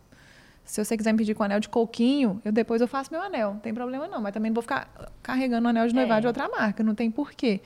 Se 0.65 0.83
você 0.83 0.97
quiser 0.97 1.11
me 1.11 1.17
pedir 1.17 1.35
com 1.35 1.43
anel 1.43 1.59
de 1.59 1.69
coquinho, 1.69 2.41
eu 2.43 2.51
depois 2.51 2.81
eu 2.81 2.87
faço 2.87 3.11
meu 3.11 3.21
anel. 3.21 3.53
Não 3.53 3.59
tem 3.59 3.73
problema 3.73 4.07
não. 4.07 4.21
Mas 4.21 4.33
também 4.33 4.49
não 4.49 4.55
vou 4.55 4.63
ficar 4.63 4.89
carregando 5.21 5.67
o 5.67 5.69
anel 5.69 5.87
de 5.87 5.93
noivado 5.93 6.21
de 6.21 6.27
outra 6.27 6.49
marca. 6.49 6.81
Não 6.83 6.95
tem 6.95 7.11
porquê. 7.11 7.61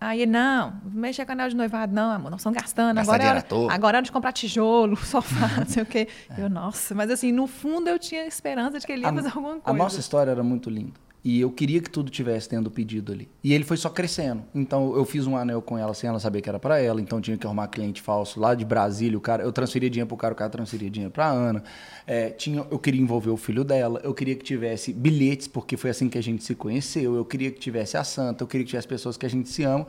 Aí 0.00 0.26
não, 0.26 0.70
não 0.84 1.00
mexa 1.00 1.24
com 1.24 1.32
anel 1.32 1.48
de 1.48 1.56
noivado, 1.56 1.94
não, 1.94 2.10
amor, 2.10 2.30
nós 2.30 2.40
estamos 2.40 2.58
gastando. 2.58 2.96
Gastar 2.96 3.14
Agora 3.14 3.38
é, 3.38 3.40
toa. 3.40 3.72
agora 3.72 3.96
é 3.96 3.98
hora 3.98 4.04
de 4.04 4.12
comprar 4.12 4.32
tijolo, 4.32 4.96
sofá, 5.02 5.48
não 5.56 5.66
sei 5.66 5.82
o 5.82 5.86
quê. 5.86 6.08
É. 6.28 6.42
Eu, 6.42 6.50
nossa, 6.50 6.94
mas 6.94 7.10
assim, 7.10 7.32
no 7.32 7.46
fundo 7.46 7.88
eu 7.88 7.98
tinha 7.98 8.26
esperança 8.26 8.78
de 8.78 8.84
que 8.84 8.92
ele 8.92 9.02
ia 9.02 9.12
fazer 9.12 9.28
alguma 9.28 9.60
coisa. 9.60 9.62
A 9.64 9.72
nossa 9.72 9.98
história 9.98 10.30
era 10.30 10.42
muito 10.42 10.68
linda. 10.68 10.92
E 11.24 11.40
eu 11.40 11.50
queria 11.50 11.80
que 11.80 11.88
tudo 11.88 12.10
tivesse 12.10 12.46
tendo 12.46 12.70
pedido 12.70 13.10
ali. 13.10 13.26
E 13.42 13.54
ele 13.54 13.64
foi 13.64 13.78
só 13.78 13.88
crescendo. 13.88 14.42
Então 14.54 14.94
eu 14.94 15.06
fiz 15.06 15.26
um 15.26 15.34
anel 15.38 15.62
com 15.62 15.78
ela 15.78 15.94
sem 15.94 16.06
ela 16.06 16.20
saber 16.20 16.42
que 16.42 16.50
era 16.50 16.58
pra 16.58 16.78
ela. 16.78 17.00
Então 17.00 17.18
tinha 17.18 17.34
que 17.38 17.46
arrumar 17.46 17.68
cliente 17.68 18.02
falso 18.02 18.38
lá 18.38 18.54
de 18.54 18.62
Brasília. 18.62 19.16
O 19.16 19.20
cara, 19.22 19.42
eu 19.42 19.50
transferia 19.50 19.88
dinheiro 19.88 20.06
pro 20.06 20.18
cara, 20.18 20.34
o 20.34 20.36
cara 20.36 20.50
transferia 20.50 20.90
dinheiro 20.90 21.10
pra 21.10 21.30
Ana. 21.30 21.64
É, 22.06 22.28
tinha, 22.28 22.66
eu 22.70 22.78
queria 22.78 23.00
envolver 23.00 23.30
o 23.30 23.38
filho 23.38 23.64
dela. 23.64 24.02
Eu 24.04 24.12
queria 24.12 24.36
que 24.36 24.44
tivesse 24.44 24.92
bilhetes, 24.92 25.48
porque 25.48 25.78
foi 25.78 25.88
assim 25.88 26.10
que 26.10 26.18
a 26.18 26.22
gente 26.22 26.44
se 26.44 26.54
conheceu. 26.54 27.14
Eu 27.14 27.24
queria 27.24 27.50
que 27.50 27.58
tivesse 27.58 27.96
a 27.96 28.04
santa. 28.04 28.44
Eu 28.44 28.46
queria 28.46 28.64
que 28.64 28.70
tivesse 28.70 28.86
pessoas 28.86 29.16
que 29.16 29.24
a 29.24 29.30
gente 29.30 29.48
se 29.48 29.62
ama. 29.62 29.86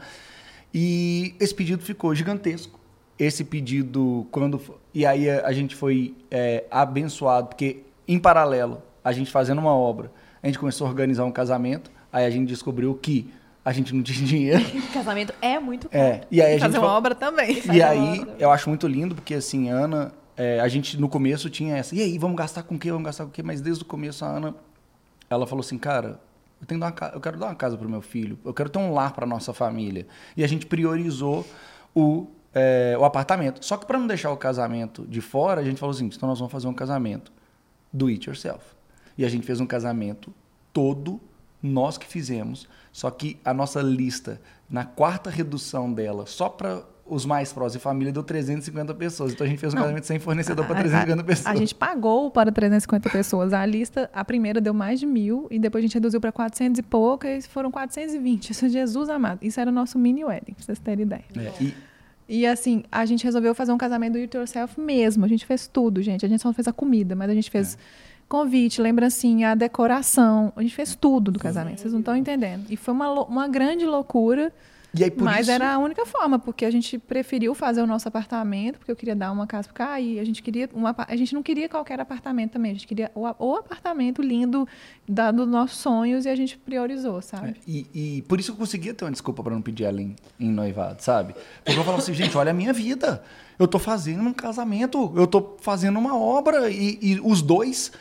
E 0.74 1.36
esse 1.38 1.54
pedido 1.54 1.84
ficou 1.84 2.16
gigantesco. 2.16 2.80
Esse 3.20 3.44
pedido, 3.44 4.26
quando. 4.32 4.62
E 4.94 5.06
aí 5.06 5.30
a, 5.30 5.48
a 5.48 5.52
gente 5.52 5.76
foi 5.76 6.16
é, 6.32 6.64
abençoado, 6.72 7.48
porque 7.48 7.84
em 8.08 8.18
paralelo, 8.18 8.82
a 9.04 9.12
gente 9.12 9.30
fazendo 9.32 9.60
uma 9.60 9.76
obra, 9.76 10.10
a 10.46 10.50
gente 10.50 10.60
começou 10.60 10.86
a 10.86 10.90
organizar 10.90 11.26
um 11.26 11.32
casamento, 11.32 11.90
aí 12.14 12.26
a 12.26 12.30
gente 12.30 12.48
descobriu 12.48 12.94
que 12.96 13.32
a 13.64 13.72
gente 13.74 13.94
não 13.96 14.04
tinha 14.04 14.26
dinheiro. 14.26 14.64
Casamento 14.94 15.34
é 15.42 15.60
muito 15.60 15.90
caro. 15.90 16.04
É, 16.04 16.22
e 16.30 16.42
aí 16.42 16.56
a 16.56 16.60
fazer 16.60 16.74
gente. 16.74 16.82
uma 16.84 16.90
fa- 16.92 16.98
obra 16.98 17.16
também. 17.16 17.62
E 17.74 17.82
aí, 17.82 18.26
eu 18.38 18.52
acho 18.52 18.70
muito 18.70 18.88
lindo, 18.88 19.16
porque 19.16 19.34
assim, 19.34 19.72
a 19.72 19.76
Ana, 19.76 20.12
é, 20.38 20.60
a 20.60 20.68
gente 20.68 21.00
no 21.00 21.10
começo 21.10 21.50
tinha 21.50 21.76
essa, 21.76 21.96
e 21.96 22.02
aí, 22.02 22.18
vamos 22.20 22.38
gastar 22.38 22.62
com 22.64 22.76
o 22.76 22.80
quê? 22.80 22.92
Vamos 22.92 23.06
gastar 23.06 23.24
com 23.24 23.30
o 23.32 23.34
quê? 23.34 23.42
Mas 23.42 23.60
desde 23.60 23.82
o 23.84 23.86
começo 23.88 24.24
a 24.24 24.28
Ana, 24.28 24.54
ela 25.30 25.48
falou 25.48 25.62
assim, 25.62 25.80
cara, 25.80 26.20
eu, 26.62 26.68
tenho 26.68 26.80
uma, 26.80 26.94
eu 27.14 27.20
quero 27.20 27.40
dar 27.40 27.48
uma 27.48 27.56
casa 27.56 27.76
pro 27.76 27.90
meu 27.90 28.02
filho, 28.02 28.38
eu 28.46 28.54
quero 28.54 28.70
ter 28.70 28.78
um 28.78 28.94
lar 28.94 29.14
pra 29.14 29.26
nossa 29.26 29.52
família. 29.52 30.06
E 30.38 30.44
a 30.44 30.48
gente 30.48 30.68
priorizou 30.68 31.44
o, 31.96 32.28
é, 32.54 32.96
o 33.00 33.04
apartamento. 33.04 33.66
Só 33.66 33.78
que 33.78 33.86
para 33.88 33.98
não 33.98 34.06
deixar 34.06 34.32
o 34.32 34.38
casamento 34.38 35.08
de 35.08 35.22
fora, 35.22 35.60
a 35.62 35.64
gente 35.64 35.80
falou 35.80 35.96
assim, 35.96 36.06
então 36.06 36.30
nós 36.30 36.38
vamos 36.38 36.52
fazer 36.52 36.68
um 36.68 36.74
casamento 36.74 37.32
do 37.92 38.08
it 38.08 38.28
yourself. 38.30 38.64
E 39.18 39.24
a 39.26 39.30
gente 39.30 39.46
fez 39.46 39.60
um 39.60 39.66
casamento 39.66 40.34
todo 40.74 41.20
nós 41.62 41.98
que 41.98 42.06
fizemos, 42.06 42.68
só 42.92 43.10
que 43.10 43.38
a 43.44 43.54
nossa 43.54 43.82
lista, 43.82 44.40
na 44.70 44.86
quarta 44.86 45.30
redução 45.30 45.92
dela, 45.92 46.26
só 46.26 46.48
para 46.50 46.84
os 47.08 47.24
mais 47.26 47.54
próximos 47.54 47.76
e 47.82 47.84
família, 47.84 48.12
deu 48.12 48.24
350 48.24 48.94
pessoas. 48.96 49.32
Então 49.34 49.46
a 49.46 49.50
gente 49.50 49.60
fez 49.60 49.74
um 49.74 49.76
Não. 49.76 49.84
casamento 49.84 50.06
sem 50.06 50.18
fornecedor 50.20 50.66
para 50.66 50.76
A- 50.76 50.80
a- 50.80 50.84
350 50.84 51.24
pessoas. 51.24 51.56
A 51.56 51.58
gente 51.58 51.74
pagou 51.76 52.30
para 52.32 52.52
350 52.52 53.10
pessoas. 53.10 53.54
A 53.54 53.66
lista, 53.66 54.10
a 54.14 54.24
primeira 54.26 54.60
deu 54.60 54.74
mais 54.74 55.00
de 55.00 55.06
mil, 55.06 55.48
e 55.52 55.58
depois 55.60 55.84
a 55.84 55.86
gente 55.88 55.94
reduziu 55.94 56.20
para 56.20 56.32
400 56.32 56.80
e 56.80 56.84
pouco, 56.84 57.26
e 57.28 57.42
foram 57.44 57.70
420. 57.72 58.50
Isso 58.52 58.66
é 58.66 58.70
Jesus 58.70 59.08
amado. 59.10 59.40
Isso 59.44 59.60
era 59.60 59.70
o 59.70 59.74
nosso 59.74 59.98
mini 60.00 60.24
wedding, 60.26 60.54
pra 60.54 60.64
vocês 60.66 60.80
terem 60.80 61.06
ideia. 61.06 61.26
É, 61.38 61.64
e 61.64 61.74
E 62.28 62.44
assim, 62.48 62.84
a 62.92 63.06
gente 63.06 63.24
resolveu 63.24 63.54
fazer 63.54 63.72
um 63.72 63.78
casamento 63.78 64.14
do 64.14 64.18
it 64.20 64.36
yourself 64.36 64.80
mesmo. 64.82 65.24
A 65.26 65.28
gente 65.28 65.46
fez 65.46 65.68
tudo, 65.68 66.02
gente. 66.02 66.26
A 66.26 66.30
gente 66.30 66.42
só 66.42 66.50
não 66.50 66.54
fez 66.56 66.68
a 66.68 66.74
comida, 66.74 67.16
mas 67.16 67.30
a 67.30 67.36
gente 67.36 67.52
fez 67.52 67.78
convite, 68.28 68.82
lembrancinha, 68.82 69.52
a 69.52 69.56
decoração. 69.56 70.52
A 70.56 70.62
gente 70.62 70.76
fez 70.76 70.96
tudo 70.96 71.32
do 71.32 71.40
casamento. 71.40 71.82
Vocês 71.82 71.94
não 71.94 72.00
estão 72.00 72.16
entendendo. 72.16 72.66
E 72.70 72.76
foi 72.78 72.94
uma, 72.94 73.12
uma 73.24 73.48
grande 73.48 73.86
loucura. 73.86 74.52
Aí, 74.98 75.12
mas 75.18 75.42
isso, 75.42 75.52
era 75.52 75.74
a 75.74 75.78
única 75.78 76.06
forma, 76.06 76.40
porque 76.40 76.64
a 76.64 76.72
gente 76.72 76.98
preferiu 76.98 77.54
fazer 77.54 77.82
o 77.82 77.86
nosso 77.86 78.08
apartamento, 78.08 78.78
porque 78.78 78.90
eu 78.90 78.96
queria 78.96 79.14
dar 79.14 79.30
uma 79.30 79.46
casa 79.46 79.68
para 79.68 79.88
Caí. 79.88 80.22
A 80.22 80.24
gente 80.24 80.42
queria 80.42 80.70
um 80.74 80.88
apa- 80.88 81.06
a 81.10 81.18
gente 81.18 81.34
não 81.34 81.44
queria 81.44 81.68
qualquer 81.68 82.00
apartamento 82.00 82.52
também, 82.54 82.72
a 82.72 82.74
gente 82.76 82.88
queria 82.88 83.12
o, 83.14 83.24
o 83.24 83.56
apartamento 83.58 84.22
lindo 84.22 84.66
da, 85.06 85.32
dos 85.32 85.50
nossos 85.50 85.80
sonhos 85.80 86.26
e 86.26 86.30
a 86.30 86.36
gente 86.38 86.58
priorizou, 86.58 87.22
sabe? 87.22 87.56
E, 87.68 87.86
e 87.94 88.22
por 88.22 88.40
isso 88.40 88.52
eu 88.52 88.56
conseguia 88.56 88.94
ter 88.94 89.04
uma 89.04 89.12
desculpa 89.12 89.44
para 89.44 89.54
não 89.54 89.62
pedir 89.62 89.84
ela 89.84 90.02
em, 90.02 90.16
em 90.40 90.50
noivado, 90.50 91.04
sabe? 91.04 91.36
Porque 91.66 91.78
eu 91.78 91.84
falava 91.84 92.02
assim, 92.02 92.14
gente, 92.14 92.38
olha 92.38 92.52
a 92.52 92.54
minha 92.54 92.72
vida. 92.72 93.22
Eu 93.60 93.68
tô 93.68 93.80
fazendo 93.80 94.22
um 94.24 94.34
casamento, 94.34 95.12
eu 95.16 95.28
tô 95.28 95.58
fazendo 95.60 96.00
uma 96.00 96.18
obra 96.18 96.70
e, 96.70 96.98
e 97.02 97.20
os 97.22 97.42
dois 97.42 97.92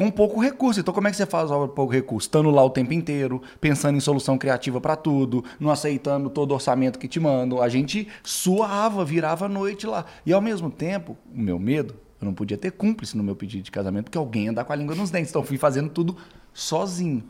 com 0.00 0.10
pouco 0.10 0.40
recurso. 0.40 0.80
Então, 0.80 0.94
como 0.94 1.08
é 1.08 1.10
que 1.10 1.16
você 1.18 1.26
faz 1.26 1.50
obra 1.50 1.68
com 1.68 1.74
pouco 1.74 1.92
recurso? 1.92 2.26
Estando 2.26 2.50
lá 2.50 2.64
o 2.64 2.70
tempo 2.70 2.94
inteiro, 2.94 3.42
pensando 3.60 3.98
em 3.98 4.00
solução 4.00 4.38
criativa 4.38 4.80
para 4.80 4.96
tudo, 4.96 5.44
não 5.58 5.70
aceitando 5.70 6.30
todo 6.30 6.54
orçamento 6.54 6.98
que 6.98 7.06
te 7.06 7.20
mandam. 7.20 7.60
A 7.60 7.68
gente 7.68 8.08
suava, 8.22 9.04
virava 9.04 9.44
a 9.44 9.48
noite 9.48 9.86
lá. 9.86 10.06
E 10.24 10.32
ao 10.32 10.40
mesmo 10.40 10.70
tempo, 10.70 11.18
o 11.30 11.38
meu 11.38 11.58
medo, 11.58 11.96
eu 12.18 12.24
não 12.24 12.32
podia 12.32 12.56
ter 12.56 12.72
cúmplice 12.72 13.14
no 13.14 13.22
meu 13.22 13.36
pedido 13.36 13.62
de 13.62 13.70
casamento, 13.70 14.04
porque 14.04 14.16
alguém 14.16 14.44
ia 14.44 14.52
andar 14.52 14.64
com 14.64 14.72
a 14.72 14.76
língua 14.76 14.94
nos 14.94 15.10
dentes. 15.10 15.28
Então, 15.28 15.44
fui 15.44 15.58
fazendo 15.58 15.90
tudo 15.90 16.16
sozinho. 16.54 17.22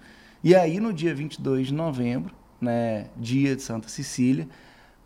E 0.44 0.54
aí, 0.54 0.78
no 0.78 0.92
dia 0.92 1.12
22 1.12 1.66
de 1.66 1.74
novembro, 1.74 2.32
né, 2.60 3.08
dia 3.16 3.56
de 3.56 3.62
Santa 3.62 3.88
Cecília, 3.88 4.48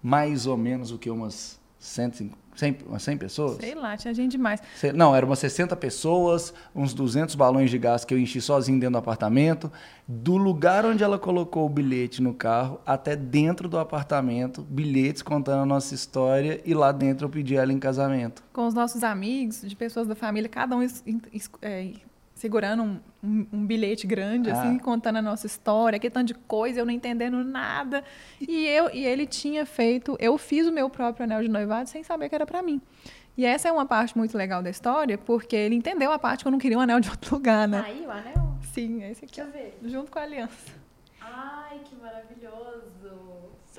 mais 0.02 0.46
ou 0.46 0.58
menos 0.58 0.92
o 0.92 0.98
que 0.98 1.08
umas 1.08 1.58
150, 1.78 2.36
100, 2.54 2.78
umas 2.86 3.02
100 3.02 3.18
pessoas? 3.18 3.56
Sei 3.56 3.74
lá, 3.74 3.96
tinha 3.96 4.14
gente 4.14 4.32
demais. 4.32 4.60
Não, 4.94 5.14
eram 5.14 5.28
umas 5.28 5.38
60 5.38 5.74
pessoas, 5.76 6.54
uns 6.74 6.94
200 6.94 7.34
balões 7.34 7.70
de 7.70 7.78
gás 7.78 8.04
que 8.04 8.14
eu 8.14 8.18
enchi 8.18 8.40
sozinho 8.40 8.78
dentro 8.78 8.92
do 8.92 8.98
apartamento. 8.98 9.70
Do 10.06 10.36
lugar 10.36 10.84
onde 10.84 11.02
ela 11.02 11.18
colocou 11.18 11.64
o 11.64 11.68
bilhete 11.68 12.22
no 12.22 12.34
carro 12.34 12.80
até 12.84 13.16
dentro 13.16 13.68
do 13.68 13.78
apartamento, 13.78 14.62
bilhetes 14.62 15.22
contando 15.22 15.62
a 15.62 15.66
nossa 15.66 15.94
história 15.94 16.60
e 16.64 16.74
lá 16.74 16.92
dentro 16.92 17.26
eu 17.26 17.30
pedi 17.30 17.56
ela 17.56 17.72
em 17.72 17.78
casamento. 17.78 18.42
Com 18.52 18.66
os 18.66 18.74
nossos 18.74 19.02
amigos, 19.02 19.62
de 19.62 19.74
pessoas 19.74 20.06
da 20.06 20.14
família, 20.14 20.48
cada 20.48 20.76
um 20.76 20.86
é, 21.62 21.92
segurando 22.34 22.82
um, 22.82 23.00
um- 23.22 23.46
um 23.52 23.66
bilhete 23.66 24.06
grande, 24.06 24.50
Ah. 24.50 24.60
assim, 24.60 24.78
contando 24.78 25.16
a 25.16 25.22
nossa 25.22 25.46
história, 25.46 25.96
aquele 25.96 26.10
tanto 26.12 26.28
de 26.28 26.34
coisa, 26.34 26.80
eu 26.80 26.84
não 26.84 26.92
entendendo 26.92 27.42
nada. 27.44 28.02
E, 28.40 28.66
eu, 28.66 28.90
e 28.92 29.04
ele 29.06 29.26
tinha 29.26 29.64
feito, 29.64 30.16
eu 30.20 30.36
fiz 30.36 30.66
o 30.66 30.72
meu 30.72 30.90
próprio 30.90 31.24
anel 31.24 31.42
de 31.42 31.48
noivado 31.48 31.88
sem 31.88 32.02
saber 32.02 32.28
que 32.28 32.34
era 32.34 32.44
para 32.44 32.62
mim. 32.62 32.80
E 33.36 33.44
essa 33.44 33.68
é 33.68 33.72
uma 33.72 33.86
parte 33.86 34.16
muito 34.16 34.36
legal 34.38 34.62
da 34.62 34.70
história, 34.70 35.16
porque 35.18 35.56
ele 35.56 35.74
entendeu 35.74 36.12
a 36.12 36.18
parte 36.18 36.42
que 36.44 36.48
eu 36.48 36.52
não 36.52 36.58
queria 36.58 36.78
um 36.78 36.80
anel 36.80 37.00
de 37.00 37.10
outro 37.10 37.34
lugar, 37.36 37.66
né? 37.66 37.82
Aí 37.86 38.04
o 38.06 38.10
anel. 38.10 38.54
Sim, 38.72 39.02
é 39.02 39.10
esse 39.12 39.24
aqui, 39.24 39.40
Deixa 39.40 39.48
eu 39.48 39.52
ver. 39.52 39.78
junto 39.84 40.10
com 40.10 40.18
a 40.18 40.22
aliança. 40.22 40.72
Ai, 41.20 41.80
que 41.84 41.94
maravilhoso. 41.96 43.23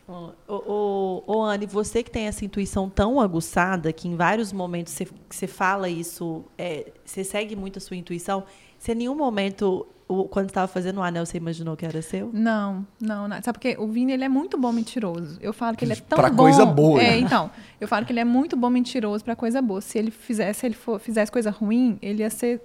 Ô, 0.07 0.31
ô, 0.47 1.23
ô, 1.25 1.43
Anne, 1.43 1.65
você 1.65 2.03
que 2.03 2.11
tem 2.11 2.27
essa 2.27 2.45
intuição 2.45 2.87
tão 2.89 3.19
aguçada, 3.19 3.91
que 3.91 4.07
em 4.07 4.15
vários 4.15 4.53
momentos 4.53 4.93
você, 4.93 5.07
você 5.29 5.47
fala 5.47 5.89
isso, 5.89 6.45
é, 6.57 6.91
você 7.03 7.23
segue 7.23 7.55
muito 7.55 7.77
a 7.77 7.81
sua 7.81 7.97
intuição, 7.97 8.43
se 8.77 8.91
em 8.91 8.95
nenhum 8.95 9.15
momento, 9.15 9.87
quando 10.29 10.49
estava 10.49 10.67
fazendo 10.67 10.97
o 10.99 11.01
anel, 11.01 11.25
você 11.25 11.37
imaginou 11.37 11.75
que 11.75 11.83
era 11.85 11.99
seu? 12.03 12.29
Não, 12.31 12.85
não, 13.01 13.27
não. 13.27 13.37
Sabe 13.41 13.53
porque 13.57 13.75
o 13.79 13.87
Vini 13.87 14.11
ele 14.13 14.23
é 14.23 14.29
muito 14.29 14.59
bom 14.59 14.71
mentiroso. 14.71 15.39
Eu 15.41 15.51
falo 15.51 15.75
que 15.75 15.83
ele 15.83 15.93
é 15.93 15.95
tão 15.95 16.19
Pra 16.19 16.29
bom. 16.29 16.43
coisa 16.43 16.65
boa, 16.67 17.01
É, 17.01 17.11
né? 17.11 17.17
então. 17.17 17.49
Eu 17.81 17.87
falo 17.87 18.05
que 18.05 18.11
ele 18.11 18.19
é 18.19 18.25
muito 18.25 18.55
bom 18.55 18.69
mentiroso 18.69 19.23
pra 19.23 19.35
coisa 19.35 19.59
boa. 19.59 19.81
Se 19.81 19.97
ele 19.97 20.11
fizesse, 20.11 20.59
se 20.59 20.65
ele 20.67 20.75
for, 20.75 20.99
fizesse 20.99 21.31
coisa 21.31 21.49
ruim, 21.49 21.97
ele 21.99 22.21
ia 22.21 22.29
ser 22.29 22.61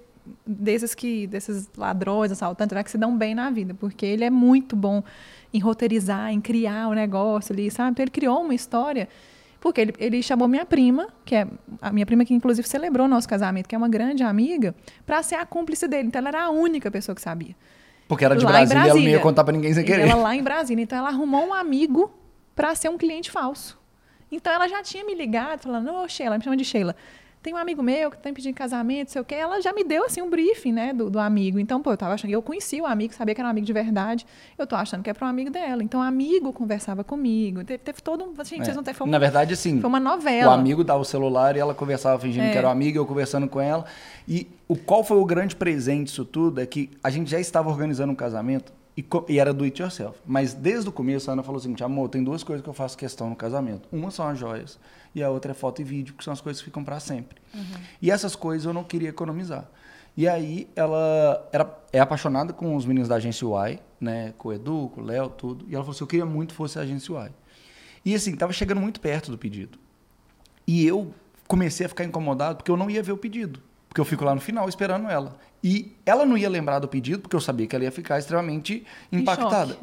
desses 0.47 0.95
que 0.95 1.27
desses 1.27 1.71
ladrões, 1.77 2.31
assaltantes, 2.31 2.75
vai 2.75 2.85
que 2.85 2.91
se 2.91 2.99
dão 2.99 3.17
bem 3.17 3.35
na 3.35 3.51
vida, 3.51 3.73
porque 3.73 4.05
ele 4.05 4.23
é 4.23 4.29
muito 4.31 4.77
bom 4.77 5.03
em 5.53 5.59
roteirizar, 5.59 6.31
em 6.33 6.41
criar 6.41 6.89
o 6.89 6.95
negócio 6.95 7.53
ali, 7.53 7.71
sabe? 7.71 7.91
Então 7.93 8.03
ele 8.05 8.11
criou 8.11 8.41
uma 8.43 8.55
história 8.55 9.09
porque 9.61 9.81
ele, 9.81 9.95
ele 9.99 10.23
chamou 10.23 10.49
minha 10.49 10.65
prima, 10.65 11.09
que 11.25 11.35
é 11.35 11.47
a 11.83 11.93
minha 11.93 12.07
prima 12.07 12.25
que 12.25 12.33
inclusive 12.33 12.67
celebrou 12.67 13.07
nosso 13.07 13.29
casamento, 13.29 13.69
que 13.69 13.75
é 13.75 13.79
uma 13.79 13.89
grande 13.91 14.23
amiga, 14.23 14.75
pra 15.05 15.23
ser 15.23 15.35
a 15.35 15.45
cúmplice 15.45 15.87
dele. 15.87 16.09
Então 16.09 16.19
ela 16.19 16.29
era 16.29 16.45
a 16.45 16.51
única 16.51 16.91
pessoa 16.91 17.15
que 17.15 17.21
sabia. 17.21 17.55
Porque 18.09 18.25
era 18.25 18.35
de 18.35 18.45
Lá 18.45 18.51
em 18.51 18.67
Brasília, 18.67 18.79
ela 18.81 18.89
não 18.89 18.89
ia 18.97 19.03
Brasília. 19.03 19.21
contar 19.21 19.45
pra 19.45 19.53
ninguém 19.53 19.73
sem 19.75 19.83
E 19.85 19.87
querer. 19.87 20.09
ela 20.09 20.23
lá 20.23 20.35
em 20.35 20.43
Brasília. 20.43 20.83
Então 20.83 20.99
ela 20.99 21.09
arrumou 21.11 21.47
um 21.47 21.53
amigo 21.55 22.11
para 22.57 22.75
ser 22.75 22.89
um 22.89 22.97
cliente 22.99 23.31
falso. 23.31 23.79
Então 24.33 24.53
ela 24.53 24.67
já 24.69 24.83
tinha 24.83 25.05
me 25.05 25.15
ligado, 25.15 25.61
falando, 25.63 25.93
ô 25.93 26.09
Sheila, 26.09 26.39
me 26.39 26.43
chama 26.45 26.57
de 26.57 26.65
Sheila. 26.65 26.97
Tem 27.43 27.55
um 27.55 27.57
amigo 27.57 27.83
meu 27.83 28.11
que 28.11 28.19
tá 28.19 28.29
me 28.29 28.35
pedindo 28.35 28.55
casamento, 28.55 29.11
sei 29.11 29.23
o 29.23 29.25
quê. 29.25 29.35
Ela 29.35 29.63
já 29.63 29.73
me 29.73 29.83
deu, 29.83 30.05
assim, 30.05 30.21
um 30.21 30.29
briefing, 30.29 30.73
né, 30.73 30.93
do, 30.93 31.09
do 31.09 31.19
amigo. 31.19 31.59
Então, 31.59 31.81
pô, 31.81 31.91
eu 31.91 31.97
tava 31.97 32.13
achando, 32.13 32.31
eu 32.31 32.43
conhecia 32.43 32.83
o 32.83 32.87
amigo, 32.87 33.15
sabia 33.15 33.35
que 33.35 33.41
era 33.41 33.49
um 33.49 33.51
amigo 33.51 33.67
de 33.67 33.73
verdade. 33.73 34.27
Eu 34.59 34.67
tô 34.67 34.77
achando 34.77 35.03
que 35.03 35.09
é 35.09 35.15
para 35.15 35.27
um 35.27 35.31
amigo 35.31 35.51
dela. 35.51 35.83
Então, 35.83 36.01
o 36.01 36.03
amigo 36.03 36.53
conversava 36.53 37.03
comigo. 37.03 37.65
Teve, 37.65 37.79
teve 37.79 38.03
todo 38.03 38.25
um. 38.25 38.35
Gente, 38.45 38.61
É. 38.61 38.65
vocês 38.65 38.77
não 38.77 38.83
têm. 38.83 38.93
Foi, 38.93 39.07
um- 39.07 39.11
Na 39.11 39.19
verdade, 39.19 39.55
assim, 39.55 39.81
foi 39.81 39.89
uma 39.89 39.99
o 39.99 40.03
novela. 40.03 40.53
amigo 40.53 40.85
dava 40.85 41.01
o 41.01 41.05
celular 41.05 41.57
e 41.57 41.61
ela 41.61 41.73
conversava 41.75 42.21
fingindo 42.21 42.45
É. 42.45 42.51
que 42.53 42.59
era 42.59 42.69
um 42.69 42.71
amigo, 42.71 42.99
eu 42.99 43.07
conversando 43.07 43.49
com 43.49 43.59
ela. 43.59 43.87
E 44.29 44.47
o 44.69 44.77
qual 44.77 45.03
foi 45.03 45.17
o 45.17 45.25
grande 45.25 45.57
presente 45.57 46.05
disso 46.09 46.27
tudo 46.27 46.61
é 46.61 46.67
que 46.67 46.91
a 47.03 47.09
gente 47.09 47.31
já 47.31 47.41
estava 47.41 47.71
organizando 47.71 48.13
um 48.13 48.17
casamento 48.17 48.71
e, 48.95 49.03
e 49.31 49.39
era 49.39 49.55
do 49.55 49.65
it 49.65 49.81
yourself. 49.81 50.19
Mas 50.27 50.53
desde 50.53 50.91
o 50.91 50.93
começo 50.93 51.31
a 51.31 51.33
Ana 51.33 51.43
falou 51.43 51.57
o 51.59 51.63
seguinte, 51.63 51.83
amor, 51.83 52.11
tem 52.11 52.23
duas 52.23 52.45
coisas 52.45 52.63
que 52.63 52.69
eu 52.69 52.75
faço 52.75 52.99
questão 52.99 53.31
no 53.31 53.35
casamento. 53.37 53.89
Uma 53.91 54.11
são 54.11 54.29
as 54.29 54.39
joias 54.39 54.79
e 55.15 55.23
a 55.23 55.31
outra 55.31 55.53
é 55.53 55.55
foto 55.55 55.81
e 55.81 55.85
vídeo, 55.85 56.15
que 56.15 56.23
são 56.23 56.33
as 56.33 56.41
coisas 56.41 56.61
que 56.61 56.67
ficam 56.67 56.85
para 56.85 57.01
sempre. 57.01 57.41
E 58.01 58.11
essas 58.11 58.37
coisas 58.37 58.67
eu 58.67 58.73
não 58.73 58.85
queria 58.85 59.09
economizar. 59.09 59.69
E 60.17 60.29
aí 60.29 60.69
ela 60.75 61.49
era, 61.53 61.79
é 61.93 62.01
apaixonada 62.01 62.53
com 62.53 62.75
os 62.77 62.85
meninos 62.85 63.09
da 63.09 63.17
agência 63.17 63.45
Y, 63.45 63.79
né? 64.01 64.35
Com 64.37 64.49
o 64.49 64.53
Edu, 64.53 64.91
com 64.95 65.01
o 65.01 65.05
Léo, 65.05 65.29
tudo. 65.31 65.65
E 65.69 65.75
ela 65.75 65.85
falou 65.85 65.95
assim, 65.95 66.05
eu 66.05 66.09
queria 66.09 66.27
muito 66.27 66.51
que 66.51 66.57
fosse 66.57 66.79
a 66.79 66.83
agência 66.83 67.13
Y. 67.13 67.31
E 68.05 68.15
assim, 68.15 68.35
tava 68.35 68.53
chegando 68.53 68.81
muito 68.81 69.01
perto 69.01 69.31
do 69.31 69.39
pedido. 69.39 69.79
E 70.67 70.87
eu 70.87 71.15
comecei 71.47 71.87
a 71.87 71.89
ficar 71.89 72.05
incomodado 72.05 72.57
porque 72.57 72.71
eu 72.71 72.77
não 72.77 72.91
ia 72.91 73.03
ver 73.03 73.13
o 73.13 73.17
pedido. 73.17 73.61
Porque 73.89 74.01
eu 74.01 74.05
fico 74.05 74.25
lá 74.25 74.35
no 74.35 74.41
final 74.41 74.69
esperando 74.69 75.09
ela. 75.09 75.37
E 75.63 75.97
ela 76.07 76.25
não 76.25 76.39
ia 76.39 76.49
lembrar 76.49 76.79
do 76.79 76.87
pedido 76.87 77.21
porque 77.21 77.35
eu 77.35 77.41
sabia 77.41 77.67
que 77.67 77.75
ela 77.75 77.85
ia 77.85 77.91
ficar 77.91 78.19
extremamente 78.19 78.87
Em 79.11 79.19
impactada. 79.19 79.77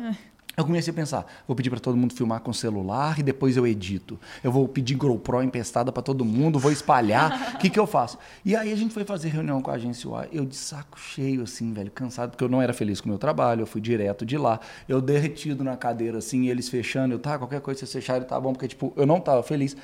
Eu 0.59 0.65
comecei 0.65 0.89
a 0.89 0.95
pensar, 0.95 1.23
vou 1.47 1.55
pedir 1.55 1.69
para 1.69 1.79
todo 1.79 1.95
mundo 1.95 2.15
filmar 2.15 2.39
com 2.39 2.51
celular 2.51 3.19
e 3.19 3.21
depois 3.21 3.55
eu 3.55 3.67
edito. 3.67 4.19
Eu 4.43 4.51
vou 4.51 4.67
pedir 4.67 4.95
GoPro 4.95 5.43
emprestada 5.43 5.91
para 5.91 6.01
todo 6.01 6.25
mundo, 6.25 6.57
vou 6.57 6.71
espalhar. 6.71 7.53
O 7.53 7.57
que, 7.61 7.69
que 7.69 7.79
eu 7.79 7.85
faço? 7.85 8.17
E 8.43 8.55
aí 8.55 8.73
a 8.73 8.75
gente 8.75 8.91
foi 8.91 9.05
fazer 9.05 9.29
reunião 9.29 9.61
com 9.61 9.69
a 9.69 9.75
agência 9.75 10.09
UI. 10.09 10.27
Eu 10.31 10.47
de 10.47 10.55
saco 10.55 10.99
cheio, 10.99 11.43
assim, 11.43 11.71
velho, 11.71 11.91
cansado, 11.91 12.31
porque 12.31 12.43
eu 12.43 12.49
não 12.49 12.59
era 12.59 12.73
feliz 12.73 12.99
com 12.99 13.05
o 13.05 13.09
meu 13.09 13.19
trabalho. 13.19 13.61
Eu 13.61 13.67
fui 13.67 13.79
direto 13.79 14.25
de 14.25 14.35
lá. 14.35 14.59
Eu 14.89 14.99
derretido 14.99 15.63
na 15.63 15.77
cadeira, 15.77 16.17
assim, 16.17 16.49
eles 16.49 16.67
fechando. 16.67 17.13
Eu, 17.13 17.19
tá, 17.19 17.37
qualquer 17.37 17.61
coisa 17.61 17.81
vocês 17.81 17.93
fecharem 17.93 18.27
tá 18.27 18.39
bom, 18.39 18.51
porque, 18.51 18.67
tipo, 18.67 18.91
eu 18.95 19.05
não 19.05 19.19
tava 19.19 19.43
feliz. 19.43 19.77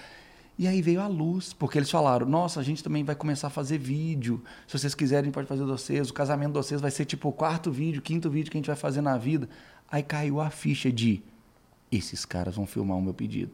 E 0.58 0.68
aí 0.68 0.84
veio 0.84 1.02
a 1.02 1.08
luz, 1.08 1.52
porque 1.52 1.80
eles 1.80 1.90
falaram: 1.90 2.28
nossa, 2.28 2.60
a 2.60 2.64
gente 2.64 2.84
também 2.84 3.04
vai 3.04 3.16
começar 3.16 3.48
a 3.48 3.50
fazer 3.50 3.78
vídeo. 3.78 4.44
Se 4.68 4.78
vocês 4.78 4.94
quiserem, 4.94 5.32
pode 5.32 5.48
fazer 5.48 5.64
de 5.64 5.70
vocês. 5.70 6.10
O 6.10 6.14
casamento 6.14 6.54
de 6.54 6.58
vocês 6.58 6.80
vai 6.80 6.92
ser 6.92 7.06
tipo 7.06 7.30
o 7.30 7.32
quarto 7.32 7.72
vídeo, 7.72 8.02
quinto 8.02 8.30
vídeo 8.30 8.52
que 8.52 8.58
a 8.58 8.60
gente 8.60 8.68
vai 8.68 8.76
fazer 8.76 9.02
na 9.02 9.18
vida. 9.18 9.50
Aí 9.94 10.02
caiu 10.02 10.42
a 10.42 10.50
ficha 10.50 10.92
de: 10.92 11.22
esses 11.92 12.26
caras 12.26 12.56
vão 12.56 12.66
filmar 12.66 12.98
o 12.98 13.02
meu 13.02 13.14
pedido. 13.14 13.52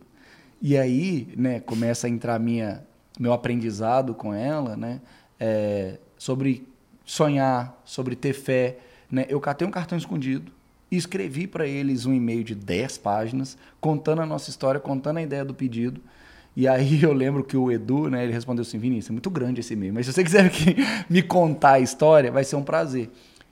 E 0.62 0.78
aí, 0.78 1.28
né, 1.36 1.60
começa 1.60 2.08
a 2.08 2.10
entrar 2.10 2.40
minha, 2.40 2.82
meu 3.20 3.34
aprendizado 3.34 4.14
com 4.14 4.34
ela, 4.34 4.78
né, 4.78 5.02
é, 5.38 6.00
sobre 6.18 6.66
sonhar, 7.04 7.82
sobre 7.84 8.16
ter 8.16 8.32
fé. 8.32 8.78
Né? 9.12 9.26
Eu 9.28 9.42
catei 9.42 9.68
um 9.68 9.72
cartão 9.72 9.98
escondido 9.98 10.50
e 10.90 10.96
escrevi 10.96 11.46
para 11.46 11.68
eles 11.68 12.06
um 12.06 12.14
e-mail 12.14 12.46
de 12.46 12.56
10 12.56 13.00
páginas, 13.00 13.58
contando 13.82 14.22
a 14.22 14.26
nossa 14.26 14.50
história, 14.50 14.80
contando 14.80 15.18
a 15.18 15.22
ideia 15.22 15.44
do 15.44 15.54
pedido. 15.54 16.00
E 16.56 16.70
aí 16.70 17.04
eu 17.04 17.12
lembro 17.12 17.44
que 17.44 17.58
o 17.58 17.70
Edu, 17.70 18.10
né, 18.10 18.24
ele 18.24 18.32
respondeu 18.32 18.62
assim, 18.62 18.78
Vinícius, 18.78 19.10
é 19.10 19.12
muito 19.12 19.30
grande 19.30 19.60
esse 19.60 19.74
e-mail, 19.74 19.94
mas 19.94 20.06
se 20.06 20.14
você 20.14 20.24
quiser 20.24 20.50
me 21.10 21.22
contar 21.22 21.74
a 21.74 21.80
história, 21.82 22.32
vai 22.32 22.46
ser 22.46 22.56
um 22.56 22.64
prazer. 22.64 23.10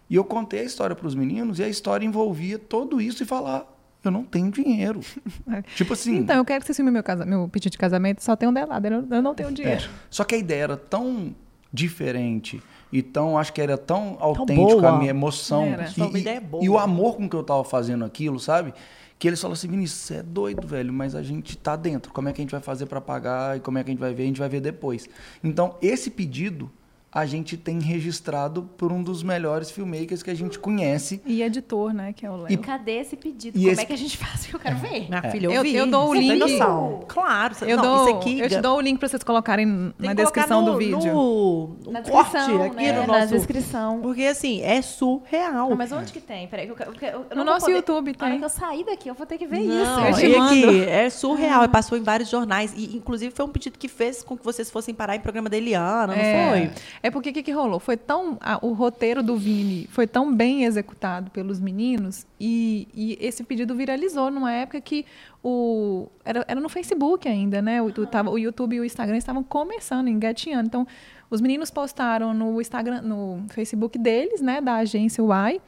E 0.10 0.16
eu 0.16 0.24
contei 0.24 0.62
a 0.62 0.64
história 0.64 0.96
para 0.96 1.06
os 1.08 1.16
meninos 1.16 1.60
e 1.60 1.64
a 1.64 1.68
história 1.70 2.06
envolvia 2.06 2.58
tudo 2.58 3.02
isso 3.02 3.24
e 3.24 3.26
falar, 3.26 3.66
eu 4.04 4.12
não 4.12 4.24
tenho 4.24 4.50
dinheiro. 4.52 5.02
tipo 5.76 5.94
assim... 5.94 6.18
Então, 6.20 6.38
eu 6.38 6.46
quero 6.46 6.62
que 6.62 6.68
você 6.68 6.74
filme 6.74 6.92
meu, 6.92 7.04
casa, 7.04 7.26
meu 7.26 7.48
pedido 7.50 7.72
de 7.74 7.78
casamento, 7.78 8.24
só 8.24 8.36
tem 8.36 8.48
um 8.48 8.54
delado, 8.54 8.86
eu 8.86 9.02
não, 9.02 9.18
eu 9.18 9.22
não 9.22 9.36
tenho 9.36 9.50
É. 9.50 9.52
dinheiro. 9.52 9.90
Só 10.10 10.24
que 10.24 10.36
a 10.36 10.38
ideia 10.38 10.64
era 10.64 10.78
tão 10.78 11.36
diferente 11.74 12.62
e 12.92 13.02
tão, 13.02 13.38
acho 13.38 13.52
que 13.52 13.62
era 13.62 13.78
tão 13.78 14.16
autêntico 14.20 14.80
boa. 14.82 14.90
a 14.90 14.98
minha 14.98 15.10
emoção 15.10 15.64
Era. 15.66 15.92
e, 15.96 16.02
uma 16.02 16.18
e- 16.18 16.22
ideia 16.22 16.40
boa. 16.42 16.64
e 16.64 16.70
o 16.70 16.78
amor 16.78 17.18
com 17.18 17.30
que 17.30 17.36
eu 17.36 17.44
tava 17.44 17.64
fazendo 17.64 18.06
aquilo, 18.06 18.40
sabe? 18.40 18.74
Que 19.20 19.28
eles 19.28 19.42
falaram 19.42 19.54
assim, 19.54 19.68
Vinícius, 19.68 20.00
você 20.02 20.14
é 20.18 20.24
doido, 20.24 20.66
velho, 20.68 20.94
mas 20.94 21.16
a 21.16 21.24
gente 21.24 21.58
tá 21.58 21.76
dentro. 21.76 22.14
Como 22.14 22.30
é 22.30 22.34
que 22.34 22.40
a 22.40 22.44
gente 22.44 22.52
vai 22.52 22.62
fazer 22.62 22.86
para 22.86 23.02
pagar 23.02 23.58
e 23.58 23.60
como 23.60 23.78
é 23.78 23.84
que 23.84 23.90
a 23.90 23.92
gente 23.94 24.00
vai 24.00 24.14
ver? 24.14 24.24
A 24.24 24.26
gente 24.28 24.40
vai 24.40 24.48
ver 24.48 24.62
depois. 24.62 25.10
Então, 25.44 25.76
esse 25.82 26.12
pedido 26.12 26.72
a 27.12 27.26
gente 27.26 27.56
tem 27.58 27.80
registrado 27.80 28.64
por 28.78 28.92
um 28.92 29.02
dos 29.02 29.24
melhores 29.24 29.72
filmmakers 29.72 30.22
que 30.22 30.30
a 30.30 30.36
gente 30.36 30.60
conhece. 30.60 31.22
E 31.26 31.42
editor, 31.42 31.94
né, 31.94 32.14
que 32.14 32.26
é 32.26 32.30
o 32.30 32.36
Léo. 32.36 32.52
E 32.52 32.58
cadê 32.58 33.00
esse 33.00 33.16
pedido? 33.16 33.58
E 33.58 33.62
Como 33.62 33.72
esse- 33.72 33.82
é 33.82 33.86
que 33.86 33.94
a 33.94 33.98
gente 33.98 34.18
faz? 34.18 34.48
Eu 34.54 34.60
quero 34.60 34.76
ver. 34.78 35.08
Minha 35.10 35.22
filha, 35.32 35.48
eu, 35.48 35.52
Eu- 35.52 35.64
vi. 35.64 35.76
eu 35.76 35.88
dou 35.88 36.04
o 36.04 36.08
Você 36.10 36.20
tem 36.20 36.32
link. 36.32 36.40
noção. 36.40 37.04
Claro. 37.08 37.56
você- 37.56 37.72
Eu, 37.72 37.78
não, 37.78 37.84
dou, 37.84 38.08
isso 38.08 38.18
aqui 38.18 38.40
eu 38.40 38.50
te 38.50 38.62
dou 38.62 38.78
o 38.78 38.82
link 38.82 39.00
para 39.00 39.08
vocês 39.08 39.24
colocarem 39.24 39.66
tem 39.98 40.10
na 40.10 40.16
que 40.16 40.22
descrição 40.22 40.62
no, 40.62 40.72
do 40.74 40.78
vídeo. 40.78 40.98
No, 41.14 41.68
no 41.86 41.92
Na 41.92 42.02
corte 42.02 42.32
descrição, 42.34 42.64
aqui 42.64 42.76
né? 42.76 42.92
no 42.92 43.08
Na 43.08 43.20
nosso... 43.20 43.28
descrição. 43.34 44.00
Porque 44.02 44.24
assim, 44.24 44.62
é 44.62 44.82
surreal. 44.82 45.70
Não, 45.70 45.78
mas 45.78 45.92
onde 45.92 46.12
que 46.12 46.20
tem? 46.20 46.48
Peraí, 46.48 46.66
que 46.66 46.72
eu, 46.74 46.76
quero- 46.76 46.92
eu, 47.02 47.26
eu 47.30 47.36
não 47.36 47.38
No 47.38 47.52
nosso 47.52 47.66
poder- 47.66 47.78
YouTube 47.78 48.16
Na 48.20 48.26
hora 48.26 48.32
tem. 48.32 48.40
que 48.40 48.46
eu 48.46 48.50
sair 48.50 48.84
daqui, 48.86 49.10
eu 49.10 49.14
vou 49.16 49.26
ter 49.26 49.38
que 49.38 49.48
ver 49.48 49.60
Não, 49.62 50.10
isso. 50.10 50.22
eu 50.22 50.30
te 50.30 50.36
e 50.36 50.38
mando. 50.38 50.70
aqui, 50.70 50.82
é 50.90 51.10
surreal. 51.10 51.64
e 51.64 51.68
Passou 51.68 51.98
em 51.98 52.02
vários 52.04 52.30
jornais. 52.30 52.74
E, 52.76 52.96
inclusive, 52.98 53.34
foi 53.34 53.46
um 53.46 53.50
pedido 53.50 53.78
que 53.80 53.88
fez 53.88 54.22
com 54.24 54.38
que 54.38 54.44
vocês 54.44 54.70
fossem 54.70 54.94
parar 54.94 55.16
em 55.16 55.20
programa 55.20 55.50
da 55.50 55.58
Eliana, 55.58 56.08
não 56.08 56.22
É. 56.22 56.50
foi? 56.50 56.72
É 57.04 57.12
porque 57.12 57.30
o 57.30 57.34
que, 57.34 57.44
que 57.44 57.52
rolou? 57.52 57.80
Foi 57.80 57.96
tão. 57.98 58.38
a- 58.42 58.60
o 58.62 58.74
roteiro 58.74 59.22
do 59.22 59.38
Vini 59.38 59.88
foi 59.92 60.08
tão 60.08 60.34
bem 60.34 60.64
executado 60.64 61.30
pelos 61.32 61.60
meninos 61.60 62.26
e, 62.40 62.88
e 62.94 63.18
esse 63.22 63.44
pedido 63.44 63.76
viralizou 63.76 64.32
numa 64.32 64.52
época 64.52 64.82
que 64.82 65.06
o. 65.44 66.08
Era, 66.26 66.44
era 66.48 66.60
no 66.60 66.70
Facebook 66.70 67.28
ainda, 67.28 67.62
né? 67.62 67.82
O, 67.82 67.92
tava- 68.08 68.30
o 68.32 68.38
YouTube 68.40 68.76
e 68.76 68.80
o 68.80 68.86
Instagram 68.86 69.18
estavam 69.18 69.44
começando, 69.44 70.08
engatinhando. 70.08 70.68
Então, 70.68 70.88
os 71.30 71.42
meninos 71.42 71.70
postaram 71.70 72.34
no 72.34 72.60
Instagram, 72.60 73.02
no 73.02 73.44
Facebook 73.50 73.98
deles, 73.98 74.42
né? 74.42 74.60
Da 74.62 74.76
agência 74.76 75.22
Y. 75.22 75.62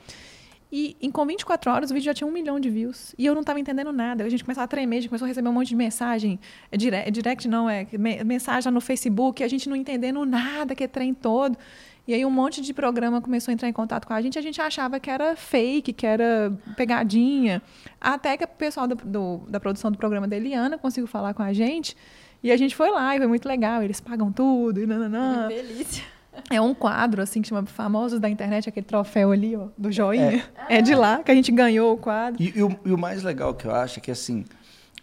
E 0.71 0.95
em, 1.01 1.09
com 1.09 1.25
24 1.25 1.71
horas 1.71 1.89
o 1.89 1.93
vídeo 1.93 2.05
já 2.05 2.13
tinha 2.13 2.27
um 2.27 2.31
milhão 2.31 2.59
de 2.59 2.69
views. 2.69 3.15
E 3.17 3.25
eu 3.25 3.33
não 3.33 3.41
estava 3.41 3.59
entendendo 3.59 3.91
nada. 3.91 4.23
A 4.23 4.29
gente 4.29 4.43
começava 4.43 4.65
a 4.65 4.67
tremer, 4.67 4.97
a 4.97 4.99
gente 5.01 5.09
começou 5.09 5.25
a 5.25 5.27
receber 5.27 5.49
um 5.49 5.53
monte 5.53 5.69
de 5.69 5.75
mensagem. 5.75 6.39
É 6.71 6.77
direct, 6.77 7.11
direct 7.11 7.47
não, 7.47 7.67
é 7.69 7.87
me- 7.93 8.23
mensagem 8.23 8.71
no 8.71 8.79
Facebook, 8.79 9.43
a 9.43 9.47
gente 9.47 9.67
não 9.67 9.75
entendendo 9.75 10.23
nada, 10.25 10.75
que 10.75 10.83
é 10.83 10.87
trem 10.87 11.13
todo. 11.13 11.57
E 12.07 12.13
aí 12.13 12.23
um 12.25 12.29
monte 12.31 12.61
de 12.61 12.73
programa 12.73 13.19
começou 13.21 13.51
a 13.51 13.53
entrar 13.53 13.67
em 13.67 13.73
contato 13.73 14.05
com 14.07 14.13
a 14.13 14.21
gente. 14.21 14.37
A 14.37 14.41
gente 14.41 14.59
achava 14.61 14.99
que 14.99 15.09
era 15.09 15.35
fake, 15.35 15.91
que 15.93 16.05
era 16.05 16.51
pegadinha. 16.77 17.61
Até 17.99 18.37
que 18.37 18.43
o 18.43 18.47
pessoal 18.47 18.87
do- 18.87 18.95
do- 18.95 19.37
da 19.49 19.59
produção 19.59 19.91
do 19.91 19.97
programa 19.97 20.27
da 20.27 20.35
Eliana 20.35 20.77
conseguiu 20.77 21.07
falar 21.07 21.33
com 21.33 21.41
a 21.43 21.53
gente. 21.53 21.95
E 22.43 22.51
a 22.51 22.57
gente 22.57 22.75
foi 22.75 22.89
lá 22.89 23.15
e 23.15 23.17
foi 23.19 23.27
muito 23.27 23.47
legal. 23.47 23.81
Eles 23.83 23.99
pagam 23.99 24.31
tudo 24.31 24.81
e 24.81 24.85
nananã. 24.87 25.47
Delícia. 25.47 26.03
É 26.49 26.59
um 26.59 26.73
quadro, 26.73 27.21
assim, 27.21 27.41
que 27.41 27.49
chama 27.49 27.65
Famosos 27.65 28.19
da 28.19 28.29
Internet, 28.29 28.69
aquele 28.69 28.85
troféu 28.85 29.31
ali, 29.31 29.55
ó, 29.55 29.67
do 29.77 29.91
joinha. 29.91 30.43
É, 30.67 30.81
de 30.81 30.95
lá 30.95 31.21
que 31.23 31.31
a 31.31 31.35
gente 31.35 31.51
ganhou 31.51 31.93
o 31.93 31.97
quadro. 31.97 32.41
E, 32.41 32.57
e 32.57 32.63
o, 32.63 32.79
e 32.85 32.91
o 32.91 32.97
mais 32.97 33.23
legal 33.23 33.53
que 33.53 33.65
eu 33.65 33.75
acho 33.75 33.99
é 33.99 34.01
que, 34.01 34.09
assim, 34.09 34.45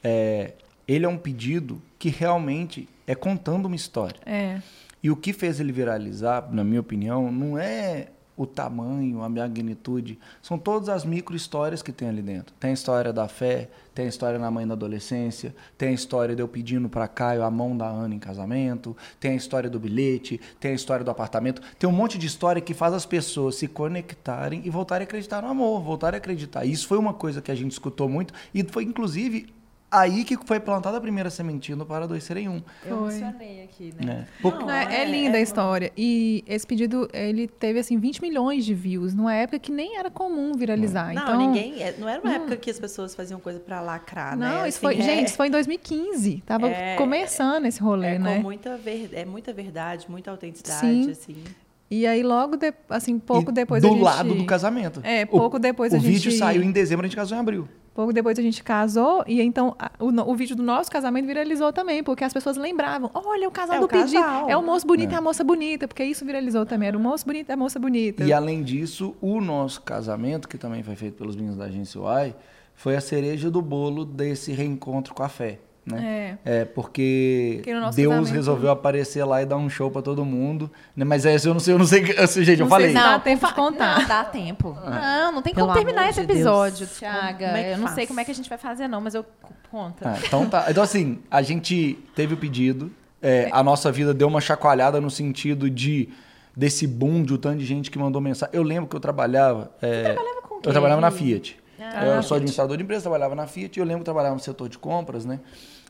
é, 0.02 0.54
ele 0.88 1.04
é 1.04 1.08
um 1.08 1.16
pedido 1.16 1.80
que 1.98 2.08
realmente 2.08 2.88
é 3.06 3.14
contando 3.14 3.66
uma 3.66 3.76
história. 3.76 4.20
É. 4.24 4.60
E 5.02 5.10
o 5.10 5.16
que 5.16 5.32
fez 5.32 5.60
ele 5.60 5.72
viralizar, 5.72 6.48
na 6.50 6.64
minha 6.64 6.80
opinião, 6.80 7.30
não 7.30 7.58
é 7.58 8.08
o 8.36 8.46
tamanho, 8.46 9.22
a 9.22 9.28
magnitude, 9.28 10.18
são 10.42 10.58
todas 10.58 10.88
as 10.88 11.04
micro 11.04 11.34
histórias 11.34 11.82
que 11.82 11.90
tem 11.90 12.08
ali 12.08 12.20
dentro. 12.20 12.54
Tem 12.60 12.70
a 12.70 12.74
história 12.74 13.12
da 13.12 13.26
fé, 13.26 13.70
tem 13.94 14.04
a 14.04 14.08
história 14.08 14.38
na 14.38 14.50
mãe 14.50 14.66
da 14.66 14.74
adolescência, 14.74 15.54
tem 15.78 15.88
a 15.88 15.92
história 15.92 16.36
de 16.36 16.42
eu 16.42 16.48
pedindo 16.48 16.88
para 16.88 17.08
Caio 17.08 17.42
a 17.42 17.50
mão 17.50 17.76
da 17.76 17.86
Ana 17.86 18.14
em 18.14 18.18
casamento, 18.18 18.94
tem 19.18 19.32
a 19.32 19.36
história 19.36 19.70
do 19.70 19.80
bilhete, 19.80 20.38
tem 20.60 20.72
a 20.72 20.74
história 20.74 21.04
do 21.04 21.10
apartamento, 21.10 21.62
tem 21.78 21.88
um 21.88 21.92
monte 21.92 22.18
de 22.18 22.26
história 22.26 22.60
que 22.60 22.74
faz 22.74 22.92
as 22.92 23.06
pessoas 23.06 23.54
se 23.54 23.66
conectarem 23.66 24.60
e 24.64 24.70
voltarem 24.70 25.04
a 25.04 25.06
acreditar 25.06 25.40
no 25.40 25.48
amor, 25.48 25.80
voltarem 25.82 26.18
a 26.18 26.20
acreditar. 26.20 26.66
Isso 26.66 26.86
foi 26.86 26.98
uma 26.98 27.14
coisa 27.14 27.40
que 27.40 27.50
a 27.50 27.54
gente 27.54 27.72
escutou 27.72 28.08
muito 28.08 28.34
e 28.54 28.62
foi 28.64 28.84
inclusive 28.84 29.55
aí 29.90 30.24
que 30.24 30.36
foi 30.44 30.58
plantada 30.60 30.96
a 30.98 31.00
primeira 31.00 31.30
sementinha 31.30 31.76
do 31.76 31.86
Para 31.86 32.06
Dois 32.06 32.24
Serem 32.24 32.48
Um. 32.48 32.62
Eu 32.84 33.02
mencionei 33.02 33.62
aqui, 33.64 33.92
né? 33.98 34.04
Né? 34.06 34.28
Porque- 34.42 34.64
Não, 34.64 34.70
é, 34.70 35.02
é 35.02 35.04
linda 35.04 35.38
a 35.38 35.40
história. 35.40 35.92
E 35.96 36.42
esse 36.46 36.66
pedido, 36.66 37.08
ele 37.12 37.46
teve, 37.48 37.78
assim, 37.78 37.98
20 37.98 38.20
milhões 38.20 38.64
de 38.64 38.74
views, 38.74 39.14
numa 39.14 39.34
época 39.34 39.58
que 39.58 39.70
nem 39.72 39.96
era 39.98 40.10
comum 40.10 40.52
viralizar. 40.54 41.12
Não, 41.14 41.22
então, 41.22 41.38
ninguém. 41.38 41.82
é, 41.82 41.94
Não 41.98 42.08
era 42.08 42.20
uma 42.20 42.34
época 42.34 42.56
que 42.56 42.70
as 42.70 42.78
pessoas 42.78 43.14
faziam 43.14 43.38
coisa 43.40 43.58
pra 43.60 43.80
lacrar, 43.80 44.36
né? 44.36 44.46
Não, 44.48 44.66
isso 44.66 44.78
Assim, 44.86 44.96
foi, 44.98 44.98
é- 44.98 45.02
gente, 45.16 45.28
isso 45.28 45.36
foi 45.36 45.48
em 45.48 45.50
2015. 45.50 46.42
Tava 46.46 46.68
É- 46.68 46.96
começando 46.96 47.66
esse 47.66 47.80
rolê, 47.80 48.08
é 48.14 48.18
né? 48.18 48.36
com 48.36 48.42
muita 48.42 48.76
ver, 48.76 49.10
é 49.12 49.24
muita 49.24 49.52
verdade, 49.52 50.06
muita 50.10 50.30
autenticidade, 50.30 50.80
Sim. 51.04 51.10
assim. 51.10 51.44
E 51.90 52.04
aí, 52.06 52.22
logo, 52.22 52.56
de, 52.56 52.74
assim, 52.90 53.16
pouco 53.18 53.50
E 53.50 53.54
depois 53.54 53.80
do 53.80 53.88
a 53.88 53.90
gente... 53.92 54.02
lado 54.02 54.34
do 54.34 54.44
casamento. 54.44 55.00
É, 55.04 55.22
O- 55.24 55.26
pouco 55.38 55.58
depois 55.58 55.92
o 55.92 55.96
a 55.96 55.98
vídeo 56.00 56.30
gente- 56.30 56.38
saiu 56.38 56.62
em 56.62 56.72
dezembro, 56.72 57.06
a 57.06 57.08
gente 57.08 57.16
casou 57.16 57.36
em 57.36 57.40
abril. 57.40 57.68
Pouco 57.94 58.12
depois 58.12 58.38
a 58.38 58.42
gente 58.42 58.62
casou 58.62 59.24
e 59.26 59.40
então 59.40 59.74
a- 59.78 59.90
o, 60.00 60.08
o 60.32 60.34
vídeo 60.34 60.54
do 60.56 60.62
nosso 60.62 60.90
casamento 60.90 61.26
viralizou 61.26 61.72
também, 61.72 62.02
porque 62.02 62.24
as 62.24 62.32
pessoas 62.32 62.56
lembravam, 62.56 63.10
olha 63.14 63.48
o 63.48 63.50
casal 63.50 63.76
É 63.76 63.78
do 63.78 63.86
o 63.86 63.88
pedido, 63.88 64.22
é 64.48 64.56
o 64.56 64.62
moço 64.62 64.86
bonito 64.86 65.10
É. 65.10 65.14
e 65.14 65.16
a 65.16 65.20
moça 65.20 65.42
bonita, 65.44 65.86
porque 65.88 66.04
isso 66.04 66.24
viralizou 66.24 66.66
também, 66.66 66.88
era 66.88 66.98
o 66.98 67.00
moço 67.00 67.24
bonito 67.24 67.48
e 67.48 67.52
a 67.52 67.56
moça 67.56 67.78
bonita. 67.78 68.24
E 68.24 68.32
além 68.32 68.62
disso, 68.62 69.14
o 69.20 69.40
nosso 69.40 69.80
casamento, 69.80 70.46
que 70.48 70.58
também 70.58 70.82
foi 70.82 70.96
feito 70.96 71.14
pelos 71.16 71.36
meninos 71.36 71.56
da 71.56 71.66
agência 71.66 71.98
Y, 72.00 72.34
foi 72.74 72.96
a 72.96 73.00
cereja 73.00 73.50
do 73.50 73.62
bolo 73.62 74.04
desse 74.04 74.52
reencontro 74.52 75.14
com 75.14 75.22
a 75.22 75.28
fé. 75.28 75.60
Né? 75.86 76.36
É. 76.44 76.64
porque 76.64 77.60
Porque 77.64 77.92
Deus 78.02 78.28
resolveu 78.30 78.70
aparecer 78.70 79.24
lá 79.24 79.40
e 79.40 79.46
dar 79.46 79.56
um 79.56 79.70
show 79.70 79.90
pra 79.90 80.02
todo 80.02 80.24
mundo, 80.24 80.70
né? 80.96 81.04
Mas 81.04 81.24
essa 81.24 81.48
eu 81.48 81.54
não 81.54 81.60
sei, 81.60 81.74
eu 81.74 81.78
não 81.78 81.86
sei, 81.86 82.02
assim, 82.18 82.42
gente, 82.44 82.58
eu 82.60 82.64
Não 82.64 82.70
falei. 82.70 82.88
sei 82.92 82.96
se 82.96 83.02
dá 83.02 83.18
tempo 83.20 83.46
de 83.46 83.54
contar. 83.54 84.00
Não, 84.00 84.08
dá 84.08 84.24
tempo. 84.24 84.76
Não, 84.84 85.32
não 85.32 85.42
tem 85.42 85.54
Pelo 85.54 85.68
como 85.68 85.78
terminar 85.78 86.08
esse 86.10 86.20
Deus. 86.24 86.30
episódio, 86.40 86.86
Thiaga. 86.88 87.46
como 87.46 87.56
é 87.56 87.62
que 87.62 87.70
eu 87.70 87.78
não 87.78 87.84
faz? 87.84 87.94
sei 87.94 88.06
como 88.06 88.20
é 88.20 88.24
que 88.24 88.30
a 88.32 88.34
gente 88.34 88.48
vai 88.48 88.58
fazer, 88.58 88.88
não, 88.88 89.00
mas 89.00 89.14
eu 89.14 89.24
conto. 89.70 90.02
Ah, 90.04 90.16
então 90.24 90.46
tá. 90.48 90.66
Então, 90.68 90.82
assim, 90.82 91.20
a 91.30 91.40
gente 91.42 91.98
teve 92.14 92.34
o 92.34 92.36
pedido, 92.36 92.90
é, 93.22 93.48
a 93.52 93.62
nossa 93.62 93.92
vida 93.92 94.12
deu 94.12 94.26
uma 94.28 94.40
chacoalhada 94.40 95.00
no 95.00 95.10
sentido 95.10 95.70
de 95.70 96.08
desse 96.56 96.86
boom 96.86 97.22
de 97.22 97.34
o 97.34 97.38
tanto 97.38 97.58
de 97.58 97.64
gente 97.66 97.90
que 97.90 97.98
mandou 97.98 98.20
mensagem. 98.20 98.54
Eu 98.54 98.62
lembro 98.62 98.88
que 98.88 98.96
eu 98.96 99.00
trabalhava. 99.00 99.70
é, 99.80 100.02
trabalhava 100.14 100.42
com 100.42 100.60
quê? 100.60 100.68
Eu 100.68 100.72
trabalhava 100.72 101.00
na 101.00 101.10
Fiat. 101.10 101.58
Ah, 101.78 102.04
eu 102.06 102.22
sou 102.22 102.34
administrador 102.36 102.76
de 102.76 102.82
empresa, 102.82 103.02
trabalhava 103.02 103.34
na 103.34 103.46
Fiat 103.46 103.78
e 103.78 103.80
eu 103.80 103.84
lembro 103.84 104.00
que 104.00 104.06
trabalhava 104.06 104.34
no 104.34 104.40
setor 104.40 104.68
de 104.68 104.78
compras, 104.78 105.24
né? 105.24 105.38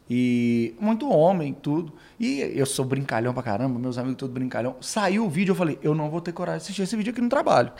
E 0.08 0.74
muito 0.80 1.08
homem, 1.10 1.52
tudo. 1.52 1.92
E 2.18 2.40
eu 2.40 2.64
sou 2.66 2.84
brincalhão 2.84 3.34
pra 3.34 3.42
caramba, 3.42 3.78
meus 3.78 3.98
amigos 3.98 4.16
todos 4.18 4.32
brincalhão. 4.32 4.76
Saiu 4.80 5.24
o 5.26 5.30
vídeo, 5.30 5.50
eu 5.52 5.56
falei, 5.56 5.78
eu 5.82 5.94
não 5.94 6.08
vou 6.10 6.20
ter 6.20 6.32
coragem 6.32 6.58
de 6.58 6.62
assistir 6.64 6.82
esse 6.82 6.96
vídeo 6.96 7.10
aqui 7.12 7.20
no 7.20 7.28
trabalho. 7.28 7.72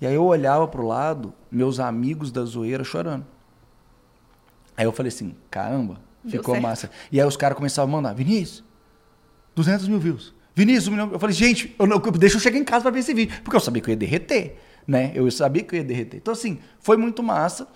E 0.00 0.06
aí 0.06 0.14
eu 0.14 0.24
olhava 0.24 0.68
pro 0.68 0.86
lado, 0.86 1.32
meus 1.50 1.80
amigos 1.80 2.30
da 2.30 2.44
zoeira 2.44 2.84
chorando. 2.84 3.24
Aí 4.76 4.84
eu 4.84 4.92
falei 4.92 5.08
assim, 5.08 5.34
caramba, 5.50 5.98
ficou 6.28 6.54
massa. 6.60 6.90
E 7.10 7.18
aí 7.20 7.26
os 7.26 7.36
caras 7.36 7.56
começavam 7.56 7.94
a 7.94 7.96
mandar, 8.02 8.14
Vinícius, 8.14 8.62
200 9.54 9.88
mil 9.88 9.98
views. 9.98 10.34
Vinícius, 10.54 10.88
um 10.88 10.90
milhão. 10.92 11.10
Eu 11.12 11.18
falei, 11.18 11.34
gente, 11.34 11.74
eu 11.78 11.86
não- 11.86 11.98
deixa 11.98 12.36
eu 12.36 12.40
chegar 12.40 12.58
em 12.58 12.64
casa 12.64 12.82
pra 12.82 12.90
ver 12.90 13.00
esse 13.00 13.14
vídeo. 13.14 13.40
Porque 13.42 13.56
eu 13.56 13.60
sabia 13.60 13.80
que 13.82 13.88
eu 13.88 13.92
ia 13.92 13.96
derreter, 13.96 14.56
né? 14.86 15.12
Eu 15.14 15.30
sabia 15.30 15.62
que 15.62 15.74
eu 15.74 15.78
ia 15.78 15.84
derreter. 15.84 16.18
Então, 16.18 16.32
assim, 16.32 16.58
foi 16.80 16.96
muito 16.96 17.22
massa. 17.22 17.66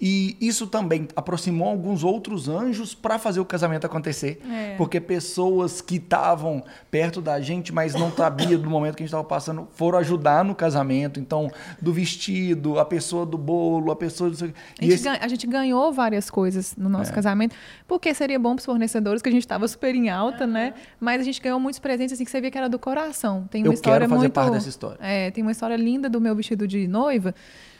E 0.00 0.36
isso 0.40 0.68
também 0.68 1.08
aproximou 1.16 1.68
alguns 1.68 2.04
outros 2.04 2.48
anjos 2.48 2.94
para 2.94 3.18
fazer 3.18 3.40
o 3.40 3.44
casamento 3.44 3.84
acontecer. 3.84 4.40
É. 4.48 4.76
Porque 4.76 5.00
pessoas 5.00 5.80
que 5.80 5.96
estavam 5.96 6.62
perto 6.88 7.20
da 7.20 7.40
gente, 7.40 7.72
mas 7.74 7.94
não 7.94 8.12
sabiam 8.12 8.60
do 8.60 8.70
momento 8.70 8.94
que 8.94 9.02
a 9.02 9.06
gente 9.06 9.08
estava 9.10 9.24
passando, 9.24 9.66
foram 9.72 9.98
ajudar 9.98 10.44
no 10.44 10.54
casamento. 10.54 11.18
Então, 11.18 11.50
do 11.82 11.92
vestido, 11.92 12.78
a 12.78 12.84
pessoa 12.84 13.26
do 13.26 13.36
bolo, 13.36 13.90
a 13.90 13.96
pessoa 13.96 14.30
do. 14.30 14.36
A 14.44 14.48
E 14.48 14.52
gente, 14.82 14.94
esse- 14.94 15.08
a 15.08 15.26
gente 15.26 15.46
ganhou 15.48 15.92
várias 15.92 16.30
coisas 16.30 16.76
no 16.76 16.86
É. 16.88 16.92
nosso 16.92 17.12
casamento, 17.12 17.56
porque 17.86 18.14
seria 18.14 18.38
bom 18.38 18.50
para 18.54 18.60
os 18.60 18.66
fornecedores, 18.66 19.20
que 19.20 19.28
a 19.28 19.32
gente 19.32 19.42
estava 19.42 19.66
super 19.66 19.92
em 19.96 20.08
alta, 20.08 20.46
né? 20.46 20.74
Mas 21.00 21.20
a 21.20 21.24
gente 21.24 21.40
ganhou 21.40 21.58
muitos 21.58 21.80
presentes 21.80 22.12
assim 22.14 22.24
que 22.24 22.30
você 22.30 22.40
via 22.40 22.52
que 22.52 22.58
era 22.58 22.68
do 22.68 22.78
coração. 22.78 23.48
Tem 23.50 23.62
uma 23.64 23.68
Eu 23.70 23.72
história 23.72 23.98
quero 24.00 24.10
fazer 24.10 24.20
muito, 24.20 24.32
parte 24.32 24.52
dessa 24.52 24.68
história. 24.68 24.98
É, 25.00 25.32
tem 25.32 25.42
uma 25.42 25.50
história 25.50 25.74
linda 25.74 26.08
do 26.08 26.20
meu 26.20 26.36
vestido 26.36 26.68
de 26.68 26.86
noiva, 26.86 27.34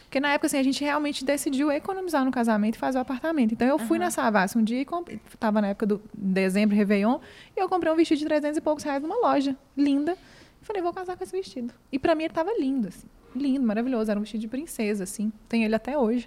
porque 0.09 0.21
na 0.21 0.33
época 0.33 0.47
assim, 0.47 0.57
a 0.57 0.63
gente 0.63 0.83
realmente 0.83 1.23
decidiu 1.23 1.71
economizar 1.71 2.25
no 2.25 2.31
casamento 2.31 2.77
e 2.77 2.79
fazer 2.79 2.97
o 2.97 3.03
apartamento. 3.03 3.53
Então 3.53 3.69
eu 3.69 3.79
fui 3.79 3.99
na 3.99 4.11
Savassi 4.11 4.57
um 4.57 4.65
dia 4.65 4.81
e 4.81 4.85
comprei, 4.87 5.21
tava 5.39 5.61
na 5.61 5.69
época 5.69 5.85
do 5.85 6.03
dezembro, 6.15 6.75
Réveillon, 6.75 7.19
e 7.55 7.61
eu 7.61 7.69
comprei 7.69 7.93
um 7.93 7.97
vestido 7.97 8.21
de 8.21 8.25
300 8.25 8.57
e 8.57 8.61
poucos 8.63 8.83
reais 8.83 9.03
numa 9.03 9.17
loja, 9.17 9.55
linda. 9.77 10.17
E 10.63 10.65
falei, 10.65 10.81
vou 10.81 10.95
casar 10.95 11.15
com 11.15 11.23
esse 11.23 11.33
vestido. 11.33 11.75
E 11.93 11.99
para 11.99 12.15
mim 12.15 12.25
ele 12.25 12.33
tava 12.33 12.51
lindo, 12.59 12.89
assim. 12.89 13.07
Lindo, 13.37 13.67
maravilhoso, 13.67 14.11
era 14.11 14.19
um 14.19 14.23
vestido 14.23 14.41
de 14.41 14.49
princesa, 14.49 15.05
assim. 15.05 15.31
Tenho 15.47 15.67
ele 15.67 15.75
até 15.75 15.99
hoje. 15.99 16.27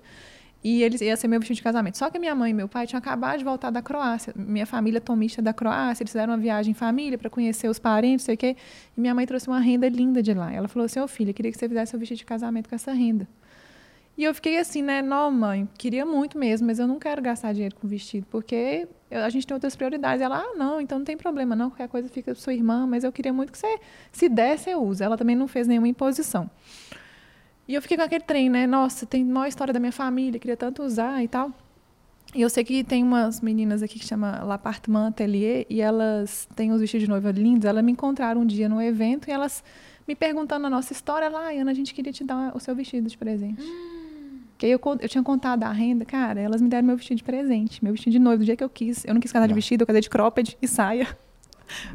E 0.63 0.83
ele 0.83 1.03
ia 1.03 1.17
ser 1.17 1.27
meu 1.27 1.39
vestido 1.39 1.55
de 1.55 1.63
casamento. 1.63 1.97
Só 1.97 2.07
que 2.11 2.19
minha 2.19 2.35
mãe 2.35 2.51
e 2.51 2.53
meu 2.53 2.67
pai 2.67 2.85
tinham 2.85 2.99
acabado 2.99 3.39
de 3.39 3.43
voltar 3.43 3.71
da 3.71 3.81
Croácia. 3.81 4.31
Minha 4.37 4.67
família 4.67 4.99
é 4.99 5.01
tomista 5.01 5.41
da 5.41 5.53
Croácia, 5.53 6.03
eles 6.03 6.11
fizeram 6.11 6.33
uma 6.33 6.39
viagem 6.39 6.69
em 6.69 6.75
família 6.75 7.17
para 7.17 7.31
conhecer 7.31 7.67
os 7.67 7.79
parentes, 7.79 8.25
sei 8.25 8.35
o 8.35 8.37
quê. 8.37 8.55
E 8.95 9.01
minha 9.01 9.15
mãe 9.15 9.25
trouxe 9.25 9.47
uma 9.47 9.59
renda 9.59 9.89
linda 9.89 10.21
de 10.21 10.35
lá. 10.35 10.53
Ela 10.53 10.67
falou 10.67 10.85
assim: 10.85 10.99
Ô 10.99 11.07
filha, 11.07 11.31
eu 11.31 11.33
queria 11.33 11.51
que 11.51 11.57
você 11.57 11.67
fizesse 11.67 11.89
seu 11.89 11.99
vestido 11.99 12.19
de 12.19 12.25
casamento 12.25 12.69
com 12.69 12.75
essa 12.75 12.91
renda. 12.91 13.27
E 14.17 14.23
eu 14.23 14.33
fiquei 14.35 14.57
assim, 14.57 14.81
né? 14.81 15.01
Não, 15.01 15.31
mãe, 15.31 15.67
queria 15.77 16.05
muito 16.05 16.37
mesmo, 16.37 16.67
mas 16.67 16.79
eu 16.79 16.87
não 16.87 16.99
quero 16.99 17.21
gastar 17.21 17.53
dinheiro 17.53 17.75
com 17.75 17.87
vestido, 17.87 18.27
porque 18.29 18.87
a 19.09 19.29
gente 19.29 19.47
tem 19.47 19.55
outras 19.55 19.75
prioridades. 19.75 20.21
Ela, 20.21 20.39
ah, 20.39 20.53
não, 20.55 20.79
então 20.81 20.99
não 20.99 21.05
tem 21.05 21.17
problema, 21.17 21.55
não, 21.55 21.69
qualquer 21.69 21.87
coisa 21.87 22.09
fica 22.09 22.33
com 22.33 22.39
sua 22.39 22.53
irmã, 22.53 22.85
mas 22.85 23.03
eu 23.03 23.11
queria 23.11 23.33
muito 23.33 23.51
que 23.51 23.57
você, 23.57 23.79
se 24.11 24.29
der, 24.29 24.57
você 24.57 24.75
usa. 24.75 25.05
Ela 25.05 25.17
também 25.17 25.35
não 25.35 25.47
fez 25.47 25.67
nenhuma 25.67 25.87
imposição. 25.87 26.49
E 27.67 27.73
eu 27.73 27.81
fiquei 27.81 27.95
com 27.95 28.03
aquele 28.03 28.23
trem, 28.23 28.49
né? 28.49 28.67
Nossa, 28.67 29.05
tem 29.05 29.23
maior 29.23 29.47
história 29.47 29.73
da 29.73 29.79
minha 29.79 29.91
família, 29.91 30.39
queria 30.39 30.57
tanto 30.57 30.83
usar 30.83 31.23
e 31.23 31.27
tal. 31.27 31.51
E 32.33 32.41
eu 32.41 32.49
sei 32.49 32.63
que 32.63 32.83
tem 32.83 33.03
umas 33.03 33.41
meninas 33.41 33.81
aqui 33.83 33.99
que 33.99 34.05
chama 34.05 34.43
L'Appartement 34.43 35.07
Atelier 35.07 35.65
e 35.69 35.81
elas 35.81 36.47
têm 36.55 36.71
os 36.71 36.79
vestidos 36.79 37.03
de 37.03 37.09
noiva 37.09 37.31
lindos. 37.31 37.65
Elas 37.65 37.83
me 37.83 37.91
encontraram 37.91 38.41
um 38.41 38.45
dia 38.45 38.69
no 38.69 38.81
evento 38.81 39.27
e 39.27 39.31
elas 39.31 39.63
me 40.07 40.15
perguntando 40.15 40.67
a 40.67 40.69
nossa 40.69 40.93
história. 40.93 41.29
Lá, 41.29 41.47
"Ai, 41.47 41.59
Ana, 41.59 41.71
a 41.71 41.73
gente 41.73 41.93
queria 41.93 42.13
te 42.13 42.23
dar 42.23 42.55
o 42.55 42.59
seu 42.59 42.73
vestido 42.73 43.09
de 43.09 43.17
presente. 43.17 43.61
Que 44.61 44.67
aí 44.67 44.71
eu, 44.73 44.79
eu 44.99 45.09
tinha 45.09 45.23
contado 45.23 45.63
a 45.63 45.71
renda, 45.71 46.05
cara, 46.05 46.39
elas 46.39 46.61
me 46.61 46.69
deram 46.69 46.85
meu 46.85 46.95
vestido 46.95 47.17
de 47.17 47.23
presente, 47.23 47.83
meu 47.83 47.93
vestido 47.93 48.11
de 48.11 48.19
noiva, 48.19 48.37
do 48.37 48.45
dia 48.45 48.55
que 48.55 48.63
eu 48.63 48.69
quis. 48.69 49.03
Eu 49.05 49.15
não 49.15 49.19
quis 49.19 49.31
casar 49.31 49.47
de 49.47 49.55
vestido, 49.55 49.81
eu 49.81 49.87
casei 49.87 50.01
de 50.03 50.07
cropped 50.07 50.55
e 50.61 50.67
saia. 50.67 51.07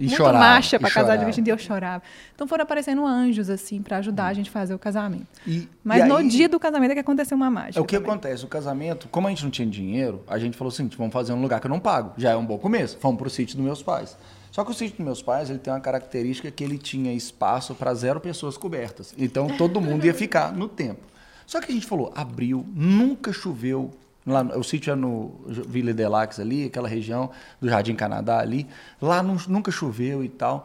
E 0.01 0.07
Muito 0.07 0.17
chorava, 0.17 0.39
macha 0.39 0.77
pra 0.81 0.91
casar 0.91 1.15
de 1.17 1.25
vestido 1.25 1.47
e 1.47 1.51
eu 1.53 1.59
chorava. 1.59 2.03
Então 2.35 2.49
foram 2.49 2.65
aparecendo 2.65 3.07
anjos, 3.07 3.49
assim, 3.49 3.81
pra 3.81 3.99
ajudar 3.99 4.27
a 4.27 4.33
gente 4.33 4.49
a 4.49 4.53
fazer 4.53 4.75
o 4.75 4.81
casamento. 4.81 5.29
E- 5.47 5.69
Mas 5.85 6.03
e 6.03 6.09
no 6.09 6.17
aí- 6.17 6.27
dia 6.27 6.49
do 6.49 6.59
casamento 6.59 6.91
é 6.91 6.95
que 6.95 7.01
aconteceu 7.01 7.37
uma 7.37 7.49
mágica. 7.49 7.79
É 7.79 7.81
o 7.81 7.85
que 7.85 7.95
também. 7.95 8.11
acontece, 8.11 8.45
o 8.45 8.49
casamento, 8.49 9.07
como 9.13 9.29
a 9.29 9.31
gente 9.31 9.45
não 9.45 9.51
tinha 9.53 9.69
dinheiro, 9.69 10.25
a 10.27 10.37
gente 10.37 10.57
falou 10.57 10.73
assim, 10.73 10.89
vamos 10.99 11.13
fazer 11.13 11.35
um 11.35 11.41
lugar 11.41 11.61
que 11.61 11.69
eu 11.69 11.71
não 11.71 11.79
pago. 11.79 12.15
Já 12.17 12.31
é 12.33 12.37
um 12.37 12.45
bom 12.45 12.59
começo. 12.59 12.99
Fomos 12.99 13.17
pro 13.17 13.31
sítio 13.31 13.55
dos 13.57 13.65
meus 13.65 13.81
pais. 13.81 14.17
Só 14.51 14.65
que 14.65 14.73
o 14.73 14.75
sítio 14.75 14.97
dos 14.97 15.05
meus 15.05 15.23
pais, 15.23 15.51
ele 15.51 15.61
tem 15.61 15.73
uma 15.73 15.79
característica 15.81 16.51
que 16.51 16.65
ele 16.65 16.79
tinha 16.79 17.13
espaço 17.13 17.77
para 17.77 17.95
zero 17.95 18.19
pessoas 18.19 18.57
cobertas. 18.57 19.15
Então 19.17 19.47
todo 19.57 19.81
mundo 19.81 20.05
ia 20.05 20.15
ficar 20.15 20.53
no 20.53 20.67
tempo. 20.67 21.15
Só 21.47 21.61
que 21.61 21.71
a 21.71 21.75
gente 21.75 21.87
falou, 21.87 22.13
abril, 22.15 22.67
nunca 22.75 23.33
choveu. 23.33 23.91
Lá, 24.27 24.43
o 24.43 24.65
sítio 24.65 24.93
é 24.93 24.97
no 24.97 25.31
Vila 25.47 25.93
Delax 25.95 26.41
ali, 26.41 26.65
aquela 26.65 26.89
região 26.89 27.31
do 27.61 27.69
Jardim 27.69 27.95
Canadá 27.95 28.41
ali. 28.41 28.67
Lá 29.01 29.23
não- 29.23 29.37
nunca 29.47 29.71
choveu 29.71 30.25
e 30.25 30.29
tal. 30.29 30.65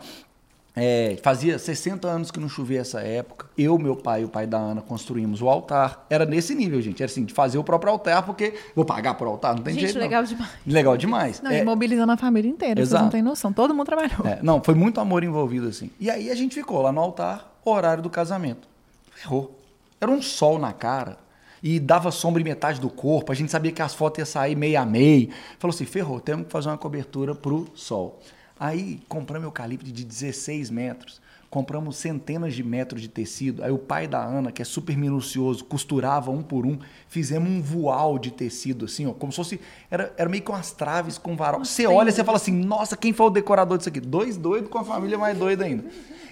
É, 0.74 1.18
fazia 1.22 1.60
60 1.60 2.08
anos 2.08 2.32
que 2.32 2.40
não 2.40 2.48
chovia 2.48 2.80
essa 2.80 3.02
época. 3.02 3.45
Eu, 3.58 3.78
meu 3.78 3.94
pai 3.95 4.22
e 4.22 4.26
o 4.26 4.30
pai 4.30 4.48
da 4.48 4.58
Ana 4.58 4.82
construímos 4.82 5.41
o 5.41 5.49
altar. 5.49 6.06
Era 6.10 6.26
nesse 6.26 6.56
nível, 6.56 6.82
gente. 6.82 7.03
Era 7.03 7.12
assim, 7.12 7.26
de 7.26 7.34
fazer 7.34 7.58
o 7.58 7.64
próprio 7.64 7.91
altar, 7.91 8.24
porque 8.26 8.53
vou 8.74 8.86
pagar 8.86 9.16
por 9.16 9.28
altar, 9.28 9.53
não 9.53 9.62
tem 9.64 9.74
Gente, 9.74 9.82
jeito. 9.84 9.95
não. 9.95 10.02
legal 10.03 10.24
demais. 10.24 10.49
Legal 10.66 10.98
demais. 10.98 11.41
Não, 11.41 11.52
É, 11.52 11.62
mobilizando 11.64 12.14
a 12.14 12.18
família 12.18 12.49
inteira, 12.49 12.76
vocês 12.76 12.88
Exato. 12.88 13.03
não 13.03 13.12
têm 13.12 13.22
noção. 13.22 13.52
Todo 13.52 13.74
mundo 13.76 13.86
trabalhou. 13.86 14.26
é, 14.26 14.40
não, 14.41 14.64
foi 14.64 14.74
muito 14.74 14.99
amor 15.02 15.24
envolvido 15.26 15.68
assim. 15.68 15.91
E 15.99 16.10
aí 16.10 16.32
a 16.32 16.36
gente 16.36 16.56
ficou 16.56 16.82
lá 16.82 16.91
no 16.91 17.02
altar, 17.02 17.52
horário 17.66 18.02
do 18.02 18.10
casamento. 18.10 18.66
Ferrou. 19.12 19.60
Era 20.02 20.10
um 20.10 20.22
sol 20.22 20.57
na 20.57 20.73
cara. 20.73 21.19
E 21.61 21.80
dava 21.80 22.10
sombra 22.10 22.41
em 22.41 22.45
metade 22.45 22.82
do 22.82 22.90
corpo. 22.90 23.32
A 23.32 23.36
gente 23.36 23.52
sabia 23.52 23.72
que 23.72 23.84
as 23.84 23.94
fotos 23.94 24.18
iam 24.18 24.26
sair 24.26 24.56
meio 24.56 24.82
a 24.82 24.86
meio. 24.86 25.30
Falou 25.60 25.73
assim: 25.73 25.86
ferrou, 25.86 26.19
temos 26.19 26.48
que 26.48 26.52
fazer 26.52 26.69
uma 26.69 26.78
cobertura 26.78 27.36
pro 27.36 27.68
sol. 27.76 28.19
Aí 28.60 28.99
compramos 29.07 29.45
eucalipto 29.45 29.91
de 29.91 30.03
16 30.03 30.72
metros. 30.72 31.22
Compramos 31.52 31.98
centenas 31.98 32.56
de 32.56 32.64
metros 32.64 33.02
de 33.02 33.10
tecido. 33.10 33.64
Aí 33.64 33.72
o 33.72 33.78
pai 33.78 34.07
da 34.07 34.23
Ana, 34.23 34.52
que 34.52 34.61
é 34.61 34.65
super 34.65 34.98
minucioso, 34.98 35.65
costurava 35.65 36.32
um 36.32 36.41
por 36.41 36.65
um. 36.65 36.80
Fizemos 37.07 37.49
um 37.49 37.61
voal 37.61 38.18
de 38.18 38.32
tecido, 38.32 38.86
assim, 38.86 39.06
ó, 39.06 39.14
como 39.14 39.32
se 39.32 39.36
fosse. 39.36 39.61
Era, 39.90 40.14
era 40.18 40.30
meio 40.30 40.41
que 40.41 40.49
umas 40.49 40.72
traves 40.72 41.18
com 41.18 41.36
varal. 41.36 41.64
Você 41.64 41.86
olha 41.86 42.10
e 42.10 42.11
você 42.11 42.23
fala 42.23 42.38
assim: 42.38 42.53
nossa, 42.53 42.98
quem 42.98 43.14
foi 43.14 43.28
o 43.28 43.30
decorador 43.30 43.78
disso 43.78 43.90
aqui? 43.90 43.99
Dois 43.99 44.38
doidos 44.38 44.69
com 44.69 44.80
a 44.80 44.84
família 44.84 45.18
mais 45.18 45.38
doida 45.38 45.65
ainda. 45.65 45.84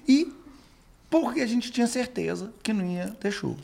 E 0.08 0.34
porque 1.10 1.41
a 1.41 1.48
gente 1.48 1.72
tinha 1.72 1.88
certeza 1.88 2.53
que 2.61 2.72
não 2.72 2.86
ia 2.86 3.07
ter 3.19 3.31
chuva. 3.31 3.60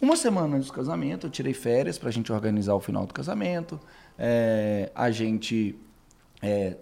Uma 0.00 0.16
semana 0.16 0.56
antes 0.56 0.68
do 0.68 0.74
casamento, 0.74 1.26
eu 1.26 1.30
tirei 1.30 1.54
férias 1.54 1.98
para 1.98 2.08
a 2.08 2.12
gente 2.12 2.32
organizar 2.32 2.74
o 2.74 2.80
final 2.80 3.06
do 3.06 3.14
casamento. 3.14 3.80
É, 4.18 4.90
a 4.94 5.10
gente 5.10 5.74
é, 6.42 6.76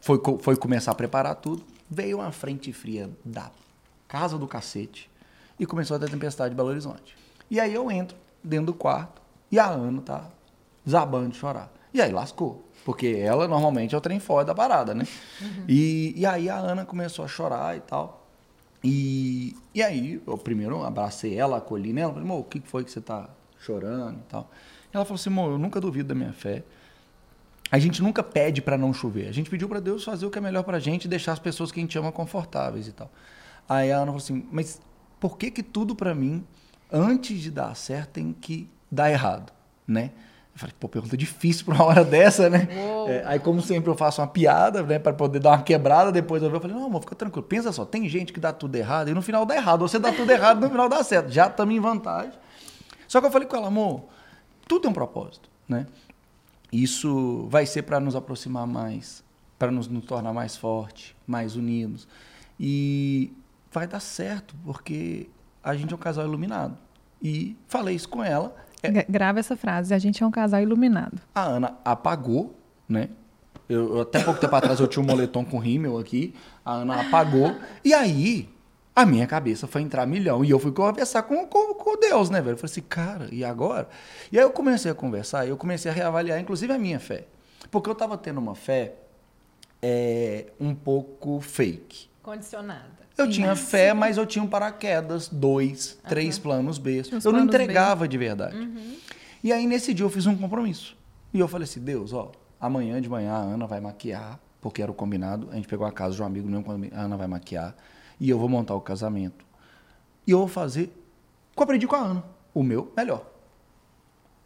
foi, 0.00 0.20
foi 0.40 0.56
começar 0.56 0.92
a 0.92 0.94
preparar 0.94 1.36
tudo. 1.36 1.62
Veio 1.90 2.18
uma 2.18 2.32
frente 2.32 2.72
fria 2.72 3.10
da 3.24 3.50
casa 4.08 4.38
do 4.38 4.48
cacete 4.48 5.10
e 5.58 5.66
começou 5.66 5.96
a 5.96 6.00
ter 6.00 6.10
tempestade 6.10 6.54
em 6.54 6.56
Belo 6.56 6.70
Horizonte. 6.70 7.16
E 7.50 7.60
aí 7.60 7.74
eu 7.74 7.90
entro 7.90 8.16
dentro 8.42 8.66
do 8.66 8.74
quarto 8.74 9.20
e 9.50 9.58
a 9.58 9.68
Ana 9.68 10.00
tá 10.00 10.30
desabando 10.84 11.28
de 11.28 11.36
chorar. 11.36 11.70
E 11.92 12.00
aí 12.00 12.10
lascou. 12.10 12.66
Porque 12.84 13.06
ela 13.06 13.46
normalmente 13.46 13.94
é 13.94 13.98
o 13.98 14.00
trem 14.00 14.18
fora 14.18 14.44
da 14.44 14.54
parada, 14.54 14.94
né? 14.94 15.06
E, 15.68 16.14
e 16.16 16.26
aí 16.26 16.48
a 16.48 16.56
Ana 16.56 16.84
começou 16.84 17.24
a 17.24 17.28
chorar 17.28 17.76
e 17.76 17.80
tal. 17.80 18.21
E, 18.84 19.56
e 19.74 19.82
aí, 19.82 20.20
eu 20.26 20.36
primeiro 20.36 20.82
abracei 20.82 21.36
ela, 21.36 21.58
acolhi 21.58 21.92
nela, 21.92 22.14
falei, 22.14 22.28
o 22.30 22.42
que 22.42 22.60
foi 22.60 22.84
que 22.84 22.90
você 22.90 23.00
tá 23.00 23.30
chorando 23.58 24.18
e 24.18 24.22
tal? 24.28 24.50
Ela 24.92 25.04
falou 25.04 25.14
assim, 25.14 25.34
eu 25.34 25.58
nunca 25.58 25.80
duvido 25.80 26.08
da 26.08 26.14
minha 26.14 26.32
fé. 26.32 26.64
A 27.70 27.78
gente 27.78 28.02
nunca 28.02 28.22
pede 28.22 28.60
para 28.60 28.76
não 28.76 28.92
chover. 28.92 29.28
A 29.28 29.32
gente 29.32 29.48
pediu 29.48 29.68
para 29.68 29.80
Deus 29.80 30.04
fazer 30.04 30.26
o 30.26 30.30
que 30.30 30.36
é 30.36 30.40
melhor 30.40 30.62
pra 30.62 30.78
gente 30.78 31.06
e 31.06 31.08
deixar 31.08 31.32
as 31.32 31.38
pessoas 31.38 31.72
que 31.72 31.80
a 31.80 31.82
gente 31.82 31.96
ama 31.96 32.12
confortáveis 32.12 32.88
e 32.88 32.92
tal. 32.92 33.10
Aí 33.68 33.90
a 33.90 33.96
Ana 33.96 34.06
falou 34.06 34.18
assim, 34.18 34.46
mas 34.50 34.80
por 35.18 35.38
que 35.38 35.50
que 35.50 35.62
tudo 35.62 35.94
para 35.94 36.14
mim, 36.14 36.44
antes 36.92 37.40
de 37.40 37.50
dar 37.50 37.74
certo, 37.74 38.10
tem 38.10 38.32
que 38.32 38.68
dar 38.90 39.10
errado, 39.10 39.52
né? 39.86 40.10
Eu 40.54 40.58
falei, 40.58 40.74
pô, 40.78 40.88
pergunta 40.88 41.16
difícil 41.16 41.64
pra 41.64 41.74
uma 41.74 41.84
hora 41.84 42.04
dessa, 42.04 42.50
né? 42.50 42.68
É, 43.08 43.22
aí, 43.26 43.38
como 43.38 43.62
sempre, 43.62 43.90
eu 43.90 43.96
faço 43.96 44.20
uma 44.20 44.26
piada, 44.26 44.82
né, 44.82 44.98
para 44.98 45.12
poder 45.12 45.38
dar 45.38 45.50
uma 45.50 45.62
quebrada. 45.62 46.12
Depois 46.12 46.42
eu 46.42 46.50
falei, 46.60 46.76
não, 46.76 46.86
amor, 46.86 47.00
fica 47.00 47.14
tranquilo. 47.14 47.46
Pensa 47.46 47.72
só, 47.72 47.84
tem 47.84 48.08
gente 48.08 48.32
que 48.32 48.40
dá 48.40 48.52
tudo 48.52 48.76
errado 48.76 49.08
e 49.08 49.14
no 49.14 49.22
final 49.22 49.46
dá 49.46 49.56
errado. 49.56 49.80
Você 49.80 49.98
dá 49.98 50.12
tudo 50.12 50.30
errado 50.30 50.60
no 50.60 50.68
final 50.68 50.88
dá 50.88 51.02
certo. 51.02 51.30
Já 51.30 51.46
estamos 51.46 51.74
em 51.74 51.80
vantagem. 51.80 52.32
Só 53.08 53.20
que 53.20 53.26
eu 53.26 53.30
falei 53.30 53.48
com 53.48 53.56
ela, 53.56 53.68
amor, 53.68 54.04
tudo 54.66 54.82
tem 54.82 54.90
um 54.90 54.94
propósito, 54.94 55.48
né? 55.68 55.86
isso 56.72 57.46
vai 57.50 57.66
ser 57.66 57.82
para 57.82 58.00
nos 58.00 58.16
aproximar 58.16 58.66
mais, 58.66 59.22
para 59.58 59.70
nos, 59.70 59.86
nos 59.86 60.06
tornar 60.06 60.32
mais 60.32 60.56
fortes, 60.56 61.14
mais 61.26 61.54
unidos. 61.54 62.08
E 62.58 63.30
vai 63.70 63.86
dar 63.86 64.00
certo, 64.00 64.54
porque 64.64 65.28
a 65.62 65.76
gente 65.76 65.92
é 65.92 65.94
um 65.94 65.98
casal 65.98 66.24
iluminado. 66.24 66.76
E 67.22 67.56
falei 67.68 67.94
isso 67.94 68.08
com 68.08 68.24
ela. 68.24 68.56
É, 68.82 68.90
Gra- 68.90 69.06
Grava 69.08 69.38
essa 69.40 69.56
frase. 69.56 69.94
A 69.94 69.98
gente 69.98 70.22
é 70.22 70.26
um 70.26 70.30
casal 70.30 70.60
iluminado. 70.60 71.20
a 71.34 71.42
Ana 71.42 71.76
apagou, 71.84 72.54
né? 72.88 73.08
Eu, 73.68 73.96
eu- 73.96 74.00
até 74.02 74.22
pouco 74.22 74.40
tempo 74.40 74.54
atrás 74.56 74.80
eu 74.80 74.86
tinha 74.88 75.02
um 75.02 75.06
moletom 75.06 75.44
com 75.44 75.58
rímel 75.58 75.98
aqui. 75.98 76.34
A 76.64 76.72
Ana 76.72 77.00
apagou. 77.02 77.54
E 77.84 77.94
aí, 77.94 78.48
a 78.94 79.06
minha 79.06 79.26
cabeça 79.26 79.66
foi 79.66 79.80
entrar 79.82 80.04
milhão. 80.06 80.44
E 80.44 80.50
eu 80.50 80.58
fui 80.58 80.72
conversar 80.72 81.22
com, 81.22 81.46
com, 81.46 81.74
com 81.74 81.96
Deus, 81.98 82.28
né, 82.28 82.40
velho? 82.40 82.54
Eu 82.54 82.58
falei 82.58 82.70
assim, 82.72 82.82
cara, 82.82 83.28
e 83.32 83.44
agora? 83.44 83.88
E 84.30 84.38
aí 84.38 84.44
eu 84.44 84.50
comecei 84.50 84.90
a 84.90 84.94
conversar 84.94 85.46
eu 85.46 85.56
comecei 85.56 85.90
a 85.90 85.94
reavaliar, 85.94 86.38
inclusive, 86.40 86.72
a 86.72 86.78
minha 86.78 86.98
fé. 87.00 87.24
Porque 87.70 87.88
eu 87.88 87.94
tava 87.94 88.18
tendo 88.18 88.38
uma 88.38 88.54
fé 88.54 88.94
é, 89.80 90.46
um 90.60 90.74
pouco 90.74 91.40
fake. 91.40 92.08
Condicionada. 92.22 93.02
Eu 93.18 93.28
tinha 93.28 93.54
fé, 93.56 93.92
mas 93.92 94.16
eu 94.16 94.24
tinha 94.24 94.42
um 94.42 94.46
paraquedas, 94.48 95.28
dois, 95.28 95.98
três 96.08 96.38
planos 96.38 96.78
B. 96.78 97.00
Os 97.00 97.08
Eu 97.10 97.14
não 97.14 97.20
planos 97.46 97.56
B. 97.56 97.62
entregava 97.62 98.06
de 98.08 98.16
verdade. 98.16 98.56
E 99.42 99.52
aí, 99.52 99.66
nesse 99.66 99.92
dia, 99.92 100.04
eu 100.06 100.10
fiz 100.10 100.26
um 100.26 100.36
compromisso. 100.36 100.96
E 101.34 101.40
eu 101.40 101.48
falei 101.48 101.64
assim, 101.64 101.80
Deus, 101.80 102.12
ó, 102.12 102.30
amanhã 102.60 103.00
de 103.00 103.08
manhã 103.08 103.32
a 103.32 103.38
Ana 103.38 103.66
vai 103.66 103.80
maquiar, 103.80 104.38
porque 104.60 104.80
era 104.82 104.90
o 104.90 104.94
combinado. 104.94 105.48
A 105.50 105.56
gente 105.56 105.66
pegou 105.66 105.86
a 105.86 105.90
casa 105.92 106.14
de 106.14 106.22
um 106.22 106.26
amigo 106.26 106.48
meu, 106.48 106.62
quando 106.62 106.88
a 106.94 107.00
Ana 107.00 107.16
vai 107.16 107.26
maquiar. 107.26 107.74
E 108.20 108.30
eu 108.30 108.38
vou 108.38 108.48
montar 108.48 108.74
o 108.76 108.80
casamento. 108.80 109.44
E 110.26 110.30
eu 110.30 110.38
vou 110.38 110.48
fazer 110.48 110.84
o 111.50 111.56
que 111.56 111.58
eu 111.58 111.64
aprendi 111.64 111.86
com 111.86 111.96
a 111.96 112.00
Ana. 112.00 112.24
O 112.54 112.62
meu 112.62 112.92
melhor. 112.96 113.26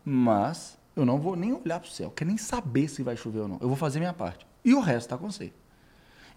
Mas 0.05 0.78
eu 0.94 1.05
não 1.05 1.19
vou 1.20 1.36
nem 1.36 1.53
olhar 1.53 1.81
pro 1.81 1.90
céu, 1.90 2.11
quero 2.11 2.28
nem 2.28 2.39
saber 2.39 2.89
se 2.89 3.03
vai 3.03 3.16
chover 3.16 3.40
ou 3.40 3.48
não. 3.48 3.59
Eu 3.61 3.69
vou 3.69 3.77
fazer 3.77 3.98
minha 3.98 4.12
parte. 4.15 4.47
E 4.65 4.73
o 4.74 4.81
resto 4.81 5.11
tá 5.11 5.19
com 5.19 5.31
você. 5.31 5.53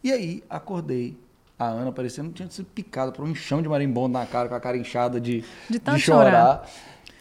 E 0.03 0.11
aí, 0.11 0.43
acordei. 0.49 1.17
A 1.59 1.65
Ana 1.65 1.91
parecendo 1.91 2.29
que 2.29 2.35
tinha 2.35 2.49
sido 2.49 2.67
picada 2.67 3.11
por 3.11 3.25
um 3.25 3.29
enxão 3.29 3.61
de 3.61 3.67
marimbondo 3.67 4.13
na 4.17 4.25
cara, 4.25 4.47
com 4.47 4.55
a 4.55 4.59
cara 4.61 4.77
inchada 4.77 5.19
de, 5.19 5.43
De 5.69 5.77
tanto 5.77 5.99
chorar. 5.99 6.65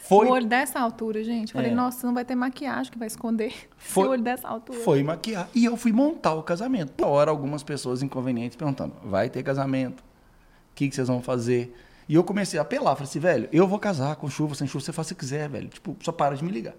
Foi, 0.03 0.27
O 0.27 0.31
olho 0.31 0.47
dessa 0.47 0.81
altura, 0.81 1.23
gente. 1.23 1.53
Falei, 1.53 1.71
É. 1.73 1.75
nossa, 1.75 2.07
não 2.07 2.15
vai 2.15 2.25
ter 2.25 2.35
maquiagem 2.35 2.91
que 2.91 2.99
vai 2.99 3.09
esconder. 3.09 3.53
Foi- 3.77 4.05
Esse 4.05 4.11
olho 4.13 4.23
dessa 4.23 4.49
altura. 4.49 4.79
foi 4.79 5.03
maquiar. 5.03 5.49
E 5.55 5.65
eu 5.67 5.77
fui 5.77 5.93
montar 5.93 6.33
o 6.35 6.43
casamento. 6.43 6.95
Na 6.99 7.07
hora, 7.09 7.31
algumas 7.31 7.63
pessoas 7.63 8.03
inconvenientes 8.03 8.57
perguntando: 8.57 8.95
vai 9.05 9.29
ter 9.29 9.43
casamento? 9.43 10.01
O 10.01 10.75
que, 10.75 10.89
que 10.89 10.95
vocês 10.95 11.09
vão 11.09 11.21
fazer? 11.21 11.75
E 12.09 12.15
eu 12.15 12.25
comecei 12.25 12.59
a 12.59 12.63
apelar. 12.63 12.95
Falei 12.97 13.07
assim, 13.11 13.19
velho, 13.19 13.49
eu 13.53 13.67
vou 13.69 13.79
casar 13.79 14.17
com 14.17 14.31
chuva, 14.31 14.55
sem 14.55 14.67
chuva, 14.67 14.83
você 14.83 14.93
faz 14.93 15.11
o 15.11 15.15
que 15.15 15.21
quiser, 15.21 15.47
velho. 15.49 15.69
Tipo, 15.69 15.95
só 16.01 16.11
para 16.13 16.35
de 16.37 16.43
me 16.43 16.51
ligar. 16.51 16.75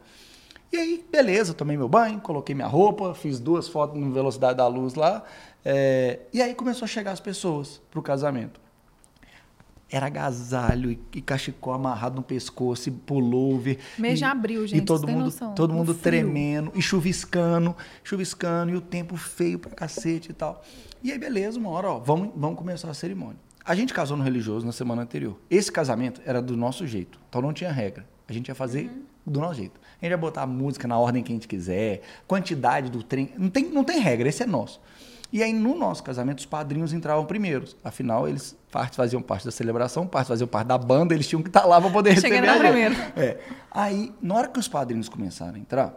E 0.72 0.78
aí, 0.78 1.06
beleza, 1.12 1.54
tomei 1.54 1.76
meu 1.78 1.88
banho, 1.90 2.20
coloquei 2.22 2.56
minha 2.56 2.68
roupa, 2.68 3.14
fiz 3.14 3.40
duas 3.40 3.68
fotos 3.68 4.00
no 4.00 4.12
velocidade 4.12 4.58
da 4.58 4.68
luz 4.68 4.96
lá. 4.96 5.24
É, 5.64 6.20
e 6.34 6.42
aí 6.42 6.54
começou 6.56 6.86
a 6.86 6.88
chegar 6.88 7.12
as 7.12 7.20
pessoas 7.20 7.82
pro 7.92 8.02
casamento. 8.02 8.60
Era 9.92 10.06
agasalho 10.06 10.92
e, 10.92 11.00
e 11.16 11.22
cachecol 11.22 11.74
amarrado 11.74 12.16
no 12.16 12.22
pescoço 12.22 12.90
e 12.90 12.92
pullover. 12.92 13.80
Mês 13.98 14.16
e- 14.16 14.18
de 14.20 14.24
abril, 14.26 14.64
E 14.66 14.68
gente, 14.68 14.86
todo 14.86 15.00
vocês 15.00 15.06
têm 15.08 15.16
mundo, 15.16 15.26
noção? 15.26 15.56
todo 15.56 15.74
mundo 15.74 15.96
tremendo 15.96 16.72
e 16.76 16.82
chuviscando, 16.82 17.76
chuviscando 18.04 18.72
e 18.72 18.76
o 18.76 18.82
tempo 18.82 19.18
feio 19.18 19.58
pra 19.58 19.72
cacete 19.72 20.30
e 20.30 20.34
tal. 20.34 20.64
E 21.02 21.12
aí, 21.12 21.18
beleza, 21.18 21.58
uma 21.58 21.70
hora, 21.72 21.90
ó, 21.92 21.98
vamos, 22.00 22.30
vamos 22.36 22.58
começar 22.58 22.88
a 22.90 22.94
cerimônia. 22.94 23.38
A 23.66 23.74
gente 23.74 23.92
casou 23.92 24.16
no 24.16 24.24
religioso 24.24 24.64
na 24.66 24.72
semana 24.72 25.02
anterior. 25.02 25.36
Esse 25.50 25.72
casamento 25.72 26.22
era 26.24 26.40
do 26.40 26.56
nosso 26.56 26.86
jeito, 26.86 27.20
então 27.28 27.42
não 27.42 27.52
tinha 27.52 27.72
regra. 27.72 28.06
A 28.28 28.34
gente 28.34 28.48
ia 28.50 28.56
fazer 28.56 28.92
do 29.26 29.40
nosso 29.40 29.56
jeito. 29.56 29.80
A 30.00 30.06
gente 30.06 30.12
ia 30.12 30.18
botar 30.18 30.44
a 30.44 30.48
música 30.48 30.88
na 30.88 31.00
ordem 31.00 31.24
que 31.24 31.32
a 31.32 31.36
gente 31.36 31.48
quiser, 31.48 32.02
quantidade 32.28 32.92
do 32.92 33.02
trem. 33.02 33.32
Não 33.38 33.50
tem, 33.50 33.70
não 33.72 33.84
tem 33.84 34.00
regra, 34.00 34.30
esse 34.30 34.44
é 34.44 34.46
nosso. 34.46 34.80
E 35.32 35.44
aí, 35.44 35.54
no 35.54 35.76
nosso 35.76 36.04
casamento, 36.04 36.40
os 36.40 36.46
padrinhos 36.46 36.92
entravam 36.92 37.26
primeiros. 37.26 37.76
Afinal, 37.84 38.28
eles 38.28 38.58
partes 38.72 38.96
faziam 38.96 39.22
parte 39.22 39.46
da 39.46 39.52
celebração, 39.52 40.08
partes 40.08 40.28
faziam 40.28 40.48
parte 40.48 40.68
da 40.68 40.78
banda, 40.78 41.14
eles 41.14 41.28
tinham 41.28 41.44
que 41.44 41.50
estar 41.50 41.66
lá 41.66 41.80
para 41.80 41.92
poder 41.92 42.20
Cheguei 42.20 42.40
receber 42.40 42.60
primeiro. 42.60 42.96
É. 43.16 43.38
Aí, 43.70 44.12
na 44.22 44.36
hora 44.36 44.48
que 44.48 44.60
os 44.60 44.68
padrinhos 44.68 45.08
começaram 45.08 45.56
a 45.56 45.60
entrar, 45.60 45.94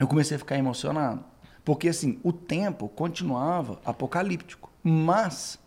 eu 0.00 0.06
comecei 0.06 0.36
a 0.36 0.38
ficar 0.38 0.56
emocionado. 0.56 1.22
Porque, 1.64 1.88
assim, 1.88 2.18
o 2.22 2.32
tempo 2.32 2.88
continuava 2.88 3.78
apocalíptico. 3.84 4.70
Mas 4.82 5.58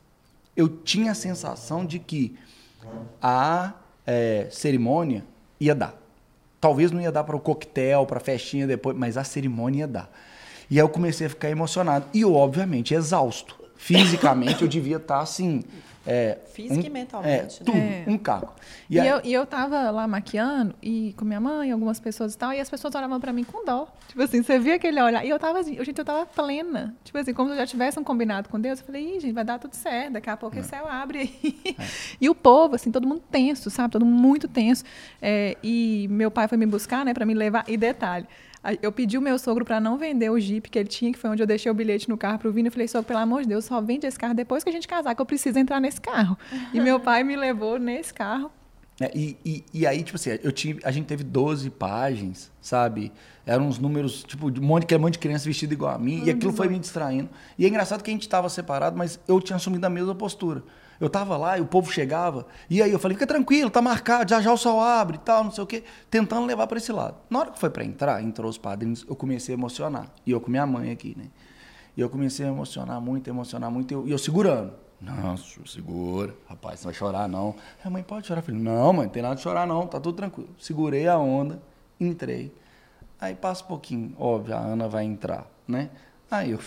eu 0.55 0.67
tinha 0.67 1.11
a 1.11 1.15
sensação 1.15 1.85
de 1.85 1.99
que 1.99 2.37
a 3.21 3.73
é, 4.05 4.47
cerimônia 4.51 5.23
ia 5.59 5.75
dar. 5.75 5.93
Talvez 6.59 6.91
não 6.91 6.99
ia 6.99 7.11
dar 7.11 7.23
para 7.23 7.35
o 7.35 7.39
coquetel, 7.39 8.05
para 8.05 8.17
a 8.17 8.21
festinha 8.21 8.65
depois, 8.65 8.97
mas 8.97 9.17
a 9.17 9.23
cerimônia 9.23 9.79
ia 9.81 9.87
dar. 9.87 10.11
E 10.69 10.75
aí 10.75 10.79
eu 10.79 10.89
comecei 10.89 11.27
a 11.27 11.29
ficar 11.29 11.49
emocionado. 11.49 12.05
E 12.13 12.21
eu, 12.21 12.33
obviamente, 12.33 12.93
exausto. 12.93 13.55
Fisicamente, 13.75 14.61
eu 14.61 14.67
devia 14.67 14.97
estar 14.97 15.19
assim. 15.19 15.63
É, 16.07 16.37
Física 16.53 16.85
e 16.85 16.89
um- 16.89 16.93
mentalmente, 16.93 17.61
É, 17.61 17.65
tudo, 17.65 17.73
né? 17.75 18.05
um 18.07 18.15
caco. 18.15 18.53
E, 18.87 18.99
aí- 18.99 19.07
eu, 19.07 19.21
e 19.23 19.33
eu 19.33 19.43
tava 19.43 19.89
lá 19.89 20.07
maquiando 20.07 20.75
e 20.79 21.15
com 21.17 21.25
minha 21.25 21.39
mãe, 21.39 21.71
algumas 21.71 21.99
pessoas 21.99 22.35
e 22.35 22.37
tal, 22.37 22.53
e 22.53 22.59
as 22.59 22.69
pessoas 22.69 22.93
olhavam 22.93 23.19
pra 23.19 23.33
mim 23.33 23.43
com 23.43 23.65
dó. 23.65 23.87
Tipo 24.07 24.21
assim, 24.21 24.43
você 24.43 24.59
via 24.59 24.75
aquele 24.75 25.01
olhar. 25.01 25.25
E 25.25 25.29
eu 25.29 25.39
tava 25.39 25.59
assim, 25.59 25.83
gente, 25.83 25.97
eu 25.97 26.05
tava 26.05 26.23
plena. 26.27 26.95
Tipo 27.03 27.17
assim, 27.17 27.33
como 27.33 27.49
se 27.49 27.55
eu 27.55 27.57
já 27.57 27.65
tivesse 27.65 27.99
um 27.99 28.03
combinado 28.03 28.49
com 28.49 28.59
Deus. 28.59 28.79
Eu 28.81 28.85
falei, 28.85 29.15
Ih, 29.15 29.19
gente, 29.19 29.33
vai 29.33 29.43
dar 29.43 29.57
tudo 29.57 29.73
certo, 29.73 30.13
daqui 30.13 30.29
a 30.29 30.37
pouco 30.37 30.59
o 30.59 30.63
céu 30.63 30.87
abre 30.87 31.19
aí. 31.21 31.75
E 32.21 32.29
o 32.29 32.35
povo, 32.35 32.75
assim, 32.75 32.91
todo 32.91 33.07
mundo 33.07 33.23
tenso, 33.31 33.71
sabe? 33.71 33.91
Todo 33.91 34.05
mundo 34.05 34.21
muito 34.21 34.47
tenso. 34.47 34.83
É, 35.19 35.57
e 35.63 36.07
meu 36.11 36.29
pai 36.29 36.47
foi 36.47 36.57
me 36.57 36.67
buscar, 36.67 37.03
né, 37.03 37.15
pra 37.15 37.25
me 37.25 37.33
levar. 37.33 37.63
E 37.67 37.75
detalhe. 37.77 38.27
Eu 38.81 38.91
pedi 38.91 39.17
o 39.17 39.21
meu 39.21 39.37
sogro 39.37 39.63
pra 39.63 39.79
não 39.79 39.97
vender 39.97 40.29
o 40.29 40.39
Jeep 40.39 40.69
que 40.69 40.79
ele 40.79 40.89
tinha, 40.89 41.11
que 41.11 41.19
foi 41.19 41.29
onde 41.29 41.43
eu 41.43 41.47
deixei 41.47 41.71
o 41.71 41.75
bilhete 41.75 42.09
no 42.09 42.17
carro 42.17 42.39
pro 42.39 42.51
Vini. 42.51 42.67
Eu 42.67 42.71
falei, 42.71 42.87
sogro, 42.87 43.07
pelo 43.07 43.19
amor 43.19 43.43
de 43.43 43.49
Deus, 43.49 43.65
só 43.65 43.79
vende 43.81 44.07
esse 44.07 44.17
carro 44.17 44.33
depois 44.33 44.63
que 44.63 44.69
a 44.69 44.73
gente 44.73 44.87
casar, 44.87 45.13
que 45.13 45.21
eu 45.21 45.25
preciso 45.25 45.59
entrar 45.59 45.79
nesse 45.79 46.01
carro. 46.01 46.37
E 46.73 46.79
meu 46.79 46.99
pai 46.99 47.23
me 47.23 47.35
levou 47.35 47.77
nesse 47.77 48.13
carro. 48.13 48.51
É, 48.99 49.11
e, 49.13 49.37
e, 49.45 49.65
e 49.73 49.87
aí, 49.87 50.01
tipo 50.03 50.15
assim, 50.15 50.31
eu 50.41 50.51
tive, 50.51 50.79
a 50.83 50.91
gente 50.91 51.05
teve 51.05 51.23
12 51.23 51.69
páginas, 51.69 52.49
sabe? 52.61 53.11
Eram 53.45 53.67
uns 53.67 53.77
números, 53.77 54.23
tipo, 54.23 54.49
de 54.49 54.59
um 54.59 54.63
monte, 54.63 54.83
aquele 54.83 55.01
monte 55.01 55.13
de 55.13 55.19
criança 55.19 55.45
vestida 55.45 55.73
igual 55.73 55.93
a 55.93 55.99
mim. 55.99 56.23
e 56.25 56.29
aquilo 56.29 56.53
foi 56.53 56.69
me 56.69 56.79
distraindo. 56.79 57.29
E 57.57 57.65
é 57.65 57.67
engraçado 57.67 58.01
que 58.01 58.09
a 58.09 58.13
gente 58.13 58.27
tava 58.27 58.47
separado, 58.47 58.97
mas 58.97 59.19
eu 59.27 59.41
tinha 59.41 59.57
assumido 59.57 59.85
a 59.85 59.89
mesma 59.89 60.15
postura. 60.15 60.63
Eu 60.99 61.09
tava 61.09 61.35
lá 61.37 61.57
e 61.57 61.61
o 61.61 61.65
povo 61.65 61.91
chegava. 61.91 62.47
E 62.69 62.81
aí 62.81 62.91
eu 62.91 62.99
falei, 62.99 63.15
fica 63.15 63.27
tranquilo, 63.27 63.69
tá 63.69 63.81
marcado, 63.81 64.29
já 64.29 64.41
já 64.41 64.51
o 64.51 64.57
sol 64.57 64.79
abre 64.79 65.17
e 65.17 65.19
tal, 65.19 65.43
não 65.43 65.51
sei 65.51 65.63
o 65.63 65.67
quê. 65.67 65.83
Tentando 66.09 66.45
levar 66.45 66.67
para 66.67 66.77
esse 66.77 66.91
lado. 66.91 67.17
Na 67.29 67.39
hora 67.39 67.51
que 67.51 67.59
foi 67.59 67.69
para 67.69 67.83
entrar, 67.83 68.23
entrou 68.23 68.49
os 68.49 68.57
padrinhos, 68.57 69.05
eu 69.07 69.15
comecei 69.15 69.53
a 69.53 69.57
emocionar. 69.57 70.07
E 70.25 70.31
eu 70.31 70.39
com 70.39 70.49
minha 70.49 70.65
mãe 70.65 70.91
aqui, 70.91 71.15
né? 71.17 71.25
E 71.97 72.01
eu 72.01 72.09
comecei 72.09 72.45
a 72.45 72.49
emocionar 72.49 72.99
muito, 72.99 73.29
emocionar 73.29 73.71
muito. 73.71 73.91
E 73.91 73.93
eu, 73.93 74.07
e 74.07 74.11
eu 74.11 74.17
segurando. 74.17 74.73
Nossa, 75.01 75.43
segura. 75.65 76.33
Rapaz, 76.47 76.79
você 76.79 76.85
vai 76.85 76.93
chorar, 76.93 77.27
não. 77.27 77.55
A 77.83 77.89
mãe, 77.89 78.03
pode 78.03 78.27
chorar. 78.27 78.39
Eu 78.39 78.45
falei, 78.45 78.61
não, 78.61 78.93
mãe, 78.93 79.05
não 79.05 79.11
tem 79.11 79.21
nada 79.21 79.35
de 79.35 79.41
chorar, 79.41 79.65
não. 79.67 79.87
Tá 79.87 79.99
tudo 79.99 80.15
tranquilo. 80.15 80.49
Segurei 80.59 81.07
a 81.07 81.17
onda, 81.17 81.61
entrei. 81.99 82.53
Aí 83.19 83.35
passa 83.35 83.63
um 83.63 83.67
pouquinho. 83.67 84.15
Óbvio, 84.19 84.55
a 84.55 84.59
Ana 84.59 84.87
vai 84.87 85.03
entrar, 85.05 85.47
né? 85.67 85.89
Aí 86.29 86.51
eu, 86.51 86.59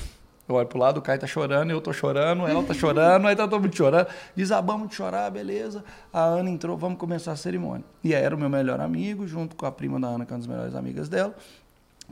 eu 0.48 0.54
olho 0.54 0.66
pro 0.66 0.78
lado, 0.78 0.98
o 0.98 1.02
Caio 1.02 1.20
tá 1.20 1.26
chorando, 1.26 1.70
eu 1.70 1.80
tô 1.80 1.92
chorando, 1.92 2.46
ela 2.46 2.62
tá 2.62 2.72
chorando, 2.72 3.28
aí 3.28 3.36
tá 3.36 3.46
todo 3.46 3.60
mundo 3.60 3.76
chorando. 3.76 4.08
Desabamos 4.34 4.88
de 4.88 4.94
chorar, 4.94 5.30
beleza. 5.30 5.84
A 6.10 6.22
Ana 6.22 6.48
entrou, 6.48 6.76
vamos 6.76 6.98
começar 6.98 7.32
a 7.32 7.36
cerimônia. 7.36 7.84
E 8.02 8.14
aí 8.14 8.22
era 8.22 8.34
o 8.34 8.38
meu 8.38 8.48
melhor 8.48 8.80
amigo, 8.80 9.26
junto 9.26 9.54
com 9.54 9.66
a 9.66 9.70
prima 9.70 10.00
da 10.00 10.08
Ana, 10.08 10.24
que 10.24 10.32
é 10.32 10.34
uma 10.34 10.38
das 10.38 10.46
melhores 10.46 10.74
amigas 10.74 11.08
dela. 11.08 11.36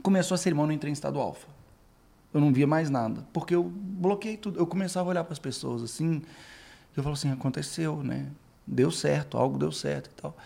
Começou 0.03 0.35
a 0.35 0.37
cerimônia, 0.37 0.73
eu 0.73 0.75
entrei 0.75 0.91
em 0.91 0.93
estado 0.93 1.19
alfa. 1.19 1.47
Eu 2.31 2.39
não 2.39 2.53
via 2.53 2.67
mais 2.67 2.91
nada, 2.91 3.25
porque 3.33 3.55
eu 3.55 3.63
bloqueei 3.63 4.37
tudo. 4.37 4.59
Eu 4.59 4.67
começava 4.67 5.09
a 5.09 5.11
olhar 5.11 5.23
para 5.23 5.33
as 5.33 5.39
pessoas 5.39 5.81
assim, 5.81 6.21
eu 6.95 7.01
falo 7.01 7.13
assim, 7.13 7.31
aconteceu, 7.31 8.03
né? 8.03 8.27
Deu 8.67 8.91
certo, 8.91 9.37
algo 9.37 9.57
deu 9.57 9.71
certo 9.71 10.11
e 10.11 10.21
tal. 10.21 10.37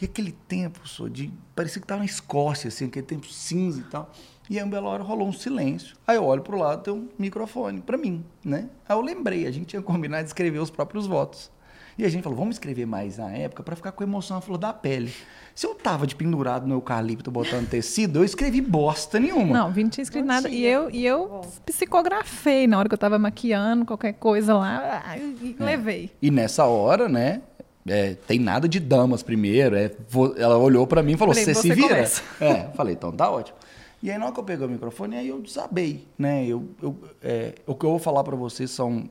E 0.00 0.06
aquele 0.06 0.32
tempo, 0.32 0.88
só 0.88 1.08
de 1.08 1.30
parecia 1.54 1.80
que 1.80 1.84
estava 1.84 1.98
na 1.98 2.06
Escócia, 2.06 2.68
assim, 2.68 2.86
aquele 2.86 3.04
tempo 3.04 3.26
cinza 3.26 3.80
e 3.80 3.84
tal. 3.84 4.10
E 4.48 4.58
aí, 4.58 4.64
um 4.64 4.68
belo 4.68 4.88
hora, 4.88 5.02
rolou 5.02 5.28
um 5.28 5.32
silêncio. 5.32 5.96
Aí 6.06 6.16
eu 6.16 6.24
olho 6.24 6.42
pro 6.42 6.58
lado, 6.58 6.82
tem 6.82 6.92
um 6.92 7.08
microfone 7.18 7.80
para 7.80 7.96
mim, 7.96 8.24
né? 8.44 8.68
Aí 8.88 8.96
eu 8.96 9.00
lembrei, 9.00 9.46
a 9.46 9.50
gente 9.50 9.66
tinha 9.66 9.80
combinado 9.82 10.24
de 10.24 10.28
escrever 10.28 10.58
os 10.58 10.70
próprios 10.70 11.06
votos. 11.06 11.50
E 11.96 12.04
a 12.04 12.08
gente 12.08 12.24
falou, 12.24 12.36
vamos 12.36 12.56
escrever 12.56 12.86
mais 12.86 13.18
na 13.18 13.30
época 13.30 13.62
para 13.62 13.76
ficar 13.76 13.92
com 13.92 14.02
emoção 14.02 14.36
à 14.36 14.40
flor 14.40 14.58
da 14.58 14.72
pele. 14.72 15.12
Se 15.54 15.64
eu 15.64 15.74
tava 15.76 16.06
de 16.06 16.16
pendurado 16.16 16.66
no 16.66 16.74
eucalipto 16.74 17.30
botando 17.30 17.68
tecido, 17.68 18.18
eu 18.18 18.24
escrevi 18.24 18.60
bosta 18.60 19.20
nenhuma. 19.20 19.56
Não, 19.56 19.72
Vini 19.72 19.88
tinha 19.88 20.02
escrito 20.02 20.26
Não 20.26 20.34
nada. 20.34 20.48
E 20.48 20.64
eu, 20.64 20.90
e 20.90 21.06
eu 21.06 21.42
psicografei 21.64 22.66
na 22.66 22.78
hora 22.78 22.88
que 22.88 22.94
eu 22.94 22.98
tava 22.98 23.16
maquiando, 23.16 23.84
qualquer 23.84 24.14
coisa 24.14 24.54
lá, 24.54 25.02
ah, 25.06 25.16
e 25.16 25.54
levei. 25.58 26.10
E 26.20 26.32
nessa 26.32 26.64
hora, 26.64 27.08
né? 27.08 27.42
é, 27.86 28.14
tem 28.26 28.38
nada 28.38 28.68
de 28.68 28.80
damas 28.80 29.22
primeiro. 29.22 29.76
é, 29.76 29.90
ela 30.36 30.56
olhou 30.56 30.86
pra 30.86 31.02
mim 31.02 31.12
e 31.12 31.16
falou: 31.16 31.34
Falei, 31.34 31.44
Você 31.44 31.54
se 31.54 31.68
"Você 31.68 31.74
vira? 31.74 31.88
começa." 31.88 32.22
É, 32.40 32.70
falei: 32.74 32.94
Então 32.94 33.12
tá 33.12 33.30
ótimo. 33.30 33.56
E 34.04 34.10
aí, 34.10 34.18
na 34.18 34.26
hora 34.26 34.34
que 34.34 34.40
eu 34.40 34.44
peguei 34.44 34.66
o 34.66 34.68
microfone, 34.68 35.16
aí 35.16 35.28
eu 35.28 35.40
desabei, 35.40 36.06
né? 36.18 36.46
Eu, 36.46 36.68
eu, 36.82 36.94
é, 37.22 37.54
o 37.66 37.74
que 37.74 37.86
eu 37.86 37.90
vou 37.90 37.98
falar 37.98 38.22
pra 38.22 38.36
vocês 38.36 38.70
são 38.70 39.08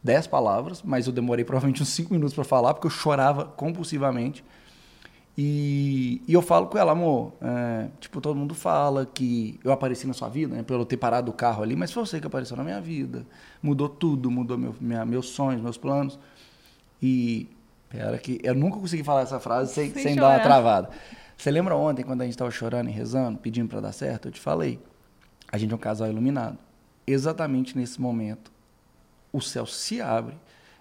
dez 0.00 0.28
palavras, 0.28 0.80
mas 0.80 1.08
eu 1.08 1.12
demorei 1.12 1.44
provavelmente 1.44 1.82
uns 1.82 1.88
cinco 1.88 2.14
minutos 2.14 2.32
pra 2.32 2.44
falar, 2.44 2.72
porque 2.72 2.86
eu 2.86 2.90
chorava 2.90 3.46
compulsivamente. 3.46 4.44
E, 5.36 6.22
e 6.28 6.32
eu 6.32 6.40
falo 6.40 6.68
com 6.68 6.78
ela, 6.78 6.92
amor, 6.92 7.32
é, 7.42 7.88
tipo, 7.98 8.20
todo 8.20 8.36
mundo 8.36 8.54
fala 8.54 9.04
que 9.04 9.58
eu 9.64 9.72
apareci 9.72 10.06
na 10.06 10.12
sua 10.12 10.28
vida, 10.28 10.54
né, 10.54 10.62
pelo 10.62 10.84
ter 10.84 10.96
parado 10.96 11.32
o 11.32 11.34
carro 11.34 11.60
ali, 11.64 11.74
mas 11.74 11.90
foi 11.90 12.06
você 12.06 12.20
que 12.20 12.26
apareceu 12.28 12.56
na 12.56 12.62
minha 12.62 12.80
vida. 12.80 13.26
Mudou 13.60 13.88
tudo, 13.88 14.30
mudou 14.30 14.56
meu, 14.56 14.72
minha, 14.80 15.04
meus 15.04 15.30
sonhos, 15.30 15.60
meus 15.60 15.76
planos. 15.76 16.16
E, 17.02 17.48
pera 17.88 18.16
que, 18.18 18.38
eu 18.44 18.54
nunca 18.54 18.78
consegui 18.78 19.02
falar 19.02 19.22
essa 19.22 19.40
frase 19.40 19.74
sem, 19.74 19.92
sem, 19.92 20.00
sem 20.04 20.14
dar 20.14 20.28
uma 20.28 20.38
travada. 20.38 20.90
Você 21.40 21.50
lembra 21.50 21.74
ontem, 21.74 22.02
quando 22.02 22.20
a 22.20 22.24
gente 22.24 22.34
estava 22.34 22.50
chorando 22.50 22.90
e 22.90 22.92
rezando, 22.92 23.38
pedindo 23.38 23.66
para 23.66 23.80
dar 23.80 23.92
certo? 23.92 24.28
Eu 24.28 24.32
te 24.32 24.38
falei, 24.38 24.78
a 25.50 25.56
gente 25.56 25.72
é 25.72 25.74
um 25.74 25.78
casal 25.78 26.06
iluminado. 26.06 26.58
Exatamente 27.06 27.78
nesse 27.78 27.98
momento, 27.98 28.52
o 29.32 29.40
céu 29.40 29.64
se 29.64 30.02
abre, 30.02 30.34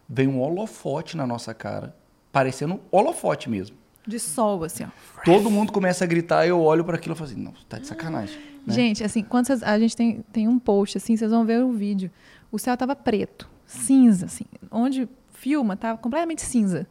vem 0.07 0.27
um 0.27 0.41
holofote 0.41 1.15
na 1.15 1.26
nossa 1.26 1.53
cara, 1.53 1.95
parecendo 2.30 2.73
um 2.73 2.80
holofote 2.91 3.49
mesmo 3.49 3.77
de 4.06 4.19
sol, 4.19 4.64
assim, 4.64 4.84
ó. 4.84 5.22
Todo 5.23 5.49
mundo 5.49 5.72
começa 5.72 6.03
a 6.03 6.07
gritar, 6.07 6.45
eu 6.45 6.60
olho 6.60 6.84
para 6.84 6.98
aquilo 6.98 7.14
e 7.14 7.18
falo 7.18 7.30
assim, 7.30 7.40
não, 7.40 7.53
tá 7.69 7.77
de 7.77 7.88
sacanagem. 7.88 8.38
Né? 8.65 8.73
Gente, 8.73 9.03
assim, 9.03 9.23
quando 9.23 9.45
vocês, 9.45 9.61
a 9.61 9.77
gente 9.77 9.95
tem, 9.95 10.23
tem 10.34 10.48
um 10.48 10.57
post, 10.57 10.98
assim, 10.98 11.15
vocês 11.15 11.30
vão 11.31 11.45
ver 11.45 11.64
o 11.64 11.72
vídeo. 11.72 12.10
O 12.52 12.57
céu 12.57 12.76
tava 12.76 12.95
preto, 12.95 13.48
cinza, 13.68 14.26
assim. 14.26 14.45
Onde 14.72 15.07
filma, 15.31 15.77
tava 15.77 15.98
completamente 15.99 16.41
cinza. 16.41 16.88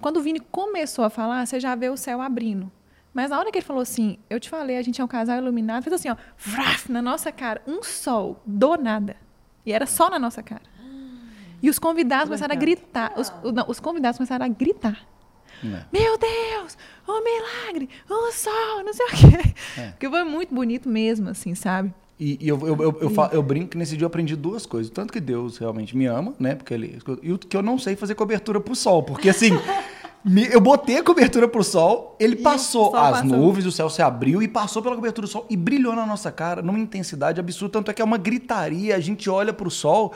Quando 0.00 0.18
o 0.18 0.22
Vini 0.22 0.40
começou 0.40 1.04
a 1.04 1.10
falar, 1.10 1.46
você 1.46 1.58
já 1.58 1.74
vê 1.74 1.88
o 1.88 1.96
céu 1.96 2.20
abrindo. 2.20 2.70
Mas 3.12 3.30
na 3.30 3.38
hora 3.38 3.50
que 3.50 3.58
ele 3.58 3.64
falou 3.64 3.82
assim, 3.82 4.18
eu 4.28 4.40
te 4.40 4.50
falei, 4.50 4.76
a 4.76 4.82
gente 4.82 5.00
é 5.00 5.04
um 5.04 5.08
casal 5.08 5.38
iluminado, 5.38 5.82
fez 5.84 5.94
assim, 5.94 6.10
ó, 6.10 6.16
vraf, 6.36 6.90
na 6.90 7.00
nossa 7.00 7.30
cara, 7.30 7.62
um 7.66 7.82
sol, 7.82 8.42
do 8.44 8.76
nada. 8.76 9.16
E 9.64 9.72
era 9.72 9.86
só 9.86 10.10
na 10.10 10.18
nossa 10.18 10.42
cara. 10.42 10.62
E 11.62 11.70
os 11.70 11.78
convidados 11.78 12.26
começaram 12.26 12.54
a 12.54 12.58
gritar. 12.58 13.12
Os, 13.16 13.32
não, 13.52 13.64
os 13.68 13.80
convidados 13.80 14.18
começaram 14.18 14.44
a 14.44 14.48
gritar. 14.48 15.06
É. 15.64 15.84
Meu 15.90 16.18
Deus, 16.18 16.76
o 17.06 17.20
milagre, 17.22 17.88
o 18.10 18.28
oh, 18.28 18.32
sol, 18.32 18.84
não 18.84 18.92
sei 18.92 19.06
o 19.06 19.10
quê. 19.10 19.54
É. 19.78 19.88
Porque 19.92 20.10
foi 20.10 20.24
muito 20.24 20.54
bonito 20.54 20.88
mesmo, 20.88 21.30
assim, 21.30 21.54
sabe? 21.54 21.94
E, 22.18 22.38
e 22.40 22.48
eu, 22.48 22.58
eu, 22.60 22.76
eu, 22.80 22.98
eu, 23.00 23.28
eu, 23.32 23.42
brinco 23.42 23.70
que 23.70 23.78
nesse 23.78 23.96
dia 23.96 24.04
eu 24.04 24.06
aprendi 24.06 24.36
duas 24.36 24.64
coisas. 24.64 24.90
Tanto 24.90 25.12
que 25.12 25.20
Deus 25.20 25.58
realmente 25.58 25.96
me 25.96 26.06
ama, 26.06 26.32
né? 26.38 26.54
Porque 26.54 26.72
ele, 26.72 26.98
e 27.22 27.32
o 27.32 27.38
que 27.38 27.56
eu 27.56 27.62
não 27.62 27.78
sei 27.78 27.96
fazer 27.96 28.14
cobertura 28.14 28.60
pro 28.60 28.74
sol. 28.74 29.02
Porque 29.02 29.28
assim, 29.28 29.50
me, 30.24 30.46
eu 30.46 30.60
botei 30.60 30.98
a 30.98 31.02
cobertura 31.02 31.48
pro 31.48 31.64
sol, 31.64 32.16
ele 32.20 32.36
passou 32.36 32.94
as 32.94 33.20
passou. 33.20 33.36
nuvens, 33.36 33.66
o 33.66 33.72
céu 33.72 33.90
se 33.90 34.00
abriu 34.00 34.40
e 34.42 34.46
passou 34.46 34.80
pela 34.80 34.94
cobertura 34.94 35.26
do 35.26 35.30
sol 35.30 35.44
e 35.50 35.56
brilhou 35.56 35.96
na 35.96 36.06
nossa 36.06 36.30
cara 36.30 36.62
numa 36.62 36.78
intensidade 36.78 37.40
absurda. 37.40 37.72
Tanto 37.72 37.90
é 37.90 37.94
que 37.94 38.00
é 38.00 38.04
uma 38.04 38.18
gritaria, 38.18 38.94
a 38.94 39.00
gente 39.00 39.28
olha 39.28 39.52
pro 39.52 39.70
sol. 39.70 40.14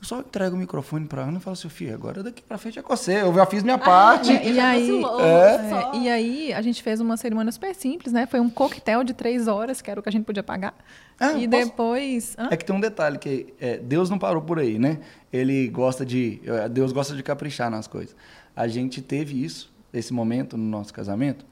Eu 0.00 0.06
só 0.06 0.20
entrego 0.20 0.56
o 0.56 0.58
microfone 0.58 1.06
pra 1.06 1.22
Ana 1.22 1.36
e 1.36 1.40
falo 1.40 1.52
assim, 1.52 1.90
agora 1.90 2.22
daqui 2.22 2.42
pra 2.42 2.56
frente 2.56 2.78
é 2.78 2.82
com 2.82 2.96
você. 2.96 3.20
Eu 3.20 3.34
já 3.34 3.44
fiz 3.44 3.62
minha 3.62 3.76
ah, 3.76 3.78
parte. 3.78 4.32
E, 4.32 4.52
e 4.52 4.58
aí, 4.58 5.02
é. 5.20 5.96
É, 5.96 5.98
e 5.98 6.08
aí, 6.08 6.52
a 6.54 6.62
gente 6.62 6.82
fez 6.82 7.00
uma 7.00 7.18
cerimônia 7.18 7.52
super 7.52 7.74
simples, 7.74 8.10
né? 8.10 8.26
Foi 8.26 8.40
um 8.40 8.48
coquetel 8.48 9.04
de 9.04 9.12
três 9.12 9.46
horas, 9.46 9.82
que 9.82 9.90
era 9.90 10.00
o 10.00 10.02
que 10.02 10.08
a 10.08 10.12
gente 10.12 10.24
podia 10.24 10.42
pagar. 10.42 10.74
Ah, 11.18 11.32
e 11.34 11.46
posso... 11.46 11.66
depois... 11.66 12.34
Hã? 12.38 12.48
É 12.50 12.56
que 12.56 12.64
tem 12.64 12.74
um 12.74 12.80
detalhe, 12.80 13.18
que 13.18 13.52
é, 13.60 13.76
Deus 13.76 14.08
não 14.08 14.18
parou 14.18 14.40
por 14.40 14.58
aí, 14.58 14.78
né? 14.78 15.00
Ele 15.30 15.68
gosta 15.68 16.04
de... 16.06 16.40
Deus 16.70 16.92
gosta 16.92 17.14
de 17.14 17.22
caprichar 17.22 17.70
nas 17.70 17.86
coisas. 17.86 18.16
A 18.56 18.66
gente 18.66 19.02
teve 19.02 19.44
isso, 19.44 19.70
esse 19.92 20.14
momento 20.14 20.56
no 20.56 20.64
nosso 20.64 20.94
casamento, 20.94 21.44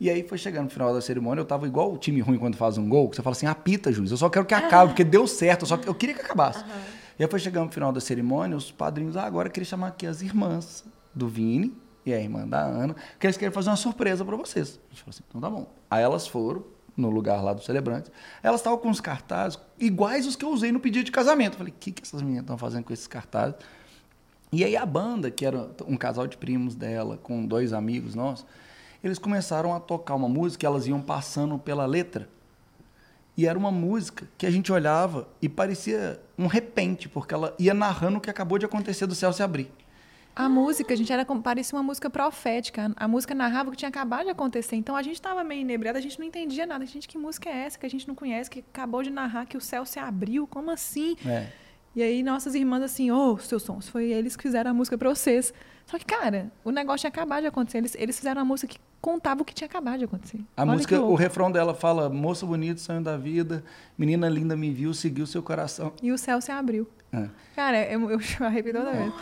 e 0.00 0.08
aí 0.08 0.22
foi 0.26 0.38
chegando 0.38 0.64
no 0.64 0.70
final 0.70 0.94
da 0.94 1.02
cerimônia, 1.02 1.42
eu 1.42 1.44
tava 1.44 1.66
igual 1.66 1.92
o 1.92 1.98
time 1.98 2.22
ruim 2.22 2.38
quando 2.38 2.56
faz 2.56 2.78
um 2.78 2.88
gol, 2.88 3.10
que 3.10 3.16
você 3.16 3.22
fala 3.22 3.36
assim, 3.36 3.46
apita, 3.46 3.92
juiz, 3.92 4.10
eu 4.10 4.16
só 4.16 4.30
quero 4.30 4.46
que 4.46 4.54
acabe, 4.54 4.92
porque 4.92 5.04
deu 5.04 5.26
certo, 5.26 5.64
eu, 5.64 5.66
só, 5.66 5.78
eu 5.84 5.94
queria 5.94 6.14
que 6.14 6.22
acabasse. 6.22 6.64
Uhum. 6.64 6.99
E 7.20 7.22
aí 7.22 7.28
foi 7.28 7.38
chegando 7.38 7.66
no 7.66 7.70
final 7.70 7.92
da 7.92 8.00
cerimônia, 8.00 8.56
os 8.56 8.72
padrinhos, 8.72 9.14
ah, 9.14 9.24
agora 9.24 9.48
eu 9.48 9.52
queria 9.52 9.66
chamar 9.66 9.88
aqui 9.88 10.06
as 10.06 10.22
irmãs 10.22 10.86
do 11.14 11.28
Vini 11.28 11.76
e 12.06 12.14
a 12.14 12.18
irmã 12.18 12.48
da 12.48 12.62
Ana, 12.62 12.96
que 13.18 13.26
eles 13.26 13.36
querem 13.36 13.52
fazer 13.52 13.68
uma 13.68 13.76
surpresa 13.76 14.24
para 14.24 14.34
vocês. 14.36 14.80
A 14.86 14.88
gente 14.88 15.02
falou 15.02 15.10
assim, 15.10 15.22
então 15.28 15.38
tá 15.38 15.50
bom. 15.50 15.70
Aí 15.90 16.02
elas 16.02 16.26
foram 16.26 16.64
no 16.96 17.10
lugar 17.10 17.42
lá 17.44 17.52
dos 17.52 17.66
celebrantes, 17.66 18.10
elas 18.42 18.60
estavam 18.60 18.78
com 18.78 18.88
os 18.88 19.02
cartazes 19.02 19.58
iguais 19.78 20.26
os 20.26 20.34
que 20.34 20.46
eu 20.46 20.48
usei 20.48 20.72
no 20.72 20.80
pedido 20.80 21.04
de 21.04 21.12
casamento. 21.12 21.52
Eu 21.52 21.58
falei, 21.58 21.74
o 21.74 21.76
que, 21.78 21.92
que 21.92 22.00
essas 22.00 22.22
meninas 22.22 22.44
estão 22.44 22.56
fazendo 22.56 22.84
com 22.84 22.92
esses 22.94 23.06
cartazes? 23.06 23.56
E 24.50 24.64
aí 24.64 24.74
a 24.74 24.86
banda, 24.86 25.30
que 25.30 25.44
era 25.44 25.68
um 25.86 25.98
casal 25.98 26.26
de 26.26 26.38
primos 26.38 26.74
dela, 26.74 27.18
com 27.18 27.44
dois 27.44 27.74
amigos 27.74 28.14
nossos, 28.14 28.46
eles 29.04 29.18
começaram 29.18 29.74
a 29.74 29.78
tocar 29.78 30.14
uma 30.14 30.28
música, 30.28 30.66
elas 30.66 30.86
iam 30.86 31.02
passando 31.02 31.58
pela 31.58 31.84
letra 31.84 32.30
e 33.40 33.46
era 33.46 33.58
uma 33.58 33.72
música 33.72 34.28
que 34.36 34.44
a 34.44 34.50
gente 34.50 34.70
olhava 34.70 35.26
e 35.40 35.48
parecia 35.48 36.20
um 36.36 36.46
repente, 36.46 37.08
porque 37.08 37.32
ela 37.32 37.54
ia 37.58 37.72
narrando 37.72 38.18
o 38.18 38.20
que 38.20 38.28
acabou 38.28 38.58
de 38.58 38.66
acontecer 38.66 39.06
do 39.06 39.14
céu 39.14 39.32
se 39.32 39.42
abrir. 39.42 39.72
A 40.36 40.46
música, 40.46 40.92
a 40.92 40.96
gente 40.96 41.10
era 41.10 41.24
parecia 41.24 41.74
uma 41.74 41.82
música 41.82 42.10
profética. 42.10 42.92
A 42.96 43.08
música 43.08 43.34
narrava 43.34 43.70
o 43.70 43.72
que 43.72 43.78
tinha 43.78 43.88
acabado 43.88 44.24
de 44.24 44.30
acontecer. 44.30 44.76
Então 44.76 44.94
a 44.94 45.00
gente 45.00 45.14
estava 45.14 45.42
meio 45.42 45.62
inebriado, 45.62 45.96
a 45.96 46.02
gente 46.02 46.18
não 46.18 46.26
entendia 46.26 46.66
nada. 46.66 46.84
Gente, 46.84 47.08
que 47.08 47.16
música 47.16 47.48
é 47.48 47.64
essa 47.64 47.78
que 47.78 47.86
a 47.86 47.88
gente 47.88 48.06
não 48.06 48.14
conhece, 48.14 48.50
que 48.50 48.58
acabou 48.58 49.02
de 49.02 49.08
narrar 49.08 49.46
que 49.46 49.56
o 49.56 49.60
céu 49.60 49.86
se 49.86 49.98
abriu? 49.98 50.46
Como 50.46 50.70
assim? 50.70 51.16
É. 51.24 51.46
E 51.96 52.02
aí 52.02 52.22
nossas 52.22 52.54
irmãs 52.54 52.82
assim, 52.82 53.10
ô, 53.10 53.32
oh, 53.32 53.38
seus 53.38 53.62
sons, 53.62 53.88
foi 53.88 54.10
eles 54.10 54.36
que 54.36 54.42
fizeram 54.42 54.70
a 54.70 54.74
música 54.74 54.98
para 54.98 55.08
vocês. 55.08 55.54
Só 55.90 55.98
que, 55.98 56.04
cara, 56.04 56.52
o 56.64 56.70
negócio 56.70 57.00
tinha 57.00 57.08
acabado 57.08 57.40
de 57.40 57.48
acontecer. 57.48 57.78
Eles, 57.78 57.96
eles 57.98 58.16
fizeram 58.16 58.40
uma 58.40 58.44
música 58.44 58.72
que 58.72 58.78
contava 59.00 59.42
o 59.42 59.44
que 59.44 59.52
tinha 59.52 59.66
acabado 59.66 59.98
de 59.98 60.04
acontecer. 60.04 60.38
A 60.56 60.62
Olha 60.62 60.72
música, 60.72 61.00
o 61.00 61.16
refrão 61.16 61.50
dela 61.50 61.74
fala: 61.74 62.08
Moça 62.08 62.46
bonita, 62.46 62.78
sonho 62.78 63.02
da 63.02 63.16
vida, 63.16 63.64
menina 63.98 64.28
linda 64.28 64.56
me 64.56 64.70
viu, 64.70 64.94
seguiu 64.94 65.26
seu 65.26 65.42
coração. 65.42 65.92
E 66.00 66.12
o 66.12 66.16
céu 66.16 66.40
se 66.40 66.52
abriu. 66.52 66.88
É. 67.12 67.26
Cara, 67.56 67.90
eu, 67.90 68.08
eu 68.08 68.20
arrepio 68.46 68.72
toda 68.72 68.92
vez. 68.92 69.12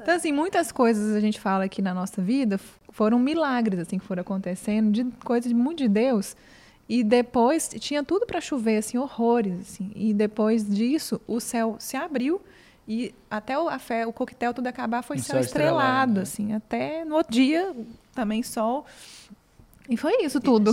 Então, 0.00 0.12
assim, 0.12 0.32
muitas 0.32 0.72
coisas 0.72 1.14
a 1.14 1.20
gente 1.20 1.38
fala 1.38 1.64
aqui 1.64 1.80
na 1.80 1.94
nossa 1.94 2.20
vida 2.20 2.58
foram 2.90 3.16
milagres, 3.20 3.78
assim, 3.78 3.96
que 3.96 4.04
foram 4.04 4.22
acontecendo, 4.22 4.90
de 4.90 5.04
coisas 5.24 5.52
muito 5.52 5.78
de 5.78 5.88
Deus. 5.88 6.36
E 6.88 7.04
depois 7.04 7.68
tinha 7.78 8.02
tudo 8.02 8.26
para 8.26 8.40
chover, 8.40 8.78
assim, 8.78 8.98
horrores, 8.98 9.60
assim. 9.60 9.92
E 9.94 10.12
depois 10.12 10.68
disso, 10.68 11.20
o 11.28 11.38
céu 11.38 11.76
se 11.78 11.96
abriu 11.96 12.40
e 12.88 13.14
até 13.30 13.58
o, 13.58 13.68
a 13.68 13.78
fé, 13.78 14.06
o 14.06 14.12
coquetel 14.12 14.54
tudo 14.54 14.66
acabar 14.66 15.02
foi 15.02 15.18
céu, 15.18 15.34
céu 15.34 15.40
estrelado, 15.40 15.78
estrelado 15.82 16.12
né? 16.14 16.22
assim. 16.22 16.52
Até 16.54 17.04
no 17.04 17.16
outro 17.16 17.32
dia, 17.32 17.76
também 18.14 18.42
sol. 18.42 18.86
E 19.86 19.96
foi 19.96 20.24
isso 20.24 20.40
tudo. 20.40 20.72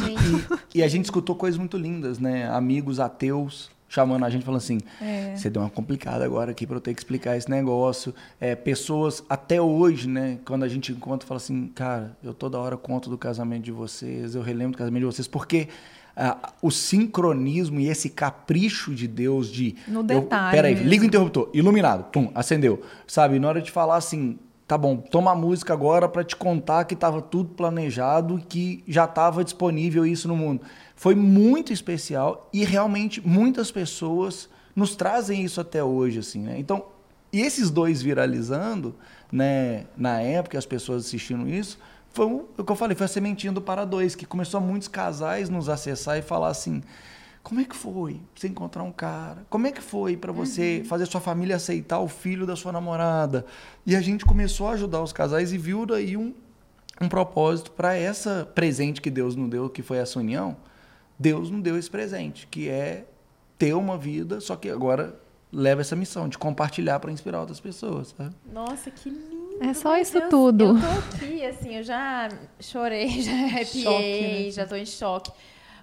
E, 0.74 0.80
e, 0.80 0.84
a 0.84 0.88
gente 0.88 1.06
escutou 1.06 1.36
coisas 1.36 1.58
muito 1.58 1.78
lindas, 1.78 2.18
né? 2.18 2.50
Amigos 2.50 3.02
ateus 3.02 3.70
chamando 3.88 4.26
a 4.26 4.30
gente 4.30 4.44
falando 4.44 4.60
assim: 4.60 4.80
é. 5.02 5.36
você 5.36 5.50
deu 5.50 5.62
uma 5.62 5.70
complicada 5.70 6.24
agora 6.26 6.52
aqui 6.52 6.66
para 6.66 6.78
eu 6.78 6.82
ter 6.82 6.94
que 6.94 7.00
explicar 7.00 7.38
esse 7.38 7.50
negócio. 7.50 8.14
É, 8.40 8.56
pessoas 8.56 9.24
até 9.30 9.62
hoje, 9.62 10.08
né? 10.08 10.40
Quando 10.46 10.64
a 10.64 10.68
gente 10.68 10.92
encontra, 10.92 11.28
fala 11.28 11.38
assim: 11.38 11.68
cara, 11.68 12.16
eu 12.24 12.34
toda 12.34 12.58
hora 12.58 12.78
conto 12.78 13.10
do 13.10 13.18
casamento 13.18 13.64
de 13.64 13.72
vocês, 13.72 14.36
eu 14.36 14.42
relembro 14.42 14.74
do 14.74 14.78
casamento 14.78 15.02
de 15.02 15.06
vocês, 15.06 15.28
porque 15.28 15.68
ah, 16.16 16.54
o 16.62 16.72
sincronismo 16.72 17.80
e 17.80 17.90
esse 17.90 18.10
capricho 18.10 18.94
de 18.94 19.08
Deus 19.08 19.52
de. 19.52 19.76
No 19.88 20.02
detalhe. 20.02 20.48
Eu, 20.48 20.52
peraí, 20.52 20.74
liga 20.76 21.04
o 21.04 21.08
interruptor, 21.08 21.50
iluminado, 21.54 22.06
pum, 22.06 22.32
acendeu. 22.34 22.82
Sabe, 23.06 23.40
na 23.40 23.48
hora 23.50 23.62
de 23.62 23.70
falar 23.70 23.98
assim, 23.98 24.40
tá 24.68 24.78
bom, 24.78 24.98
toma 24.98 25.32
a 25.32 25.36
música 25.36 25.74
agora 25.74 26.08
para 26.08 26.24
te 26.24 26.36
contar 26.36 26.86
que 26.86 26.94
estava 26.94 27.22
tudo 27.22 27.50
planejado, 27.50 28.42
que 28.48 28.84
já 28.88 29.06
estava 29.06 29.44
disponível 29.44 30.06
isso 30.06 30.28
no 30.28 30.36
mundo. 30.36 30.62
Foi 30.96 31.14
muito 31.14 31.74
especial 31.74 32.50
e 32.54 32.64
realmente 32.64 33.26
muitas 33.28 33.72
pessoas 33.72 34.50
nos 34.76 34.96
trazem 34.96 35.44
isso 35.44 35.60
até 35.60 35.84
hoje, 35.84 36.20
assim, 36.20 36.40
né? 36.40 36.56
Então, 36.58 36.86
e 37.32 37.42
esses 37.42 37.70
dois 37.70 38.02
viralizando, 38.02 38.96
né, 39.32 39.86
na 39.98 40.22
época, 40.22 40.58
as 40.58 40.66
pessoas 40.66 41.06
assistindo 41.06 41.50
isso, 41.50 41.78
foi 42.16 42.26
o 42.26 42.64
que 42.64 42.72
eu 42.72 42.76
falei, 42.78 42.96
foi 42.96 43.06
a 43.06 43.10
sementinha 43.10 43.52
do 43.52 43.62
Para 43.62 43.84
Dois, 43.84 44.16
que 44.16 44.26
começou 44.26 44.58
a 44.60 44.62
muitos 44.62 44.88
casais 44.88 45.50
nos 45.50 45.68
acessar 45.68 46.18
e 46.18 46.22
falar 46.22 46.48
assim: 46.48 46.82
como 47.44 47.60
é 47.60 47.66
que 47.66 47.76
foi 47.76 48.22
você 48.34 48.48
encontrar 48.48 48.84
um 48.84 48.92
cara? 48.92 49.46
Como 49.50 49.68
é 49.68 49.72
que 49.72 49.82
foi 49.82 50.16
para 50.16 50.32
você 50.32 50.80
uhum. 50.80 50.86
fazer 50.86 51.06
sua 51.08 51.20
família 51.20 51.58
aceitar 51.58 52.00
o 52.00 52.08
filho 52.08 52.48
da 52.48 52.56
sua 52.56 52.72
namorada? 52.72 53.46
E 53.86 53.98
a 53.98 54.02
gente 54.02 54.24
começou 54.24 54.70
a 54.70 54.72
ajudar 54.72 55.04
os 55.04 55.12
casais 55.12 55.52
e 55.52 55.58
viu 55.58 55.86
daí 55.86 56.16
um, 56.16 56.34
um 57.02 57.10
propósito 57.10 57.70
para 57.72 57.94
essa 57.96 58.50
presente 58.56 59.02
que 59.02 59.12
Deus 59.12 59.36
nos 59.36 59.50
deu, 59.50 59.70
que 59.70 59.84
foi 59.84 59.98
essa 59.98 60.18
união. 60.18 60.56
Deus 61.20 61.52
nos 61.52 61.62
deu 61.62 61.78
esse 61.78 61.92
presente, 61.92 62.48
que 62.48 62.70
é 62.70 63.06
ter 63.60 63.74
uma 63.74 63.98
vida, 63.98 64.40
só 64.40 64.56
que 64.56 64.70
agora 64.70 65.20
leva 65.52 65.82
essa 65.82 65.98
missão 65.98 66.30
de 66.30 66.38
compartilhar 66.38 67.00
para 67.02 67.12
inspirar 67.12 67.42
outras 67.42 67.60
pessoas. 67.60 68.16
Sabe? 68.18 68.34
Nossa, 68.52 68.90
que 68.90 69.10
lindo! 69.10 69.45
É 69.60 69.74
só 69.74 69.98
isso 69.98 70.20
Deus, 70.20 70.30
tudo. 70.30 70.64
Eu 70.66 70.82
tô 70.82 71.16
aqui, 71.16 71.46
assim, 71.46 71.76
eu 71.76 71.84
já 71.84 72.30
chorei, 72.60 73.10
já 73.22 73.32
arrepiei, 73.32 74.46
né? 74.46 74.52
já 74.52 74.66
tô 74.66 74.76
em 74.76 74.86
choque. 74.86 75.32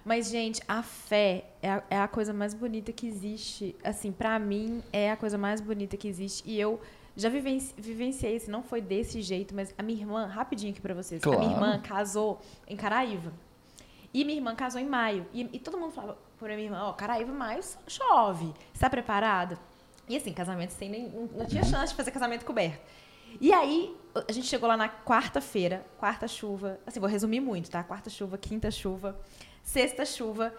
Mas, 0.05 0.29
gente, 0.29 0.61
a 0.67 0.83
fé 0.83 1.45
é 1.61 1.69
a, 1.69 1.83
é 1.89 1.97
a 1.97 2.07
coisa 2.07 2.33
mais 2.33 2.53
bonita 2.53 2.91
que 2.91 3.07
existe. 3.07 3.75
Assim, 3.83 4.11
para 4.11 4.37
mim, 4.37 4.83
é 4.91 5.11
a 5.11 5.15
coisa 5.15 5.37
mais 5.37 5.61
bonita 5.61 5.95
que 5.95 6.07
existe. 6.07 6.43
E 6.45 6.59
eu 6.59 6.79
já 7.15 7.29
vivenci, 7.29 7.73
vivenciei, 7.77 8.35
assim, 8.35 8.51
não 8.51 8.63
foi 8.63 8.81
desse 8.81 9.21
jeito, 9.21 9.55
mas 9.55 9.73
a 9.77 9.83
minha 9.83 9.99
irmã, 9.99 10.25
rapidinho 10.25 10.71
aqui 10.71 10.81
pra 10.81 10.93
vocês, 10.93 11.21
claro. 11.21 11.39
a 11.39 11.41
minha 11.41 11.55
irmã 11.55 11.79
casou 11.79 12.41
em 12.67 12.75
Caraíva. 12.75 13.31
E 14.13 14.25
minha 14.25 14.37
irmã 14.37 14.53
casou 14.55 14.81
em 14.81 14.85
maio. 14.85 15.25
E, 15.33 15.49
e 15.53 15.59
todo 15.59 15.77
mundo 15.77 15.91
falava 15.91 16.17
pra 16.37 16.49
minha 16.55 16.67
irmã, 16.67 16.83
ó, 16.83 16.89
oh, 16.89 16.93
Caraíva, 16.93 17.31
maio 17.31 17.61
chove. 17.87 18.53
Você 18.73 18.79
tá 18.79 18.89
preparada? 18.89 19.57
E 20.07 20.17
assim, 20.17 20.33
casamento 20.33 20.71
sem 20.71 20.89
nem. 20.89 21.09
Não 21.33 21.45
tinha 21.45 21.63
chance 21.63 21.87
de 21.87 21.95
fazer 21.95 22.11
casamento 22.11 22.43
coberto. 22.43 22.81
E 23.39 23.51
aí, 23.51 23.95
a 24.27 24.31
gente 24.31 24.47
chegou 24.47 24.67
lá 24.67 24.77
na 24.77 24.87
quarta-feira, 24.87 25.85
quarta 25.97 26.27
chuva. 26.27 26.79
Assim, 26.85 26.99
vou 26.99 27.09
resumir 27.09 27.39
muito, 27.39 27.69
tá? 27.69 27.83
Quarta 27.83 28.09
chuva, 28.09 28.37
quinta 28.37 28.69
chuva, 28.69 29.19
sexta 29.63 30.05
chuva. 30.05 30.53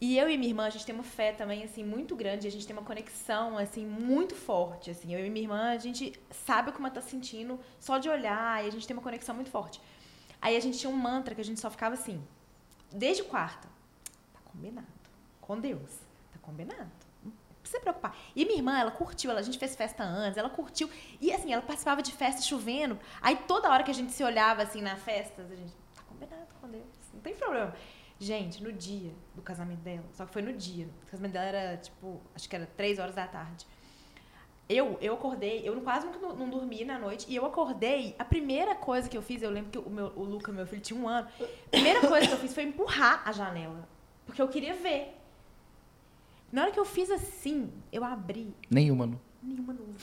E 0.00 0.18
eu 0.18 0.28
e 0.28 0.36
minha 0.36 0.50
irmã, 0.50 0.66
a 0.66 0.70
gente 0.70 0.84
tem 0.84 0.94
uma 0.94 1.04
fé 1.04 1.32
também, 1.32 1.62
assim, 1.62 1.84
muito 1.84 2.16
grande. 2.16 2.46
A 2.46 2.50
gente 2.50 2.66
tem 2.66 2.76
uma 2.76 2.84
conexão, 2.84 3.56
assim, 3.56 3.86
muito 3.86 4.34
forte, 4.34 4.90
assim. 4.90 5.14
Eu 5.14 5.24
e 5.24 5.30
minha 5.30 5.44
irmã, 5.44 5.70
a 5.70 5.78
gente 5.78 6.12
sabe 6.30 6.70
o 6.70 6.72
que 6.72 6.78
uma 6.78 6.90
tá 6.90 7.00
sentindo 7.00 7.58
só 7.78 7.98
de 7.98 8.08
olhar. 8.08 8.64
E 8.64 8.68
a 8.68 8.70
gente 8.70 8.86
tem 8.86 8.96
uma 8.96 9.02
conexão 9.02 9.34
muito 9.34 9.50
forte. 9.50 9.80
Aí 10.40 10.56
a 10.56 10.60
gente 10.60 10.78
tinha 10.78 10.90
um 10.90 10.96
mantra 10.96 11.34
que 11.34 11.40
a 11.40 11.44
gente 11.44 11.60
só 11.60 11.70
ficava 11.70 11.94
assim. 11.94 12.22
Desde 12.92 13.22
o 13.22 13.26
quarto. 13.26 13.66
Tá 14.32 14.40
combinado. 14.44 14.86
Com 15.40 15.58
Deus. 15.58 15.90
Tá 16.32 16.38
combinado. 16.42 17.03
Se 17.64 17.80
preocupar. 17.80 18.16
E 18.36 18.44
minha 18.44 18.58
irmã, 18.58 18.78
ela 18.78 18.90
curtiu. 18.90 19.30
Ela, 19.30 19.40
a 19.40 19.42
gente 19.42 19.58
fez 19.58 19.74
festa 19.74 20.04
antes. 20.04 20.36
Ela 20.36 20.50
curtiu. 20.50 20.88
E, 21.20 21.32
assim, 21.32 21.52
ela 21.52 21.62
participava 21.62 22.02
de 22.02 22.12
festa 22.12 22.42
chovendo. 22.42 22.98
Aí, 23.20 23.36
toda 23.48 23.70
hora 23.70 23.82
que 23.82 23.90
a 23.90 23.94
gente 23.94 24.12
se 24.12 24.22
olhava, 24.22 24.62
assim, 24.62 24.80
na 24.80 24.96
festa, 24.96 25.42
a 25.42 25.56
gente... 25.56 25.72
Tá 25.94 26.02
combinado 26.06 26.46
com 26.60 26.68
Deus. 26.68 26.84
Não 27.12 27.20
tem 27.20 27.34
problema. 27.34 27.74
Gente, 28.18 28.62
no 28.62 28.72
dia 28.72 29.12
do 29.34 29.42
casamento 29.42 29.80
dela, 29.80 30.04
só 30.12 30.24
que 30.24 30.32
foi 30.32 30.42
no 30.42 30.52
dia. 30.52 30.88
O 31.02 31.10
casamento 31.10 31.32
dela 31.32 31.46
era, 31.46 31.76
tipo, 31.76 32.20
acho 32.34 32.48
que 32.48 32.54
era 32.54 32.66
três 32.76 32.98
horas 32.98 33.14
da 33.14 33.26
tarde. 33.26 33.66
Eu, 34.68 34.96
eu 35.00 35.14
acordei, 35.14 35.68
eu 35.68 35.78
quase 35.82 36.06
não, 36.06 36.34
não 36.34 36.48
dormi 36.48 36.84
na 36.84 36.98
noite, 36.98 37.26
e 37.28 37.36
eu 37.36 37.44
acordei, 37.44 38.16
a 38.18 38.24
primeira 38.24 38.74
coisa 38.74 39.10
que 39.10 39.16
eu 39.16 39.20
fiz, 39.20 39.42
eu 39.42 39.50
lembro 39.50 39.70
que 39.70 39.78
o, 39.78 39.90
meu, 39.90 40.06
o 40.16 40.22
Luca, 40.22 40.50
meu 40.52 40.66
filho, 40.66 40.80
tinha 40.80 40.98
um 40.98 41.06
ano, 41.06 41.28
a 41.38 41.70
primeira 41.70 42.00
coisa 42.08 42.26
que 42.26 42.32
eu 42.32 42.38
fiz 42.38 42.54
foi 42.54 42.62
empurrar 42.62 43.22
a 43.26 43.32
janela, 43.32 43.86
porque 44.24 44.40
eu 44.40 44.48
queria 44.48 44.72
ver. 44.72 45.20
Na 46.54 46.62
hora 46.62 46.70
que 46.70 46.78
eu 46.78 46.84
fiz 46.84 47.10
assim, 47.10 47.68
eu 47.90 48.04
abri. 48.04 48.54
Nenhuma, 48.70 49.06
não. 49.06 49.20
Nenhuma 49.42 49.72
nuvem 49.72 49.96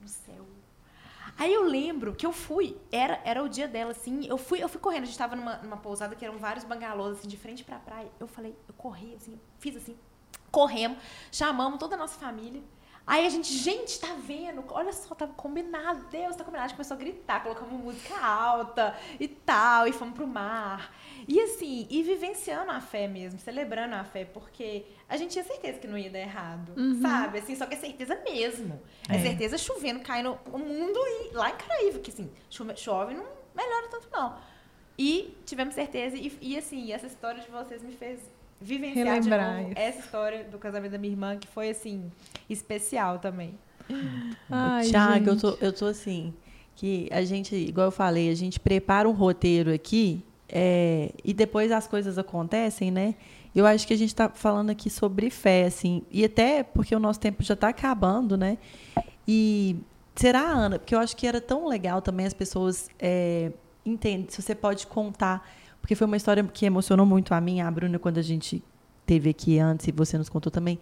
no 0.00 0.08
céu. 0.08 0.44
Aí 1.38 1.54
eu 1.54 1.62
lembro 1.62 2.12
que 2.12 2.26
eu 2.26 2.32
fui, 2.32 2.76
era, 2.90 3.20
era 3.24 3.40
o 3.40 3.48
dia 3.48 3.68
dela, 3.68 3.92
assim, 3.92 4.26
eu 4.26 4.36
fui, 4.36 4.60
eu 4.60 4.68
fui 4.68 4.80
correndo, 4.80 5.04
a 5.04 5.06
gente 5.06 5.16
tava 5.16 5.36
numa, 5.36 5.58
numa 5.58 5.76
pousada 5.76 6.16
que 6.16 6.24
eram 6.24 6.38
vários 6.38 6.64
bangalôs, 6.64 7.18
assim, 7.18 7.28
de 7.28 7.36
frente 7.36 7.62
pra 7.62 7.78
praia. 7.78 8.10
Eu 8.18 8.26
falei, 8.26 8.52
eu 8.66 8.74
corri, 8.74 9.14
assim, 9.14 9.38
fiz 9.60 9.76
assim, 9.76 9.96
corremos, 10.50 10.98
chamamos 11.30 11.78
toda 11.78 11.94
a 11.94 11.98
nossa 11.98 12.18
família. 12.18 12.60
Aí 13.06 13.26
a 13.26 13.28
gente, 13.28 13.52
gente, 13.52 13.98
tá 13.98 14.14
vendo? 14.14 14.64
Olha 14.70 14.92
só, 14.92 15.14
tava 15.14 15.32
combinado, 15.34 16.06
Deus, 16.10 16.36
tá 16.36 16.44
combinado. 16.44 16.66
A 16.66 16.68
gente 16.68 16.76
começou 16.76 16.96
a 16.96 17.00
gritar, 17.00 17.42
colocamos 17.42 17.72
música 17.72 18.16
alta 18.16 18.96
e 19.18 19.26
tal, 19.26 19.88
e 19.88 19.92
fomos 19.92 20.14
pro 20.14 20.26
mar. 20.26 20.94
E 21.26 21.40
assim, 21.40 21.86
e 21.90 22.02
vivenciando 22.02 22.70
a 22.70 22.80
fé 22.80 23.08
mesmo, 23.08 23.40
celebrando 23.40 23.94
a 23.94 24.04
fé, 24.04 24.24
porque 24.24 24.86
a 25.08 25.16
gente 25.16 25.32
tinha 25.32 25.44
certeza 25.44 25.78
que 25.78 25.86
não 25.86 25.98
ia 25.98 26.10
dar 26.10 26.20
errado, 26.20 26.72
sabe? 27.00 27.38
Assim, 27.38 27.56
só 27.56 27.66
que 27.66 27.74
é 27.74 27.78
certeza 27.78 28.20
mesmo. 28.24 28.80
É, 29.08 29.18
certeza 29.18 29.58
chovendo, 29.58 30.00
caindo 30.00 30.38
o 30.52 30.58
mundo 30.58 30.98
e 30.98 31.34
lá 31.34 31.50
em 31.50 31.56
Caraíva, 31.56 31.98
que 31.98 32.10
assim, 32.10 32.30
chove, 32.48 32.76
chove 32.76 33.14
não 33.14 33.42
melhora 33.54 33.88
tanto 33.88 34.08
não. 34.10 34.38
E 34.98 35.36
tivemos 35.44 35.74
certeza, 35.74 36.16
e, 36.16 36.36
e 36.40 36.56
assim, 36.56 36.92
essa 36.92 37.06
história 37.06 37.42
de 37.42 37.50
vocês 37.50 37.82
me 37.82 37.92
fez 37.92 38.20
vivenciar 38.62 39.06
Relembrar 39.06 39.54
de 39.54 39.56
novo 39.56 39.72
isso. 39.72 39.80
essa 39.80 39.98
história 40.00 40.44
do 40.44 40.58
casamento 40.58 40.92
da 40.92 40.98
minha 40.98 41.12
irmã, 41.12 41.36
que 41.36 41.48
foi 41.48 41.70
assim, 41.70 42.10
especial 42.48 43.18
também. 43.18 43.54
Ai, 44.50 44.84
Tiago, 44.86 45.30
eu 45.30 45.36
tô, 45.38 45.58
eu 45.60 45.72
tô 45.72 45.86
assim, 45.86 46.32
que 46.76 47.08
a 47.10 47.22
gente, 47.22 47.54
igual 47.54 47.88
eu 47.88 47.90
falei, 47.90 48.30
a 48.30 48.34
gente 48.34 48.58
prepara 48.58 49.08
um 49.08 49.12
roteiro 49.12 49.72
aqui 49.72 50.24
é, 50.48 51.10
e 51.24 51.32
depois 51.32 51.72
as 51.72 51.86
coisas 51.86 52.18
acontecem, 52.18 52.90
né? 52.90 53.14
Eu 53.54 53.66
acho 53.66 53.86
que 53.86 53.92
a 53.92 53.96
gente 53.96 54.08
está 54.08 54.28
falando 54.28 54.70
aqui 54.70 54.88
sobre 54.88 55.28
fé, 55.28 55.64
assim, 55.64 56.02
e 56.10 56.24
até 56.24 56.62
porque 56.62 56.94
o 56.94 56.98
nosso 56.98 57.20
tempo 57.20 57.42
já 57.42 57.54
está 57.54 57.68
acabando, 57.68 58.36
né? 58.36 58.56
E 59.26 59.76
será, 60.14 60.40
Ana, 60.40 60.78
porque 60.78 60.94
eu 60.94 60.98
acho 60.98 61.16
que 61.16 61.26
era 61.26 61.40
tão 61.40 61.66
legal 61.66 62.00
também 62.00 62.26
as 62.26 62.34
pessoas 62.34 62.88
é, 62.98 63.52
entendem, 63.84 64.26
se 64.28 64.40
você 64.40 64.54
pode 64.54 64.86
contar, 64.86 65.46
porque 65.82 65.94
foi 65.94 66.06
uma 66.06 66.16
história 66.16 66.42
que 66.44 66.64
emocionou 66.64 67.04
muito 67.04 67.34
a 67.34 67.40
mim, 67.42 67.60
a 67.60 67.70
Bruna, 67.70 67.98
quando 67.98 68.16
a 68.16 68.22
gente 68.22 68.64
teve 69.04 69.28
aqui 69.28 69.58
antes 69.58 69.86
e 69.88 69.92
você 69.92 70.16
nos 70.16 70.30
contou 70.30 70.50
também. 70.50 70.78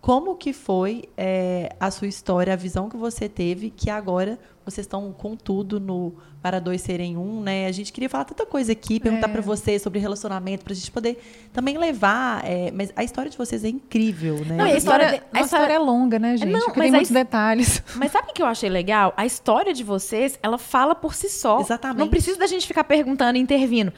Como 0.00 0.34
que 0.34 0.52
foi 0.52 1.04
é, 1.16 1.74
a 1.78 1.88
sua 1.88 2.08
história, 2.08 2.52
a 2.52 2.56
visão 2.56 2.88
que 2.88 2.96
você 2.96 3.28
teve, 3.28 3.70
que 3.70 3.88
agora 3.88 4.36
vocês 4.66 4.84
estão 4.84 5.12
com 5.12 5.36
tudo 5.36 5.78
no 5.78 6.12
Para 6.40 6.58
Dois 6.58 6.80
Serem 6.80 7.16
Um, 7.16 7.40
né? 7.40 7.66
A 7.66 7.72
gente 7.72 7.92
queria 7.92 8.08
falar 8.10 8.24
tanta 8.24 8.44
coisa 8.44 8.72
aqui, 8.72 8.98
perguntar 8.98 9.28
É. 9.28 9.32
para 9.32 9.40
você 9.40 9.78
sobre 9.78 10.00
relacionamento, 10.00 10.64
para 10.64 10.72
a 10.72 10.76
gente 10.76 10.90
poder 10.90 11.22
também 11.52 11.78
levar. 11.78 12.44
é, 12.44 12.72
mas 12.72 12.92
a 12.96 13.04
história 13.04 13.30
de 13.30 13.38
vocês 13.38 13.62
é 13.62 13.68
incrível, 13.68 14.44
né? 14.44 14.56
Não, 14.56 14.64
A 14.64 14.68
a 14.68 14.76
história 14.76 15.04
história, 15.04 15.06
de- 15.06 15.14
a 15.14 15.40
história- 15.42 15.44
história 15.44 15.72
é 15.74 15.78
longa, 15.78 16.18
né, 16.18 16.36
gente? 16.36 16.50
Não, 16.50 16.72
tem 16.72 16.88
a 16.88 16.90
muitos 16.90 17.10
detalhes. 17.12 17.80
Mas 17.94 18.10
sabe 18.10 18.30
o 18.30 18.34
que 18.34 18.42
eu 18.42 18.46
achei 18.46 18.68
legal? 18.68 19.14
A 19.16 19.24
história 19.24 19.72
de 19.72 19.84
vocês, 19.84 20.36
ela 20.42 20.58
fala 20.58 20.96
por 20.96 21.14
si 21.14 21.28
só. 21.28 21.60
Exatamente. 21.60 21.98
Não 22.00 22.08
precisa 22.08 22.36
da 22.40 22.46
gente 22.48 22.66
ficar 22.66 22.82
perguntando 22.82 23.38
e 23.38 23.40
intervindo. 23.40 23.92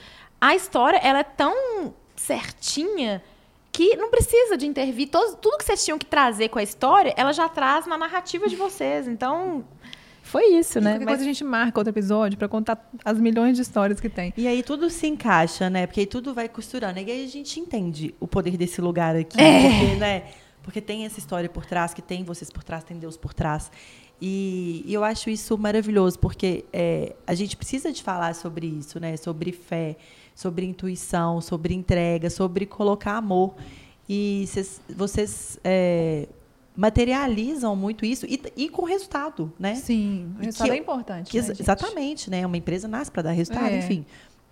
A 0.46 0.54
história, 0.54 0.98
ela 0.98 1.20
é 1.20 1.24
tão 1.24 1.94
certinha 2.16 3.22
que 3.72 3.96
não 3.96 4.10
precisa 4.10 4.56
de 4.56 4.66
intervir. 4.66 5.08
Todos- 5.08 5.36
tudo 5.40 5.58
que 5.58 5.64
vocês 5.64 5.84
tinham 5.84 5.98
que 5.98 6.06
trazer 6.06 6.48
com 6.48 6.58
a 6.58 6.62
história, 6.62 7.12
ela 7.16 7.32
já 7.32 7.48
traz 7.48 7.86
na 7.86 7.98
narrativa 7.98 8.48
de 8.48 8.54
vocês. 8.54 9.08
Então, 9.08 9.64
foi 10.22 10.44
isso, 10.54 10.80
né? 10.80 10.98
Mas- 11.04 11.20
a 11.20 11.24
gente 11.24 11.42
marca 11.42 11.78
outro 11.80 11.90
episódio 11.92 12.38
pra 12.38 12.46
contar 12.48 12.88
as 13.04 13.18
milhões 13.18 13.56
de 13.56 13.62
histórias 13.62 14.00
que 14.00 14.08
tem. 14.08 14.32
E 14.36 14.46
aí 14.46 14.62
tudo 14.62 14.88
se 14.90 15.06
encaixa, 15.06 15.68
né? 15.68 15.86
Porque 15.86 16.00
aí 16.00 16.06
tudo 16.06 16.32
vai 16.32 16.48
costurando. 16.48 16.98
E 17.00 17.10
aí 17.10 17.24
a 17.24 17.28
gente 17.28 17.58
entende 17.58 18.14
o 18.20 18.26
poder 18.28 18.56
desse 18.56 18.80
lugar 18.80 19.16
aqui. 19.16 19.40
É. 19.40 19.60
Porque, 19.80 19.96
né? 19.96 20.22
Porque 20.62 20.80
tem 20.80 21.04
essa 21.04 21.18
história 21.18 21.48
por 21.48 21.66
trás, 21.66 21.92
que 21.92 22.00
tem 22.00 22.22
vocês 22.24 22.50
por 22.50 22.62
trás, 22.64 22.84
tem 22.84 22.96
Deus 22.98 23.16
por 23.16 23.34
trás. 23.34 23.70
E, 24.22 24.82
e 24.86 24.94
eu 24.94 25.02
acho 25.04 25.28
isso 25.28 25.58
maravilhoso, 25.58 26.18
porque 26.18 26.64
é, 26.72 27.14
a 27.26 27.34
gente 27.34 27.56
precisa 27.56 27.92
de 27.92 28.02
falar 28.02 28.34
sobre 28.34 28.66
isso, 28.66 28.98
né? 29.00 29.16
Sobre 29.16 29.52
fé, 29.52 29.96
sobre 30.34 30.66
intuição, 30.66 31.40
sobre 31.40 31.74
entrega, 31.74 32.28
sobre 32.30 32.66
colocar 32.66 33.16
amor. 33.16 33.54
E 34.08 34.44
cês- 34.48 34.80
vocês 34.94 35.58
é, 35.64 36.28
materializam 36.76 37.74
muito 37.76 38.04
isso 38.04 38.26
e, 38.26 38.40
e 38.56 38.68
com 38.68 38.84
resultado, 38.84 39.52
né? 39.58 39.74
Sim, 39.76 40.34
o 40.38 40.42
resultado 40.44 40.68
que- 40.68 40.74
é 40.74 40.78
importante. 40.78 41.30
Que 41.30 41.36
né, 41.38 41.44
exa- 41.44 41.54
gente? 41.54 41.62
exatamente, 41.62 42.30
né? 42.30 42.44
Uma 42.46 42.56
empresa 42.56 42.86
nasce 42.88 43.10
para 43.10 43.22
dar 43.22 43.32
resultado, 43.32 43.66
É. 43.68 43.78
enfim. 43.78 44.04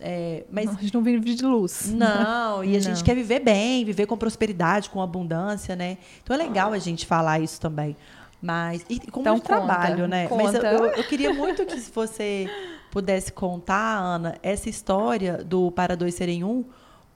É, 0.04 0.44
mas 0.50 0.66
Não, 0.66 0.72
a 0.74 0.80
gente 0.80 0.94
não 0.94 1.02
vive 1.02 1.34
de 1.34 1.44
luz. 1.44 1.90
não, 1.94 2.64
e 2.64 2.76
a 2.76 2.80
gente 2.80 2.96
Não. 2.98 3.04
quer 3.04 3.14
viver 3.14 3.40
bem, 3.40 3.84
viver 3.84 4.06
com 4.06 4.16
prosperidade, 4.16 4.90
com 4.90 5.00
abundância, 5.00 5.76
né? 5.76 5.98
Então 6.22 6.34
é 6.34 6.38
legal 6.38 6.72
a 6.72 6.78
gente 6.78 7.06
falar 7.06 7.38
isso 7.40 7.60
também. 7.60 7.96
Mas, 8.40 8.84
e 8.88 8.98
com 8.98 9.20
Então 9.20 9.34
conta, 9.38 9.46
trabalho, 9.46 10.08
né? 10.08 10.26
Mas 10.28 10.54
eu, 10.54 10.60
conta. 10.60 10.66
eu- 10.72 10.86
eu 10.86 11.04
queria 11.04 11.32
muito 11.32 11.64
que 11.64 11.76
você 11.94 12.48
pudesse 12.92 13.32
contar, 13.32 13.96
Ana, 13.96 14.36
essa 14.42 14.68
história 14.68 15.42
do 15.42 15.72
Para 15.72 15.96
Dois 15.96 16.14
Serem 16.14 16.44
Um, 16.44 16.62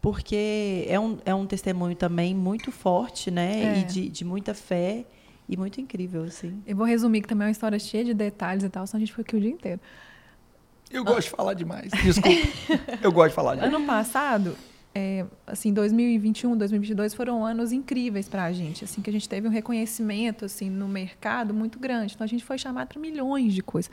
porque 0.01 0.87
é 0.89 0.99
um, 0.99 1.19
é 1.23 1.35
um 1.35 1.47
testemunho 1.47 1.95
também 1.95 2.35
muito 2.35 2.73
forte, 2.73 3.31
né? 3.31 3.63
É. 3.63 3.81
E 3.81 3.85
de, 3.85 4.09
de 4.09 4.25
muita 4.25 4.55
fé 4.55 5.05
e 5.47 5.55
muito 5.55 5.79
incrível, 5.79 6.25
assim. 6.25 6.63
Eu 6.67 6.75
vou 6.75 6.87
resumir 6.87 7.21
que 7.21 7.29
também 7.29 7.45
é 7.45 7.49
uma 7.49 7.53
história 7.53 7.79
cheia 7.79 8.03
de 8.03 8.15
detalhes 8.15 8.65
e 8.65 8.71
tal, 8.71 8.87
senão 8.87 8.97
a 8.97 9.01
gente 9.01 9.13
foi 9.13 9.21
aqui 9.21 9.37
o 9.37 9.41
dia 9.41 9.51
inteiro. 9.51 9.79
Eu 10.91 11.05
gosto 11.05 11.25
de 11.25 11.31
falar 11.37 11.53
demais. 11.53 11.91
Desculpa. 12.03 12.31
Eu 13.03 13.13
gosto 13.13 13.29
de 13.29 13.35
falar 13.35 13.57
demais. 13.57 13.75
Ano 13.75 13.85
passado, 13.85 14.57
é, 14.95 15.27
assim, 15.47 15.75
2021, 15.75 16.57
2022 16.57 17.13
foram 17.13 17.45
anos 17.45 17.71
incríveis 17.71 18.31
para 18.31 18.45
a 18.45 18.53
gente, 18.53 18.83
assim, 18.83 19.03
que 19.03 19.11
a 19.11 19.13
gente 19.13 19.29
teve 19.29 19.47
um 19.47 19.51
reconhecimento, 19.51 20.47
assim, 20.47 20.71
no 20.71 20.89
mercado 20.89 21.53
muito 21.53 21.79
grande. 21.79 22.15
Então, 22.15 22.25
a 22.25 22.29
gente 22.29 22.45
foi 22.45 22.57
chamado 22.57 22.89
para 22.89 22.99
milhões 22.99 23.53
de 23.53 23.63
coisas. 23.63 23.91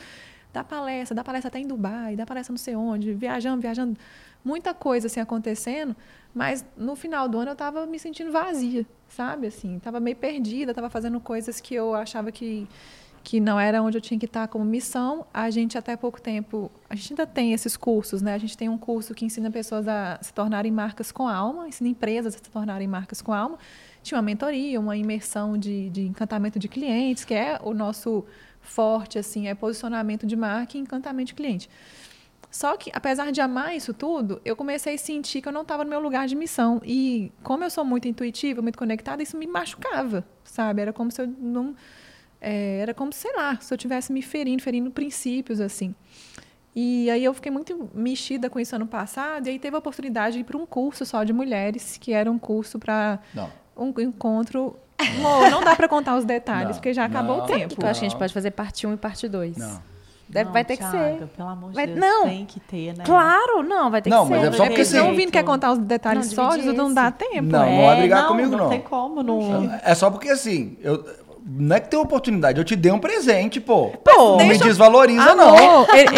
Dá 0.53 0.63
palestra, 0.63 1.15
dá 1.15 1.23
palestra 1.23 1.47
até 1.47 1.59
em 1.59 1.67
Dubai, 1.67 2.15
dá 2.15 2.25
palestra 2.25 2.53
não 2.53 2.57
sei 2.57 2.75
onde, 2.75 3.11
viajando, 3.13 3.59
viajando, 3.59 3.97
muita 4.45 4.73
coisa, 4.73 5.07
assim, 5.07 5.19
acontecendo. 5.19 5.95
Mas, 6.33 6.63
no 6.77 6.95
final 6.95 7.27
do 7.27 7.39
ano, 7.39 7.49
eu 7.49 7.53
estava 7.53 7.87
me 7.87 7.97
sentindo 7.97 8.31
vazia, 8.31 8.85
sabe, 9.09 9.47
assim, 9.47 9.77
estava 9.77 9.99
meio 9.99 10.15
perdida, 10.15 10.71
estava 10.71 10.89
fazendo 10.89 11.19
coisas 11.19 11.59
que 11.59 11.73
eu 11.73 11.95
achava 11.95 12.31
que 12.31 12.67
que 13.23 13.39
não 13.39 13.57
era 13.57 13.81
onde 13.81 13.97
eu 13.97 14.01
tinha 14.01 14.19
que 14.19 14.25
estar 14.25 14.47
como 14.49 14.65
missão. 14.65 15.25
A 15.33 15.49
gente 15.49 15.77
até 15.77 15.95
pouco 15.95 16.21
tempo, 16.21 16.69
a 16.89 16.95
gente 16.95 17.13
ainda 17.13 17.25
tem 17.25 17.53
esses 17.53 17.77
cursos, 17.77 18.21
né? 18.21 18.33
A 18.33 18.37
gente 18.37 18.57
tem 18.57 18.67
um 18.67 18.77
curso 18.77 19.13
que 19.13 19.23
ensina 19.23 19.49
pessoas 19.49 19.87
a 19.87 20.19
se 20.21 20.33
tornarem 20.33 20.71
marcas 20.71 21.11
com 21.11 21.27
alma, 21.27 21.67
ensina 21.67 21.89
empresas 21.89 22.35
a 22.35 22.37
se 22.37 22.49
tornarem 22.51 22.87
marcas 22.87 23.21
com 23.21 23.31
alma. 23.31 23.57
Tinha 24.03 24.17
uma 24.17 24.23
mentoria, 24.23 24.77
uma 24.77 24.97
imersão 24.97 25.57
de, 25.57 25.89
de 25.89 26.01
encantamento 26.01 26.59
de 26.59 26.67
clientes, 26.67 27.23
que 27.23 27.33
é 27.33 27.57
o 27.63 27.73
nosso 27.73 28.25
forte, 28.63 29.19
assim, 29.19 29.47
é 29.47 29.53
posicionamento 29.53 30.25
de 30.25 30.35
marca 30.35 30.77
e 30.77 30.81
encantamento 30.81 31.27
de 31.27 31.33
cliente. 31.35 31.69
Só 32.49 32.75
que, 32.77 32.91
apesar 32.93 33.31
de 33.31 33.41
amar 33.41 33.75
isso 33.75 33.93
tudo, 33.93 34.41
eu 34.43 34.55
comecei 34.55 34.95
a 34.95 34.97
sentir 34.97 35.41
que 35.41 35.47
eu 35.47 35.53
não 35.53 35.61
estava 35.63 35.83
no 35.83 35.89
meu 35.89 35.99
lugar 35.99 36.27
de 36.27 36.35
missão. 36.35 36.81
E 36.83 37.31
como 37.41 37.63
eu 37.63 37.69
sou 37.69 37.83
muito 37.83 38.07
intuitiva, 38.07 38.61
muito 38.61 38.77
conectada, 38.77 39.23
isso 39.23 39.37
me 39.37 39.47
machucava, 39.47 40.25
sabe? 40.43 40.81
Era 40.81 40.93
como 40.93 41.11
se 41.11 41.21
eu 41.21 41.27
não 41.27 41.75
é, 42.43 42.79
era 42.79 42.93
como, 42.93 43.13
sei 43.13 43.33
lá, 43.33 43.57
se 43.61 43.73
eu 43.73 43.77
tivesse 43.77 44.11
me 44.11 44.21
ferindo, 44.21 44.61
ferindo 44.61 44.91
princípios, 44.91 45.61
assim. 45.61 45.95
E 46.75 47.09
aí 47.09 47.23
eu 47.23 47.33
fiquei 47.33 47.51
muito 47.51 47.89
mexida 47.93 48.49
com 48.49 48.59
isso 48.59 48.75
ano 48.75 48.85
passado, 48.85 49.47
e 49.47 49.51
aí 49.51 49.59
teve 49.59 49.75
a 49.75 49.79
oportunidade 49.79 50.33
de 50.33 50.41
ir 50.41 50.43
para 50.43 50.57
um 50.57 50.65
curso 50.65 51.05
só 51.05 51.23
de 51.23 51.31
mulheres, 51.31 51.97
que 51.97 52.11
era 52.11 52.29
um 52.29 52.37
curso 52.37 52.77
para 52.77 53.19
um 53.77 53.93
encontro. 54.01 54.77
Amor, 55.19 55.49
não 55.49 55.61
dá 55.63 55.75
para 55.75 55.87
contar 55.87 56.15
os 56.17 56.25
detalhes, 56.25 56.67
Não, 56.67 56.73
porque 56.75 56.93
já 56.93 57.05
acabou 57.05 57.37
não. 57.37 57.43
o 57.43 57.47
tempo. 57.47 57.75
que 57.75 57.83
eu 57.83 57.89
acho 57.89 57.99
que 57.99 58.05
a 58.05 58.09
gente 58.09 58.13
Não. 58.15 58.19
pode 58.19 58.33
fazer 58.33 58.51
parte 58.51 58.85
1 58.87 58.93
e 58.93 58.97
parte 58.97 59.27
2? 59.27 59.57
Não. 59.57 59.93
Deve, 60.29 60.45
Não, 60.45 60.53
vai 60.53 60.65
ter 60.65 60.77
que 60.77 60.83
Thiaga, 60.89 61.17
ser. 61.19 61.27
Pelo 61.35 61.49
amor 61.49 61.69
de 61.69 61.75
Vai- 61.75 61.85
Deus, 61.85 61.99
não. 61.99 62.23
tem 62.23 62.45
que 62.45 62.59
ter, 62.59 62.97
né? 62.97 63.03
Claro, 63.05 63.61
não, 63.61 63.91
vai 63.91 64.01
ter 64.01 64.09
Não, 64.09 64.23
que 64.25 64.31
mas 64.31 64.41
ser. 64.41 64.47
é 64.47 64.51
só 64.53 64.65
porque 64.65 64.85
Senão 64.85 65.11
o 65.11 65.15
Vini 65.15 65.31
quer 65.31 65.43
contar 65.43 65.71
os 65.73 65.77
detalhes 65.79 66.27
Não, 66.27 66.33
só, 66.49 66.55
divide 66.55 66.73
não 66.75 66.91
dá 66.93 67.09
esse. 67.09 67.29
tempo. 67.29 67.49
Não, 67.49 67.69
não 67.69 67.85
vai 67.85 67.97
brigar 67.97 68.27
comigo, 68.27 68.49
não. 68.51 68.57
Não 68.59 68.69
tem 68.69 68.81
como, 68.81 69.21
não. 69.21 69.69
É 69.83 69.93
só 69.93 70.09
porque 70.09 70.29
assim, 70.29 70.75
eu, 70.81 71.05
não 71.45 71.75
é 71.75 71.79
que 71.81 71.89
tem 71.89 71.99
oportunidade, 71.99 72.57
eu 72.57 72.63
te 72.63 72.75
dei 72.75 72.91
um 72.91 72.97
presente, 72.99 73.59
pô. 73.59 73.89
Pô, 74.03 74.37
não 74.37 74.47
me 74.47 74.55
eu- 74.55 74.59
desvaloriza, 74.61 75.35
não. 75.35 75.55
Amor, 75.55 75.87
ele, 75.93 76.09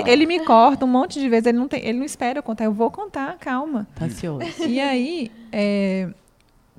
ele, 0.00 0.10
ele 0.10 0.26
me 0.26 0.40
corta 0.44 0.84
um 0.84 0.88
monte 0.88 1.20
de 1.20 1.28
vezes, 1.28 1.46
ele 1.46 1.58
não, 1.58 1.68
tem, 1.68 1.80
ele 1.84 1.98
não 1.98 2.04
espera 2.06 2.38
eu 2.38 2.42
contar. 2.42 2.64
Eu 2.64 2.72
vou 2.72 2.90
contar, 2.90 3.36
calma. 3.38 3.86
Tá 3.94 4.06
ansioso. 4.06 4.40
E 4.66 4.80
aí, 4.80 5.30
é, 5.52 6.08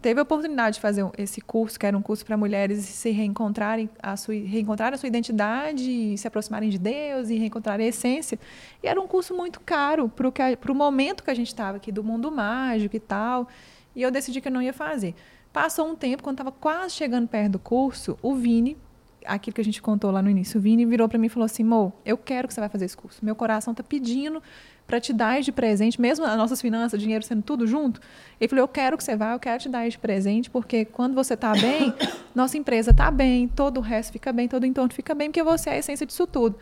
teve 0.02 0.20
a 0.20 0.24
oportunidade 0.24 0.76
de 0.76 0.82
fazer 0.82 1.08
esse 1.18 1.40
curso, 1.40 1.80
que 1.80 1.86
era 1.86 1.98
um 1.98 2.02
curso 2.02 2.26
para 2.26 2.36
mulheres 2.36 2.84
se 2.84 3.12
reencontrarem 3.12 3.90
a 4.02 4.18
sua, 4.18 4.34
reencontrar 4.34 4.94
a 4.94 4.98
sua 4.98 5.08
identidade, 5.08 6.18
se 6.18 6.28
aproximarem 6.28 6.70
de 6.70 6.80
Deus 6.80 7.30
e 7.30 7.36
reencontrar 7.36 7.80
a 7.80 7.84
essência. 7.84 8.40
E 8.82 8.88
era 8.88 9.00
um 9.00 9.08
curso 9.08 9.36
muito 9.36 9.60
caro 9.60 10.10
para 10.10 10.72
o 10.72 10.76
momento 10.76 11.24
que 11.24 11.30
a 11.30 11.36
gente 11.36 11.48
estava 11.48 11.78
aqui, 11.78 11.92
do 11.92 12.04
mundo 12.04 12.32
mágico 12.32 12.96
e 12.96 13.00
tal. 13.00 13.48
E 13.96 14.02
eu 14.02 14.10
decidi 14.10 14.42
que 14.42 14.48
eu 14.48 14.52
não 14.52 14.62
ia 14.62 14.74
fazer. 14.74 15.14
Passou 15.54 15.88
um 15.88 15.96
tempo, 15.96 16.24
quando 16.24 16.36
estava 16.36 16.52
quase 16.52 16.96
chegando 16.96 17.28
perto 17.28 17.52
do 17.52 17.60
curso, 17.60 18.18
o 18.22 18.34
Vini, 18.34 18.78
aquilo 19.26 19.54
que 19.54 19.62
a 19.62 19.64
gente 19.64 19.82
contou 19.82 20.12
lá 20.12 20.22
no 20.22 20.30
início, 20.30 20.60
o 20.60 20.62
Vini 20.62 20.86
virou 20.86 21.08
para 21.08 21.18
mim 21.18 21.28
e 21.28 21.30
falou 21.30 21.46
assim: 21.46 21.64
Mo, 21.64 21.94
eu 22.06 22.18
quero 22.18 22.48
que 22.48 22.54
você 22.54 22.60
vai 22.60 22.70
fazer 22.70 22.86
esse 22.86 22.98
curso. 22.98 23.24
Meu 23.24 23.36
coração 23.36 23.72
está 23.72 23.84
pedindo 23.84 24.42
para 24.88 25.00
te 25.00 25.14
dar 25.14 25.42
de 25.42 25.52
presente, 25.52 26.02
mesmo 26.02 26.26
as 26.26 26.36
nossas 26.36 26.62
finanças, 26.62 27.00
dinheiro 27.00 27.24
sendo 27.24 27.42
tudo 27.42 27.66
junto. 27.66 28.02
Ele 28.40 28.48
falou: 28.48 28.64
eu 28.64 28.68
quero 28.68 28.98
que 28.98 29.04
você 29.04 29.16
vá, 29.16 29.34
eu 29.34 29.40
quero 29.40 29.62
te 29.62 29.70
dar 29.70 29.88
de 29.88 29.98
presente, 29.98 30.50
porque 30.50 30.86
quando 30.86 31.14
você 31.14 31.34
está 31.34 31.54
bem, 31.54 31.94
nossa 32.36 32.58
empresa 32.58 32.92
está 32.92 33.10
bem, 33.10 33.48
todo 33.48 33.78
o 33.78 33.82
resto 33.82 34.12
fica 34.12 34.34
bem, 34.34 34.48
todo 34.48 34.64
o 34.64 34.66
entorno 34.66 34.94
fica 34.94 35.16
bem, 35.16 35.30
porque 35.30 35.44
você 35.44 35.70
é 35.70 35.74
a 35.74 35.78
essência 35.78 36.06
disso 36.06 36.28
tudo. 36.28 36.58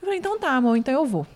Eu 0.00 0.06
falei: 0.06 0.18
então 0.18 0.38
tá, 0.38 0.50
amor, 0.50 0.76
então 0.76 0.92
eu 0.92 1.06
vou. 1.06 1.26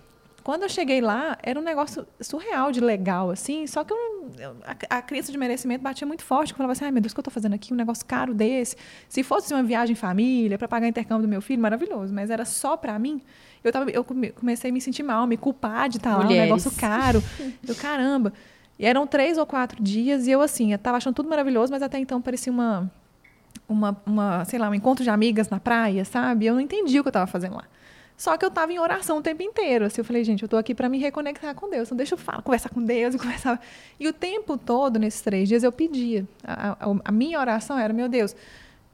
Quando 0.49 0.63
eu 0.63 0.69
cheguei 0.71 1.03
lá, 1.03 1.37
era 1.43 1.61
um 1.61 1.63
negócio 1.63 2.07
surreal 2.23 2.73
de 2.73 2.81
legal, 2.81 3.29
assim, 3.29 3.67
só 3.67 3.85
que 3.85 3.93
eu 3.93 4.31
eu- 4.39 4.57
a, 4.89 4.97
a 4.97 5.03
crença 5.03 5.31
de 5.31 5.37
merecimento 5.37 5.83
batia 5.83 6.07
muito 6.07 6.25
forte. 6.25 6.53
Eu 6.53 6.57
falava 6.57 6.73
assim, 6.73 6.87
ai 6.87 6.91
meu 6.91 7.03
Deus, 7.03 7.13
o 7.13 7.15
que 7.15 7.19
eu 7.19 7.21
estou 7.21 7.33
fazendo 7.35 7.53
aqui? 7.53 7.71
Um 7.75 7.77
negócio 7.77 8.07
caro 8.07 8.33
desse. 8.33 8.75
Se 9.11 9.23
fosse 9.23 9.53
uma 9.53 9.63
viagem 9.63 9.93
em 9.93 9.95
família, 9.95 10.57
para 10.57 10.67
pagar 10.67 10.89
intercâmbio 10.89 11.27
do 11.27 11.29
meu 11.29 11.43
filho, 11.43 11.61
maravilhoso. 11.61 12.15
Mas 12.15 12.31
era 12.31 12.47
só 12.47 12.79
para 12.79 12.99
mim. 12.99 13.21
Eu, 13.63 13.71
tava, 13.71 13.91
eu 13.91 14.03
come- 14.03 14.31
comecei 14.31 14.71
a 14.71 14.73
me 14.73 14.81
sentir 14.81 15.03
mal, 15.03 15.27
me 15.27 15.37
culpar 15.37 15.87
de 15.91 15.99
estar 15.99 16.13
lá, 16.17 16.21
um 16.21 16.25
Mulheres. 16.25 16.45
negócio 16.49 16.71
caro. 16.81 17.23
Eu, 17.69 17.75
caramba. 17.75 18.33
E 18.79 18.87
eram 18.87 19.07
três 19.07 19.37
ou 19.37 19.45
quatro 19.45 19.83
dias 19.83 20.27
e 20.27 20.31
eu, 20.31 20.41
assim, 20.41 20.73
eu 20.73 20.79
tava 20.79 20.97
achando 20.97 21.15
tudo 21.15 21.29
maravilhoso, 21.29 21.71
mas 21.71 21.83
até 21.83 21.99
então 21.99 22.23
parecia 22.23 22.51
uma, 22.51 22.91
uma, 23.69 24.01
uma, 24.07 24.45
sei 24.47 24.59
lá, 24.59 24.71
um 24.71 24.75
encontro 24.75 25.05
de 25.05 25.11
amigas 25.11 25.51
na 25.51 25.61
praia, 25.61 26.07
sabe? 26.07 26.47
Eu 26.47 26.55
não 26.55 26.61
entendi 26.63 26.99
o 26.99 27.03
que 27.03 27.09
eu 27.09 27.11
estava 27.11 27.27
fazendo 27.27 27.57
lá. 27.57 27.65
Só 28.19 28.37
que 28.37 28.45
eu 28.45 28.49
estava 28.49 28.73
em 28.73 28.79
oração 28.81 29.19
o 29.19 29.23
tempo 29.23 29.43
inteiro. 29.45 29.85
Assim, 29.87 30.01
eu 30.01 30.05
falei, 30.05 30.25
gente, 30.25 30.43
eu 30.43 30.47
estou 30.47 30.59
aqui 30.59 30.75
para 30.75 30.89
me 30.89 30.99
reconectar 30.99 31.55
com 31.55 31.71
Deus. 31.71 31.89
Então 31.89 31.97
deixa 31.97 32.15
eu 32.15 32.19
falar, 32.19 32.43
conversar 32.43 32.69
com 32.69 32.83
Deus 32.83 33.15
e 33.15 33.19
conversar. 33.23 33.61
E 33.99 34.09
o 34.09 34.13
tempo 34.13 34.59
todo, 34.59 34.99
nesses 34.99 35.21
três 35.21 35.49
dias, 35.49 35.63
eu 35.63 35.71
pedia. 35.73 36.27
A, 36.45 36.73
a- 36.73 36.97
a 37.05 37.13
minha 37.13 37.39
oração 37.39 37.79
era, 37.79 37.93
meu 37.95 38.09
Deus, 38.09 38.35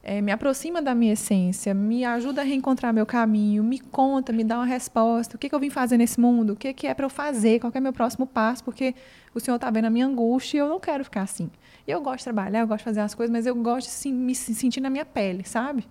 eh, 0.03 0.21
me 0.21 0.31
aproxima 0.31 0.79
da 0.79 0.93
minha 0.93 1.13
essência, 1.13 1.73
me 1.73 2.05
ajuda 2.05 2.41
a 2.41 2.43
reencontrar 2.45 2.93
meu 2.93 3.05
caminho, 3.07 3.63
me 3.63 3.79
conta, 3.79 4.31
me 4.31 4.43
dá 4.43 4.57
uma 4.57 4.65
resposta. 4.65 5.35
O 5.35 5.39
que, 5.39 5.49
que 5.49 5.55
eu 5.55 5.59
vim 5.59 5.71
fazer 5.71 5.97
nesse 5.97 6.19
mundo? 6.19 6.53
O 6.53 6.55
que, 6.55 6.71
que 6.71 6.85
é 6.85 6.93
para 6.93 7.05
eu 7.07 7.09
fazer? 7.09 7.59
Qual 7.59 7.71
é 7.73 7.79
meu 7.79 7.91
próximo 7.93 8.27
passo? 8.27 8.63
Porque 8.63 8.93
o 9.33 9.39
Senhor 9.39 9.55
está 9.55 9.71
vendo 9.71 9.85
a 9.85 9.89
minha 9.89 10.05
angústia 10.05 10.57
e 10.57 10.61
eu 10.61 10.69
não 10.69 10.79
quero 10.79 11.03
ficar 11.03 11.23
assim. 11.23 11.49
Eu 11.87 11.99
gosto 11.99 12.19
de 12.19 12.23
trabalhar, 12.25 12.59
eu 12.59 12.67
gosto 12.67 12.79
de 12.79 12.83
fazer 12.85 12.99
as 13.01 13.15
coisas, 13.15 13.31
mas 13.31 13.47
eu 13.47 13.55
gosto 13.55 13.87
de 13.87 13.93
sim, 13.93 14.13
me 14.13 14.35
sentir 14.35 14.81
na 14.81 14.89
minha 14.91 15.05
pele, 15.05 15.43
sabe? 15.43 15.83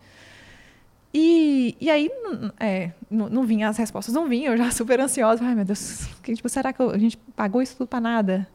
E, 1.16 1.76
e 1.80 1.88
aí, 1.90 2.10
é, 2.58 2.90
não, 3.08 3.28
não 3.28 3.44
vinha, 3.44 3.68
as 3.68 3.76
respostas 3.76 4.12
não 4.12 4.28
vinham, 4.28 4.52
eu 4.52 4.58
já 4.58 4.70
super 4.72 4.98
ansiosa. 5.00 5.44
Ai, 5.44 5.54
meu 5.54 5.64
Deus, 5.64 6.06
que, 6.22 6.34
tipo, 6.34 6.48
será 6.48 6.72
que 6.72 6.82
eu- 6.82 6.90
a 6.90 6.98
gente 6.98 7.16
pagou 7.36 7.62
isso 7.62 7.76
tudo 7.76 7.86
para 7.86 8.00
nada? 8.00 8.48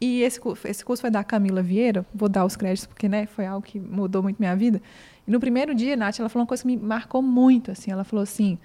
E 0.00 0.22
esse, 0.22 0.40
esse 0.64 0.84
curso 0.84 1.00
foi 1.00 1.10
da 1.10 1.22
Camila 1.22 1.62
Vieira, 1.62 2.04
vou 2.14 2.28
dar 2.28 2.44
os 2.44 2.56
créditos, 2.56 2.86
porque 2.86 3.08
né, 3.08 3.26
foi 3.26 3.46
algo 3.46 3.64
que 3.64 3.78
mudou 3.78 4.22
muito 4.22 4.38
minha 4.38 4.54
vida. 4.56 4.80
E 5.26 5.30
no 5.30 5.38
primeiro 5.40 5.74
dia, 5.74 5.96
Nath, 5.96 6.18
ela 6.18 6.28
falou 6.28 6.42
uma 6.42 6.48
coisa 6.48 6.62
que 6.62 6.66
me 6.68 6.76
marcou 6.76 7.22
muito. 7.22 7.70
Assim, 7.70 7.90
ela 7.90 8.02
falou 8.04 8.22
assim: 8.22 8.58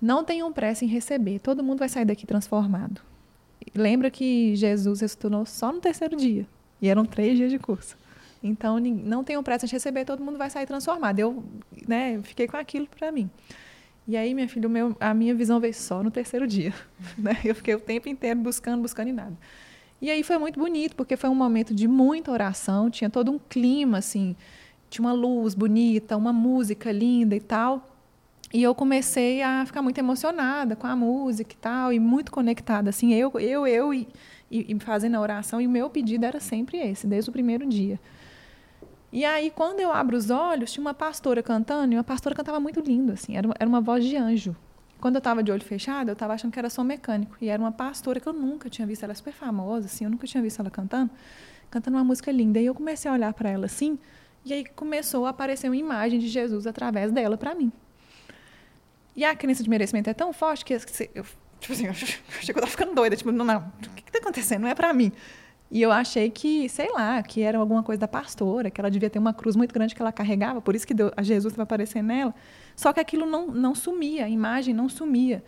não 0.00 0.24
tenham 0.24 0.52
pressa 0.52 0.84
em 0.84 0.88
receber, 0.88 1.40
todo 1.40 1.62
mundo 1.62 1.80
vai 1.80 1.88
sair 1.88 2.04
daqui 2.04 2.26
transformado. 2.26 3.00
Lembra 3.74 4.10
que 4.10 4.54
Jesus 4.54 5.00
ressuscitou 5.00 5.44
só 5.46 5.72
no 5.72 5.80
terceiro 5.80 6.16
dia, 6.16 6.46
e 6.80 6.88
eram 6.88 7.04
três 7.04 7.36
dias 7.36 7.50
de 7.50 7.58
curso. 7.58 7.96
Então, 8.44 8.78
não 8.78 9.24
tenham 9.24 9.42
pressa 9.42 9.66
de 9.66 9.72
receber, 9.72 10.04
todo 10.04 10.22
mundo 10.22 10.36
vai 10.36 10.50
sair 10.50 10.66
transformado. 10.66 11.18
Eu 11.18 11.42
né, 11.88 12.20
fiquei 12.22 12.46
com 12.46 12.58
aquilo 12.58 12.86
para 12.86 13.10
mim. 13.10 13.30
E 14.06 14.18
aí, 14.18 14.34
minha 14.34 14.46
filha, 14.46 14.68
meu, 14.68 14.94
a 15.00 15.14
minha 15.14 15.34
visão 15.34 15.58
veio 15.58 15.72
só 15.72 16.02
no 16.02 16.10
terceiro 16.10 16.46
dia. 16.46 16.74
Né? 17.16 17.38
Eu 17.42 17.54
fiquei 17.54 17.74
o 17.74 17.80
tempo 17.80 18.08
inteiro 18.08 18.38
buscando, 18.40 18.82
buscando 18.82 19.08
e 19.08 19.12
nada. 19.12 19.36
E 20.00 20.10
aí 20.10 20.22
foi 20.22 20.36
muito 20.36 20.60
bonito, 20.60 20.94
porque 20.94 21.16
foi 21.16 21.30
um 21.30 21.34
momento 21.34 21.74
de 21.74 21.88
muita 21.88 22.30
oração, 22.30 22.90
tinha 22.90 23.08
todo 23.08 23.30
um 23.30 23.38
clima, 23.38 23.98
assim, 23.98 24.36
tinha 24.90 25.06
uma 25.06 25.14
luz 25.14 25.54
bonita, 25.54 26.14
uma 26.16 26.32
música 26.32 26.92
linda 26.92 27.34
e 27.34 27.40
tal. 27.40 27.88
E 28.52 28.62
eu 28.62 28.74
comecei 28.74 29.42
a 29.42 29.64
ficar 29.64 29.80
muito 29.80 29.96
emocionada 29.96 30.76
com 30.76 30.86
a 30.86 30.94
música 30.94 31.54
e 31.54 31.56
tal, 31.56 31.92
e 31.92 31.98
muito 31.98 32.30
conectada, 32.30 32.90
assim, 32.90 33.14
eu, 33.14 33.32
eu, 33.40 33.66
eu 33.66 33.94
e, 33.94 34.06
e, 34.50 34.74
e 34.74 34.80
fazendo 34.80 35.14
a 35.14 35.20
oração, 35.20 35.60
e 35.60 35.66
o 35.66 35.70
meu 35.70 35.88
pedido 35.88 36.26
era 36.26 36.38
sempre 36.38 36.76
esse, 36.78 37.06
desde 37.06 37.30
o 37.30 37.32
primeiro 37.32 37.66
dia. 37.66 37.98
E 39.14 39.24
aí, 39.24 39.48
quando 39.48 39.78
eu 39.78 39.92
abro 39.92 40.16
os 40.16 40.28
olhos, 40.28 40.72
tinha 40.72 40.80
uma 40.80 40.92
pastora 40.92 41.40
cantando, 41.40 41.94
e 41.94 41.96
uma 41.96 42.02
pastora 42.02 42.34
cantava 42.34 42.58
muito 42.58 42.80
lindo, 42.80 43.12
assim, 43.12 43.36
era 43.36 43.46
uma, 43.46 43.54
era 43.60 43.68
uma 43.68 43.80
voz 43.80 44.04
de 44.04 44.16
anjo. 44.16 44.56
Quando 45.00 45.14
eu 45.14 45.18
estava 45.18 45.40
de 45.40 45.52
olho 45.52 45.62
fechado, 45.62 46.08
eu 46.08 46.14
estava 46.14 46.32
achando 46.32 46.50
que 46.50 46.58
era 46.58 46.68
som 46.68 46.82
mecânico. 46.82 47.36
E 47.40 47.48
era 47.48 47.62
uma 47.62 47.70
pastora 47.70 48.18
que 48.18 48.28
eu 48.28 48.32
nunca 48.32 48.68
tinha 48.68 48.84
visto, 48.84 49.04
ela 49.04 49.12
é 49.12 49.14
super 49.14 49.32
famosa, 49.32 49.86
assim, 49.86 50.02
eu 50.02 50.10
nunca 50.10 50.26
tinha 50.26 50.42
visto 50.42 50.58
ela 50.58 50.68
cantando, 50.68 51.12
cantando 51.70 51.96
uma 51.96 52.02
música 52.02 52.32
linda. 52.32 52.58
E 52.58 52.66
eu 52.66 52.74
comecei 52.74 53.08
a 53.08 53.14
olhar 53.14 53.32
para 53.34 53.48
ela 53.50 53.66
assim, 53.66 54.00
e 54.44 54.52
aí 54.52 54.64
começou 54.64 55.26
a 55.26 55.30
aparecer 55.30 55.68
uma 55.68 55.76
imagem 55.76 56.18
de 56.18 56.26
Jesus 56.26 56.66
através 56.66 57.12
dela 57.12 57.36
para 57.36 57.54
mim. 57.54 57.70
E 59.14 59.24
a 59.24 59.32
crença 59.36 59.62
de 59.62 59.70
merecimento 59.70 60.10
é 60.10 60.14
tão 60.14 60.32
forte 60.32 60.64
que 60.64 60.74
assim, 60.74 61.06
eu, 61.14 61.24
tipo 61.60 61.72
assim, 61.72 61.86
eu 61.86 61.94
que 61.94 62.50
eu 62.50 62.54
tava 62.56 62.66
ficando 62.66 62.92
doida, 62.92 63.14
tipo, 63.14 63.30
não, 63.30 63.44
não, 63.44 63.60
o 63.60 63.90
que 63.90 64.02
está 64.08 64.18
acontecendo? 64.18 64.62
Não 64.62 64.68
é 64.68 64.74
para 64.74 64.92
mim. 64.92 65.12
E 65.74 65.82
eu 65.82 65.90
achei 65.90 66.30
que, 66.30 66.68
sei 66.68 66.88
lá, 66.92 67.20
que 67.20 67.42
era 67.42 67.58
alguma 67.58 67.82
coisa 67.82 67.98
da 67.98 68.06
pastora, 68.06 68.70
que 68.70 68.80
ela 68.80 68.88
devia 68.88 69.10
ter 69.10 69.18
uma 69.18 69.34
cruz 69.34 69.56
muito 69.56 69.74
grande 69.74 69.92
que 69.92 70.00
ela 70.00 70.12
carregava, 70.12 70.60
por 70.60 70.76
isso 70.76 70.86
que 70.86 70.94
Deus, 70.94 71.10
Jesus 71.22 71.52
estava 71.52 71.64
aparecendo 71.64 72.06
nela. 72.06 72.32
Só 72.76 72.92
que 72.92 73.00
aquilo 73.00 73.26
não, 73.26 73.48
não 73.48 73.74
sumia, 73.74 74.26
a 74.26 74.28
imagem 74.28 74.72
não 74.72 74.88
sumia. 74.88 75.42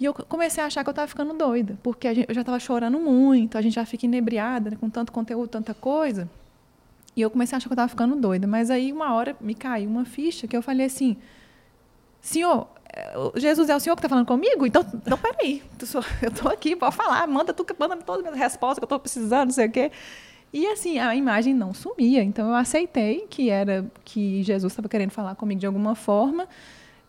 E 0.00 0.06
eu 0.06 0.14
comecei 0.14 0.64
a 0.64 0.66
achar 0.66 0.82
que 0.82 0.88
eu 0.88 0.92
estava 0.92 1.06
ficando 1.06 1.34
doida, 1.34 1.78
porque 1.82 2.14
gente, 2.14 2.26
eu 2.26 2.34
já 2.34 2.40
estava 2.40 2.58
chorando 2.58 2.98
muito, 2.98 3.58
a 3.58 3.60
gente 3.60 3.74
já 3.74 3.84
fica 3.84 4.06
inebriada 4.06 4.70
né, 4.70 4.78
com 4.80 4.88
tanto 4.88 5.12
conteúdo, 5.12 5.46
tanta 5.46 5.74
coisa. 5.74 6.26
E 7.14 7.20
eu 7.20 7.28
comecei 7.28 7.54
a 7.54 7.58
achar 7.58 7.68
que 7.68 7.72
eu 7.72 7.74
estava 7.74 7.88
ficando 7.90 8.16
doida. 8.16 8.46
Mas 8.46 8.70
aí, 8.70 8.90
uma 8.90 9.12
hora, 9.12 9.36
me 9.42 9.54
caiu 9.54 9.90
uma 9.90 10.06
ficha 10.06 10.46
que 10.46 10.56
eu 10.56 10.62
falei 10.62 10.86
assim: 10.86 11.18
Senhor, 12.22 12.66
Jesus 13.36 13.68
é 13.68 13.76
o 13.76 13.80
Senhor 13.80 13.94
que 13.96 14.00
está 14.00 14.08
falando 14.08 14.26
comigo? 14.26 14.66
Então, 14.66 14.84
então 14.94 15.18
peraí, 15.18 15.62
eu 16.22 16.28
estou 16.28 16.50
aqui, 16.50 16.74
pode 16.76 16.94
falar, 16.96 17.26
manda 17.26 17.52
tu, 17.52 17.66
manda 17.78 17.96
todas 17.98 18.24
as 18.24 18.32
minhas 18.32 18.38
respostas 18.38 18.78
que 18.78 18.84
eu 18.84 18.86
estou 18.86 18.98
precisando, 18.98 19.48
não 19.48 19.54
sei 19.54 19.66
o 19.66 19.70
quê. 19.70 19.90
E 20.52 20.66
assim, 20.68 20.98
a 20.98 21.14
imagem 21.14 21.52
não 21.54 21.74
sumia. 21.74 22.22
Então 22.22 22.48
eu 22.48 22.54
aceitei 22.54 23.26
que 23.28 23.50
era 23.50 23.84
que 24.04 24.42
Jesus 24.42 24.72
estava 24.72 24.88
querendo 24.88 25.10
falar 25.10 25.34
comigo 25.34 25.60
de 25.60 25.66
alguma 25.66 25.94
forma. 25.94 26.48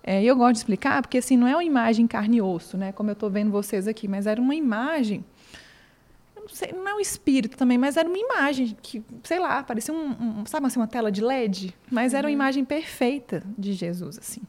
É, 0.03 0.21
e 0.23 0.27
eu 0.27 0.35
gosto 0.35 0.53
de 0.53 0.57
explicar, 0.59 1.01
porque 1.01 1.17
assim, 1.17 1.37
não 1.37 1.47
é 1.47 1.53
uma 1.55 1.63
imagem 1.63 2.07
carne 2.07 2.37
e 2.37 2.41
osso, 2.41 2.77
né? 2.77 2.91
Como 2.91 3.09
eu 3.09 3.13
estou 3.13 3.29
vendo 3.29 3.51
vocês 3.51 3.87
aqui, 3.87 4.07
mas 4.07 4.27
era 4.27 4.41
uma 4.41 4.55
imagem. 4.55 5.23
Não 6.35 6.47
sei, 6.49 6.71
não 6.71 6.87
é 6.87 6.93
um 6.95 6.99
espírito 6.99 7.57
também, 7.57 7.77
mas 7.77 7.95
era 7.95 8.07
uma 8.09 8.17
imagem 8.17 8.75
que, 8.81 9.03
sei 9.23 9.39
lá, 9.39 9.61
parecia 9.61 9.93
um, 9.93 10.41
um- 10.41 10.45
sabe 10.45 10.65
assim, 10.65 10.79
uma 10.79 10.87
tela 10.87 11.11
de 11.11 11.21
LED, 11.21 11.75
mas 11.91 12.13
era 12.13 12.25
uma 12.27 12.31
imagem 12.31 12.65
perfeita 12.65 13.43
de 13.57 13.73
Jesus, 13.73 14.17
assim. 14.17 14.41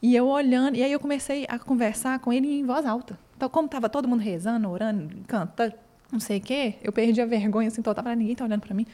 E 0.00 0.14
eu 0.14 0.26
olhando, 0.26 0.76
e 0.76 0.82
aí 0.82 0.92
eu 0.92 1.00
comecei 1.00 1.44
a 1.48 1.58
conversar 1.58 2.18
com 2.20 2.32
ele 2.32 2.60
em 2.60 2.64
voz 2.64 2.86
alta. 2.86 3.18
Então, 3.36 3.48
como 3.48 3.66
estava 3.66 3.88
todo 3.88 4.06
mundo 4.08 4.20
rezando, 4.20 4.68
orando, 4.68 5.08
cantando, 5.26 5.74
não 6.10 6.20
sei 6.20 6.38
o 6.38 6.40
quê, 6.40 6.74
eu 6.82 6.92
perdi 6.92 7.20
a 7.20 7.26
vergonha 7.26 7.68
assim 7.68 7.82
total, 7.82 8.04
ninguém 8.16 8.34
tá 8.34 8.44
olhando 8.44 8.60
para 8.60 8.74
mim. 8.74 8.86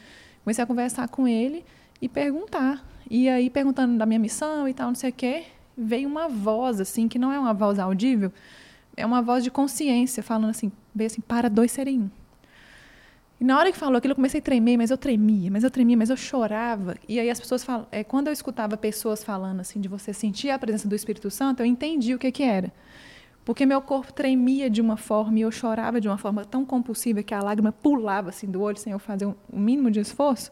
Comecei 0.43 0.63
a 0.63 0.67
conversar 0.67 1.07
com 1.07 1.27
ele 1.27 1.63
e 2.01 2.09
perguntar. 2.09 2.85
E 3.09 3.29
aí 3.29 3.49
perguntando 3.49 3.97
da 3.97 4.05
minha 4.05 4.19
missão 4.19 4.67
e 4.67 4.73
tal, 4.73 4.87
não 4.87 4.95
sei 4.95 5.09
o 5.11 5.13
quê, 5.13 5.43
veio 5.77 6.07
uma 6.07 6.27
voz 6.27 6.79
assim, 6.79 7.07
que 7.07 7.19
não 7.19 7.31
é 7.31 7.39
uma 7.39 7.53
voz 7.53 7.79
audível, 7.79 8.31
é 8.97 9.05
uma 9.05 9.21
voz 9.21 9.43
de 9.43 9.51
consciência 9.51 10.23
falando 10.23 10.49
assim, 10.49 10.71
veio 10.93 11.07
assim, 11.07 11.21
para 11.21 11.49
dois 11.49 11.71
serem 11.71 12.01
um. 12.01 12.09
E 13.39 13.43
na 13.43 13.57
hora 13.57 13.71
que 13.71 13.77
falou 13.77 13.97
aquilo, 13.97 14.13
eu 14.13 14.15
comecei 14.15 14.39
a 14.39 14.43
tremer, 14.43 14.77
mas 14.77 14.91
eu 14.91 14.97
tremia, 14.97 15.51
mas 15.51 15.63
eu 15.63 15.69
tremia, 15.69 15.97
mas 15.97 16.09
eu 16.09 16.15
chorava. 16.15 16.95
E 17.07 17.19
aí 17.19 17.29
as 17.29 17.39
pessoas 17.39 17.63
falam, 17.63 17.85
é, 17.91 18.03
quando 18.03 18.27
eu 18.27 18.33
escutava 18.33 18.77
pessoas 18.77 19.23
falando 19.23 19.59
assim 19.59 19.81
de 19.81 19.89
você 19.89 20.13
sentir 20.13 20.49
a 20.49 20.57
presença 20.59 20.87
do 20.87 20.95
Espírito 20.95 21.29
Santo, 21.29 21.59
eu 21.61 21.65
entendi 21.65 22.13
o 22.13 22.19
que 22.19 22.31
que 22.31 22.43
era. 22.43 22.71
Porque 23.43 23.65
meu 23.65 23.81
corpo 23.81 24.11
tremia 24.13 24.69
de 24.69 24.81
uma 24.81 24.97
forma 24.97 25.37
e 25.37 25.41
eu 25.41 25.51
chorava 25.51 25.99
de 26.01 26.07
uma 26.07 26.17
forma 26.17 26.43
tão 26.45 26.65
compulsiva 26.65 27.21
que 27.21 27.33
a 27.33 27.39
lágrima 27.41 27.71
pulava 27.71 28.29
assim 28.29 28.47
do 28.47 28.61
olho 28.61 28.77
sem 28.77 28.93
eu 28.93 28.99
fazer 28.99 29.25
um- 29.27 29.35
o 29.51 29.59
mínimo 29.59 29.91
de 29.91 29.99
esforço. 29.99 30.51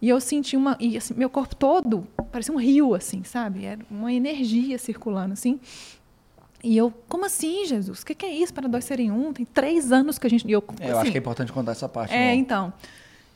E 0.00 0.08
eu 0.08 0.20
senti 0.20 0.56
uma 0.56 0.76
e 0.80 0.96
assim, 0.96 1.14
meu 1.14 1.28
corpo 1.28 1.54
todo 1.56 2.06
parecia 2.30 2.54
um 2.54 2.58
rio, 2.58 2.94
assim, 2.94 3.24
sabe? 3.24 3.64
Era 3.64 3.80
uma 3.90 4.12
energia 4.12 4.78
circulando, 4.78 5.32
assim. 5.32 5.58
E 6.64 6.78
eu, 6.78 6.90
como 7.10 7.26
assim, 7.26 7.66
Jesus? 7.66 8.00
O 8.00 8.06
que, 8.06 8.14
que, 8.14 8.24
é 8.24 8.32
isso 8.32 8.54
para 8.54 8.66
dois 8.66 8.86
serem 8.86 9.10
um? 9.10 9.34
Tem 9.34 9.44
três 9.44 9.92
anos 9.92 10.18
que 10.18 10.26
a 10.26 10.30
gente. 10.30 10.50
Eu, 10.50 10.64
é, 10.80 10.92
eu 10.92 10.98
acho 10.98 11.10
que 11.10 11.18
é 11.18 11.20
importante 11.20 11.52
contar 11.52 11.72
essa 11.72 11.86
parte. 11.86 12.14
É, 12.14 12.28
não. 12.28 12.40
então. 12.40 12.72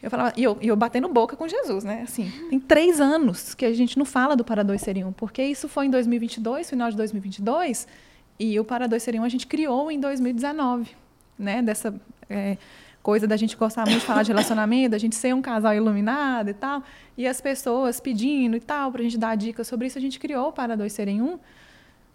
Eu 0.02 0.10
falava, 0.10 0.32
e 0.36 0.44
eu, 0.44 0.56
eu 0.62 0.76
batendo 0.76 1.08
boca 1.08 1.36
com 1.36 1.46
Jesus, 1.46 1.84
né? 1.84 2.02
Assim, 2.04 2.32
tem 2.48 2.58
três 2.58 3.00
anos 3.00 3.52
que 3.52 3.66
a 3.66 3.74
gente 3.74 3.98
não 3.98 4.04
fala 4.04 4.34
do 4.34 4.44
Para 4.44 4.62
Dois 4.62 4.82
Um, 5.04 5.12
porque 5.12 5.42
isso 5.42 5.68
foi 5.68 5.86
em 5.86 5.90
2022, 5.90 6.70
final 6.70 6.88
de 6.88 6.96
2022, 6.96 7.86
e 8.38 8.58
o 8.58 8.64
Para 8.64 8.86
Dois 8.86 9.04
Um 9.08 9.24
a 9.24 9.28
gente 9.28 9.46
criou 9.46 9.90
em 9.90 10.00
2019, 10.00 10.92
né? 11.36 11.60
Dessa 11.60 11.92
é, 12.30 12.56
coisa 13.02 13.26
da 13.26 13.36
gente 13.36 13.56
gostar 13.56 13.84
muito 13.86 13.98
de 13.98 14.06
falar 14.06 14.22
de 14.22 14.30
relacionamento, 14.30 14.92
da 14.92 14.98
gente 14.98 15.16
ser 15.16 15.34
um 15.34 15.42
casal 15.42 15.74
iluminado 15.74 16.48
e 16.48 16.54
tal, 16.54 16.82
e 17.16 17.26
as 17.26 17.40
pessoas 17.40 17.98
pedindo 17.98 18.56
e 18.56 18.60
tal, 18.60 18.92
para 18.92 19.00
a 19.00 19.04
gente 19.04 19.18
dar 19.18 19.36
dicas 19.36 19.66
sobre 19.66 19.88
isso, 19.88 19.98
a 19.98 20.00
gente 20.00 20.18
criou 20.18 20.48
o 20.48 20.52
Para 20.52 20.76
Dois 20.76 20.92
Serem 20.92 21.20
Um 21.20 21.38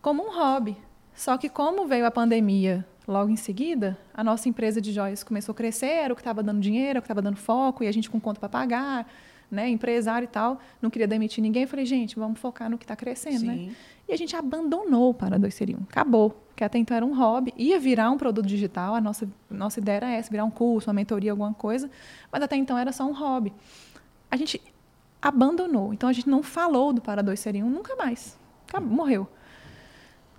como 0.01 0.25
um 0.25 0.33
hobby. 0.33 0.77
Só 1.15 1.37
que 1.37 1.49
como 1.49 1.87
veio 1.87 2.05
a 2.05 2.11
pandemia 2.11 2.85
Logo 3.07 3.29
em 3.29 3.35
seguida, 3.35 3.97
a 4.13 4.23
nossa 4.23 4.47
empresa 4.47 4.79
de 4.79 4.93
joias 4.93 5.23
começou 5.23 5.51
a 5.51 5.55
crescer, 5.55 5.87
era 5.87 6.13
o 6.13 6.15
que 6.15 6.21
estava 6.21 6.41
dando 6.41 6.61
dinheiro, 6.61 6.91
era 6.91 6.99
o 6.99 7.01
que 7.01 7.05
estava 7.05 7.21
dando 7.21 7.35
foco, 7.35 7.83
e 7.83 7.87
a 7.87 7.91
gente 7.91 8.09
com 8.09 8.19
conta 8.19 8.39
para 8.39 8.47
pagar, 8.47 9.07
né, 9.51 9.69
empresário 9.69 10.25
e 10.25 10.27
tal, 10.27 10.59
não 10.81 10.89
queria 10.89 11.07
demitir 11.07 11.41
ninguém. 11.41 11.67
Falei, 11.67 11.85
gente, 11.85 12.15
vamos 12.15 12.39
focar 12.39 12.69
no 12.69 12.77
que 12.77 12.85
está 12.85 12.95
crescendo, 12.95 13.45
né? 13.45 13.55
Sim. 13.55 13.65
né? 13.67 13.75
E 14.07 14.13
a 14.13 14.17
gente 14.17 14.35
abandonou 14.35 15.09
o 15.09 15.13
Para 15.13 15.37
Dois 15.37 15.53
Seria 15.53 15.75
Um. 15.75 15.83
Acabou. 15.83 16.29
Porque 16.29 16.63
até 16.63 16.77
então 16.77 16.95
era 16.95 17.05
um 17.05 17.17
hobby, 17.17 17.53
ia 17.57 17.79
virar 17.79 18.09
um 18.11 18.17
produto 18.17 18.45
digital, 18.45 18.95
a 18.95 19.01
nossa, 19.01 19.27
nossa 19.49 19.79
ideia 19.79 19.97
era 19.97 20.11
essa, 20.11 20.29
virar 20.29 20.45
um 20.45 20.51
curso, 20.51 20.87
uma 20.87 20.93
mentoria, 20.93 21.31
alguma 21.31 21.53
coisa, 21.53 21.89
mas 22.31 22.41
até 22.43 22.55
então 22.55 22.77
era 22.77 22.91
só 22.91 23.05
um 23.05 23.13
hobby. 23.13 23.51
A 24.29 24.37
gente 24.37 24.61
abandonou. 25.21 25.93
Então 25.93 26.07
a 26.07 26.13
gente 26.13 26.29
não 26.29 26.41
falou 26.41 26.93
do 26.93 27.01
Para 27.01 27.21
Dois 27.21 27.39
Seria 27.39 27.65
Um 27.65 27.69
nunca 27.69 27.95
mais. 27.95 28.37
Acabou, 28.67 28.89
morreu. 28.89 29.27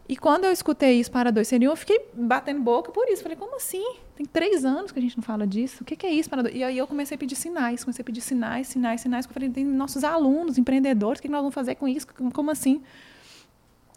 E 0.07 0.17
quando 0.17 0.45
eu 0.45 0.53
escutei 0.53 1.01
isso 1.01 1.11
para 1.11 1.33
dois 1.33 1.49
seriam, 1.49 1.73
eu 1.73 1.77
fiquei 1.77 1.99
batendo 2.13 2.61
boca 2.61 2.93
por 2.93 3.09
isso. 3.09 3.23
Falei, 3.23 3.37
como 3.37 3.57
assim? 3.57 3.83
Tem 4.15 4.27
três 4.27 4.65
anos 4.65 4.93
que 4.93 4.99
a 4.99 5.03
gente 5.03 5.17
não 5.17 5.25
fala 5.25 5.47
disso. 5.47 5.83
O 5.83 5.85
que, 5.85 5.97
que 5.97 6.07
é 6.07 6.11
isso 6.11 6.29
para 6.29 6.43
dois? 6.43 6.55
E 6.55 6.63
aí 6.63 6.77
eu 6.77 6.87
comecei 6.87 7.15
a 7.15 7.19
pedir 7.19 7.37
sinais, 7.37 7.83
comecei 7.83 8.03
a 8.03 8.05
pedir 8.05 8.21
sinais, 8.21 8.69
sinais, 8.69 9.01
sinais. 9.01 9.25
Eu 9.27 9.33
falei, 9.33 9.49
tem 9.49 9.65
nossos 9.65 10.05
alunos, 10.05 10.59
empreendedores, 10.59 11.19
o 11.19 11.23
que 11.23 11.29
nós 11.29 11.41
vamos 11.41 11.55
fazer 11.55 11.77
com 11.77 11.89
isso? 11.89 12.07
Como 12.33 12.51
assim? 12.51 12.83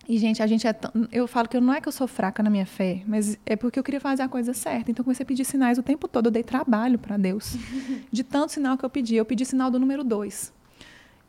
E, 0.08 0.18
gente, 0.18 0.42
a 0.42 0.48
gente 0.48 0.66
é 0.66 0.72
tão, 0.72 0.92
Eu 1.12 1.28
falo 1.28 1.50
que 1.50 1.58
eu, 1.58 1.62
não 1.62 1.74
é 1.74 1.82
que 1.82 1.88
eu 1.88 1.92
sou 1.92 2.08
fraca 2.08 2.42
na 2.42 2.50
minha 2.50 2.66
fé, 2.66 3.04
mas 3.06 3.38
é 3.46 3.58
porque 3.58 3.78
eu 3.78 3.84
queria 3.84 4.00
fazer 4.00 4.24
a 4.24 4.30
coisa 4.30 4.54
certa. 4.54 4.90
Então, 4.90 5.02
eu 5.02 5.04
comecei 5.04 5.24
a 5.24 5.28
pedir 5.28 5.44
sinais 5.44 5.78
o 5.78 5.84
tempo 5.84 6.08
todo. 6.08 6.28
Eu 6.28 6.32
dei 6.32 6.44
trabalho 6.44 6.98
para 6.98 7.18
Deus. 7.18 7.58
De 8.10 8.24
tanto 8.24 8.54
sinal 8.54 8.78
que 8.78 8.86
eu 8.86 8.90
pedi. 8.90 9.16
Eu 9.16 9.26
pedi 9.26 9.44
sinal 9.44 9.70
do 9.70 9.78
número 9.78 10.06
dois. 10.06 10.54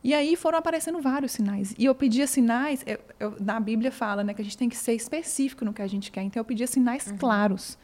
E 0.03 0.13
aí 0.13 0.35
foram 0.35 0.57
aparecendo 0.57 1.01
vários 1.01 1.33
sinais. 1.33 1.75
E 1.77 1.85
eu 1.85 1.93
pedia 1.93 2.25
sinais, 2.25 2.83
eu, 2.85 2.99
eu, 3.19 3.35
na 3.39 3.59
Bíblia 3.59 3.91
fala 3.91 4.23
né, 4.23 4.33
que 4.33 4.41
a 4.41 4.45
gente 4.45 4.57
tem 4.57 4.69
que 4.69 4.77
ser 4.77 4.93
específico 4.93 5.65
no 5.65 5.73
que 5.73 5.81
a 5.81 5.87
gente 5.87 6.11
quer. 6.11 6.21
Então 6.23 6.39
eu 6.39 6.45
pedia 6.45 6.67
sinais 6.67 7.07
uhum. 7.07 7.17
claros. 7.17 7.77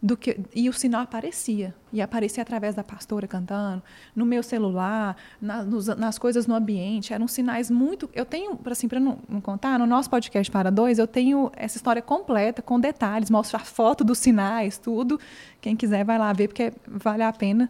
Do 0.00 0.14
que, 0.14 0.38
e 0.54 0.68
o 0.68 0.74
sinal 0.74 1.00
aparecia. 1.00 1.74
E 1.90 2.02
aparecia 2.02 2.42
através 2.42 2.74
da 2.74 2.84
pastora 2.84 3.26
cantando, 3.26 3.82
no 4.14 4.26
meu 4.26 4.42
celular, 4.42 5.16
na, 5.40 5.64
nos, 5.64 5.86
nas 5.86 6.18
coisas 6.18 6.46
no 6.46 6.54
ambiente. 6.54 7.12
Eram 7.14 7.26
sinais 7.26 7.70
muito. 7.70 8.08
Eu 8.14 8.26
tenho, 8.26 8.60
assim, 8.66 8.86
para 8.86 9.00
não, 9.00 9.18
não, 9.26 9.40
contar, 9.40 9.78
no 9.78 9.86
nosso 9.86 10.08
podcast 10.08 10.52
para 10.52 10.70
dois, 10.70 10.98
eu 10.98 11.06
tenho 11.06 11.50
essa 11.56 11.78
história 11.78 12.02
completa, 12.02 12.60
com 12.60 12.78
detalhes, 12.78 13.30
mostro 13.30 13.56
a 13.56 13.60
foto 13.60 14.04
dos 14.04 14.18
sinais, 14.18 14.78
tudo. 14.78 15.18
Quem 15.60 15.74
quiser 15.74 16.04
vai 16.04 16.18
lá 16.18 16.32
ver, 16.32 16.48
porque 16.48 16.72
vale 16.86 17.22
a 17.22 17.32
pena. 17.32 17.68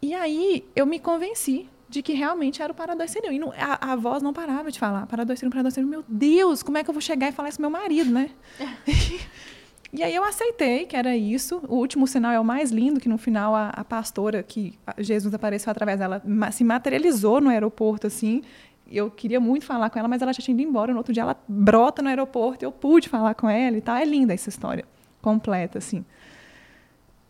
E 0.00 0.14
aí 0.14 0.64
eu 0.74 0.86
me 0.86 1.00
convenci 1.00 1.68
de 1.88 2.02
que 2.02 2.12
realmente 2.12 2.62
era 2.62 2.72
o 2.72 2.74
Parador 2.74 3.08
Serio. 3.08 3.32
E 3.32 3.38
não, 3.38 3.52
a, 3.56 3.92
a, 3.92 3.96
voz 3.96 4.22
não 4.22 4.32
parava 4.32 4.70
de 4.70 4.78
falar. 4.78 5.06
Parador 5.06 5.36
Serio. 5.36 5.50
Meu 5.86 6.04
Deus, 6.06 6.62
como 6.62 6.78
é 6.78 6.84
que 6.84 6.90
eu 6.90 6.94
vou 6.94 7.00
chegar 7.00 7.28
e 7.28 7.32
falar 7.32 7.48
isso 7.48 7.58
pro 7.58 7.70
meu 7.70 7.80
marido, 7.80 8.10
né? 8.10 8.30
e 9.92 10.02
aí 10.02 10.14
eu 10.14 10.22
aceitei 10.22 10.84
que 10.84 10.96
era 10.96 11.16
isso. 11.16 11.60
O 11.66 11.76
último 11.76 12.06
sinal 12.06 12.32
é 12.32 12.38
o 12.38 12.44
mais 12.44 12.70
lindo, 12.70 13.00
que 13.00 13.08
no 13.08 13.16
final 13.16 13.54
a, 13.54 13.70
a 13.70 13.84
pastora, 13.84 14.42
que 14.42 14.78
Jesus 14.98 15.32
apareceu 15.32 15.70
através 15.70 15.98
dela, 15.98 16.22
se 16.52 16.62
materializou 16.62 17.40
no 17.40 17.48
aeroporto, 17.48 18.06
assim. 18.06 18.42
Eu 18.90 19.10
queria 19.10 19.40
muito 19.40 19.64
falar 19.64 19.90
com 19.90 19.98
ela, 19.98 20.08
mas 20.08 20.22
ela 20.22 20.32
já 20.32 20.42
tinha 20.42 20.54
ido 20.54 20.62
embora. 20.62 20.92
No 20.92 20.98
outro 20.98 21.12
dia 21.12 21.22
ela 21.22 21.36
brota 21.48 22.02
no 22.02 22.08
aeroporto, 22.08 22.64
eu 22.64 22.72
pude 22.72 23.08
falar 23.08 23.34
com 23.34 23.48
ela 23.48 23.76
e 23.76 23.80
tal. 23.80 23.96
É 23.96 24.04
linda 24.04 24.34
essa 24.34 24.48
história, 24.48 24.84
completa, 25.22 25.78
assim. 25.78 26.04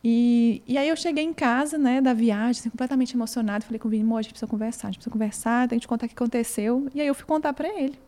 E, 0.03 0.63
e 0.67 0.79
aí 0.79 0.89
eu 0.89 0.97
cheguei 0.97 1.25
em 1.25 1.33
casa, 1.33 1.77
né, 1.77 2.01
da 2.01 2.13
viagem, 2.13 2.61
assim, 2.61 2.71
completamente 2.71 3.15
emocionada. 3.15 3.65
Falei 3.65 3.79
com 3.79 3.89
o 3.89 3.91
Vini, 3.91 4.05
a 4.13 4.23
gente 4.23 4.33
precisa 4.33 4.47
conversar, 4.47 4.89
a 4.89 4.91
gente 4.91 4.99
precisa 4.99 5.13
conversar, 5.13 5.69
tem 5.69 5.79
que 5.79 5.83
te 5.83 5.89
contar 5.89 6.07
o 6.07 6.09
que 6.09 6.15
aconteceu. 6.15 6.89
E 6.95 7.01
aí 7.01 7.07
eu 7.07 7.15
fui 7.15 7.27
contar 7.27 7.53
para 7.53 7.69
ele. 7.69 7.99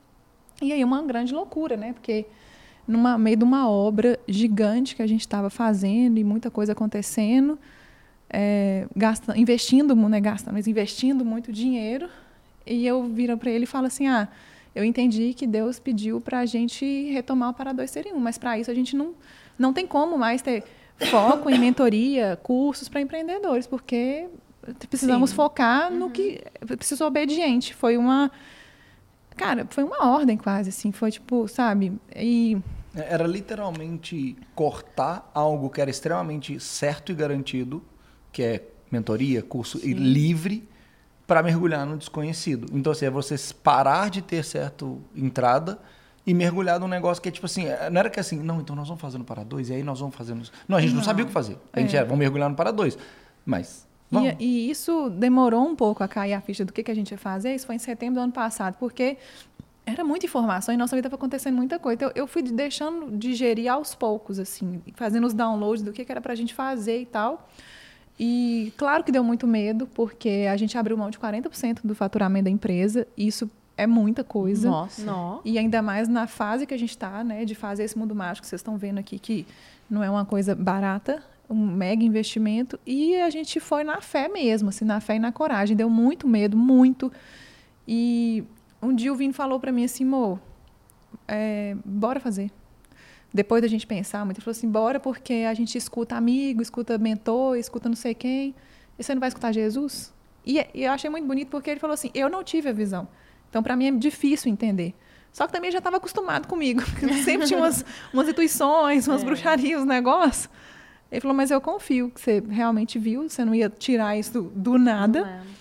E 0.63 0.73
aí 0.73 0.85
uma 0.85 1.03
grande 1.03 1.35
loucura, 1.35 1.77
né, 1.77 1.93
porque 1.93 2.27
no 2.87 3.19
meio 3.19 3.37
de 3.37 3.45
uma 3.45 3.69
obra 3.69 4.19
gigante 4.27 4.97
que 4.97 5.03
a 5.03 5.07
gente 5.07 5.21
estava 5.21 5.51
fazendo 5.51 6.19
e 6.19 6.25
muita 6.25 6.51
coisa 6.51 6.73
acontecendo, 6.73 7.59
é, 8.29 8.87
investindo, 9.37 9.95
né, 9.95 10.21
gastando, 10.21 10.55
mas 10.55 10.67
investindo 10.67 11.25
muito 11.25 11.53
dinheiro. 11.53 12.09
E 12.67 12.87
eu 12.87 13.05
viro 13.05 13.37
para 13.37 13.51
ele 13.51 13.65
e 13.65 13.67
falo 13.67 13.87
assim, 13.87 14.07
ah, 14.07 14.29
eu 14.75 14.85
entendi 14.85 15.35
que 15.35 15.47
Deus 15.47 15.79
pediu 15.79 16.21
para 16.21 16.41
a 16.41 16.47
gente 16.47 17.11
retomar 17.11 17.51
o 17.51 17.55
para 17.55 17.73
dois 17.73 17.91
ser 17.91 18.07
um, 18.15 18.21
mas 18.21 18.39
para 18.39 18.59
isso 18.59 18.71
a 18.71 18.75
gente 18.75 18.95
não, 18.95 19.15
não 19.59 19.73
tem 19.73 19.87
como 19.87 20.17
mais 20.17 20.43
ter 20.43 20.63
foco 21.09 21.49
em 21.49 21.59
mentoria, 21.59 22.39
cursos 22.43 22.89
para 22.89 23.01
empreendedores, 23.01 23.67
porque 23.67 24.29
precisamos 24.89 25.31
Sim. 25.31 25.37
focar 25.37 25.91
no 25.91 26.07
uhum. 26.07 26.11
que 26.11 26.43
preciso 26.77 27.05
obediente. 27.05 27.75
Foi 27.75 27.97
uma 27.97 28.31
cara, 29.37 29.67
foi 29.71 29.85
uma 29.85 30.07
ordem 30.07 30.37
quase 30.37 30.69
assim, 30.69 30.93
foi 30.93 31.11
tipo, 31.11 31.49
sabe? 31.49 31.93
E 32.15 32.59
era 32.95 33.27
literalmente 33.27 34.37
cortar 34.55 35.31
algo 35.33 35.71
que 35.71 35.81
era 35.81 35.91
extremamente 35.91 36.59
certo 36.59 37.13
e 37.13 37.15
garantido, 37.15 37.83
que 38.33 38.43
é 38.43 38.65
mentoria, 38.91 39.43
curso 39.43 39.79
Sim. 39.79 39.93
livre 39.93 40.69
para 41.27 41.43
mergulhar 41.43 41.87
no 41.87 41.97
desconhecido. 41.97 42.67
Então, 42.73 42.91
assim, 42.91 43.07
é 43.07 43.11
você 43.11 43.37
parar 43.63 44.11
de 44.11 44.21
ter 44.21 44.45
certa 44.45 44.85
entrada 45.15 45.79
e 46.27 46.35
mergulhar 46.35 46.79
num 46.79 46.89
negócio 46.89 47.23
que 47.23 47.29
é 47.29 47.33
tipo 47.33 47.47
assim, 47.47 47.67
é, 47.67 47.89
não 47.91 48.01
era 48.01 48.11
que 48.11 48.21
assim, 48.21 48.39
não, 48.39 48.61
então 48.61 48.77
nós 48.77 48.87
vamos 48.87 49.01
fazendo 49.01 49.25
para 49.25 49.43
dois, 49.43 49.71
e 49.71 49.75
aí 49.75 49.83
nós 49.83 50.01
vamos 50.01 50.15
fazendo. 50.15 50.43
Não, 50.69 50.77
a 50.77 50.81
gente 50.81 50.91
não, 50.91 50.99
não 50.99 51.05
sabia 51.05 51.25
o 51.25 51.27
que 51.27 51.33
fazer. 51.33 51.57
A 51.73 51.81
gente 51.81 51.95
é. 51.95 51.99
era, 51.99 52.07
vamos 52.07 52.19
mergulhar 52.19 52.49
no 52.49 52.57
para 52.57 52.71
dois. 52.71 52.99
Mas. 53.45 53.89
E, 54.13 54.45
e, 54.45 54.71
isso 54.71 55.09
demorou 55.11 55.65
um 55.65 55.77
pouco 55.77 56.03
a 56.03 56.09
cair 56.09 56.35
a 56.35 56.41
ficha 56.41 56.65
do 56.65 56.73
que, 56.73 56.83
que 56.83 56.91
a 56.91 56.95
gente 56.95 57.13
ia 57.13 57.19
fazer. 57.19 57.55
Isso 57.55 57.67
foi 57.67 57.77
em 57.77 57.79
setembro 57.79 58.17
do 58.17 58.21
ano 58.21 58.33
passado, 58.33 58.77
porque 58.79 59.17
era 59.87 60.05
muita 60.05 60.27
informação 60.27 60.75
e 60.75 60.77
nossa 60.77 60.97
vida 60.97 61.07
estava 61.07 61.19
acontecendo 61.19 61.57
muita 61.57 61.79
coisa. 61.79 61.95
Então, 61.95 62.13
eu 62.15 62.27
fui 62.27 62.43
deixando 62.43 63.17
digerir 63.17 63.71
aos 63.71 63.95
poucos, 63.95 64.39
assim, 64.39 64.83
fazendo 64.95 65.27
os 65.27 65.33
downloads 65.33 65.83
do 65.83 65.93
que, 65.93 66.05
que 66.05 66.11
era 66.11 66.21
para 66.21 66.33
a 66.33 66.37
gente 66.37 66.55
fazer 66.55 67.01
e 67.01 67.07
tal. 67.07 67.49
E 68.19 68.73
claro 68.77 69.03
que 69.03 69.11
deu 69.11 69.25
muito 69.25 69.47
medo, 69.47 69.87
porque 69.87 70.47
a 70.51 70.57
gente 70.57 70.77
abriu 70.77 70.97
mão 70.97 71.09
de 71.09 71.19
40% 71.19 71.81
do 71.85 71.95
faturamento 71.95 72.45
da 72.45 72.51
empresa. 72.51 73.07
E 73.17 73.27
isso 73.27 73.51
é 73.81 73.87
muita 73.87 74.23
coisa. 74.23 74.69
Nossa. 74.69 75.03
E 75.45 75.59
ainda 75.59 75.81
mais 75.81 76.07
na 76.07 76.27
fase 76.27 76.67
que 76.67 76.75
a 76.75 76.79
gente 76.79 76.91
está, 76.91 77.25
né, 77.25 77.47
de 77.47 77.55
fazer 77.55 77.85
esse 77.85 77.97
mundo 77.99 78.15
mágico 78.15 78.43
que 78.43 78.49
vocês 78.49 78.61
estão 78.61 78.77
vendo 78.77 78.99
aqui, 78.99 79.19
que 79.19 79.47
não 79.89 80.05
é 80.05 80.11
uma 80.11 80.25
coisa 80.25 80.55
barata, 80.55 81.23
um 81.49 81.67
mega 81.67 82.05
investimento. 82.05 82.79
E 82.87 83.17
a 83.17 83.31
gente 83.31 83.59
foi 83.59 83.83
na 83.83 84.03
fé 84.03 84.29
mesmo, 84.29 84.69
assim, 84.69 84.85
na 84.85 85.01
fé 85.01 85.17
e 85.17 85.19
na 85.19 85.33
coragem. 85.33 85.75
Deu 85.75 85.89
muito 85.89 86.29
medo, 86.29 86.57
muito. 86.57 87.11
E 87.89 88.45
um 88.83 88.95
dia 88.95 89.11
o 89.11 89.17
Vini 89.17 89.33
falou 89.33 89.59
para 89.59 89.73
mim 89.73 89.85
assim, 89.85 90.05
Mo, 90.05 90.39
é, 91.27 91.75
bora 91.85 92.21
fazer. 92.21 92.51
Depois 93.33 93.63
da 93.63 93.69
gente 93.69 93.87
pensar 93.87 94.25
muito, 94.27 94.39
ele 94.39 94.45
falou 94.45 94.57
assim, 94.57 94.69
bora 94.69 95.01
porque 95.01 95.47
a 95.49 95.55
gente 95.55 95.79
escuta 95.79 96.17
amigo, 96.17 96.61
escuta 96.61 96.99
mentor, 96.99 97.57
escuta 97.57 97.89
não 97.89 97.97
sei 97.97 98.13
quem. 98.13 98.55
E 98.99 99.03
você 99.03 99.15
não 99.15 99.21
vai 99.21 99.29
escutar 99.29 99.53
Jesus? 99.53 100.13
E, 100.45 100.59
e 100.75 100.85
eu 100.85 100.93
achei 100.93 101.09
muito 101.09 101.27
bonito 101.27 101.49
porque 101.49 101.71
ele 101.71 101.81
falou 101.81 101.95
assim, 101.95 102.11
eu 102.13 102.29
não 102.29 102.45
tive 102.45 102.69
a 102.69 102.73
visão. 102.73 103.09
Então, 103.51 103.63
para 103.63 103.77
mim, 103.77 103.89
é 103.89 103.91
difícil 103.91 104.51
entender. 104.51 104.95
Só 105.33 105.47
que 105.47 105.53
também 105.53 105.71
já 105.71 105.79
estava 105.79 105.99
acostumado 105.99 106.49
comigo. 106.49 106.83
Sempre 107.25 107.47
tinha 107.47 107.59
umas, 107.59 107.85
umas 108.15 108.29
intuições, 108.29 109.07
umas 109.07 109.23
é. 109.23 109.25
bruxarias, 109.25 109.83
uns 109.83 109.87
negócios. 109.87 110.49
Ele 111.11 111.21
falou, 111.21 111.37
mas 111.37 111.51
eu 111.51 111.61
confio 111.61 112.11
que 112.11 112.21
você 112.21 112.43
realmente 112.49 112.99
viu, 112.99 113.29
você 113.29 113.45
não 113.45 113.55
ia 113.55 113.69
tirar 113.69 114.17
isso 114.17 114.33
do, 114.33 114.43
do 114.51 114.79
nada. 114.79 115.43
É. 115.47 115.61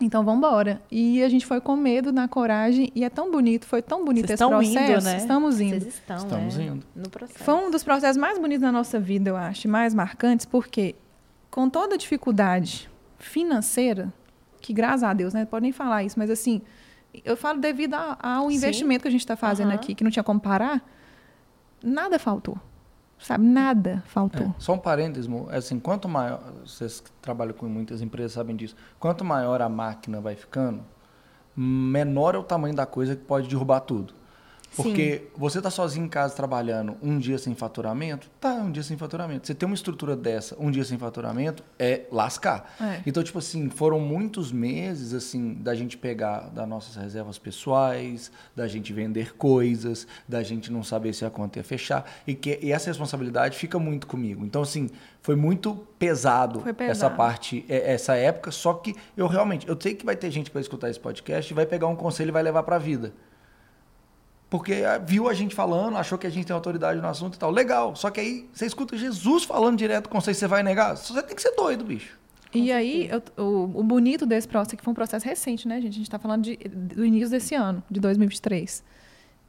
Então, 0.00 0.24
vamos 0.24 0.38
embora. 0.38 0.80
E 0.90 1.22
a 1.24 1.28
gente 1.28 1.44
foi 1.44 1.60
com 1.60 1.74
medo, 1.74 2.12
na 2.12 2.28
coragem, 2.28 2.92
e 2.94 3.02
é 3.02 3.10
tão 3.10 3.32
bonito, 3.32 3.66
foi 3.66 3.82
tão 3.82 4.04
bonito 4.04 4.26
Vocês 4.28 4.40
esse 4.40 4.48
processo. 4.48 4.92
Indo, 4.92 5.04
né? 5.04 5.16
Estamos 5.16 5.60
indo. 5.60 5.80
Vocês 5.80 5.94
estão, 5.94 6.16
Estamos 6.16 6.58
é, 6.58 6.62
indo. 6.62 6.86
No 6.94 7.10
processo. 7.10 7.42
Foi 7.42 7.54
um 7.54 7.70
dos 7.70 7.82
processos 7.82 8.16
mais 8.16 8.38
bonitos 8.38 8.62
da 8.62 8.70
nossa 8.70 9.00
vida, 9.00 9.30
eu 9.30 9.36
acho, 9.36 9.68
mais 9.68 9.92
marcantes, 9.92 10.46
porque 10.46 10.94
com 11.50 11.68
toda 11.68 11.96
a 11.96 11.98
dificuldade 11.98 12.88
financeira, 13.18 14.12
que 14.60 14.72
graças 14.72 15.02
a 15.02 15.12
Deus, 15.12 15.34
né? 15.34 15.44
Pode 15.44 15.62
nem 15.62 15.72
falar 15.72 16.04
isso, 16.04 16.16
mas 16.16 16.30
assim, 16.30 16.62
eu 17.24 17.36
falo 17.36 17.60
devido 17.60 17.94
ao 17.94 18.50
investimento 18.50 19.00
Sim. 19.00 19.02
que 19.02 19.08
a 19.08 19.10
gente 19.10 19.20
está 19.20 19.36
fazendo 19.36 19.68
uhum. 19.68 19.74
aqui, 19.74 19.94
que 19.94 20.04
não 20.04 20.10
tinha 20.10 20.22
como 20.22 20.40
parar, 20.40 20.82
nada 21.82 22.18
faltou. 22.18 22.58
Sabe, 23.18 23.44
nada 23.44 24.02
faltou. 24.06 24.46
É, 24.46 24.54
só 24.58 24.74
um 24.74 24.78
parênteses, 24.78 25.28
assim, 25.50 25.80
quanto 25.80 26.08
maior, 26.08 26.40
vocês 26.64 27.00
que 27.00 27.10
trabalham 27.20 27.52
com 27.52 27.66
muitas 27.66 28.00
empresas 28.00 28.32
sabem 28.32 28.54
disso, 28.54 28.76
quanto 28.98 29.24
maior 29.24 29.60
a 29.60 29.68
máquina 29.68 30.20
vai 30.20 30.36
ficando, 30.36 30.84
menor 31.56 32.36
é 32.36 32.38
o 32.38 32.44
tamanho 32.44 32.76
da 32.76 32.86
coisa 32.86 33.16
que 33.16 33.24
pode 33.24 33.48
derrubar 33.48 33.80
tudo. 33.80 34.14
Porque 34.76 35.18
Sim. 35.18 35.26
você 35.36 35.60
tá 35.60 35.70
sozinho 35.70 36.06
em 36.06 36.08
casa 36.08 36.34
trabalhando 36.34 36.96
um 37.02 37.18
dia 37.18 37.38
sem 37.38 37.54
faturamento, 37.54 38.30
tá, 38.40 38.54
um 38.54 38.70
dia 38.70 38.82
sem 38.82 38.96
faturamento. 38.96 39.46
Você 39.46 39.54
tem 39.54 39.66
uma 39.66 39.74
estrutura 39.74 40.16
dessa, 40.16 40.56
um 40.58 40.70
dia 40.70 40.84
sem 40.84 40.96
faturamento, 40.96 41.64
é 41.78 42.02
lascar. 42.12 42.74
É. 42.80 43.00
Então, 43.06 43.22
tipo 43.22 43.38
assim, 43.38 43.68
foram 43.70 43.98
muitos 43.98 44.52
meses, 44.52 45.12
assim, 45.14 45.54
da 45.54 45.74
gente 45.74 45.96
pegar 45.96 46.50
das 46.50 46.68
nossas 46.68 46.94
reservas 46.96 47.38
pessoais, 47.38 48.30
da 48.54 48.68
gente 48.68 48.92
vender 48.92 49.34
coisas, 49.36 50.06
da 50.28 50.42
gente 50.42 50.70
não 50.70 50.82
saber 50.82 51.12
se 51.12 51.24
a 51.24 51.30
conta 51.30 51.58
ia 51.58 51.64
fechar. 51.64 52.08
E, 52.26 52.34
que, 52.34 52.58
e 52.62 52.72
essa 52.72 52.88
responsabilidade 52.88 53.56
fica 53.56 53.78
muito 53.78 54.06
comigo. 54.06 54.44
Então, 54.44 54.62
assim, 54.62 54.88
foi 55.22 55.34
muito 55.34 55.74
pesado, 55.98 56.60
foi 56.60 56.72
pesado. 56.72 56.92
essa 56.92 57.10
parte, 57.10 57.64
é, 57.68 57.92
essa 57.92 58.14
época. 58.14 58.50
Só 58.50 58.74
que 58.74 58.94
eu 59.16 59.26
realmente, 59.26 59.68
eu 59.68 59.76
sei 59.80 59.94
que 59.94 60.06
vai 60.06 60.16
ter 60.16 60.30
gente 60.30 60.50
para 60.50 60.60
escutar 60.60 60.88
esse 60.88 61.00
podcast 61.00 61.52
e 61.52 61.54
vai 61.54 61.66
pegar 61.66 61.86
um 61.86 61.96
conselho 61.96 62.28
e 62.28 62.32
vai 62.32 62.42
levar 62.42 62.62
para 62.62 62.76
a 62.76 62.78
vida. 62.78 63.12
Porque 64.50 64.82
ah, 64.84 64.98
viu 64.98 65.28
a 65.28 65.34
gente 65.34 65.54
falando, 65.54 65.96
achou 65.96 66.16
que 66.16 66.26
a 66.26 66.30
gente 66.30 66.46
tem 66.46 66.54
autoridade 66.54 67.00
no 67.00 67.06
assunto 67.06 67.34
e 67.34 67.38
tal. 67.38 67.50
Legal. 67.50 67.94
Só 67.94 68.10
que 68.10 68.20
aí 68.20 68.48
você 68.52 68.66
escuta 68.66 68.96
Jesus 68.96 69.44
falando 69.44 69.76
direto 69.76 70.08
com 70.08 70.20
você 70.20 70.30
e 70.30 70.34
você 70.34 70.46
vai 70.46 70.62
negar. 70.62 70.96
Você 70.96 71.22
tem 71.22 71.36
que 71.36 71.42
ser 71.42 71.54
doido, 71.54 71.84
bicho. 71.84 72.18
E 72.54 72.72
aí, 72.72 73.10
eu, 73.10 73.22
o, 73.44 73.80
o, 73.80 73.82
bonito 73.82 74.24
desse 74.24 74.48
processo, 74.48 74.76
que 74.76 74.82
foi 74.82 74.90
um 74.90 74.94
processo 74.94 75.26
recente, 75.26 75.68
né, 75.68 75.76
gente? 75.76 75.92
A 75.92 75.96
gente 75.96 76.02
está 76.02 76.18
falando 76.18 76.44
de, 76.44 76.56
do 76.56 77.04
início 77.04 77.28
desse 77.28 77.54
ano, 77.54 77.82
de 77.90 78.00
2023. 78.00 78.82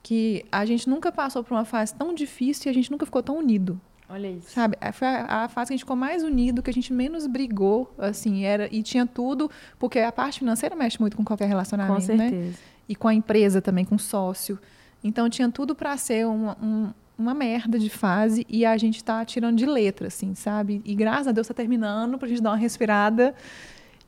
Que 0.04 0.46
a 0.52 0.66
gente 0.66 0.90
nunca 0.90 1.12
passou 1.12 1.44
por 1.44 1.54
uma 1.54 1.64
fase 1.64 1.94
tão 1.96 2.14
difícil 2.14 2.68
e 2.68 2.70
a 2.70 2.74
gente 2.74 2.92
nunca 2.92 3.06
ficou 3.06 3.24
tão 3.24 3.38
unido. 3.38 3.80
Olha 4.10 4.28
isso. 4.28 4.50
Sabe? 4.50 4.76
É, 4.82 4.92
foi 4.92 5.08
a, 5.08 5.44
a, 5.44 5.48
fase 5.48 5.70
que 5.70 5.74
a 5.74 5.78
gente 5.78 5.84
ficou 5.84 5.96
mais 5.96 6.24
unido, 6.24 6.62
que 6.62 6.70
a 6.70 6.74
gente 6.74 6.92
menos 6.92 7.26
brigou, 7.28 7.94
assim, 7.98 8.44
era, 8.44 8.68
e 8.74 8.82
tinha 8.82 9.06
tudo, 9.06 9.50
porque 9.78 10.00
a 10.00 10.12
parte 10.12 10.40
financeira 10.40 10.76
mexe 10.76 11.00
muito 11.00 11.16
com 11.16 11.24
qualquer 11.24 11.48
relacionamento, 11.48 12.08
com 12.08 12.14
né? 12.14 12.30
certeza. 12.30 12.50
né? 12.50 12.54
E 12.88 12.96
com 12.96 13.08
a 13.08 13.14
empresa 13.14 13.62
também, 13.62 13.86
com 13.86 13.96
o 13.96 14.00
sócio. 14.00 14.60
Então 15.04 15.30
tinha 15.30 15.50
tudo 15.50 15.76
para 15.76 15.96
ser 15.98 16.28
uma, 16.28 16.58
um, 16.62 16.90
uma 17.18 17.34
merda 17.34 17.78
de 17.78 17.90
fase 17.90 18.46
e 18.50 18.66
a 18.66 18.78
gente 18.78 18.98
está 18.98 19.24
tirando 19.26 19.58
de 19.58 19.66
letra, 19.66 20.08
assim, 20.08 20.36
sabe? 20.36 20.82
E 20.86 20.96
graças 20.96 21.28
a 21.28 21.32
Deus 21.32 21.46
está 21.46 21.54
terminando 21.54 22.18
para 22.18 22.26
a 22.26 22.30
gente 22.30 22.42
dar 22.42 22.52
uma 22.52 22.58
respirada. 22.58 23.34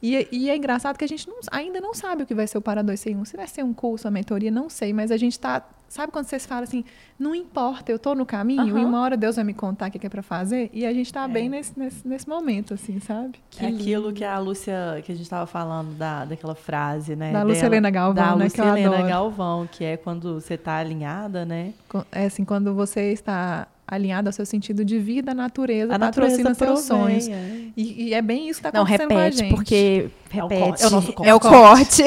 E, 0.02 0.28
e, 0.32 0.50
é 0.50 0.58
engraçado 0.58 0.98
que 0.98 1.06
a 1.06 1.08
gente 1.08 1.28
não, 1.28 1.38
ainda 1.52 1.80
não 1.80 1.94
sabe 1.94 2.24
o 2.24 2.26
que 2.26 2.34
vai 2.34 2.48
ser 2.48 2.58
o 2.58 2.62
Para 2.62 2.82
261. 2.82 3.26
Se 3.26 3.38
vai 3.38 3.48
ser 3.48 3.64
um 3.64 3.74
curso, 3.74 4.08
uma 4.08 4.12
mentoria, 4.12 4.50
não 4.50 4.70
sei, 4.70 4.94
mas 4.94 5.12
a 5.12 5.18
gente 5.18 5.34
está 5.34 5.64
Sabe 5.92 6.10
quando 6.10 6.24
vocês 6.26 6.46
falam 6.46 6.64
assim, 6.64 6.86
não 7.20 7.36
importa, 7.36 7.92
eu 7.92 7.98
estou 7.98 8.16
no 8.16 8.26
caminho, 8.26 8.76
uhum. 8.76 8.82
e 8.82 8.86
uma 8.86 9.02
hora 9.02 9.18
Deus 9.18 9.36
vai 9.36 9.44
me 9.44 9.54
contar 9.54 9.90
o 9.90 9.92
que 9.92 10.08
é 10.08 10.10
para 10.10 10.24
fazer, 10.24 10.70
e 10.72 10.86
a 10.86 10.94
gente 10.94 11.08
está 11.08 11.26
é. 11.26 11.28
bem 11.28 11.50
nesse, 11.50 11.78
nesse, 11.78 12.08
nesse, 12.08 12.30
momento, 12.30 12.74
assim, 12.74 13.02
sabe? 13.02 13.38
Que 13.50 13.66
é 13.66 13.68
aquilo 13.68 14.14
que 14.14 14.24
a 14.24 14.40
Lúcia, 14.40 15.02
que 15.04 15.12
a 15.12 15.16
gente 15.16 15.26
estava 15.26 15.46
falando 15.46 15.94
da, 15.98 16.24
daquela 16.24 16.56
frase, 16.56 17.14
né? 17.14 17.34
Da 17.34 17.44
Lúcia 17.44 17.66
Helena 17.66 17.90
Galvão, 17.90 18.24
da 18.24 18.36
né? 18.38 18.46
Lúcia 18.46 18.64
Helena 18.64 19.02
Galvão, 19.06 19.68
que 19.70 19.84
é 19.84 19.98
quando 19.98 20.36
você 20.36 20.54
está 20.54 20.78
alinhada, 20.78 21.44
né? 21.44 21.74
É 22.10 22.28
assim, 22.28 22.46
quando 22.46 22.74
você 22.74 23.12
está 23.12 23.68
alinhado 23.88 24.30
ao 24.30 24.34
seu 24.34 24.46
sentido 24.46 24.86
de 24.86 24.98
vida, 25.00 25.32
a 25.32 25.36
natureza 25.36 25.94
a 25.94 26.00
patrocina 26.00 26.50
natureza 26.50 26.56
seus 26.56 26.88
provém, 26.88 27.22
sonhos. 27.22 27.28
É. 27.28 27.72
E, 27.76 28.04
e, 28.04 28.14
é 28.14 28.22
bem 28.22 28.50
isso 28.50 28.62
que 28.62 28.68
está 28.68 28.80
acontecendo 28.80 29.10
Não, 29.10 29.18
repete, 29.18 29.38
com 29.38 29.44
a 29.44 29.44
gente. 29.44 29.56
porque 29.56 30.10
repete. 30.30 30.84
É 30.84 30.88
o, 30.88 30.90
nosso 30.90 31.14
corte. 31.14 31.30
É 31.30 31.36
o 31.36 31.40
corte. 31.40 32.04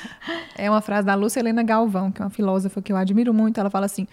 é 0.56 0.70
uma 0.70 0.80
frase 0.80 1.06
da 1.06 1.14
Lúcia 1.14 1.40
Helena 1.40 1.62
Galvão, 1.62 2.10
que 2.10 2.22
é 2.22 2.24
uma 2.24 2.30
filósofa 2.30 2.80
que 2.80 2.92
eu 2.92 2.96
admiro 2.96 3.34
muito. 3.34 3.60
Ela 3.60 3.70
fala 3.70 3.86
assim, 3.86 4.06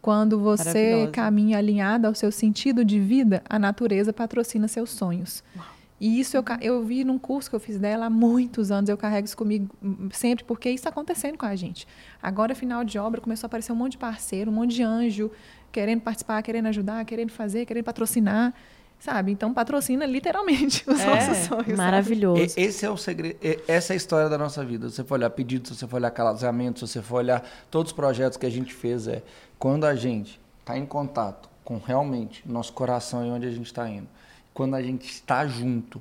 quando 0.00 0.38
você 0.40 1.08
caminha 1.12 1.58
alinhado 1.58 2.06
ao 2.06 2.14
seu 2.14 2.32
sentido 2.32 2.84
de 2.84 2.98
vida, 2.98 3.42
a 3.48 3.58
natureza 3.58 4.12
patrocina 4.12 4.66
seus 4.68 4.90
sonhos. 4.90 5.42
E 6.00 6.18
isso 6.18 6.36
eu, 6.36 6.42
eu 6.60 6.82
vi 6.84 7.04
num 7.04 7.16
curso 7.16 7.48
que 7.48 7.54
eu 7.54 7.60
fiz 7.60 7.78
dela 7.78 8.06
há 8.06 8.10
muitos 8.10 8.72
anos, 8.72 8.90
eu 8.90 8.96
carrego 8.96 9.24
isso 9.24 9.36
comigo 9.36 9.72
sempre, 10.10 10.44
porque 10.44 10.68
isso 10.68 10.80
está 10.80 10.90
acontecendo 10.90 11.38
com 11.38 11.46
a 11.46 11.54
gente. 11.54 11.86
Agora, 12.20 12.56
final 12.56 12.82
de 12.82 12.98
obra, 12.98 13.20
começou 13.20 13.46
a 13.46 13.48
aparecer 13.48 13.70
um 13.70 13.76
monte 13.76 13.92
de 13.92 13.98
parceiro, 13.98 14.50
um 14.50 14.54
monte 14.54 14.74
de 14.74 14.82
anjo, 14.82 15.30
querendo 15.72 16.02
participar, 16.02 16.42
querendo 16.42 16.66
ajudar, 16.66 17.04
querendo 17.04 17.30
fazer, 17.30 17.64
querendo 17.64 17.84
patrocinar. 17.84 18.54
Sabe? 19.00 19.32
Então 19.32 19.52
patrocina 19.52 20.06
literalmente 20.06 20.84
os 20.88 21.00
é, 21.00 21.06
nossos 21.06 21.38
sonhos. 21.48 21.76
Maravilhoso. 21.76 22.50
Sabe? 22.50 22.62
Esse 22.62 22.86
é 22.86 22.90
o 22.90 22.96
segredo. 22.96 23.36
Essa 23.66 23.92
é 23.92 23.94
a 23.94 23.96
história 23.96 24.28
da 24.28 24.38
nossa 24.38 24.64
vida. 24.64 24.88
Se 24.88 24.96
você 24.96 25.04
for 25.04 25.14
olhar 25.14 25.30
pedidos, 25.30 25.72
se 25.72 25.78
você 25.78 25.88
for 25.88 25.96
olhar 25.96 26.10
casamento, 26.12 26.78
se 26.78 26.92
você 26.92 27.02
for 27.02 27.16
olhar 27.16 27.44
todos 27.68 27.90
os 27.90 27.96
projetos 27.96 28.38
que 28.38 28.46
a 28.46 28.50
gente 28.50 28.72
fez, 28.72 29.08
é 29.08 29.24
quando 29.58 29.86
a 29.86 29.96
gente 29.96 30.40
está 30.60 30.78
em 30.78 30.86
contato 30.86 31.48
com 31.64 31.78
realmente 31.78 32.48
nosso 32.48 32.72
coração 32.72 33.26
e 33.26 33.30
onde 33.30 33.46
a 33.46 33.50
gente 33.50 33.66
está 33.66 33.88
indo. 33.88 34.06
Quando 34.54 34.76
a 34.76 34.82
gente 34.82 35.10
está 35.10 35.46
junto 35.48 36.00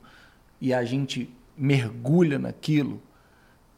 e 0.59 0.71
a 0.71 0.83
gente 0.83 1.33
mergulha 1.57 2.37
naquilo, 2.37 3.01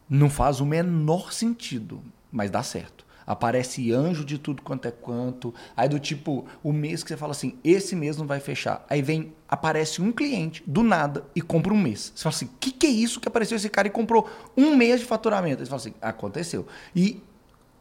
não 0.09 0.29
faz 0.29 0.59
o 0.59 0.65
menor 0.65 1.31
sentido, 1.31 2.01
mas 2.29 2.51
dá 2.51 2.61
certo 2.61 3.02
aparece 3.25 3.91
anjo 3.91 4.23
de 4.23 4.37
tudo 4.37 4.61
quanto 4.61 4.87
é 4.87 4.91
quanto. 4.91 5.53
Aí 5.75 5.87
do 5.87 5.99
tipo, 5.99 6.45
o 6.63 6.71
mês 6.71 7.03
que 7.03 7.09
você 7.09 7.17
fala 7.17 7.31
assim, 7.31 7.57
esse 7.63 7.95
mês 7.95 8.17
não 8.17 8.25
vai 8.25 8.39
fechar. 8.39 8.85
Aí 8.89 9.01
vem, 9.01 9.33
aparece 9.47 10.01
um 10.01 10.11
cliente 10.11 10.63
do 10.65 10.83
nada 10.83 11.25
e 11.35 11.41
compra 11.41 11.73
um 11.73 11.79
mês. 11.79 12.11
Você 12.15 12.23
fala 12.23 12.35
assim, 12.35 12.45
o 12.45 12.51
que, 12.59 12.71
que 12.71 12.87
é 12.87 12.89
isso 12.89 13.19
que 13.19 13.27
apareceu 13.27 13.55
esse 13.55 13.69
cara 13.69 13.87
e 13.87 13.91
comprou 13.91 14.29
um 14.55 14.75
mês 14.75 14.99
de 14.99 15.05
faturamento? 15.05 15.61
Aí 15.61 15.65
você 15.65 15.69
fala 15.69 15.81
assim, 15.81 15.93
aconteceu. 16.01 16.67
E 16.95 17.21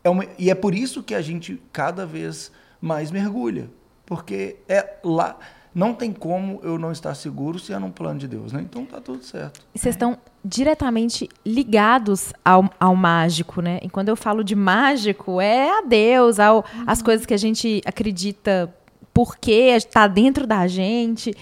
é, 0.04 0.10
uma, 0.10 0.26
e 0.38 0.50
é 0.50 0.54
por 0.54 0.74
isso 0.74 1.02
que 1.02 1.14
a 1.14 1.22
gente 1.22 1.60
cada 1.72 2.06
vez 2.06 2.50
mais 2.80 3.10
mergulha. 3.10 3.70
Porque 4.04 4.56
é 4.68 4.96
lá 5.04 5.38
não 5.74 5.94
tem 5.94 6.12
como 6.12 6.60
eu 6.62 6.78
não 6.78 6.92
estar 6.92 7.14
seguro 7.14 7.58
se 7.58 7.72
é 7.72 7.78
num 7.78 7.90
plano 7.90 8.18
de 8.18 8.28
Deus, 8.28 8.52
né? 8.52 8.60
Então 8.60 8.84
tá 8.84 9.00
tudo 9.00 9.24
certo. 9.24 9.60
E 9.74 9.78
vocês 9.78 9.94
estão 9.94 10.18
diretamente 10.44 11.28
ligados 11.46 12.32
ao, 12.44 12.68
ao 12.78 12.96
mágico, 12.96 13.60
né? 13.60 13.78
E 13.82 13.88
quando 13.88 14.08
eu 14.08 14.16
falo 14.16 14.42
de 14.42 14.54
mágico, 14.54 15.40
é 15.40 15.78
a 15.78 15.82
Deus, 15.82 16.40
ao, 16.40 16.56
uhum. 16.56 16.84
as 16.86 17.00
coisas 17.00 17.24
que 17.24 17.34
a 17.34 17.38
gente 17.38 17.80
acredita 17.84 18.74
porque 19.14 19.52
está 19.52 20.06
dentro 20.06 20.46
da 20.46 20.66
gente. 20.66 21.34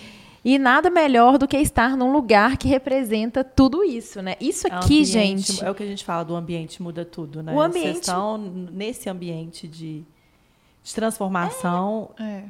E 0.44 0.58
nada 0.58 0.88
melhor 0.88 1.36
do 1.36 1.46
que 1.46 1.56
estar 1.58 1.96
num 1.96 2.12
lugar 2.12 2.56
que 2.56 2.66
representa 2.66 3.44
tudo 3.44 3.84
isso, 3.84 4.22
né? 4.22 4.36
Isso 4.40 4.66
é 4.66 4.70
aqui, 4.72 5.00
ambiente, 5.00 5.06
gente. 5.06 5.64
É 5.64 5.70
o 5.70 5.74
que 5.74 5.82
a 5.82 5.86
gente 5.86 6.04
fala 6.04 6.24
do 6.24 6.34
ambiente 6.34 6.82
muda 6.82 7.04
tudo, 7.04 7.42
né? 7.42 7.54
O 7.54 7.60
ambiente. 7.60 7.88
Vocês 7.88 7.98
estão 7.98 8.38
nesse 8.38 9.08
ambiente 9.10 9.68
de, 9.68 10.02
de 10.82 10.94
transformação. 10.94 12.10
É. 12.18 12.22
é. 12.22 12.44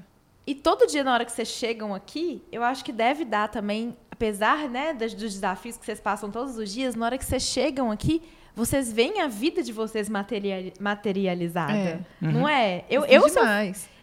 E 0.46 0.54
todo 0.54 0.86
dia, 0.86 1.04
na 1.04 1.12
hora 1.12 1.24
que 1.24 1.32
vocês 1.32 1.48
chegam 1.48 1.94
aqui, 1.94 2.42
eu 2.50 2.62
acho 2.62 2.84
que 2.84 2.92
deve 2.92 3.24
dar 3.24 3.48
também, 3.48 3.96
apesar 4.20 4.68
né, 4.68 4.92
dos, 4.92 5.14
dos 5.14 5.32
desafios 5.32 5.78
que 5.78 5.86
vocês 5.86 5.98
passam 5.98 6.30
todos 6.30 6.58
os 6.58 6.70
dias, 6.70 6.94
na 6.94 7.06
hora 7.06 7.16
que 7.16 7.24
vocês 7.24 7.42
chegam 7.42 7.90
aqui, 7.90 8.22
vocês 8.54 8.92
veem 8.92 9.22
a 9.22 9.28
vida 9.28 9.62
de 9.62 9.72
vocês 9.72 10.10
material, 10.10 10.60
materializada. 10.78 11.72
É. 11.72 12.00
Uhum. 12.20 12.32
Não 12.32 12.48
é? 12.48 12.84
Eu, 12.90 13.06
eu, 13.06 13.26
sou, 13.30 13.42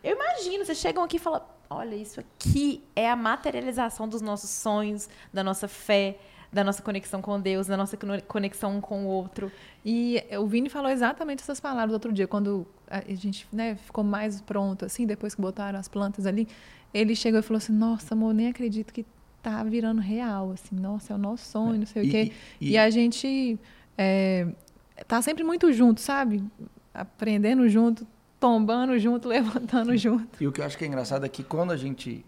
eu 0.04 0.16
imagino, 0.16 0.66
vocês 0.66 0.80
chegam 0.80 1.04
aqui 1.04 1.18
e 1.18 1.20
falam: 1.20 1.44
olha, 1.70 1.94
isso 1.94 2.20
aqui 2.20 2.84
é 2.96 3.08
a 3.08 3.16
materialização 3.16 4.10
dos 4.10 4.20
nossos 4.20 4.50
sonhos, 4.50 5.08
da 5.32 5.44
nossa 5.44 5.68
fé, 5.68 6.18
da 6.52 6.64
nossa 6.64 6.82
conexão 6.82 7.22
com 7.22 7.40
Deus, 7.40 7.68
da 7.68 7.78
nossa 7.78 7.96
conexão 8.28 8.78
um 8.78 8.82
com 8.82 9.06
o 9.06 9.08
outro. 9.08 9.52
E 9.86 10.24
o 10.40 10.48
Vini 10.48 10.68
falou 10.68 10.90
exatamente 10.90 11.44
essas 11.44 11.60
palavras 11.60 11.94
outro 11.94 12.12
dia, 12.12 12.28
quando 12.28 12.66
a 12.90 13.02
gente 13.14 13.48
né, 13.54 13.76
ficou 13.76 14.04
mais 14.04 14.42
pronto, 14.42 14.84
assim, 14.84 15.06
depois 15.06 15.36
que 15.36 15.42
botaram 15.42 15.78
as 15.78 15.88
plantas 15.88 16.26
ali. 16.26 16.48
Ele 16.92 17.16
chegou 17.16 17.40
e 17.40 17.44
falou 17.44 17.58
assim: 17.60 17.74
Nossa, 17.74 18.16
amor, 18.16 18.34
nem 18.34 18.48
acredito 18.48 18.92
que 18.92 19.06
tá 19.42 19.64
virando 19.64 20.02
real. 20.02 20.52
Assim, 20.52 20.76
nossa, 20.76 21.14
é 21.14 21.16
o 21.16 21.20
nosso 21.20 21.50
sonho, 21.50 21.80
não 21.80 21.86
sei 21.86 22.04
e, 22.04 22.08
o 22.08 22.12
quê. 22.12 22.32
E, 22.60 22.72
e, 22.72 22.78
a 22.78 22.90
gente 22.90 23.60
é, 23.98 24.48
tá 25.08 25.22
sempre 25.22 25.44
muito 25.44 25.72
junto, 25.72 26.02
sabe? 26.02 26.44
Aprendendo 26.94 27.68
junto, 27.70 28.08
tombando 28.40 28.98
junto, 29.00 29.28
levantando 29.30 29.96
junto. 29.98 30.42
E 30.42 30.48
o 30.48 30.52
que 30.52 30.62
eu 30.62 30.66
acho 30.66 30.78
que 30.78 30.84
é 30.84 30.88
engraçado 30.88 31.26
é 31.26 31.30
que 31.30 31.44
quando 31.44 31.72
a 31.72 31.78
gente 31.78 32.26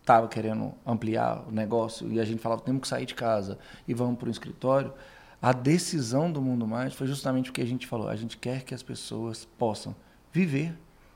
estava 0.00 0.26
querendo 0.26 0.74
ampliar 0.84 1.44
o 1.48 1.52
negócio 1.52 2.12
e 2.12 2.18
a 2.18 2.24
gente 2.24 2.40
falava 2.40 2.60
temos 2.60 2.82
que 2.82 2.88
sair 2.88 3.06
de 3.06 3.14
casa 3.14 3.58
e 3.86 3.94
vamos 3.94 4.18
para 4.18 4.28
o 4.28 4.30
escritório, 4.30 4.92
a 5.40 5.52
decisão 5.52 6.30
do 6.30 6.42
Mundo 6.42 6.66
Mais 6.66 6.94
foi 6.94 7.06
justamente 7.06 7.50
o 7.50 7.52
que 7.52 7.60
a 7.60 7.66
gente 7.66 7.86
falou. 7.86 8.08
A 8.08 8.16
gente 8.16 8.36
quer 8.36 8.62
que 8.62 8.74
as 8.74 8.82
pessoas 8.82 9.44
possam 9.44 9.94
viver 10.32 10.74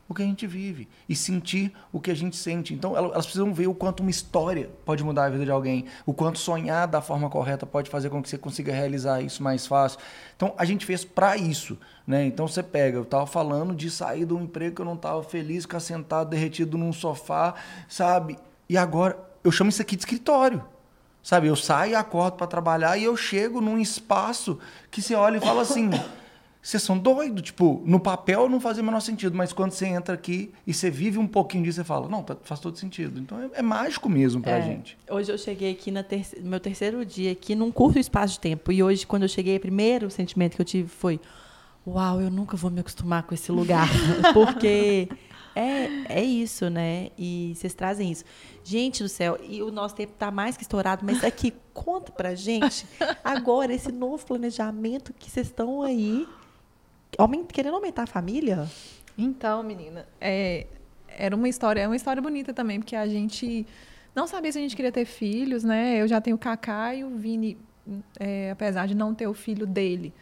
o 0.08 0.14
que 0.14 0.22
a 0.22 0.24
gente 0.24 0.46
vive 0.46 0.88
e 1.08 1.16
sentir 1.16 1.72
o 1.92 2.00
que 2.00 2.10
a 2.10 2.14
gente 2.14 2.36
sente. 2.36 2.72
Então, 2.72 2.96
elas 2.96 3.26
precisam 3.26 3.52
ver 3.52 3.66
o 3.66 3.74
quanto 3.74 4.00
uma 4.00 4.10
história 4.10 4.70
pode 4.84 5.02
mudar 5.02 5.24
a 5.24 5.28
vida 5.28 5.44
de 5.44 5.50
alguém, 5.50 5.86
o 6.04 6.14
quanto 6.14 6.38
sonhar 6.38 6.86
da 6.86 7.00
forma 7.00 7.28
correta 7.28 7.66
pode 7.66 7.90
fazer 7.90 8.08
com 8.10 8.22
que 8.22 8.28
você 8.28 8.38
consiga 8.38 8.72
realizar 8.72 9.20
isso 9.20 9.42
mais 9.42 9.66
fácil. 9.66 9.98
Então, 10.36 10.54
a 10.56 10.64
gente 10.64 10.86
fez 10.86 11.04
para 11.04 11.36
isso, 11.36 11.78
né? 12.06 12.24
Então, 12.24 12.46
você 12.46 12.62
pega, 12.62 12.98
eu 12.98 13.02
estava 13.02 13.26
falando 13.26 13.74
de 13.74 13.90
sair 13.90 14.24
de 14.24 14.32
um 14.32 14.42
emprego 14.42 14.76
que 14.76 14.80
eu 14.82 14.86
não 14.86 14.94
estava 14.94 15.22
feliz, 15.22 15.64
ficar 15.64 15.80
sentado 15.80 16.30
derretido 16.30 16.78
num 16.78 16.92
sofá, 16.92 17.54
sabe? 17.88 18.38
E 18.68 18.76
agora, 18.76 19.18
eu 19.42 19.50
chamo 19.50 19.70
isso 19.70 19.82
aqui 19.82 19.96
de 19.96 20.02
escritório. 20.02 20.64
Sabe, 21.22 21.48
eu 21.48 21.56
saio, 21.56 21.98
acordo 21.98 22.36
para 22.36 22.46
trabalhar 22.46 22.96
e 22.96 23.02
eu 23.02 23.16
chego 23.16 23.60
num 23.60 23.80
espaço 23.80 24.60
que 24.92 25.02
você 25.02 25.16
olha 25.16 25.38
e 25.38 25.40
fala 25.40 25.62
assim: 25.62 25.90
vocês 26.66 26.82
são 26.82 26.98
doidos. 26.98 27.42
Tipo, 27.42 27.80
no 27.84 28.00
papel 28.00 28.48
não 28.48 28.58
fazia 28.58 28.82
o 28.82 28.86
menor 28.86 28.98
sentido, 28.98 29.36
mas 29.36 29.52
quando 29.52 29.70
você 29.70 29.86
entra 29.86 30.14
aqui 30.14 30.52
e 30.66 30.74
você 30.74 30.90
vive 30.90 31.16
um 31.16 31.26
pouquinho 31.26 31.62
disso, 31.62 31.76
você 31.76 31.84
fala, 31.84 32.08
não, 32.08 32.24
tá, 32.24 32.36
faz 32.42 32.58
todo 32.58 32.76
sentido. 32.76 33.20
Então 33.20 33.40
é, 33.40 33.60
é 33.60 33.62
mágico 33.62 34.08
mesmo 34.08 34.42
pra 34.42 34.58
É, 34.58 34.62
gente. 34.62 34.98
Hoje 35.08 35.30
eu 35.30 35.38
cheguei 35.38 35.70
aqui 35.70 35.92
na 35.92 36.04
no 36.42 36.50
meu 36.50 36.58
terceiro 36.58 37.06
dia 37.06 37.30
aqui 37.30 37.54
num 37.54 37.70
curto 37.70 38.00
espaço 38.00 38.34
de 38.34 38.40
tempo. 38.40 38.72
E 38.72 38.82
hoje, 38.82 39.06
quando 39.06 39.22
eu 39.22 39.28
cheguei, 39.28 39.56
o 39.56 39.60
primeiro 39.60 40.10
sentimento 40.10 40.56
que 40.56 40.60
eu 40.60 40.66
tive 40.66 40.88
foi: 40.88 41.20
Uau, 41.86 42.20
eu 42.20 42.32
nunca 42.32 42.56
vou 42.56 42.68
me 42.68 42.80
acostumar 42.80 43.22
com 43.22 43.32
esse 43.32 43.52
lugar. 43.52 43.88
Porque 44.34 45.08
é, 45.54 46.18
é 46.20 46.24
isso, 46.24 46.68
né? 46.68 47.10
E 47.16 47.52
vocês 47.54 47.74
trazem 47.74 48.10
isso. 48.10 48.24
Gente 48.64 49.04
do 49.04 49.08
céu, 49.08 49.38
e 49.48 49.62
o 49.62 49.70
nosso 49.70 49.94
tempo 49.94 50.14
tá 50.18 50.32
mais 50.32 50.56
que 50.56 50.64
estourado, 50.64 51.06
mas 51.06 51.22
aqui, 51.22 51.54
conta 51.72 52.10
pra 52.10 52.34
gente 52.34 52.88
agora 53.22 53.72
esse 53.72 53.92
novo 53.92 54.26
planejamento 54.26 55.14
que 55.16 55.30
vocês 55.30 55.46
estão 55.46 55.80
aí 55.80 56.26
querendo 57.52 57.74
aumentar 57.74 58.02
a 58.04 58.06
família. 58.06 58.66
Então, 59.16 59.62
menina, 59.62 60.06
é, 60.20 60.66
era 61.08 61.34
uma 61.34 61.48
história, 61.48 61.80
é 61.80 61.86
uma 61.86 61.96
história 61.96 62.20
bonita 62.20 62.52
também, 62.52 62.78
porque 62.80 62.94
a 62.96 63.06
gente 63.06 63.66
não 64.14 64.26
sabia 64.26 64.52
se 64.52 64.58
a 64.58 64.60
gente 64.60 64.76
queria 64.76 64.92
ter 64.92 65.04
filhos, 65.04 65.64
né? 65.64 66.00
Eu 66.00 66.08
já 66.08 66.20
tenho 66.20 66.36
o 66.36 66.38
Kaká 66.38 66.94
e 66.94 67.04
o 67.04 67.10
Vini, 67.16 67.56
é, 68.18 68.50
apesar 68.50 68.86
de 68.86 68.94
não 68.94 69.14
ter 69.14 69.26
o 69.26 69.34
filho 69.34 69.66
dele, 69.66 70.12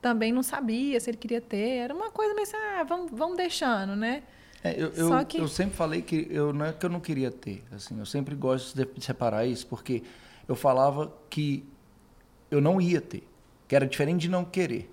também 0.00 0.32
não 0.32 0.42
sabia 0.42 1.00
se 1.00 1.10
ele 1.10 1.16
queria 1.16 1.40
ter. 1.40 1.78
Era 1.78 1.94
uma 1.94 2.10
coisa 2.10 2.34
meio 2.34 2.46
assim, 2.46 2.56
ah, 2.56 2.84
vamos, 2.84 3.10
vamos 3.12 3.36
deixando, 3.36 3.96
né? 3.96 4.22
É, 4.62 4.74
eu, 4.80 4.88
eu, 4.94 5.08
Só 5.08 5.24
que- 5.24 5.38
eu 5.38 5.48
sempre 5.48 5.76
falei 5.76 6.02
que 6.02 6.26
eu 6.30 6.52
não 6.52 6.66
é 6.66 6.72
que 6.72 6.84
eu 6.86 6.90
não 6.90 7.00
queria 7.00 7.30
ter, 7.30 7.62
assim, 7.72 7.98
eu 7.98 8.06
sempre 8.06 8.34
gosto 8.34 8.74
de 8.76 8.84
de 8.84 9.04
separar 9.04 9.46
isso, 9.46 9.66
porque 9.66 10.02
eu 10.48 10.54
falava 10.54 11.12
que 11.28 11.64
eu 12.50 12.60
não 12.60 12.80
ia 12.80 13.00
ter, 13.00 13.22
que 13.68 13.74
era 13.74 13.86
diferente 13.86 14.22
de 14.22 14.28
não 14.30 14.44
querer. 14.44 14.92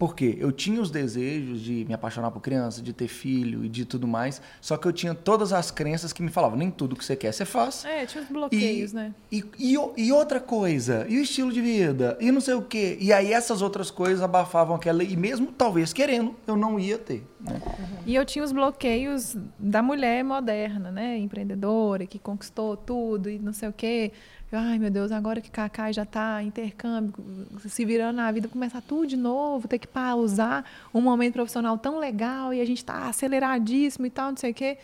Porque 0.00 0.34
eu 0.40 0.50
tinha 0.50 0.80
os 0.80 0.90
desejos 0.90 1.60
de 1.60 1.84
me 1.84 1.92
apaixonar 1.92 2.30
por 2.30 2.40
criança, 2.40 2.80
de 2.80 2.90
ter 2.90 3.06
filho 3.06 3.62
e 3.66 3.68
de 3.68 3.84
tudo 3.84 4.08
mais, 4.08 4.40
só 4.58 4.78
que 4.78 4.88
eu 4.88 4.94
tinha 4.94 5.14
todas 5.14 5.52
as 5.52 5.70
crenças 5.70 6.10
que 6.10 6.22
me 6.22 6.30
falavam, 6.30 6.56
nem 6.56 6.70
tudo 6.70 6.96
que 6.96 7.04
você 7.04 7.14
quer 7.14 7.32
você 7.34 7.44
faz. 7.44 7.84
É, 7.84 8.06
tinha 8.06 8.24
os 8.24 8.30
bloqueios, 8.30 8.92
E, 8.92 8.94
né? 8.94 9.14
e, 9.30 9.44
e, 9.58 9.76
e 9.98 10.10
outra 10.10 10.40
coisa, 10.40 11.04
e 11.06 11.18
o 11.18 11.22
estilo 11.22 11.52
de 11.52 11.60
vida, 11.60 12.16
e 12.18 12.32
não 12.32 12.40
sei 12.40 12.54
o 12.54 12.62
quê. 12.62 12.96
E 12.98 13.12
aí 13.12 13.30
essas 13.30 13.60
outras 13.60 13.90
coisas 13.90 14.22
abafavam 14.22 14.74
aquela, 14.74 15.04
e 15.04 15.14
mesmo 15.18 15.48
talvez 15.48 15.92
querendo, 15.92 16.34
eu 16.46 16.56
não 16.56 16.80
ia 16.80 16.96
ter. 16.96 17.22
Né? 17.38 17.60
E 18.06 18.14
eu 18.14 18.24
tinha 18.24 18.42
os 18.42 18.52
bloqueios 18.52 19.36
da 19.58 19.82
mulher 19.82 20.24
moderna, 20.24 20.90
né? 20.90 21.18
Empreendedora, 21.18 22.06
que 22.06 22.18
conquistou 22.18 22.74
tudo 22.74 23.28
e 23.28 23.38
não 23.38 23.52
sei 23.52 23.68
o 23.68 23.72
quê. 23.72 24.12
Ai, 24.52 24.80
meu 24.80 24.90
Deus, 24.90 25.12
agora 25.12 25.40
que 25.40 25.48
Cacá 25.48 25.92
já 25.92 26.02
está 26.02 26.42
intercâmbio, 26.42 27.14
se 27.60 27.84
virando 27.84 28.16
na 28.16 28.32
vida, 28.32 28.48
começar 28.48 28.80
tudo 28.80 29.06
de 29.06 29.16
novo, 29.16 29.68
ter 29.68 29.78
que 29.78 29.86
pausar 29.86 30.64
um 30.92 31.00
momento 31.00 31.34
profissional 31.34 31.78
tão 31.78 32.00
legal 32.00 32.52
e 32.52 32.60
a 32.60 32.64
gente 32.64 32.78
está 32.78 33.06
aceleradíssimo 33.08 34.06
e 34.06 34.10
tal, 34.10 34.30
não 34.30 34.36
sei 34.36 34.50
o 34.50 34.54
quê. 34.54 34.78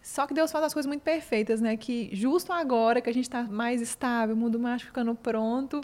Só 0.00 0.24
que 0.24 0.32
Deus 0.32 0.52
faz 0.52 0.66
as 0.66 0.72
coisas 0.72 0.86
muito 0.86 1.02
perfeitas, 1.02 1.60
né? 1.60 1.76
Que 1.76 2.10
justo 2.12 2.52
agora 2.52 3.00
que 3.00 3.10
a 3.10 3.12
gente 3.12 3.24
está 3.24 3.42
mais 3.42 3.80
estável, 3.82 4.36
o 4.36 4.38
mundo 4.38 4.56
mais 4.56 4.82
ficando 4.82 5.16
pronto, 5.16 5.80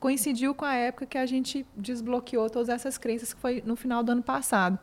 coincidiu 0.00 0.56
com 0.56 0.64
a 0.64 0.74
época 0.74 1.06
que 1.06 1.16
a 1.16 1.26
gente 1.26 1.64
desbloqueou 1.76 2.50
todas 2.50 2.68
essas 2.68 2.98
crenças, 2.98 3.32
que 3.32 3.40
foi 3.40 3.62
no 3.64 3.76
final 3.76 4.02
do 4.02 4.10
ano 4.10 4.24
passado. 4.24 4.76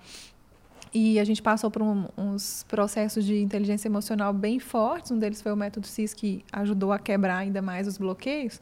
E 0.94 1.20
a 1.20 1.24
gente 1.24 1.42
passou 1.42 1.72
por 1.72 1.82
um- 1.82 2.08
uns 2.18 2.64
processos 2.68 3.24
de 3.24 3.42
inteligência 3.42 3.88
emocional 3.88 4.34
bem 4.34 4.60
fortes. 4.60 5.10
Um 5.12 5.18
deles 5.18 5.42
foi 5.42 5.52
o 5.52 5.56
método 5.56 5.88
CIS, 5.88 6.14
que 6.14 6.44
ajudou 6.52 6.92
a 6.92 7.00
quebrar 7.00 7.38
ainda 7.38 7.62
mais 7.62 7.88
os 7.88 7.98
bloqueios. 7.98 8.60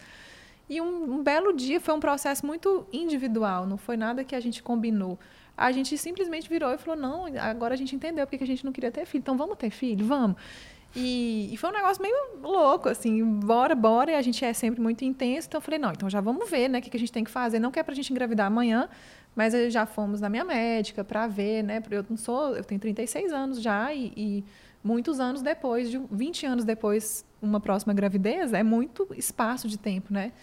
E 0.69 0.80
um, 0.80 1.15
um 1.15 1.23
belo 1.23 1.51
dia 1.51 1.80
foi 1.81 1.95
um 1.95 1.99
processo 1.99 2.45
muito 2.45 2.85
individual, 2.93 3.65
não 3.65 3.77
foi 3.77 3.97
nada 3.97 4.23
que 4.23 4.35
a 4.35 4.39
gente 4.39 4.61
combinou. 4.61 5.18
A 5.57 5.72
gente 5.72 5.97
simplesmente 5.97 6.47
virou 6.47 6.72
e 6.72 6.77
falou: 6.77 6.99
não, 6.99 7.26
agora 7.39 7.73
a 7.73 7.77
gente 7.77 7.95
entendeu 7.95 8.26
porque 8.27 8.38
que 8.38 8.43
a 8.43 8.47
gente 8.47 8.64
não 8.64 8.72
queria 8.72 8.91
ter 8.91 9.06
filho, 9.07 9.22
então 9.22 9.35
vamos 9.35 9.57
ter 9.57 9.72
filho, 9.72 10.06
vamos. 10.06 10.38
E, 10.95 11.49
e 11.51 11.57
foi 11.57 11.69
um 11.69 11.73
negócio 11.73 12.01
meio 12.01 12.15
louco, 12.41 12.89
assim, 12.89 13.23
bora, 13.23 13.76
bora, 13.76 14.11
e 14.11 14.15
a 14.15 14.22
gente 14.22 14.43
é 14.43 14.53
sempre 14.53 14.81
muito 14.81 15.03
intenso. 15.03 15.47
Então 15.47 15.57
eu 15.57 15.61
falei: 15.61 15.80
não, 15.80 15.91
então 15.91 16.10
já 16.10 16.22
vamos 16.22 16.49
ver, 16.49 16.68
né, 16.69 16.80
o 16.80 16.81
que, 16.81 16.89
que 16.89 16.97
a 16.97 16.99
gente 16.99 17.11
tem 17.11 17.23
que 17.23 17.31
fazer. 17.31 17.60
Não 17.60 17.72
que 17.72 17.80
é 17.80 17.84
pra 17.84 17.93
gente 17.95 18.11
engravidar 18.11 18.47
amanhã, 18.47 18.88
mas 19.39 19.53
já 19.71 19.85
fomos 19.85 20.19
na 20.19 20.27
minha 20.27 20.43
médica 20.43 21.01
para 21.01 21.25
ver, 21.25 21.63
né? 21.63 21.81
Eu 21.89 22.05
não 22.09 22.17
sou, 22.17 22.57
eu 22.57 22.63
tenho 22.65 22.81
36 22.81 23.31
anos 23.31 23.61
já 23.61 23.93
e, 23.93 24.11
e 24.17 24.43
muitos 24.83 25.17
anos 25.21 25.41
depois, 25.41 25.89
de 25.89 25.97
20 26.11 26.45
anos 26.45 26.65
depois, 26.65 27.23
uma 27.41 27.61
próxima 27.61 27.93
gravidez 27.93 28.51
é 28.51 28.63
muito 28.63 29.07
espaço 29.15 29.69
de 29.69 29.77
tempo, 29.77 30.13
né? 30.13 30.33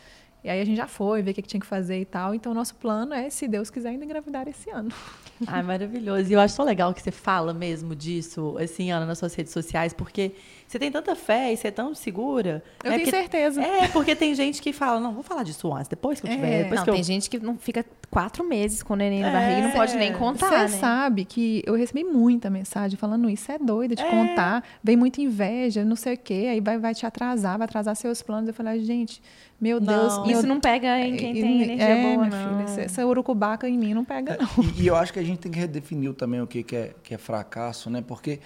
E 0.42 0.48
aí 0.48 0.60
a 0.60 0.64
gente 0.64 0.76
já 0.76 0.86
foi 0.86 1.22
ver 1.22 1.32
o 1.32 1.34
que, 1.34 1.42
que 1.42 1.48
tinha 1.48 1.60
que 1.60 1.66
fazer 1.66 2.00
e 2.00 2.04
tal. 2.04 2.32
Então 2.32 2.52
o 2.52 2.54
nosso 2.54 2.76
plano 2.76 3.12
é, 3.12 3.28
se 3.28 3.48
Deus 3.48 3.68
quiser, 3.68 3.88
ainda 3.88 4.04
engravidar 4.04 4.46
esse 4.46 4.70
ano. 4.70 4.90
Ai, 5.44 5.60
maravilhoso. 5.62 6.30
E 6.30 6.34
eu 6.34 6.38
acho 6.40 6.56
tão 6.56 6.64
legal 6.64 6.94
que 6.94 7.02
você 7.02 7.10
fala 7.10 7.52
mesmo 7.52 7.96
disso, 7.96 8.56
assim, 8.58 8.92
Ana, 8.92 9.04
nas 9.04 9.18
suas 9.18 9.34
redes 9.34 9.52
sociais, 9.52 9.92
porque 9.92 10.32
você 10.66 10.78
tem 10.78 10.90
tanta 10.90 11.16
fé 11.16 11.52
e 11.52 11.56
você 11.56 11.66
é 11.66 11.70
tão 11.72 11.92
segura. 11.96 12.62
Eu 12.84 12.90
né? 12.90 12.96
tenho 12.98 13.10
Porque- 13.10 13.10
certeza. 13.10 13.60
É, 13.60 13.88
porque 13.88 14.14
tem 14.14 14.34
gente 14.36 14.62
que 14.62 14.72
fala, 14.72 15.00
não, 15.00 15.12
vou 15.12 15.22
falar 15.24 15.42
disso 15.42 15.72
antes, 15.74 15.88
depois 15.88 16.20
que 16.20 16.26
eu 16.28 16.30
tiver, 16.30 16.60
É. 16.60 16.62
depois 16.62 16.78
Não, 16.78 16.84
que 16.84 16.90
eu... 16.90 16.94
tem 16.94 17.02
gente 17.02 17.28
que 17.28 17.38
não 17.40 17.58
fica 17.58 17.84
quatro 18.16 18.42
meses 18.48 18.82
com 18.82 18.94
o 18.94 18.96
neném 18.96 19.20
na 19.20 19.28
É. 19.28 19.32
barriga 19.32 19.58
e 19.58 19.62
não 19.64 19.70
pode 19.72 19.94
nem 19.94 20.10
contar, 20.14 20.48
Você 20.66 20.74
né? 20.74 20.80
sabe 20.80 21.26
que 21.26 21.62
eu 21.66 21.74
recebi 21.74 22.02
muita 22.02 22.48
mensagem 22.48 22.96
falando 22.96 23.28
isso, 23.28 23.52
é 23.52 23.58
doida 23.58 23.94
de 23.94 24.02
contar, 24.06 24.64
vem 24.82 24.96
muita 24.96 25.20
inveja, 25.20 25.84
não 25.84 25.96
sei 25.96 26.14
o 26.14 26.16
quê, 26.16 26.46
aí 26.50 26.58
vai, 26.58 26.78
vai 26.78 26.94
te 26.94 27.04
atrasar, 27.04 27.58
vai 27.58 27.66
atrasar 27.66 27.94
seus 27.94 28.22
planos. 28.22 28.48
Eu 28.48 28.54
falei, 28.54 28.80
gente, 28.80 29.20
meu 29.60 29.78
Não. 29.78 29.86
Deus. 29.86 30.26
meu 30.26 30.38
Isso 30.38 30.46
não 30.46 30.58
pega 30.58 30.98
em 30.98 31.14
quem 31.14 31.36
E- 31.36 31.40
tem 31.42 31.62
energia 31.62 31.84
é, 31.84 32.02
boa, 32.14 32.26
minha 32.26 32.30
não. 32.42 32.48
Filha, 32.52 32.64
essa, 32.64 32.80
essa 32.80 33.06
urucubaca 33.06 33.68
em 33.68 33.76
mim 33.76 33.92
não 33.92 34.02
pega, 34.02 34.38
não. 34.40 34.64
E, 34.64 34.84
e 34.84 34.86
eu 34.86 34.96
acho 34.96 35.12
que 35.12 35.18
a 35.18 35.22
gente 35.22 35.40
tem 35.40 35.52
que 35.52 35.58
redefinir 35.58 36.14
também 36.14 36.40
o 36.40 36.46
que, 36.46 36.62
que, 36.62 36.74
é, 36.74 36.94
que 37.02 37.12
é 37.12 37.18
fracasso, 37.18 37.90
né? 37.90 38.00
Porque 38.00 38.40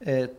é, 0.00 0.30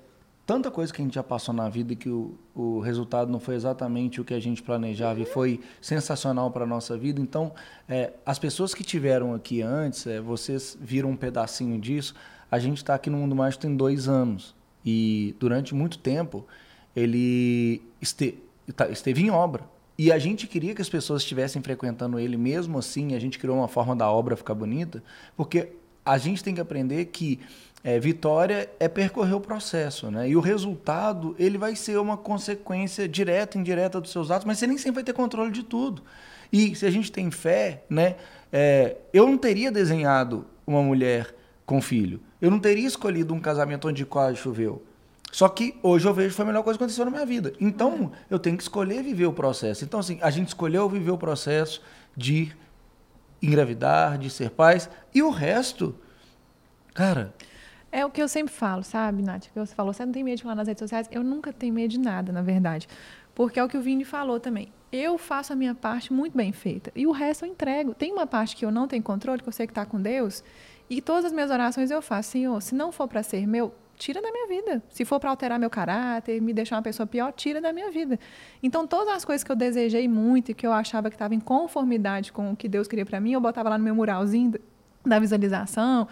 tanta 0.47 0.71
coisa 0.71 0.93
que 0.93 1.01
a 1.01 1.03
gente 1.03 1.15
já 1.15 1.21
passou 1.23 1.53
na 1.53 1.67
vida 1.67 1.93
que 1.93 2.09
o, 2.09 2.33
o 2.55 2.79
resultado 2.79 3.29
não 3.29 3.39
foi 3.39 3.53
exatamente 3.53 4.21
o 4.21 4.23
que 4.23 4.33
a 4.33 4.39
gente 4.39 4.63
planejava 4.63 5.19
e 5.19 5.25
foi 5.25 5.59
sensacional 5.81 6.49
para 6.49 6.63
a 6.63 6.67
nossa 6.67 6.97
vida. 6.97 7.19
Então, 7.19 7.51
é, 7.87 8.13
as 8.25 8.39
pessoas 8.39 8.73
que 8.73 8.81
tiveram 8.81 9.33
aqui 9.35 9.61
antes, 9.61 10.07
é, 10.07 10.21
vocês 10.21 10.77
viram 10.79 11.11
um 11.11 11.17
pedacinho 11.17 11.77
disso. 11.77 12.15
A 12.49 12.57
gente 12.59 12.77
está 12.77 12.95
aqui 12.95 13.09
no 13.09 13.17
Mundo 13.17 13.35
Mágico 13.35 13.61
tem 13.61 13.75
dois 13.75 14.07
anos. 14.07 14.55
E 14.85 15.35
durante 15.37 15.75
muito 15.75 15.99
tempo, 15.99 16.47
ele 16.95 17.81
este- 18.01 18.39
tá- 18.73 18.87
esteve 18.89 19.21
em 19.21 19.29
obra. 19.29 19.63
E 19.97 20.13
a 20.13 20.17
gente 20.17 20.47
queria 20.47 20.73
que 20.73 20.81
as 20.81 20.87
pessoas 20.87 21.23
estivessem 21.23 21.61
frequentando 21.61 22.17
ele 22.17 22.37
mesmo 22.37 22.77
assim, 22.77 23.15
a 23.15 23.19
gente 23.19 23.37
criou 23.37 23.57
uma 23.57 23.67
forma 23.67 23.93
da 23.95 24.09
obra 24.09 24.37
ficar 24.37 24.53
bonita, 24.53 25.03
porque 25.35 25.73
a 26.05 26.17
gente 26.17 26.41
tem 26.41 26.55
que 26.55 26.61
aprender 26.61 27.03
que 27.05 27.37
é, 27.83 27.99
vitória 27.99 28.69
é 28.79 28.87
percorrer 28.87 29.35
o 29.35 29.39
processo, 29.39 30.11
né? 30.11 30.29
E 30.29 30.35
o 30.35 30.39
resultado, 30.39 31.35
ele 31.39 31.57
vai 31.57 31.75
ser 31.75 31.97
uma 31.97 32.17
consequência 32.17 33.07
direta 33.07 33.57
indireta 33.57 34.01
dos 34.01 34.11
seus 34.11 34.31
atos, 34.31 34.45
mas 34.45 34.59
você 34.59 34.67
nem 34.67 34.77
sempre 34.77 34.95
vai 34.95 35.03
ter 35.03 35.13
controle 35.13 35.51
de 35.51 35.63
tudo. 35.63 36.01
E 36.51 36.75
se 36.75 36.85
a 36.85 36.91
gente 36.91 37.11
tem 37.11 37.29
fé, 37.29 37.83
né? 37.89 38.15
é, 38.51 38.97
eu 39.13 39.27
não 39.27 39.37
teria 39.37 39.71
desenhado 39.71 40.45
uma 40.65 40.81
mulher 40.81 41.33
com 41.65 41.81
filho. 41.81 42.19
Eu 42.41 42.51
não 42.51 42.59
teria 42.59 42.87
escolhido 42.87 43.33
um 43.33 43.39
casamento 43.39 43.87
onde 43.87 44.05
quase 44.05 44.37
choveu. 44.37 44.83
Só 45.31 45.49
que 45.49 45.75
hoje 45.83 46.07
eu 46.07 46.13
vejo 46.13 46.29
que 46.29 46.35
foi 46.35 46.43
a 46.43 46.47
melhor 46.47 46.63
coisa 46.63 46.77
que 46.77 46.83
aconteceu 46.83 47.05
na 47.05 47.11
minha 47.11 47.25
vida. 47.25 47.53
Então, 47.59 48.11
eu 48.29 48.39
tenho 48.39 48.55
que 48.55 48.63
escolher 48.63 49.03
viver 49.03 49.25
o 49.25 49.33
processo. 49.33 49.83
Então, 49.83 49.99
assim, 49.99 50.17
a 50.21 50.29
gente 50.29 50.47
escolheu 50.47 50.87
viver 50.87 51.11
o 51.11 51.17
processo 51.17 51.81
de 52.15 52.51
engravidar, 53.41 54.17
de 54.17 54.29
ser 54.29 54.51
pais. 54.51 54.89
E 55.13 55.21
o 55.21 55.29
resto, 55.29 55.93
cara, 56.93 57.33
É 57.91 58.05
o 58.05 58.11
que 58.11 58.21
eu 58.21 58.27
sempre 58.27 58.53
falo, 58.53 58.83
sabe, 58.83 59.23
Nath? 59.23 59.47
Que 59.53 59.59
você 59.59 59.73
falou, 59.73 59.93
você 59.93 60.05
não 60.05 60.11
tem 60.11 60.23
medo 60.23 60.37
de 60.37 60.43
falar 60.43 60.55
nas 60.55 60.67
redes 60.67 60.81
sociais? 60.81 61.07
Eu 61.11 61.23
nunca 61.23 61.53
tenho 61.53 61.73
medo 61.73 61.91
de 61.91 61.99
nada, 61.99 62.31
na 62.31 62.41
verdade. 62.41 62.87
Porque 63.33 63.59
é 63.59 63.63
o 63.63 63.69
que 63.69 63.77
o 63.77 63.81
Vini 63.81 64.03
falou 64.03 64.39
também. 64.39 64.73
Eu 64.91 65.17
faço 65.17 65.53
a 65.53 65.55
minha 65.55 65.75
parte 65.75 66.11
muito 66.11 66.35
bem 66.35 66.51
feita. 66.51 66.91
E 66.95 67.05
o 67.05 67.11
resto 67.11 67.45
eu 67.45 67.49
entrego. 67.49 67.93
Tem 67.93 68.11
uma 68.11 68.25
parte 68.25 68.55
que 68.55 68.65
eu 68.65 68.71
não 68.71 68.87
tenho 68.87 69.03
controle, 69.03 69.41
que 69.41 69.47
eu 69.47 69.53
sei 69.53 69.67
que 69.67 69.71
está 69.71 69.85
com 69.85 70.01
Deus. 70.01 70.43
E 70.89 71.01
todas 71.01 71.25
as 71.25 71.31
minhas 71.31 71.51
orações 71.51 71.91
eu 71.91 72.01
faço. 72.01 72.31
Senhor, 72.31 72.61
se 72.61 72.73
não 72.73 72.91
for 72.91 73.07
para 73.07 73.21
ser 73.21 73.45
meu, 73.45 73.73
tira 73.95 74.21
da 74.21 74.31
minha 74.31 74.47
vida. 74.47 74.81
Se 74.89 75.03
for 75.03 75.19
para 75.19 75.29
alterar 75.29 75.59
meu 75.59 75.69
caráter, 75.69 76.41
me 76.41 76.53
deixar 76.53 76.77
uma 76.77 76.81
pessoa 76.81 77.05
pior, 77.05 77.31
tira 77.33 77.59
da 77.59 77.73
minha 77.73 77.91
vida. 77.91 78.19
Então, 78.63 78.87
todas 78.87 79.15
as 79.15 79.25
coisas 79.25 79.43
que 79.43 79.51
eu 79.51 79.55
desejei 79.55 80.07
muito 80.07 80.51
e 80.51 80.53
que 80.53 80.65
eu 80.65 80.71
achava 80.71 81.09
que 81.09 81.15
estava 81.15 81.35
em 81.35 81.39
conformidade 81.39 82.31
com 82.31 82.51
o 82.51 82.55
que 82.55 82.69
Deus 82.69 82.87
queria 82.87 83.05
para 83.05 83.19
mim, 83.19 83.33
eu 83.33 83.41
botava 83.41 83.69
lá 83.69 83.77
no 83.77 83.83
meu 83.83 83.95
muralzinho 83.95 84.53
da 85.05 85.19
visualização. 85.19 86.07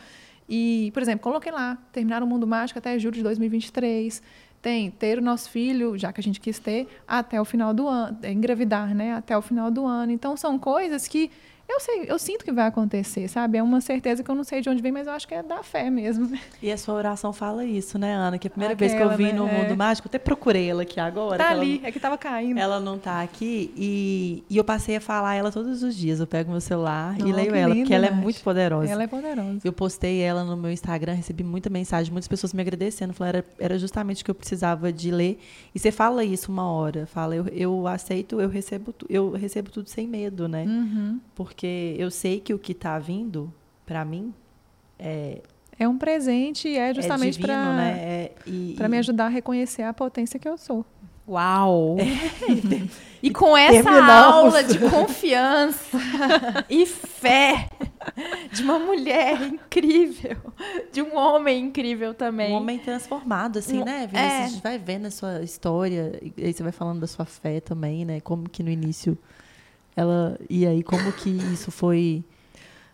E, 0.48 0.92
por 0.94 1.02
exemplo, 1.02 1.22
coloquei 1.22 1.52
lá, 1.52 1.78
terminar 1.92 2.22
o 2.22 2.28
Mundo 2.28 2.46
Mágico 2.46 2.80
até 2.80 2.98
julho 3.00 3.16
de 3.16 3.24
2023. 3.24 4.22
Tem 4.62 4.90
ter 4.90 5.20
o 5.20 5.22
nosso 5.22 5.50
filho, 5.50 5.98
já 5.98 6.12
que 6.12 6.20
a 6.20 6.24
gente 6.24 6.40
quis 6.40 6.58
ter, 6.58 6.88
até 7.08 7.40
o 7.40 7.46
final 7.46 7.74
do 7.74 7.88
ano, 7.88 8.18
engravidar, 8.24 8.96
né? 8.96 9.14
Até 9.14 9.38
o 9.38 9.42
final 9.42 9.70
do 9.70 9.86
ano. 9.86 10.12
Então, 10.12 10.36
são 10.36 10.58
coisas 10.58 11.08
que 11.08 11.30
Eu 11.68 11.80
sei, 11.80 12.06
eu 12.08 12.20
sinto 12.20 12.46
que 12.46 12.52
vai 12.52 12.68
acontecer, 12.68 13.28
sabe? 13.28 13.58
É 13.58 13.64
uma 13.64 13.82
certeza 13.82 14.24
que 14.24 14.30
eu 14.30 14.36
não 14.36 14.44
sei 14.44 14.62
de 14.62 14.70
onde 14.70 14.82
vem, 14.84 14.92
mas 14.92 15.08
eu 15.08 15.14
acho 15.14 15.28
que 15.28 15.34
é 15.34 15.42
da 15.44 15.64
fé 15.64 15.90
mesmo. 15.90 16.32
E 16.62 16.72
a 16.72 16.78
sua 16.78 16.96
oração 16.96 17.34
fala 17.34 17.66
isso, 17.66 17.98
né, 18.00 18.14
Ana? 18.16 18.38
Que 18.38 18.48
a 18.48 18.50
primeira 18.50 18.74
vez 18.76 18.92
que 18.92 18.98
Aquela, 18.98 19.14
eu 19.14 19.18
vim 19.18 19.26
né? 19.26 19.34
no 19.34 19.48
É. 19.48 19.62
mundo 19.64 19.76
mágico, 19.78 20.08
até 20.08 20.18
procurei 20.18 20.70
ela 20.70 20.84
aqui 20.84 21.00
agora. 21.00 21.38
Tá 21.38 21.50
ali, 21.50 21.80
não- 21.80 21.88
é 21.88 21.92
que 21.92 22.00
tava 22.00 22.18
caindo. 22.18 22.58
Ela 22.60 22.80
não 22.80 22.98
tá 22.98 23.22
aqui 23.22 23.72
e, 23.76 24.44
e 24.50 24.58
eu 24.58 24.64
passei 24.64 24.96
a 24.96 25.02
falar 25.02 25.36
ela 25.36 25.52
todos 25.52 25.84
os 25.84 25.96
dias. 25.96 26.20
Eu 26.20 26.28
pego 26.28 26.50
meu 26.52 26.62
celular 26.62 27.16
e 27.20 27.24
Não, 27.24 27.32
leio 27.32 27.52
que 27.52 27.58
ela, 27.58 27.76
porque 27.76 27.94
ela 27.94 28.06
é 28.08 28.12
muito 28.12 28.42
poderosa. 28.42 28.92
Ela 28.92 29.04
é 29.04 29.08
poderosa. 29.08 29.60
Eu 29.64 29.74
postei 29.74 30.22
ela 30.22 30.44
no 30.44 30.56
meu 30.56 30.72
Instagram, 30.72 31.14
recebi 31.14 31.44
muita 31.44 31.70
mensagem, 31.70 32.12
muitas 32.12 32.28
pessoas 32.28 32.54
me 32.54 32.62
agradecendo. 32.62 33.14
Falaram, 33.14 33.40
era, 33.40 33.46
era 33.60 33.80
justamente 33.80 34.22
o 34.22 34.26
que 34.26 34.32
eu 34.32 34.36
precisava 34.36 34.92
de 34.94 35.12
ler. 35.12 35.40
E 35.74 35.80
você 35.80 35.92
fala 35.92 36.24
isso 36.24 36.52
uma 36.52 36.70
hora, 36.72 37.06
fala, 37.06 37.36
eu, 37.36 37.48
eu 37.48 37.88
aceito, 37.88 38.40
eu 38.40 38.50
recebo, 38.50 38.94
eu 39.10 39.32
recebo 39.32 39.70
tudo 39.72 39.90
sem 39.90 40.08
medo, 40.08 40.48
né? 40.48 40.64
Uhum. 40.66 41.20
Porque 41.36 41.55
eu 41.64 42.10
sei 42.12 42.40
que 42.40 42.54
o 42.54 42.60
que 42.60 42.74
tá 42.74 42.98
vindo 43.00 43.54
pra 43.86 44.04
mim 44.04 44.34
é, 44.98 45.42
É 45.78 45.88
um 45.88 45.98
presente 45.98 46.68
e 46.68 46.78
é 46.78 46.94
justamente 46.94 47.38
é 47.38 47.42
para 47.46 47.74
né? 47.74 47.92
É, 48.00 48.32
e, 48.48 48.74
para 48.78 48.88
me 48.90 48.98
ajudar 48.98 49.26
a 49.26 49.30
reconhecer 49.30 49.84
a 49.84 49.94
potência 49.94 50.40
que 50.40 50.48
eu 50.50 50.58
sou. 50.58 50.86
Uau! 51.28 51.98
E 53.24 53.32
com 53.32 53.58
essa 53.58 53.82
terminamos. 53.82 54.12
aula 54.54 54.64
de 54.64 54.78
confiança 54.78 55.98
e 56.70 56.86
fé 56.86 57.68
de 58.54 58.62
uma 58.62 58.78
mulher 58.78 59.42
incrível, 59.42 60.38
de 60.92 61.02
um 61.02 61.18
homem 61.18 61.66
incrível 61.66 62.14
também. 62.14 62.52
Um 62.54 62.58
homem 62.58 62.78
transformado, 62.78 63.58
assim, 63.58 63.82
Um- 63.82 63.86
né, 63.86 64.06
Vinícius? 64.06 64.32
é. 64.32 64.44
A 64.44 64.48
gente 64.48 64.62
vai 64.62 64.78
vendo 64.78 65.08
a 65.08 65.12
sua 65.12 65.42
história, 65.42 66.20
e 66.38 66.44
aí 66.46 66.54
você 66.54 66.62
vai 66.62 66.72
falando 66.72 67.00
da 67.00 67.08
sua 67.08 67.26
fé 67.26 67.60
também, 67.60 68.06
né? 68.06 68.20
Como 68.20 68.48
que 68.48 68.62
no 68.62 68.70
início 68.70 69.18
ela. 69.96 70.38
E 70.50 70.66
aí, 70.66 70.84
como 70.84 71.12
que 71.14 71.30
isso 71.30 71.72
foi. 71.72 72.24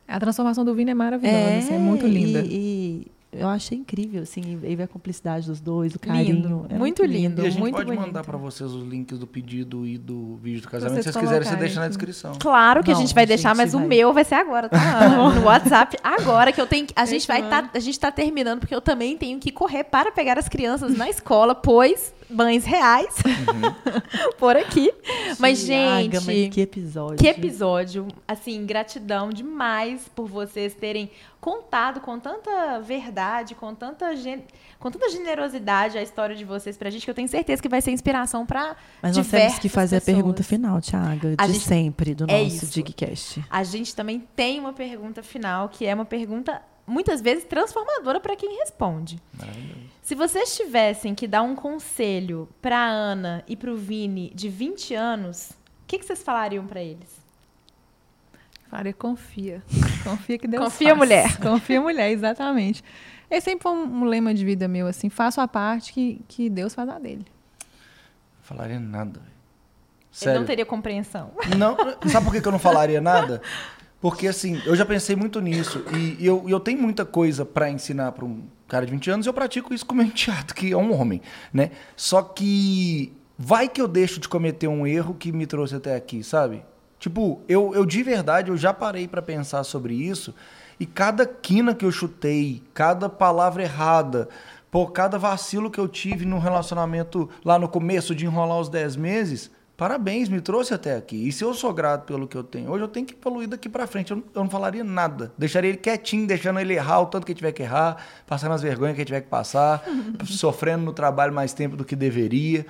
A 0.07 0.19
transformação 0.19 0.65
do 0.65 0.73
Vini 0.76 0.91
é 0.91 0.94
maravilhosa, 0.94 1.57
assim, 1.57 1.73
é 1.76 1.78
muito 1.80 2.06
linda. 2.06 2.40
E, 2.41 3.07
e 3.34 3.40
eu 3.40 3.48
achei 3.48 3.78
incrível, 3.78 4.23
assim, 4.23 4.41
e 4.61 4.76
ver 4.76 4.84
a 4.84 4.88
cumplicidade 4.90 5.48
dos 5.48 5.61
dois, 5.61 5.95
o 5.95 5.99
carinho. 5.99 6.36
Lindo, 6.36 6.65
é 6.69 6.78
muito 6.78 7.02
lindo. 7.06 7.41
E 7.41 7.48
a 7.48 7.49
gente 7.49 7.60
muito 7.61 7.76
pode 7.76 7.86
bonito. 7.86 8.06
mandar 8.07 8.22
pra 8.26 8.38
vocês 8.38 8.69
os 8.73 8.84
links 8.86 9.18
do 9.18 9.26
pedido 9.26 9.86
e 9.86 9.98
do 9.98 10.36
vídeo 10.36 10.64
do 10.64 10.68
casamento. 10.68 10.95
Vocês 11.02 11.06
Se 11.06 11.11
vocês 11.14 11.23
quiserem, 11.30 11.48
você 11.48 11.56
deixa 11.56 11.76
na 11.80 11.86
aqui. 11.86 11.90
descrição. 11.95 12.34
Claro 12.38 12.84
que 12.84 12.91
a 12.91 12.94
Não, 12.94 12.99
gente 13.02 13.15
vai 13.15 13.23
a 13.23 13.28
deixar, 13.28 13.49
gente 13.56 13.57
mas 13.60 13.73
o 13.73 13.78
vai. 13.80 13.88
meu 13.88 14.11
vai 14.11 14.26
ser 14.26 14.36
agora, 14.36 14.68
tá? 14.68 14.78
No 15.34 15.45
WhatsApp 15.45 15.95
agora 16.03 16.52
que 16.52 16.60
eu 16.60 16.68
tenho 16.68 16.86
que, 16.88 16.94
a 16.94 17.06
gente 17.06 17.26
vai 17.26 17.48
tá, 17.48 17.69
a 17.73 17.80
gente 17.80 17.98
tá 17.98 18.11
terminando 18.11 18.60
porque 18.60 18.76
eu 18.76 18.82
também 18.82 19.15
tenho 19.15 19.40
que 19.40 19.49
correr 19.49 19.86
para 19.86 20.11
pegar 20.11 20.38
as 20.38 20.49
crianças 20.49 20.98
na 20.98 21.10
escola, 21.10 21.56
pois 21.56 22.14
mães 22.32 22.66
reais 22.66 23.14
por 24.38 24.56
aqui. 24.56 24.91
Mas 25.40 25.64
Tiaga, 25.66 26.20
gente, 26.20 26.26
mas 26.45 26.53
que 26.53 26.62
episódio. 26.62 27.18
Que 27.18 27.28
episódio. 27.28 28.08
Assim, 28.28 28.66
gratidão 28.66 29.30
demais 29.30 30.08
por 30.16 30.28
vocês 30.28 30.74
terem 30.74 31.10
contado 31.40 32.02
com 32.02 32.20
tanta 32.20 32.80
verdade, 32.82 33.56
com 33.56 33.74
tanta, 33.74 34.16
gen- 34.16 34.44
com 34.80 34.91
tanta 34.91 35.10
generosidade 35.10 35.98
a 35.98 36.03
história 36.03 36.36
de 36.36 36.45
vocês 36.45 36.78
pra 36.78 36.90
gente, 36.91 37.03
que 37.03 37.10
eu 37.10 37.16
tenho 37.16 37.28
certeza 37.28 37.62
que 37.62 37.68
vai 37.70 37.82
ser 37.82 37.91
inspiração 37.91 38.45
pra 38.45 38.76
Mas 39.02 39.18
nós 39.18 39.28
temos 39.28 39.58
que 39.58 39.68
fazer 39.68 39.95
pessoas. 39.99 40.14
a 40.16 40.18
pergunta 40.18 40.44
final, 40.44 40.80
Tiaga, 40.80 41.34
A 41.38 41.48
de 41.48 41.53
gente- 41.53 41.66
sempre, 41.66 42.14
do 42.14 42.26
É 42.30 42.44
nosso 42.44 42.56
isso. 42.58 42.66
Digcast. 42.68 43.44
A 43.49 43.64
gente 43.64 43.95
também 43.95 44.24
tem 44.36 44.60
uma 44.60 44.74
pergunta 44.74 45.24
final, 45.24 45.68
que 45.70 45.86
é 45.86 45.94
uma 45.95 46.06
pergunta 46.06 46.62
muitas 46.86 47.22
vezes 47.22 47.44
transformadora 47.45 48.20
para 48.20 48.36
quem 48.36 48.58
responde. 48.60 49.20
Se 50.02 50.16
vocês 50.16 50.56
tivessem 50.56 51.14
que 51.16 51.28
dar 51.28 51.41
um 51.41 51.56
conselho 51.56 52.49
pra 52.62 52.84
Ana 52.84 53.44
e 53.48 53.56
pro 53.56 53.76
Vini 53.78 54.32
de 54.34 54.49
20 54.49 54.94
anos, 54.95 55.52
o 55.52 55.56
que, 55.88 55.99
que 55.99 56.06
vocês 56.06 56.22
falariam 56.24 56.66
pra 56.66 56.82
eles? 56.82 57.22
Faria, 58.70 58.94
confia. 58.94 59.62
Confia 60.03 60.38
que 60.38 60.48
Deus 60.48 60.64
Confia, 60.64 60.88
faz. 60.90 60.98
mulher. 60.98 61.38
Confia, 61.44 61.82
mulher, 61.82 62.10
exatamente. 62.10 62.82
Esse 63.30 63.45
sempre 63.45 63.64
foi 63.64 63.74
um, 63.74 64.06
lema 64.06 64.34
de 64.34 64.45
vida 64.45 64.68
meu, 64.68 64.88
assim, 64.88 65.10
faço 65.10 65.41
a 65.41 65.48
parte 65.48 65.91
que, 65.91 66.22
que 66.28 66.49
Deus 66.49 66.74
faz 66.74 66.88
a 66.90 66.98
dele. 66.98 67.26
Não 68.38 68.44
falaria 68.44 68.80
nada, 68.80 69.20
velho. 69.20 69.32
Ele 69.32 70.10
Sério. 70.12 70.40
não 70.40 70.45
teria 70.48 70.66
compreensão. 70.66 71.32
Não, 71.58 71.78
sabe 72.10 72.26
por 72.26 72.34
que 72.34 72.41
que 72.41 72.48
eu 72.48 72.52
não 72.52 72.60
falaria 72.60 72.99
nada? 72.99 73.41
Porque, 74.02 74.28
assim, 74.28 74.60
eu 74.65 74.76
já 74.76 74.86
pensei 74.86 75.15
muito 75.15 75.40
nisso. 75.40 75.86
E 75.95 76.26
eu, 76.26 76.44
e 76.48 76.52
eu 76.52 76.60
tenho 76.60 76.82
muita 76.82 77.06
coisa 77.06 77.45
pra 77.45 77.69
ensinar 77.69 78.11
pra 78.14 78.26
um 78.26 78.44
cara 78.68 78.86
de 78.86 78.91
20 78.91 79.11
anos 79.11 79.26
e 79.26 79.30
eu 79.30 79.34
pratico 79.34 79.73
isso 79.73 79.86
com 79.86 79.94
meu 79.94 80.06
enteado, 80.06 80.53
que 80.53 80.72
é 80.72 80.78
um 80.78 80.99
homem, 80.99 81.22
né? 81.53 81.72
Só 81.95 82.22
que 82.22 83.14
vai 83.38 83.69
que 83.69 83.82
eu 83.82 83.88
deixo 83.88 84.19
de 84.19 84.28
cometer 84.28 84.68
um 84.68 84.88
erro 84.88 85.14
que 85.14 85.32
me 85.32 85.45
trouxe 85.45 85.76
até 85.76 85.95
aqui, 85.95 86.23
sabe? 86.23 86.64
Tipo, 86.98 87.41
eu, 87.48 87.73
eu 87.76 87.86
de 87.86 88.02
verdade, 88.02 88.49
eu 88.49 88.57
já 88.57 88.73
parei 88.73 89.07
pra 89.07 89.22
pensar 89.22 89.64
sobre 89.64 89.94
isso 89.94 90.34
e 90.80 90.86
cada 90.86 91.26
quina 91.26 91.76
que 91.76 91.84
eu 91.84 91.91
chutei, 91.91 92.64
cada 92.73 93.10
palavra 93.10 93.64
errada, 93.64 94.30
por 94.72 94.91
cada 94.91 95.18
vacilo 95.18 95.69
que 95.69 95.80
eu 95.80 95.88
tive 95.88 96.26
no 96.26 96.40
relacionamento 96.40 97.30
lá 97.44 97.60
no 97.60 97.68
começo 97.68 98.15
de 98.15 98.26
enrolar 98.26 98.60
os 98.60 98.69
10 98.69 98.95
meses, 98.95 99.52
parabéns, 99.82 100.30
me 100.30 100.40
trouxe 100.40 100.76
até 100.76 100.95
aqui. 100.95 101.28
E 101.28 101.32
se 101.32 101.44
eu 101.44 101.56
sou 101.56 101.74
grato 101.74 102.06
pelo 102.06 102.28
que 102.28 102.38
eu 102.38 102.44
tenho, 102.44 102.70
hoje 102.70 102.84
eu 102.84 102.88
tenho 102.88 103.03
que 103.03 103.16
evoluir 103.16 103.49
daqui 103.49 103.68
pra 103.68 103.88
frente. 103.88 104.12
Eu 104.12 104.18
não, 104.18 104.24
eu 104.36 104.44
não 104.44 104.49
falaria 104.49 104.84
nada. 104.84 105.34
Deixaria 105.36 105.72
ele 105.72 105.78
quietinho, 105.80 106.28
deixando 106.28 106.60
ele 106.60 106.76
errar 106.76 106.99
o 106.99 107.08
tanto 107.08 107.26
que 107.26 107.32
ele 107.32 107.38
tiver 107.38 107.52
que 107.52 107.64
errar, 107.64 107.98
passando 108.28 108.52
as 108.52 108.62
vergonhas 108.62 108.94
que 108.94 109.02
ele 109.02 109.08
tiver 109.08 109.22
que 109.22 109.28
passar, 109.28 109.84
sofrendo 110.24 110.86
no 110.86 110.94
trabalho 110.94 111.34
mais 111.34 111.52
tempo 111.52 111.76
do 111.76 111.84
que 111.84 111.95
deveria, 111.95 112.64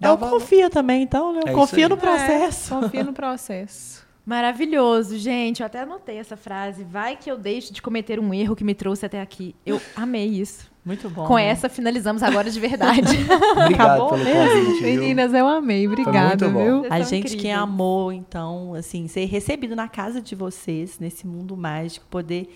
Não 0.00 0.14
o 0.14 0.16
valor. 0.16 0.40
confia 0.40 0.68
também, 0.68 1.04
então, 1.04 1.34
né? 1.34 1.42
É 1.46 1.52
confia 1.52 1.84
aí. 1.86 1.88
no 1.88 1.96
processo. 1.96 2.74
É, 2.74 2.80
confia 2.80 3.04
no 3.04 3.12
processo. 3.12 4.04
Maravilhoso, 4.26 5.16
gente. 5.16 5.60
Eu 5.60 5.66
até 5.66 5.82
anotei 5.82 6.16
essa 6.16 6.36
frase. 6.36 6.82
Vai 6.82 7.14
que 7.14 7.30
eu 7.30 7.38
deixo 7.38 7.72
de 7.72 7.80
cometer 7.80 8.18
um 8.18 8.34
erro 8.34 8.56
que 8.56 8.64
me 8.64 8.74
trouxe 8.74 9.06
até 9.06 9.20
aqui. 9.20 9.54
Eu 9.64 9.80
amei 9.94 10.26
isso. 10.26 10.71
Muito 10.84 11.08
bom. 11.08 11.26
Com 11.26 11.36
né? 11.36 11.46
essa, 11.46 11.68
finalizamos 11.68 12.22
agora 12.22 12.50
de 12.50 12.58
verdade. 12.58 13.00
Obrigado 13.56 13.74
Acabou 13.74 14.10
pelo 14.10 14.24
mesmo? 14.24 14.64
convite. 14.66 14.82
Meninas, 14.82 15.32
eu 15.32 15.46
amei. 15.46 15.86
Obrigada, 15.86 16.48
viu? 16.48 16.86
A 16.90 17.00
gente 17.00 17.36
que 17.36 17.50
amou, 17.50 18.12
então, 18.12 18.74
assim, 18.74 19.06
ser 19.06 19.24
recebido 19.26 19.76
na 19.76 19.88
casa 19.88 20.20
de 20.20 20.34
vocês, 20.34 20.98
nesse 20.98 21.26
mundo 21.26 21.56
mágico, 21.56 22.04
poder 22.10 22.52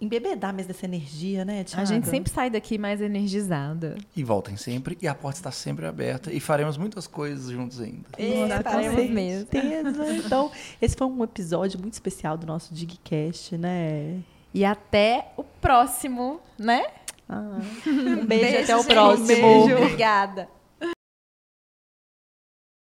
embebedar 0.00 0.52
mesmo 0.54 0.68
dessa 0.68 0.86
energia, 0.86 1.44
né, 1.44 1.64
Thiago? 1.64 1.82
A 1.82 1.84
gente 1.84 2.06
sempre 2.08 2.32
sai 2.32 2.50
daqui 2.50 2.78
mais 2.78 3.00
energizada. 3.00 3.96
E 4.16 4.22
voltem 4.22 4.56
sempre, 4.56 4.96
e 5.00 5.08
a 5.08 5.14
porta 5.14 5.38
está 5.38 5.50
sempre 5.50 5.86
aberta, 5.86 6.32
e 6.32 6.40
faremos 6.40 6.76
muitas 6.76 7.06
coisas 7.06 7.50
juntos 7.50 7.80
ainda. 7.80 8.08
Com 8.16 8.62
faremos 8.62 9.10
mesmo. 9.10 9.48
certeza. 9.50 10.12
Então, 10.14 10.50
esse 10.80 10.96
foi 10.96 11.06
um 11.06 11.22
episódio 11.22 11.78
muito 11.80 11.94
especial 11.94 12.36
do 12.36 12.46
nosso 12.46 12.74
Digcast, 12.74 13.56
né? 13.56 14.20
E 14.52 14.64
até 14.64 15.32
o 15.36 15.44
próximo, 15.44 16.40
né? 16.58 16.84
Ah, 17.28 17.58
um 17.86 18.24
beijo, 18.24 18.62
até 18.62 18.76
o 18.76 18.82
gente. 18.82 18.92
próximo. 18.92 19.26
Beijo. 19.26 19.76
Obrigada. 19.76 20.48